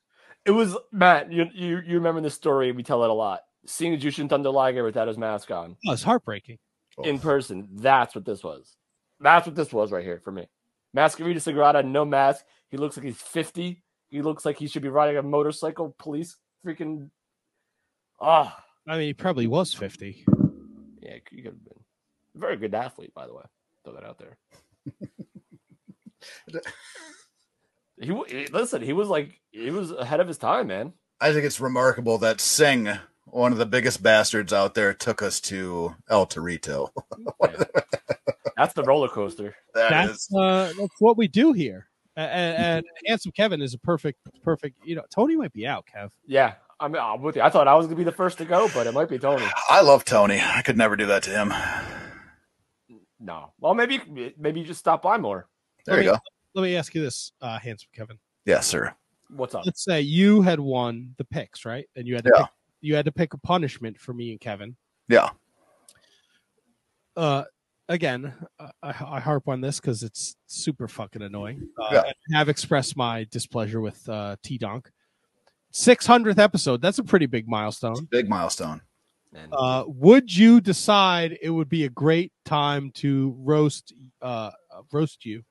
[0.45, 1.31] It was Matt.
[1.31, 2.71] You you you remember this story?
[2.71, 3.41] We tell it a lot.
[3.65, 6.57] Seeing Jushin Thunder Liger without his mask on Oh, it's heartbreaking.
[7.03, 7.67] in person.
[7.73, 8.75] That's what this was.
[9.19, 10.47] That's what this was right here for me.
[10.95, 12.45] Mascarita Sagrada, no mask.
[12.69, 13.83] He looks like he's 50.
[14.09, 15.95] He looks like he should be riding a motorcycle.
[15.97, 17.09] Police freaking.
[18.19, 20.25] Ah, I mean, he probably was 50.
[21.01, 21.79] yeah, he could have been.
[22.35, 23.43] Very good athlete, by the way.
[23.83, 24.37] Throw that out there.
[27.99, 28.81] he, he listen.
[28.81, 30.93] He was like he was ahead of his time, man.
[31.19, 32.89] I think it's remarkable that Singh,
[33.25, 36.89] one of the biggest bastards out there, took us to El Torito.
[38.57, 39.55] That's the roller coaster.
[39.75, 41.87] That That's is- uh, that's what we do here.
[42.15, 44.79] And, and handsome Kevin is a perfect, perfect.
[44.83, 46.09] You know, Tony might be out, Kev.
[46.25, 47.43] Yeah, I mean, I'm with you.
[47.43, 49.45] I thought I was gonna be the first to go, but it might be Tony.
[49.69, 50.39] I love Tony.
[50.41, 51.53] I could never do that to him.
[53.19, 54.01] No, well, maybe
[54.37, 55.47] maybe you just stop by more.
[55.85, 56.17] There you go.
[56.55, 58.17] Let me ask you this, uh, handsome Kevin.
[58.45, 58.95] Yes, sir.
[59.29, 59.65] What's up?
[59.65, 61.85] Let's say you had won the picks, right?
[61.95, 62.41] And you had to Yeah.
[62.43, 64.75] pick, you had to pick a punishment for me and Kevin.
[65.07, 65.29] Yeah.
[67.15, 67.43] Uh,
[67.89, 71.67] again, I, I harp on this because it's super fucking annoying.
[71.79, 72.01] Uh, Yeah.
[72.33, 74.89] I have expressed my displeasure with uh, T Donk.
[75.73, 76.81] 600th episode.
[76.81, 78.07] That's a pretty big milestone.
[78.09, 78.81] Big milestone.
[79.33, 84.51] And Uh, would you decide it would be a great time to roast uh,
[84.91, 85.43] roast you?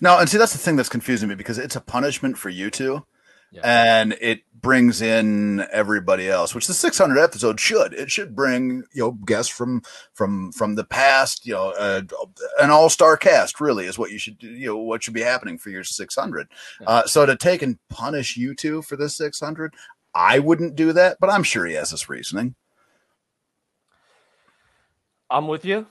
[0.00, 2.70] No, and see that's the thing that's confusing me because it's a punishment for you
[2.70, 3.04] two,
[3.56, 4.00] Yeah.
[4.00, 7.94] and it brings in everybody else, which the 600 episode should.
[7.94, 11.46] It should bring you know guests from from from the past.
[11.46, 12.02] You know, uh,
[12.60, 14.48] an all star cast really is what you should do.
[14.48, 16.48] You know, what should be happening for your 600.
[16.80, 16.88] Yeah.
[16.88, 19.74] Uh, so to take and punish you two for this 600,
[20.14, 22.54] I wouldn't do that, but I'm sure he has his reasoning.
[25.28, 25.86] I'm with you,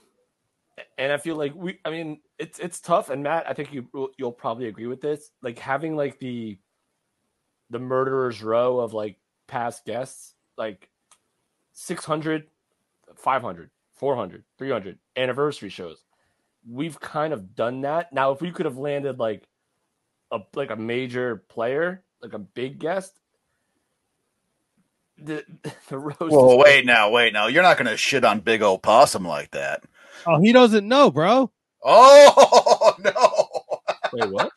[0.98, 1.80] and I feel like we.
[1.86, 3.10] I mean, it's it's tough.
[3.10, 3.88] And Matt, I think you
[4.18, 5.32] you'll probably agree with this.
[5.42, 6.58] Like having like the
[7.70, 10.90] the murderers row of like past guests, like
[11.74, 12.48] 600,
[13.16, 16.04] 500, 400, 300 anniversary shows.
[16.70, 18.12] We've kind of done that.
[18.14, 19.44] Now, if we could have landed like
[20.32, 23.20] a like a major player, like a big guest,
[25.18, 25.44] the
[25.90, 26.20] the roast.
[26.22, 27.48] Well, is- wait now, wait now.
[27.48, 29.84] You're not going to shit on Big O Possum like that.
[30.26, 31.52] Oh, he doesn't know, bro.
[31.84, 33.90] Oh no!
[34.12, 34.52] Wait, what?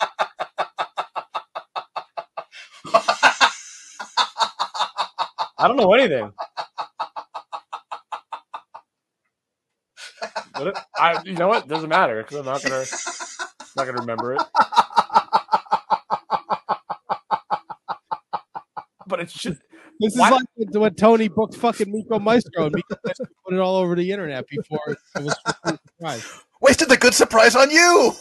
[5.59, 6.33] I don't know anything.
[10.57, 11.69] What if- I, you know what?
[11.69, 12.85] Doesn't matter because I'm not gonna,
[13.77, 14.43] not gonna remember it.
[19.07, 19.61] But it's just
[20.01, 23.55] This is Why- like when- when Tony booked fucking Miko Maestro and Miko Maestro put
[23.55, 26.41] it all over the internet before it was a surprise.
[26.61, 28.13] Wasted the good surprise on you.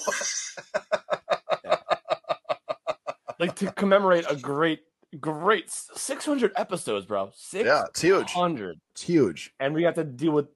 [3.39, 4.79] like to commemorate a great,
[5.19, 7.31] great 600 episodes, bro.
[7.35, 7.67] 600.
[7.67, 8.27] Yeah, it's huge.
[8.29, 9.53] 600, It's huge.
[9.59, 10.47] and we got to deal with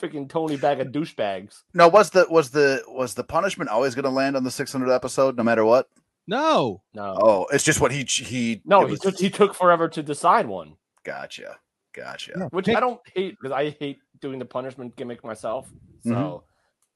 [0.00, 1.62] freaking Tony bag of douchebags.
[1.74, 4.90] No, was the was the was the punishment always going to land on the 600
[4.90, 5.88] episode, no matter what?
[6.26, 6.82] No.
[6.94, 8.62] No, Oh, it's just what he he.
[8.64, 10.76] no, he was- took he took forever to decide one.
[11.04, 11.58] Gotcha,
[11.94, 12.32] gotcha.
[12.36, 15.68] Yeah, which pick- I don't hate because I hate doing the punishment gimmick myself.
[16.04, 16.42] So, Mhm.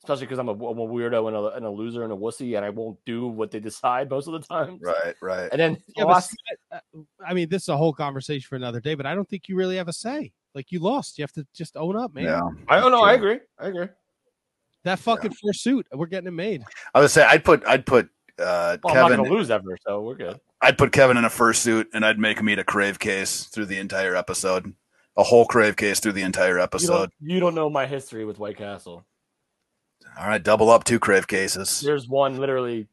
[0.07, 2.57] Especially because I'm a, I'm a weirdo and a, and a loser and a wussy,
[2.57, 4.78] and I won't do what they decide most of the time.
[4.81, 5.49] Right, right.
[5.52, 6.36] And then Yeah, the but see,
[6.73, 6.81] I-
[7.26, 9.57] I mean, this is a whole conversation for another day, but I don't think you
[9.57, 10.33] really have a say.
[10.55, 11.18] Like you lost.
[11.18, 12.25] You have to just own up, man.
[12.25, 13.02] Yeah, I don't know.
[13.02, 13.41] I agree.
[13.59, 13.89] I agree.
[14.85, 16.62] That fucking fursuit, we're getting it made.
[16.94, 19.76] I would say I'd put I'd put uh, Well, I'm not going to lose ever,
[19.86, 20.41] so we're good.
[20.62, 23.67] I'd put Kevin in a fursuit and I'd make him eat a crave case through
[23.67, 24.73] the entire episode,
[25.17, 26.97] a whole crave case through the entire You episode.
[26.97, 29.05] don't, you don't know my history with White Castle.
[30.19, 31.81] All right, double up two crave cases.
[31.81, 32.89] There's one literally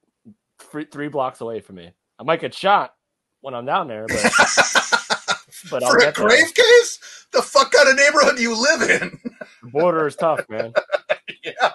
[0.59, 1.91] three, three blocks away from me.
[2.19, 2.93] I might get shot
[3.41, 4.15] when I'm down there, but
[5.69, 6.27] but I'll For a get there.
[6.29, 6.99] case?
[7.31, 9.19] The fuck kind of neighborhood you live in?
[9.63, 10.73] The border is tough, man.
[11.43, 11.71] yeah.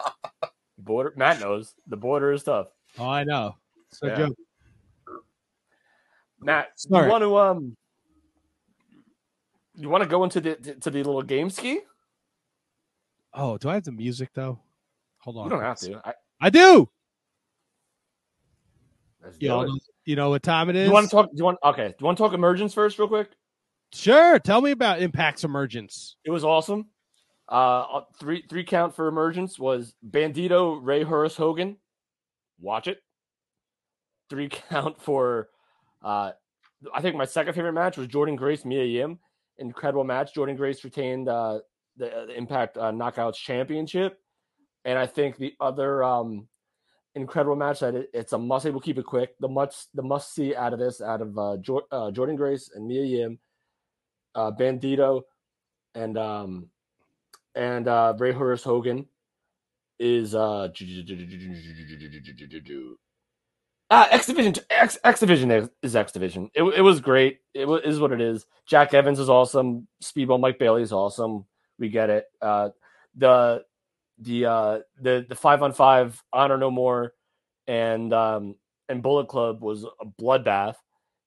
[0.79, 1.13] Border.
[1.17, 2.69] Matt knows the border is tough.
[2.99, 3.57] Oh, I know.
[3.91, 4.17] So Yeah.
[4.17, 4.37] joke.
[6.41, 7.07] Matt, Sorry.
[7.07, 7.77] you want to um,
[9.75, 11.81] you want to go into the to the little game ski?
[13.35, 14.61] Oh, do I have the music though?
[15.21, 15.45] Hold on.
[15.45, 16.01] You don't have to.
[16.05, 16.89] I, I do.
[19.23, 20.87] let's You know, you know what time it is?
[20.87, 21.27] you want to talk?
[21.27, 21.59] Do you want?
[21.65, 21.89] Okay.
[21.89, 23.31] Do you want to talk emergence first, real quick?
[23.93, 24.39] Sure.
[24.39, 26.17] Tell me about Impact's emergence.
[26.25, 26.87] It was awesome.
[27.49, 31.79] Uh, three three count for emergence was Bandido Rey Horus Hogan.
[32.61, 32.99] Watch it.
[34.29, 35.49] Three count for,
[36.03, 36.33] uh,
[36.95, 39.19] I think my second favorite match was Jordan Grace Mia Yim.
[39.57, 40.35] Incredible match.
[40.35, 41.61] Jordan Grace retained uh,
[41.97, 44.21] the, the Impact uh, Knockouts Championship,
[44.89, 46.49] and I think the other um,
[47.15, 48.65] incredible match that it, it's a must.
[48.65, 49.39] We'll keep it quick.
[49.39, 52.71] The must the must see out of this out of uh, Jor- uh, Jordan Grace
[52.75, 53.39] and Mia Yim,
[54.35, 55.25] uh, Bandido,
[55.95, 56.71] and um,
[57.55, 59.05] and uh, Rey Horus Hogan
[59.99, 60.69] is uh
[63.91, 66.51] ah X Division X X Division is, is X Division.
[66.55, 67.41] It, it was great.
[67.53, 67.69] It
[68.01, 68.47] what it is.
[68.67, 69.87] Jack Evans is awesome.
[70.03, 71.45] Speedball Mike Bailey is awesome.
[71.79, 72.25] We get it.
[72.41, 72.71] Uh,
[73.15, 73.65] the
[74.21, 77.13] the uh the the five on five honor no more
[77.67, 78.57] and um
[78.89, 80.77] and Bullet Club was a bloodbath,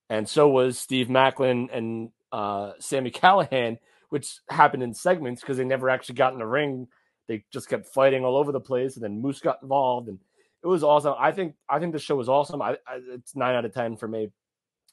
[0.09, 3.77] and so was Steve Maclin and uh Sami Callihan
[4.11, 6.87] which happened in segments because they never actually got in the ring.
[7.27, 10.19] They just kept fighting all over the place, and then Moose got involved, and
[10.63, 11.15] it was awesome.
[11.17, 12.61] I think I think the show was awesome.
[12.61, 14.29] I, I it's nine out of ten for me.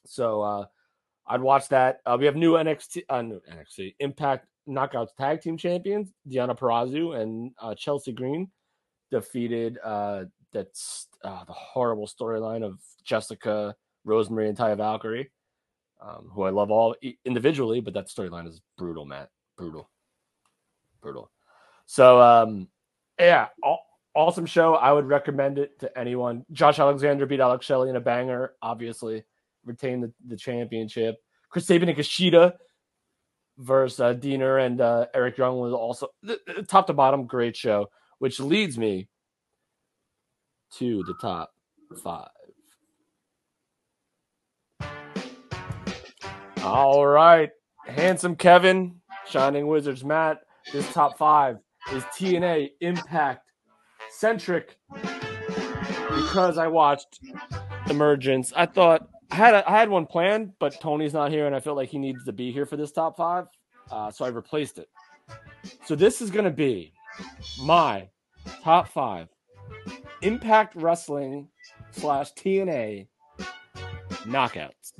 [0.05, 0.65] So uh,
[1.27, 1.99] I'd watch that.
[2.05, 7.19] Uh, we have new NXT, uh, new NXT Impact Knockouts Tag Team Champions Deonna Purrazzo
[7.19, 8.49] and uh, Chelsea Green
[9.11, 13.75] defeated uh, that's uh, the horrible storyline of Jessica,
[14.05, 15.31] Rosemary, and Taya Valkyrie
[16.01, 19.29] um, who I love all individually, but that storyline is brutal, Matt.
[19.57, 19.89] Brutal,
[21.01, 21.29] brutal.
[21.85, 22.69] So, um,
[23.19, 23.83] yeah, aw-
[24.15, 24.75] awesome show.
[24.75, 26.45] I would recommend it to anyone.
[26.51, 29.23] Josh Alexander beat Alex Shelley in a banger, obviously,
[29.65, 31.17] retained the, the championship.
[31.49, 32.53] Chris Sabin and Kushida
[33.59, 37.89] versus uh, Deaner and uh, Eric Young was also th- top to bottom, great show,
[38.19, 39.07] which leads me
[40.77, 41.51] to the top
[42.01, 42.29] five.
[46.63, 47.49] All right.
[47.85, 48.95] Handsome Kevin,
[49.27, 50.41] Shining Wizards Matt.
[50.71, 51.57] This top five
[51.91, 53.49] is TNA Impact
[54.11, 54.77] centric
[56.09, 57.19] because I watched
[57.89, 58.53] Emergence.
[58.55, 61.59] I thought I had a, I had one planned, but Tony's not here, and I
[61.59, 63.45] felt like he needs to be here for this top five,
[63.91, 64.89] uh, so I replaced it.
[65.85, 66.93] So this is going to be
[67.63, 68.07] my
[68.63, 69.27] top five
[70.21, 71.47] Impact Wrestling
[71.91, 73.07] slash TNA
[74.25, 74.93] knockouts.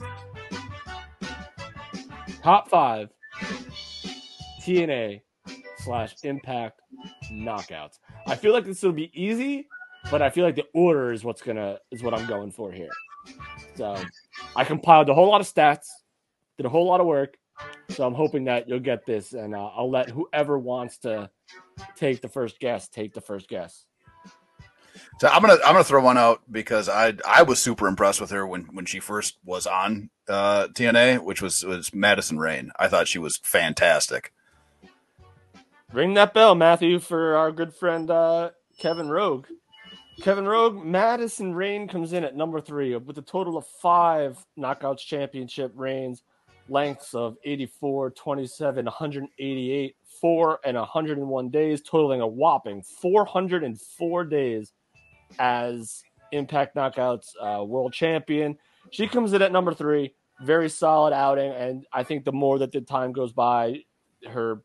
[2.42, 3.10] Top five
[4.62, 5.22] TNA
[5.80, 6.80] slash Impact
[7.32, 8.00] knockouts.
[8.28, 9.68] I feel like this will be easy,
[10.12, 12.90] but I feel like the order is what's gonna is what I'm going for here.
[13.80, 13.96] So
[14.58, 15.86] I compiled a whole lot of stats,
[16.58, 17.38] did a whole lot of work.
[17.92, 21.30] So I'm hoping that you'll get this, and uh, I'll let whoever wants to
[21.96, 23.86] take the first guess take the first guess.
[25.22, 28.32] So I'm gonna I'm gonna throw one out because I I was super impressed with
[28.32, 32.72] her when when she first was on uh, TNA, which was was Madison Rayne.
[32.78, 34.34] I thought she was fantastic.
[35.94, 39.46] Ring that bell, Matthew, for our good friend uh, Kevin Rouge.
[40.22, 45.00] Kevin Rouge, Madison Rayne comes in at number three with a total of five Knockouts
[45.00, 46.24] Championship reigns,
[46.68, 54.74] lengths of 84, 27, 188, 4, and 101 days, totaling a whopping 404 days
[55.40, 58.58] as Impact Knockouts uh, World Champion.
[58.92, 62.74] She comes in at number three, very solid outing, and I think the more that
[62.74, 63.84] the time goes by,
[64.28, 64.62] her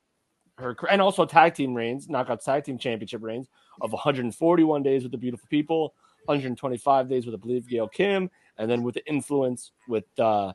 [0.58, 3.48] her and also tag team reigns, Knockouts Tag Team Championship reigns
[3.80, 5.94] of 141 days with the Beautiful People,
[6.26, 10.52] 125 days with I believe Gail Kim, and then with the influence with uh,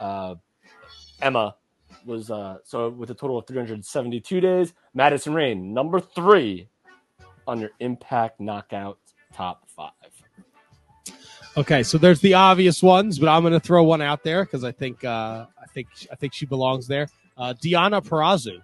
[0.00, 0.34] uh,
[1.22, 1.56] Emma
[2.04, 4.74] was uh, so with a total of 372 days.
[4.94, 6.68] Madison Rayne number three
[7.46, 8.98] on your Impact Knockout
[9.32, 9.92] top five.
[11.56, 14.62] Okay, so there's the obvious ones, but I'm going to throw one out there because
[14.62, 17.08] I think uh, I think I think she belongs there.
[17.36, 18.60] Uh, Deonna Purrazzo.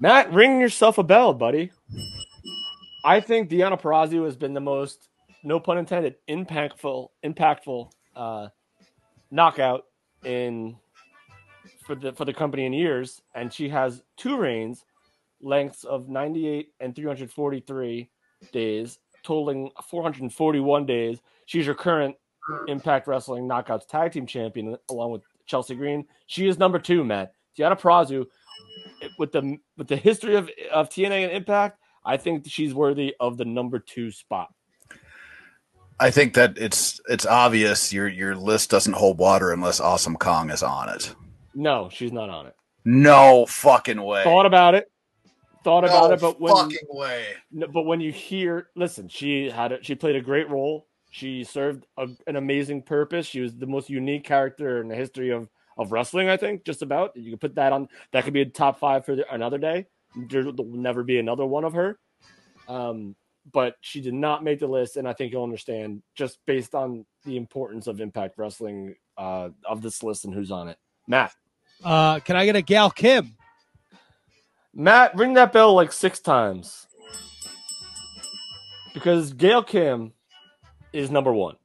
[0.00, 1.72] Matt, ring yourself a bell, buddy.
[3.04, 5.08] I think Deonna Purrazzo has been the most,
[5.42, 8.48] no pun intended, impactful, impactful uh,
[9.30, 9.84] knockout
[10.24, 10.76] in
[11.84, 14.84] for the for the company in years, and she has two reigns,
[15.40, 18.08] lengths of 98 and 343
[18.52, 21.18] days, totaling 441 days.
[21.46, 22.14] She's your current
[22.68, 26.06] Impact Wrestling Knockouts Tag Team Champion, along with Chelsea Green.
[26.26, 27.32] She is number two, Matt.
[27.58, 28.26] Deonna Purrazzo,
[29.18, 33.36] with the with the history of of TNA and Impact, I think she's worthy of
[33.36, 34.52] the number two spot.
[36.00, 40.50] I think that it's it's obvious your your list doesn't hold water unless Awesome Kong
[40.50, 41.14] is on it.
[41.54, 42.54] No, she's not on it.
[42.84, 44.22] No fucking way.
[44.22, 44.90] Thought about it.
[45.64, 47.24] Thought no about it, but when fucking way.
[47.52, 49.84] But when you hear, listen, she had it.
[49.84, 50.86] She played a great role.
[51.10, 53.26] She served a, an amazing purpose.
[53.26, 56.28] She was the most unique character in the history of of wrestling.
[56.28, 57.16] I think just about.
[57.16, 57.88] You could put that on.
[58.12, 59.86] That could be a top five for the, another day.
[60.16, 61.98] There will never be another one of her.
[62.68, 63.14] Um,
[63.52, 67.06] but she did not make the list, and I think you'll understand just based on
[67.24, 70.78] the importance of Impact Wrestling uh, of this list and who's on it.
[71.06, 71.32] Matt,
[71.82, 73.36] Uh, can I get a Gail Kim?
[74.74, 76.86] Matt, ring that bell like six times
[78.92, 80.12] because Gail Kim
[80.92, 81.56] is number one.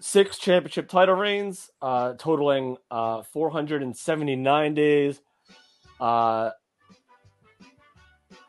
[0.00, 5.20] Six championship title reigns, uh, totaling uh, 479 days.
[6.00, 6.50] Uh,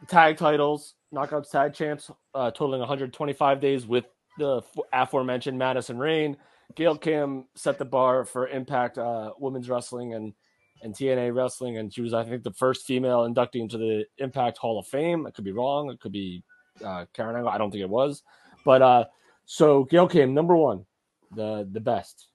[0.07, 4.05] tag titles, knockouts tag champs, uh, totaling 125 days with
[4.37, 6.37] the aforementioned Madison Rayne.
[6.75, 10.33] Gail Kim set the bar for Impact uh, Women's Wrestling and
[10.81, 14.57] and TNA Wrestling, and she was, I think, the first female inductee into the Impact
[14.57, 15.25] Hall of Fame.
[15.25, 15.89] I could be wrong.
[15.89, 16.43] It could be
[16.83, 17.49] uh, Karen Angle.
[17.49, 18.21] I don't think it was,
[18.65, 19.09] but
[19.45, 20.85] so Gail Kim, number one,
[21.35, 22.27] the the best.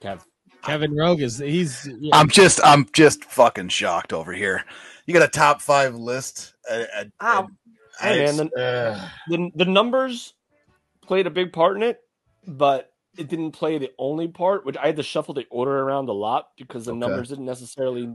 [0.00, 0.20] Kev,
[0.64, 2.16] Kevin Rouge is he's yeah.
[2.16, 4.64] I'm just I'm just fucking shocked over here.
[5.06, 6.54] You got a top five list.
[6.70, 7.48] Uh, uh, Ow.
[8.00, 10.34] Hey, it's- man, uh, the the numbers
[11.04, 11.98] played a big part in it,
[12.46, 14.64] but it didn't play the only part.
[14.64, 16.98] Which I had to shuffle the order around a lot because the Okay.
[17.00, 18.14] numbers didn't necessarily.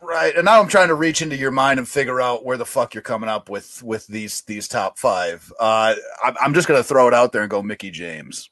[0.00, 2.64] Right, and now I'm trying to reach into your mind and figure out where the
[2.64, 5.52] fuck you're coming up with with these these top five.
[5.58, 5.94] Uh,
[6.24, 8.48] I'm, I'm just gonna throw it out there and go Mickie James.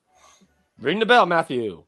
[0.81, 1.85] Ring the bell, Matthew.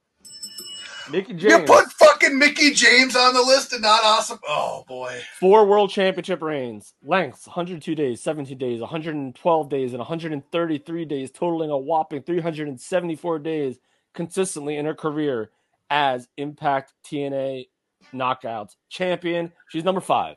[1.10, 1.52] Mickie James.
[1.52, 4.38] You put fucking Mickie James on the list and not awesome.
[4.46, 5.20] Oh boy.
[5.40, 11.70] four world championship reigns, lengths 102 days, 17 days, 112 days, and 133 days, totaling
[11.70, 13.78] a whopping 374 days
[14.14, 15.50] consistently in her career
[15.90, 17.66] as Impact TNA
[18.12, 19.52] Knockouts champion.
[19.68, 20.36] She's number five.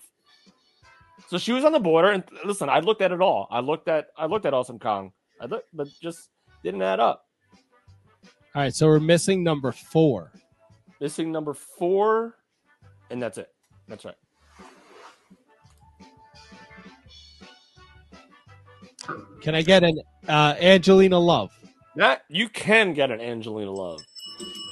[1.28, 3.48] So she was on the border, and listen, I looked at it all.
[3.52, 6.30] I looked at I looked at Awesome Kong, I looked, but just
[6.64, 7.26] didn't add up.
[8.54, 10.32] All right, so we're missing number four.
[11.00, 12.36] Missing number four,
[13.10, 13.50] and that's it.
[13.88, 14.16] That's right.
[19.42, 21.52] Can I get an uh, Angelina Love?
[21.96, 24.02] That you can get an Angelina Love.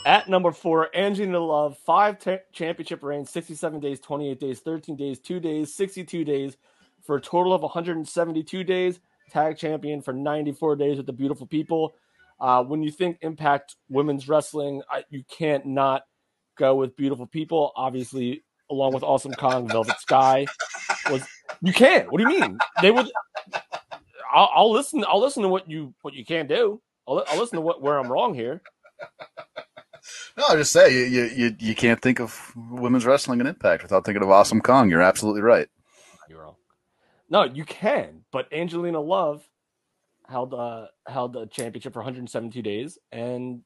[0.10, 5.20] At number four, Angelina Love, five ta- championship reigns, 67 days, 28 days, 13 days,
[5.20, 6.58] two days, 62 days,
[7.06, 9.00] for a total of 172 days.
[9.30, 11.94] Tag champion for 94 days with the beautiful people.
[12.40, 16.06] Uh, when you think Impact Women's Wrestling, I, you can't not
[16.58, 17.72] go with beautiful people.
[17.76, 20.48] Obviously, along with Awesome Kong, Velvet Sky
[21.12, 21.22] was.
[21.62, 22.12] You can't.
[22.12, 22.58] What do you mean?
[22.82, 23.12] They would.
[24.34, 25.06] I'll, I'll listen.
[25.08, 26.82] I'll listen to what you what you can't do.
[27.08, 28.64] I'll, I'll listen to what where I'm wrong here.
[30.38, 34.06] No, I just say you, you you can't think of women's wrestling and Impact without
[34.06, 34.90] thinking of Awesome Kong.
[34.90, 35.68] You're absolutely right.
[36.28, 36.56] You're wrong.
[37.30, 38.22] No, you can.
[38.32, 39.48] But Angelina Love
[40.28, 43.62] held uh held the championship for 172 days and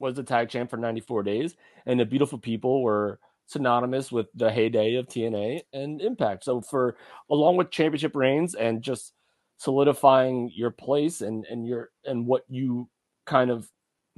[0.00, 1.54] was the tag champ for 94 days.
[1.86, 6.44] And the beautiful people were synonymous with the heyday of TNA and Impact.
[6.44, 6.96] So for
[7.30, 9.12] along with championship reigns and just
[9.56, 12.88] solidifying your place and and your and what you
[13.26, 13.68] kind of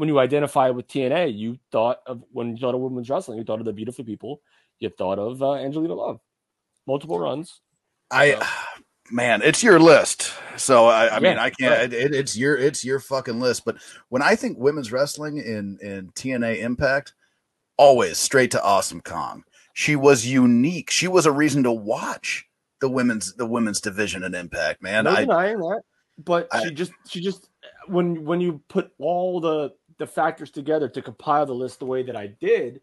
[0.00, 3.44] when you identify with TNA, you thought of when you thought of women's wrestling, you
[3.44, 4.40] thought of the beautiful people,
[4.78, 6.20] you thought of uh, Angelina Love.
[6.86, 7.60] Multiple runs.
[8.10, 8.42] I,
[9.10, 10.32] man, it's your list.
[10.56, 11.70] So I, I mean, I can't.
[11.72, 11.92] right.
[11.92, 13.66] It, it's your it's your fucking list.
[13.66, 13.76] But
[14.08, 17.12] when I think women's wrestling in in TNA Impact,
[17.76, 19.44] always straight to Awesome Kong.
[19.74, 20.90] She was unique.
[20.90, 22.46] She was a reason to watch
[22.80, 24.82] the women's the women's division in Impact.
[24.82, 25.82] Man, no I denying that,
[26.24, 27.50] but I- she just she just
[27.86, 32.02] when when you put all the the factors together to compile the list the way
[32.02, 32.80] that I did,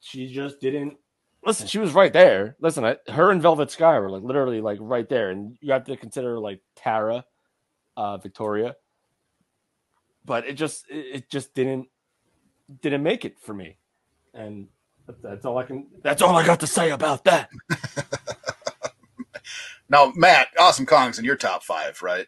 [0.00, 0.98] she just didn't
[1.44, 1.66] listen.
[1.66, 2.56] She was right there.
[2.60, 5.84] Listen, I, her and Velvet Sky were like literally like right there, and you have
[5.84, 7.24] to consider like Tara,
[7.96, 8.76] uh, Victoria,
[10.26, 11.88] but it just it, it just didn't
[12.82, 13.78] didn't make it for me,
[14.34, 14.68] and
[15.22, 15.86] that's all I can.
[16.02, 17.48] That's all I got to say about that.
[19.88, 22.26] now Matt Awesome Kong's in your top five, right?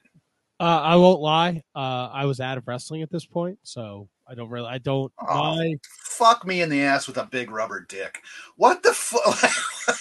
[0.61, 1.63] Uh, I won't lie.
[1.75, 4.69] Uh, I was out of wrestling at this point, so I don't really.
[4.69, 5.13] I don't.
[5.21, 5.57] Oh.
[5.57, 8.23] My, Fuck me in the ass with a big rubber dick.
[8.57, 9.51] What the fuck?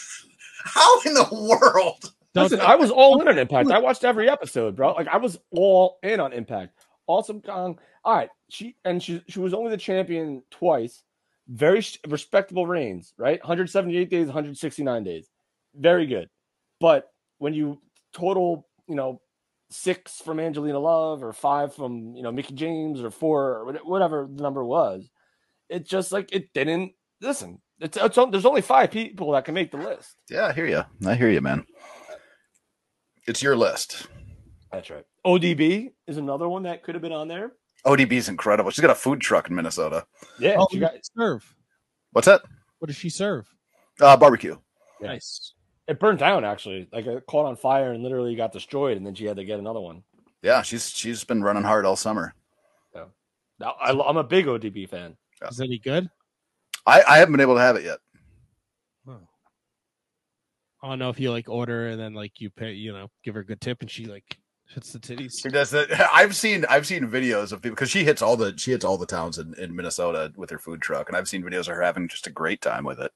[0.64, 2.12] How in the world?
[2.34, 3.72] Listen, I was all in on Impact.
[3.72, 4.94] I watched every episode, bro.
[4.94, 6.74] Like I was all in on Impact.
[7.06, 7.80] Awesome Kong.
[8.04, 11.04] All right, she and she she was only the champion twice.
[11.48, 13.40] Very respectable reigns, right?
[13.40, 15.30] 178 days, 169 days.
[15.76, 16.30] Very good.
[16.80, 17.80] But when you
[18.12, 19.22] total, you know,
[19.70, 24.28] six from Angelina Love or five from you know Mickie James or four or whatever
[24.32, 25.10] the number was,
[25.70, 26.94] it just like it didn't.
[27.22, 30.16] Listen, it's, it's there's only five people that can make the list.
[30.30, 30.84] Yeah, I hear you.
[31.06, 31.66] I hear you, man.
[33.28, 34.08] It's your list.
[34.72, 35.04] That's right.
[35.26, 37.54] ODB is another one that could have been on there.
[37.86, 38.70] ODB's incredible.
[38.72, 40.06] She's got a food truck in Minnesota.
[40.40, 41.54] Yeah, Oh, she got serve?
[42.12, 42.42] What's that?
[42.80, 43.48] What does she serve?
[44.00, 44.56] Uh, barbecue.
[45.02, 45.08] Yeah.
[45.08, 45.54] Nice.
[45.88, 46.88] It burned down actually.
[46.92, 49.60] Like it caught on fire and literally got destroyed, and then she had to get
[49.60, 50.04] another one.
[50.42, 52.34] Yeah, she's she's been running hard all summer.
[52.96, 53.06] Yeah,
[53.60, 55.18] Now, I, I'm a big ODB fan.
[55.50, 56.10] Is any good?
[56.86, 58.00] I, I haven't been able to have it yet.
[60.82, 63.34] I don't know if you like order and then like you pay, you know, give
[63.34, 64.38] her a good tip and she like
[64.70, 65.42] hits the titties.
[65.42, 65.90] She does that.
[66.14, 68.98] I've seen I've seen videos of people because she hits all the she hits all
[68.98, 71.82] the towns in, in Minnesota with her food truck, and I've seen videos of her
[71.82, 73.12] having just a great time with it.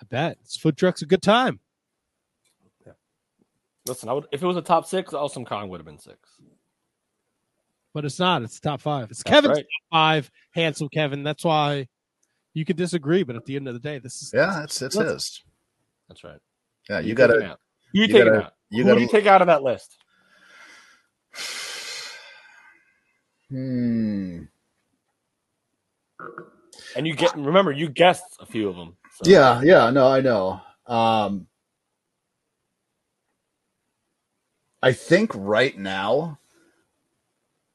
[0.00, 1.60] I bet this food truck's a good time.
[3.86, 6.18] Listen, I would if it was a top six, Awesome Kong would have been six.
[7.94, 8.42] but it's not.
[8.42, 9.10] It's top five.
[9.10, 9.64] It's That's Kevin's right.
[9.64, 10.30] top five.
[10.52, 11.22] Handsome Kevin.
[11.22, 11.88] That's why
[12.52, 14.94] you could disagree, but at the end of the day, this is Yeah, it's it's
[14.96, 15.42] Let's- his.
[16.08, 16.38] That's right.
[16.90, 17.60] Yeah, Who you gotta out?
[17.92, 18.52] You, you take him gotta- out?
[18.68, 19.96] you Who gotta- do you take out of that list?
[23.48, 24.42] Hmm.
[26.96, 28.96] And you get remember you guessed a few of them.
[29.22, 29.30] So.
[29.30, 30.60] Yeah, yeah, no, I know.
[30.86, 31.46] Um
[34.82, 36.38] I think right now,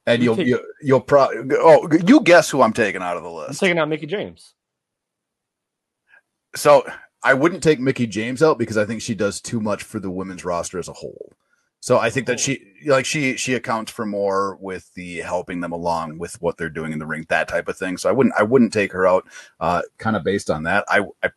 [0.08, 3.24] and You you'll take- you, you'll probably oh you guess who I'm taking out of
[3.24, 3.60] the I'm list.
[3.60, 4.54] taking out Mickie James.
[6.56, 6.84] So
[7.24, 10.10] I wouldn't take Mickie James out because I think she does too much for the
[10.10, 11.34] women's roster as a whole.
[11.86, 15.72] So I think that she like she she accounts for more with the helping them
[15.72, 17.98] along with what they're doing in the ring, that type of thing.
[17.98, 19.28] So I wouldn't I wouldn't take her out
[19.60, 20.84] uh kind of based on that.
[20.88, 21.30] I, I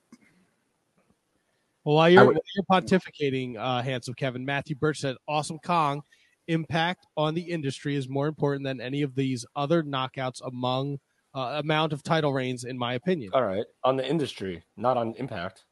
[1.84, 6.00] Well, while you're, would- while you're pontificating, uh, handsome Kevin, Matthew Birch said, "Awesome Kong
[6.46, 10.98] impact on the industry is more important than any of these other knockouts among
[11.34, 15.12] uh, amount of title reigns, in my opinion." All right, on the industry, not on
[15.18, 15.66] Impact,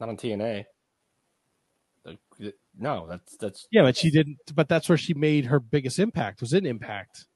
[0.00, 0.66] not on TNA.
[2.78, 4.38] Like, No, that's that's Yeah, but she didn't.
[4.54, 6.40] But that's where she made her biggest impact.
[6.40, 7.26] Was in Impact.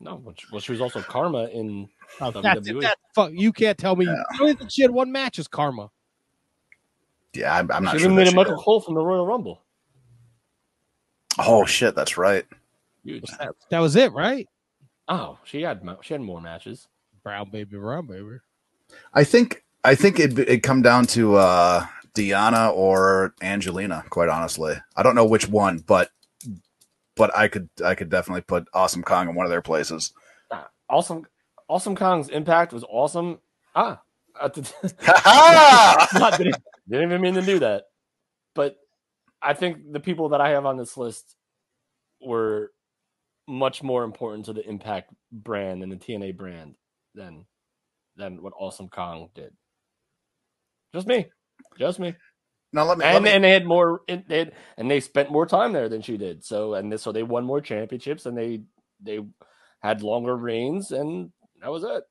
[0.00, 1.88] No, well, she- well, she was also Karma in
[2.20, 2.74] Oh, that's it.
[2.74, 2.82] WWE.
[2.82, 4.06] That, fuck, you can't tell me.
[4.06, 4.22] Yeah.
[4.40, 5.90] Only thing she had one match is Karma.
[7.34, 8.08] Yeah, I'm, I'm not she sure.
[8.08, 8.56] that eliminated she Michael.
[8.62, 9.62] Cole from the Royal Rumble.
[11.38, 12.44] Oh shit, that's right.
[13.04, 13.24] Huge.
[13.38, 14.46] That, that was it, right?
[15.08, 16.88] Oh, she had she had more matches.
[17.24, 18.38] Brown baby, brown baby.
[19.14, 24.74] I think I think it it come down to uh Diana or Angelina, quite honestly.
[24.96, 26.10] I don't know which one, but
[27.16, 30.12] but I could I could definitely put Awesome Kong in one of their places.
[30.50, 31.26] Ah, awesome,
[31.68, 33.38] awesome Kong's impact was awesome.
[33.74, 34.02] Ah,
[34.40, 36.56] not- didn't,
[36.88, 37.84] didn't even mean to do that.
[38.54, 38.76] But
[39.40, 41.36] I think the people that I have on this list
[42.20, 42.70] were
[43.48, 46.76] much more important to the Impact brand and the TNA brand
[47.14, 47.46] than
[48.16, 49.52] than what Awesome Kong did.
[50.94, 51.26] Just me,
[51.78, 52.14] just me.
[52.72, 55.00] now let me, let and me and they had more and they had, and they
[55.00, 56.44] spent more time there than she did.
[56.44, 58.62] So and this, so they won more championships and they
[59.00, 59.20] they
[59.80, 62.04] had longer reigns and that was it.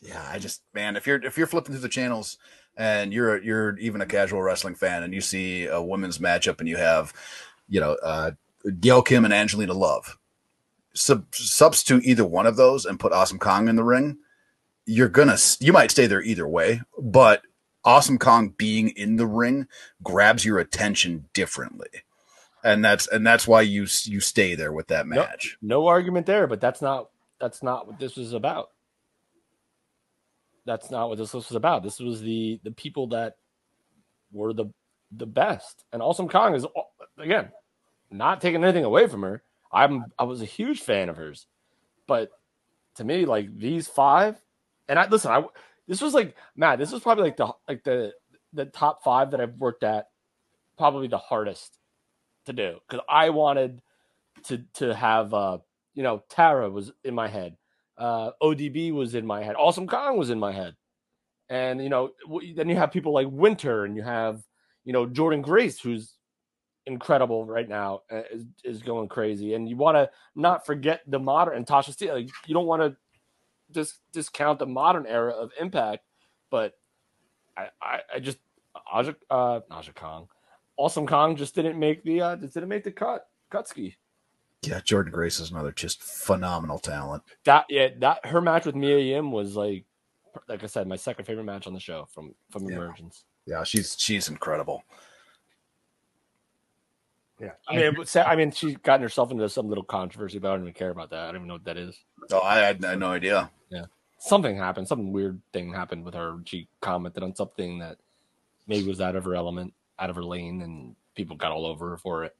[0.00, 2.38] Yeah, I just man, if you're if you're flipping through the channels
[2.76, 6.68] and you're you're even a casual wrestling fan and you see a women's matchup and
[6.68, 7.12] you have,
[7.68, 8.32] you know, uh
[8.80, 10.18] Gail Kim and Angelina Love,
[10.92, 14.18] sub- substitute either one of those and put Awesome Kong in the ring,
[14.86, 17.42] you're gonna you might stay there either way, but
[17.84, 19.68] Awesome Kong being in the ring
[20.02, 21.88] grabs your attention differently.
[22.64, 25.56] And that's and that's why you you stay there with that match.
[25.60, 28.70] No argument there, but that's not that's not what this was about.
[30.64, 31.82] That's not what this was about.
[31.82, 33.36] This was the the people that
[34.32, 34.66] were the
[35.12, 35.84] the best.
[35.92, 36.66] And Awesome Kong is
[37.18, 37.50] again
[38.10, 39.42] not taking anything away from her.
[39.72, 41.46] I'm I was a huge fan of hers,
[42.06, 42.30] but
[42.96, 44.40] to me, like these five,
[44.88, 45.30] and I listen.
[45.30, 45.44] I
[45.88, 46.78] this was like Matt.
[46.78, 48.12] This was probably like the like the
[48.52, 50.08] the top five that I've worked at.
[50.78, 51.78] Probably the hardest
[52.46, 53.80] to do because I wanted
[54.44, 55.58] to to have uh
[55.94, 57.56] you know Tara was in my head,
[57.98, 60.76] uh ODB was in my head, Awesome Kong was in my head,
[61.48, 62.10] and you know
[62.54, 64.42] then you have people like Winter and you have
[64.84, 66.14] you know Jordan Grace who's
[66.86, 71.18] incredible right now uh, is, is going crazy and you want to not forget the
[71.18, 72.96] modern and Tasha Steelz like, you don't want to
[73.70, 76.04] dis- discount the modern era of Impact
[76.50, 76.74] but
[77.56, 78.38] I I, I just
[78.92, 80.28] Aja uh Aja Kong
[80.76, 83.94] Awesome Kong just didn't make the uh just didn't make the cut Kutski
[84.62, 87.22] Yeah, Jordan Grace is another just phenomenal talent.
[87.44, 89.84] that yeah that her match with Mia Yim was like
[90.48, 92.76] like I said my second favorite match on the show from from Yeah.
[92.76, 94.82] Emergence Yeah, she's she's incredible.
[97.40, 100.52] Yeah I mean was- I mean she's gotten herself into some little controversy but I
[100.54, 101.96] don't even care about that I don't even know what that is
[102.32, 103.50] Oh, I had, I had no idea.
[103.70, 103.84] Yeah,
[104.18, 107.98] something happened some weird thing happened with her she commented on something that
[108.66, 111.90] maybe was out of her element out of her lane and people got all over
[111.90, 112.34] her for it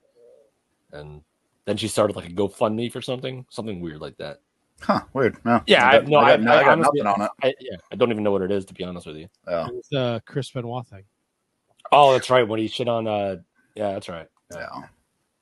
[0.92, 1.22] and
[1.64, 4.40] then she started like a GoFundMe for something something weird like that
[4.78, 5.00] Huh?
[5.14, 5.38] Weird.
[5.42, 5.62] No.
[5.66, 7.30] Yeah, I got, I- no, I got, I- I I got honestly- nothing on it.
[7.42, 9.68] I, yeah I don't even know what it is to be honest with you Yeah,
[9.72, 11.04] It's the Chris Benoit thing.
[11.92, 13.36] oh that's right when he shit on uh
[13.74, 14.82] yeah that's right yeah.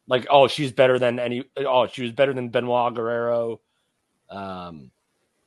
[0.08, 3.60] like oh she's better than any oh she was better than Benoit Guerrero
[4.30, 4.90] um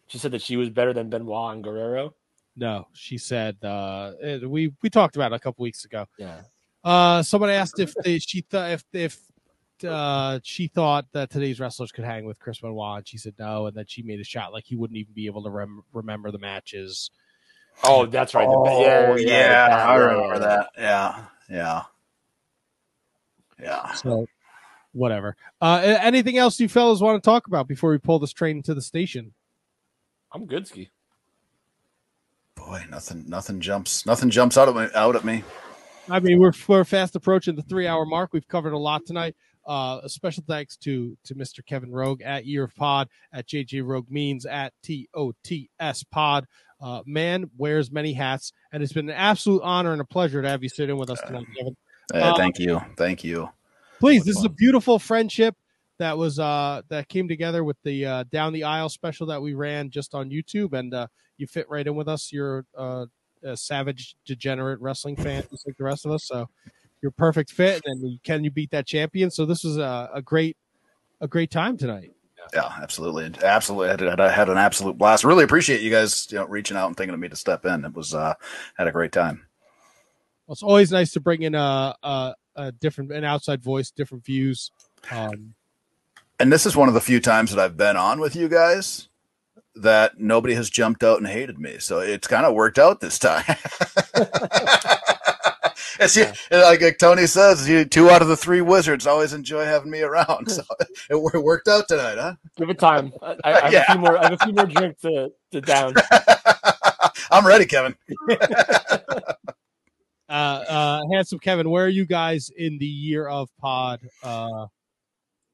[0.07, 2.13] she said that she was better than Benoit and Guerrero
[2.55, 6.05] No, she said uh, it- we we talked about it a couple weeks ago.
[6.17, 6.41] yeah
[6.83, 9.19] Uh, somebody asked if they, she thought if if
[9.87, 13.67] uh, she thought that today's wrestlers could hang with Chris Benoit, and she said no,
[13.67, 16.31] and then she made a shot like he wouldn't even be able to rem- remember
[16.31, 17.11] the matches.
[17.83, 20.69] oh that's right The- Oh, yeah, yeah, yeah, I remember that.
[20.77, 21.83] Yeah, yeah,
[23.61, 23.93] yeah.
[23.93, 24.27] So,
[24.93, 25.35] whatever.
[25.61, 28.73] Uh, anything else you fellas want to talk about before we pull this train into
[28.73, 29.33] the station?
[30.33, 30.89] I'm good ski
[32.55, 35.43] Boy, nothing, nothing jumps, nothing jumps out of me, out at me.
[36.09, 38.31] I mean, we're we're fast approaching the three hour mark.
[38.33, 39.35] We've covered a lot tonight.
[39.65, 41.65] Uh, a special thanks to to Mr.
[41.65, 46.47] Kevin Rouge at Year of Pod, at JJ Rouge Means, at TOTS Pod.
[46.81, 50.49] Uh, man wears many hats, and it's been an absolute honor and a pleasure to
[50.49, 51.75] have you sit in with us tonight, Kevin.
[52.13, 53.49] Uh, thank you, thank you.
[53.99, 55.55] Please, this is a beautiful friendship
[55.99, 59.55] that was uh that came together with the uh, down the aisle special that we
[59.55, 62.31] ran just on YouTube, and uh, you fit right in with us.
[62.31, 63.07] You're uh,
[63.43, 66.25] a savage, degenerate wrestling fan, just like the rest of us.
[66.25, 66.47] So
[67.01, 69.31] you're a perfect fit, and can you beat that champion?
[69.31, 70.55] So this was a, a great
[71.19, 72.11] a great time tonight.
[72.53, 73.89] Yeah, absolutely, absolutely.
[73.89, 75.23] I had, I had an absolute blast.
[75.23, 77.83] Really appreciate you guys, you know, reaching out and thinking of me to step in.
[77.83, 78.35] It was, uh,
[78.77, 79.46] had a great time.
[80.47, 84.25] Well, it's always nice to bring in a, a, a different an outside voice, different
[84.25, 84.71] views.
[85.11, 85.53] Um,
[86.39, 89.09] And this is one of the few times that I've been on with you guys
[89.75, 91.77] that nobody has jumped out and hated me.
[91.79, 93.43] So it's kind of worked out this time.
[95.99, 99.65] It's you, like, like Tony says, you two out of the three wizards always enjoy
[99.65, 100.51] having me around.
[100.51, 100.61] So
[101.09, 102.35] it, wor- worked out tonight, huh?
[102.55, 103.11] Give it time.
[103.23, 103.83] I, I have Yeah.
[103.87, 104.17] a few more.
[104.17, 105.95] I have a few more drinks to, to down.
[107.31, 107.95] I'm ready, Kevin.
[110.29, 114.01] Uh, uh, handsome Kevin, where are you guys in the year of pod?
[114.21, 114.67] Uh,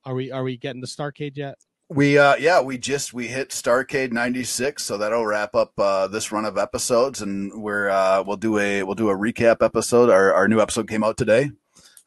[0.06, 1.58] are we are we getting the Starcade yet?
[1.90, 6.32] We uh yeah, we just we hit Starcade 96, so that'll wrap up uh this
[6.32, 10.10] run of episodes and we're uh we'll do a we'll do a recap episode.
[10.10, 11.52] Our our new episode came out today.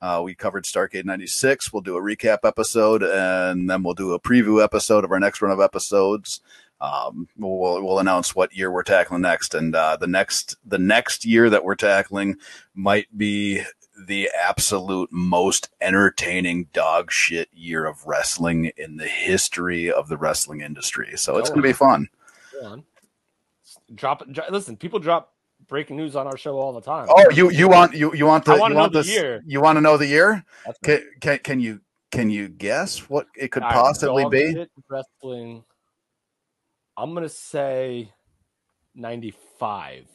[0.01, 1.73] Uh we covered Starcade 96.
[1.73, 5.41] We'll do a recap episode and then we'll do a preview episode of our next
[5.41, 6.41] run of episodes.
[6.81, 11.25] Um we'll we'll announce what year we're tackling next and uh the next the next
[11.25, 12.37] year that we're tackling
[12.75, 13.63] might be
[14.07, 20.61] the absolute most entertaining dog shit year of wrestling in the history of the wrestling
[20.61, 21.13] industry.
[21.17, 22.09] So it's Oh, going to be fun.
[23.95, 25.33] Drop, dro- Listen, people drop
[25.69, 27.07] breaking news on our show all the time.
[27.09, 29.43] Oh, you you want you you want the you want the year.
[29.47, 30.45] You want to know the year?
[30.83, 31.81] Can, can can you
[32.11, 34.53] can you guess what it could possibly dog be?
[34.53, 35.65] shit Wrestling.
[36.97, 38.13] I'm gonna say
[38.95, 40.07] ninety-five.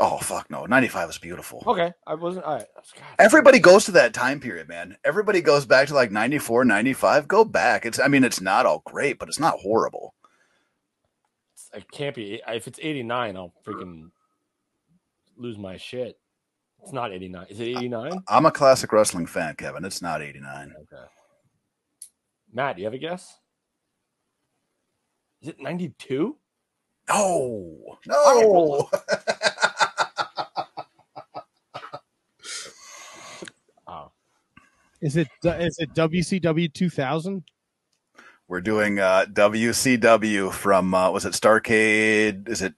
[0.00, 1.62] Oh fuck no, 95 is beautiful.
[1.66, 2.44] Okay, I wasn't.
[2.44, 2.66] All right.
[2.74, 3.04] God.
[3.20, 4.96] Everybody goes to that time period, man.
[5.04, 7.28] Everybody goes back to like 94, 95.
[7.28, 7.86] Go back.
[7.86, 10.14] It's I mean it's not all great, but it's not horrible.
[11.72, 12.40] It can't be.
[12.46, 14.10] If it's eighty-nine, I'll freaking
[15.36, 16.18] lose my shit.
[16.82, 17.46] It's not eighty-nine.
[17.48, 18.20] Is it eighty-nine?
[18.28, 19.84] I'm a classic wrestling fan, Kevin.
[19.84, 20.72] It's not 89.
[20.82, 21.02] Okay.
[22.52, 23.38] Matt, do you have a guess?
[25.44, 26.38] Is it ninety-two?
[27.10, 27.98] No.
[28.06, 28.88] No.
[33.86, 34.10] Oh,
[35.02, 37.44] Is it is it WCW 2000?
[38.48, 42.48] We're doing uh, WCW from uh, was it Starcade?
[42.48, 42.72] Is it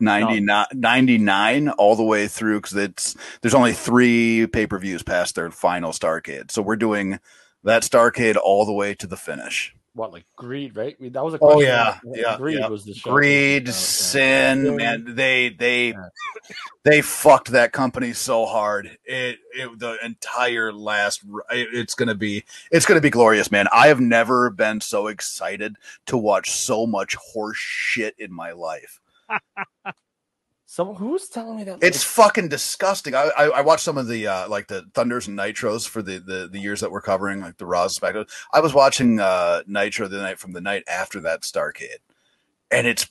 [0.00, 5.34] 99, 99 all the way through because it's there's only three pay per views past
[5.34, 6.50] their final Starcade.
[6.50, 7.18] So we're doing
[7.64, 9.74] that Starcade all the way to the finish.
[9.98, 10.76] What like greed?
[10.76, 10.96] Right?
[11.00, 11.70] We- That was a oh, question.
[11.70, 12.68] Oh, yeah, Like, yeah, Greed yeah.
[12.68, 13.10] was the show.
[13.10, 13.72] Greed, oh, Yeah, yeah.
[13.72, 14.70] sin, Yeah.
[14.70, 16.08] man, they they Yeah.
[16.84, 18.96] they fucked that company so hard.
[19.04, 23.66] It, it the entire last it- it's gonna be it's gonna be glorious, man.
[23.72, 29.00] I have never been so excited to watch so much horse shit in my life.
[30.70, 31.78] Someone who's telling me that?
[31.80, 33.14] It's fucking disgusting.
[33.14, 36.18] I, I I watched some of the uh like the Thunders and Nitros for the
[36.18, 38.14] the, the years that we're covering, like the Raws back.
[38.52, 42.00] I was watching uh Nitro the night from the night after that Starcade,
[42.70, 43.08] and it's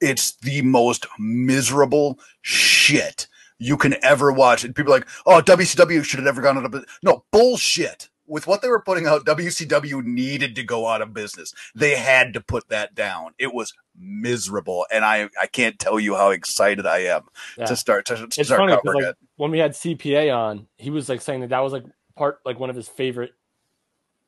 [0.00, 3.26] it's the most miserable shit
[3.58, 4.62] you can ever watch.
[4.62, 6.88] And people are like, oh, WCW should have never gone business.
[7.02, 8.10] No bullshit.
[8.26, 11.52] With what they were putting out, WCW needed to go out of business.
[11.74, 13.34] They had to put that down.
[13.38, 17.22] It was miserable, and I I can't tell you how excited I am
[17.58, 17.66] Yeah.
[17.66, 19.16] to start to, to It's start funny covering like it.
[19.36, 21.84] when we had CPA on, he was like saying that that was like
[22.16, 23.32] part like one of his favorite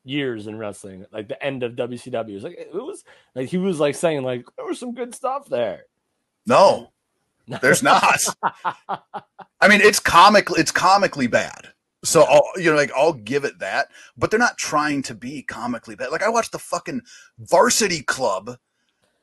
[0.03, 2.29] years in wrestling, like the end of WCW.
[2.29, 5.15] It was like it was like he was like saying like there was some good
[5.15, 5.83] stuff there.
[6.45, 6.91] No,
[7.61, 8.19] there's not.
[8.43, 10.49] I mean, it's comic.
[10.51, 11.69] It's comically bad.
[12.05, 15.41] So I'll, you know, like I'll give it that, but they're not trying to be
[15.41, 16.11] comically bad.
[16.11, 17.01] Like I watched the fucking
[17.39, 18.57] Varsity Club,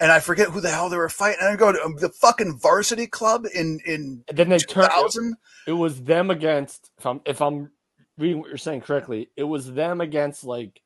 [0.01, 1.39] and I forget who the hell they were fighting.
[1.41, 4.91] And I go to um, the fucking Varsity Club in in And then they turned.
[4.91, 5.36] 2000.
[5.67, 6.91] It was them against.
[6.99, 7.70] If I'm if I'm
[8.19, 10.83] reading what you're saying correctly, it was them against like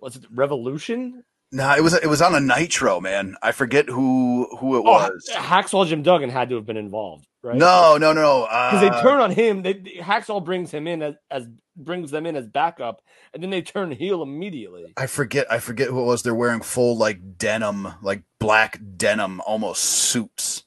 [0.00, 1.24] was it Revolution?
[1.52, 3.36] No, it was it was on a Nitro, man.
[3.42, 5.28] I forget who who it was.
[5.32, 7.56] Oh, Hacksaw Jim Duggan had to have been involved, right?
[7.56, 8.42] No, no, no.
[8.42, 9.62] because Uh, they turn on him.
[9.62, 13.02] They Hacksaw brings him in as, as brings them in as backup,
[13.34, 14.92] and then they turn heel immediately.
[14.96, 15.50] I forget.
[15.50, 16.22] I forget who it was.
[16.22, 20.62] They're wearing full like denim, like black denim, almost suits.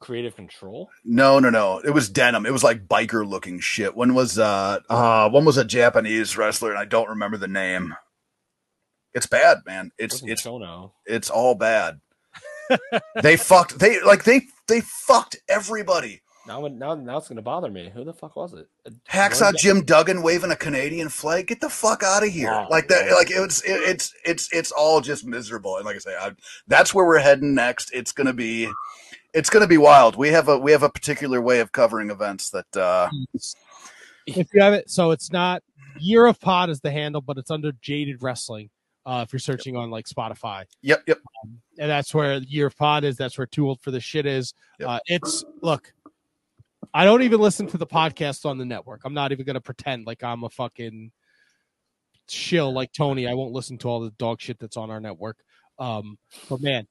[0.00, 0.88] Creative control.
[1.04, 1.78] No, no, no.
[1.78, 2.46] It was denim.
[2.46, 3.94] It was like biker looking shit.
[3.94, 7.94] One was uh uh one was a Japanese wrestler and I don't remember the name.
[9.14, 9.90] It's bad, man.
[9.98, 10.92] It's Wasn't it's Chono.
[11.06, 12.00] it's all bad.
[13.22, 16.22] they fucked they like they they fucked everybody.
[16.44, 17.90] Now, now, now it's gonna bother me.
[17.94, 18.66] Who the fuck was it?
[19.08, 21.46] Hacksaw One guy- Jim Duggan waving a Canadian flag.
[21.46, 22.50] Get the fuck out of here!
[22.52, 23.12] Oh, like that.
[23.12, 25.76] Like it's it, it's it's it's all just miserable.
[25.76, 26.32] And like I say, I,
[26.66, 27.92] that's where we're heading next.
[27.92, 28.68] It's gonna be,
[29.32, 30.16] it's gonna be wild.
[30.16, 32.76] We have a we have a particular way of covering events that.
[32.76, 33.08] uh
[34.26, 35.62] if you have it, so it's not
[36.00, 38.70] Year of Pod is the handle, but it's under Jaded Wrestling.
[39.04, 41.18] Uh, if you're searching on like Spotify, Yep, yep.
[41.78, 43.16] and that's where Year of Pod is.
[43.16, 44.54] That's where Too Old for the Shit is.
[44.78, 44.88] Yep.
[44.88, 45.92] Uh, it's look.
[46.94, 49.00] I don't even listen to the podcast on the network.
[49.04, 51.10] I'm not even gonna pretend like I'm a fucking
[52.28, 53.26] shill like Tony.
[53.26, 55.38] I won't listen to all the dog shit that's on our network.
[55.78, 56.86] Um, but man,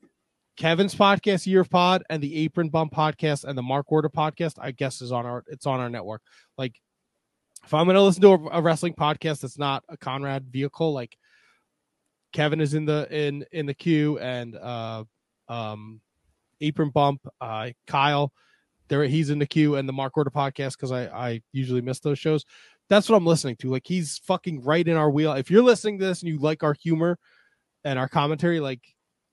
[0.57, 4.55] Kevin's podcast, Year of Pod, and the Apron Bump podcast and the Mark Order podcast,
[4.59, 6.21] I guess is on our it's on our network.
[6.57, 6.75] Like
[7.63, 11.17] if I'm gonna listen to a, a wrestling podcast that's not a Conrad vehicle, like
[12.33, 15.03] Kevin is in the in in the queue and uh
[15.47, 16.01] um
[16.61, 18.31] Apron Bump, uh Kyle,
[18.87, 21.99] there he's in the queue and the Mark Order podcast because I I usually miss
[21.99, 22.45] those shows.
[22.89, 23.69] That's what I'm listening to.
[23.69, 25.33] Like he's fucking right in our wheel.
[25.33, 27.17] If you're listening to this and you like our humor
[27.83, 28.81] and our commentary, like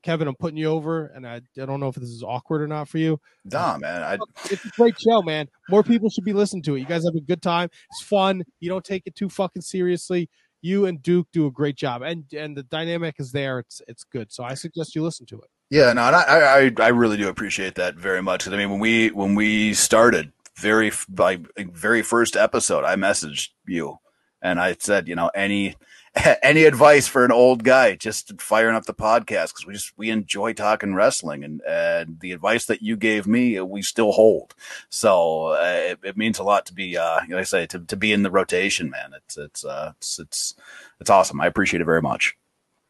[0.02, 2.68] Kevin, I'm putting you over, and I, I don't know if this is awkward or
[2.68, 3.20] not for you.
[3.44, 4.02] Nah, man.
[4.02, 5.48] I, It's a great show, man.
[5.68, 6.80] More people should be listening to it.
[6.80, 7.68] You guys have a good time.
[7.90, 8.44] It's fun.
[8.60, 10.30] You don't take it too fucking seriously.
[10.60, 13.58] You and Duke do a great job, and and the dynamic is there.
[13.60, 14.32] It's it's good.
[14.32, 15.50] So I suggest you listen to it.
[15.70, 18.48] Yeah, no, and I, I, I really do appreciate that very much.
[18.48, 23.98] I mean, when we when we started, very like very first episode, I messaged you
[24.42, 25.76] and I said, you know, any
[26.42, 30.10] any advice for an old guy just firing up the podcast because we just we
[30.10, 34.54] enjoy talking wrestling and and the advice that you gave me uh, we still hold.
[34.90, 37.96] So uh, it, it means a lot to be, uh, like I say, to, to
[37.96, 39.12] be in the rotation, man.
[39.16, 40.54] It's it's uh, it's it's
[41.00, 41.40] it's awesome.
[41.40, 42.36] I appreciate it very much.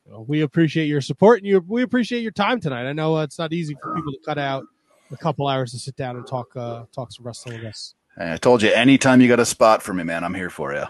[0.06, 2.88] Well, we appreciate your support, and you we appreciate your time tonight.
[2.88, 4.64] I know uh, it's not easy for people to cut out
[5.10, 7.94] a couple hours to sit down and talk uh, talk some wrestling with us.
[8.16, 10.72] And I told you, anytime you got a spot for me, man, I'm here for
[10.72, 10.84] you.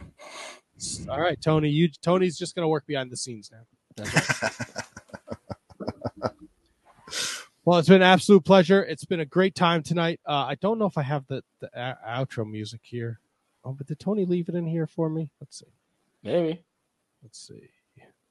[1.09, 1.71] All right, Tony.
[1.71, 4.05] You Tony's just gonna work behind the scenes now.
[7.65, 8.83] well, it's been an absolute pleasure.
[8.85, 10.21] It's been a great time tonight.
[10.27, 13.19] Uh, I don't know if I have the the a- outro music here.
[13.65, 15.31] Oh, but did Tony leave it in here for me?
[15.41, 15.67] Let's see.
[16.23, 16.63] Maybe.
[17.23, 17.71] Let's see.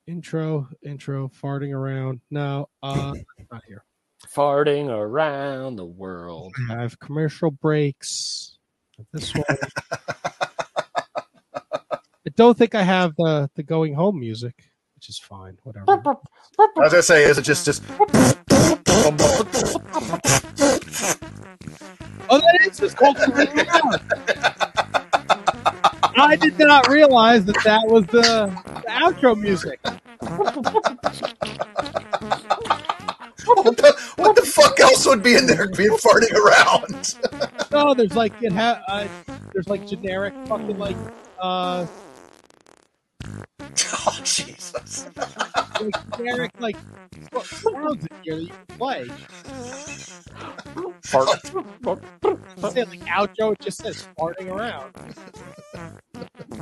[0.08, 2.22] Intro, intro, farting around.
[2.32, 3.14] No, uh,
[3.52, 3.84] not here.
[4.34, 6.56] Farting around the world.
[6.70, 8.58] I have commercial breaks.
[9.12, 9.46] This one.
[12.38, 14.54] Don't think I have the the going home music,
[14.96, 15.58] which is fine.
[15.64, 16.18] Whatever.
[16.86, 17.84] As I say, is it just just
[22.30, 23.18] Oh, that is just called.
[26.20, 29.80] I did not realize that that was the, the outro music.
[33.46, 37.16] what the, what the fuck else would be in there being farting around?
[37.72, 39.08] No, there's like it ha- uh,
[39.54, 40.98] there's like generic fucking like
[41.40, 41.86] uh
[43.94, 45.08] oh Jesus!
[45.82, 46.78] like generic like
[47.44, 49.08] sounds in here that you can play.
[51.04, 51.30] Fart.
[51.44, 54.94] It said like outro, it just says farting around.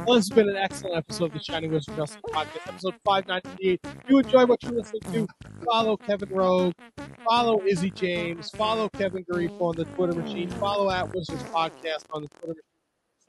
[0.06, 3.80] Well, this has been an excellent episode of the Shining Wizard Wrestling Podcast, episode 598.
[3.84, 5.28] If you enjoy what you're listening to,
[5.66, 6.74] follow Kevin Rouge,
[7.28, 12.24] follow Izzy James, follow Kevin Garifo on the Twitter machine, follow at Wizards Podcast on
[12.24, 12.75] the Twitter machine,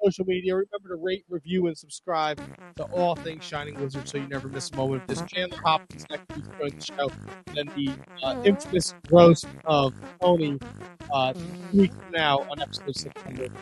[0.05, 0.55] social media.
[0.55, 2.41] Remember to rate, review, and subscribe
[2.76, 5.23] to all things Shining Wizard so you never miss a moment of this.
[5.31, 7.10] Chandler Hopkins next week join the show.
[7.49, 7.91] And then the
[8.25, 10.58] uh, infamous roast of Tony
[11.12, 13.52] uh, from now on episode 600.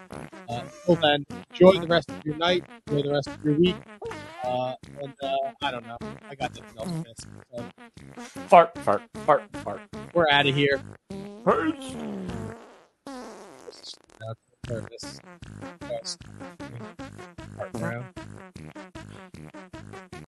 [0.49, 3.77] Uh, until then, enjoy the rest of your night, enjoy the rest of your week.
[4.45, 5.97] Uh, and uh, I don't know.
[6.29, 7.17] I got nothing else to miss.
[7.51, 7.65] So
[8.49, 9.81] Fart, fart, fart, fart.
[10.13, 10.81] we're out of here.
[13.71, 13.95] Peace
[14.67, 15.18] service.
[15.62, 16.94] Mm-hmm.
[17.57, 18.68] Partner mm-hmm.
[19.59, 20.24] out.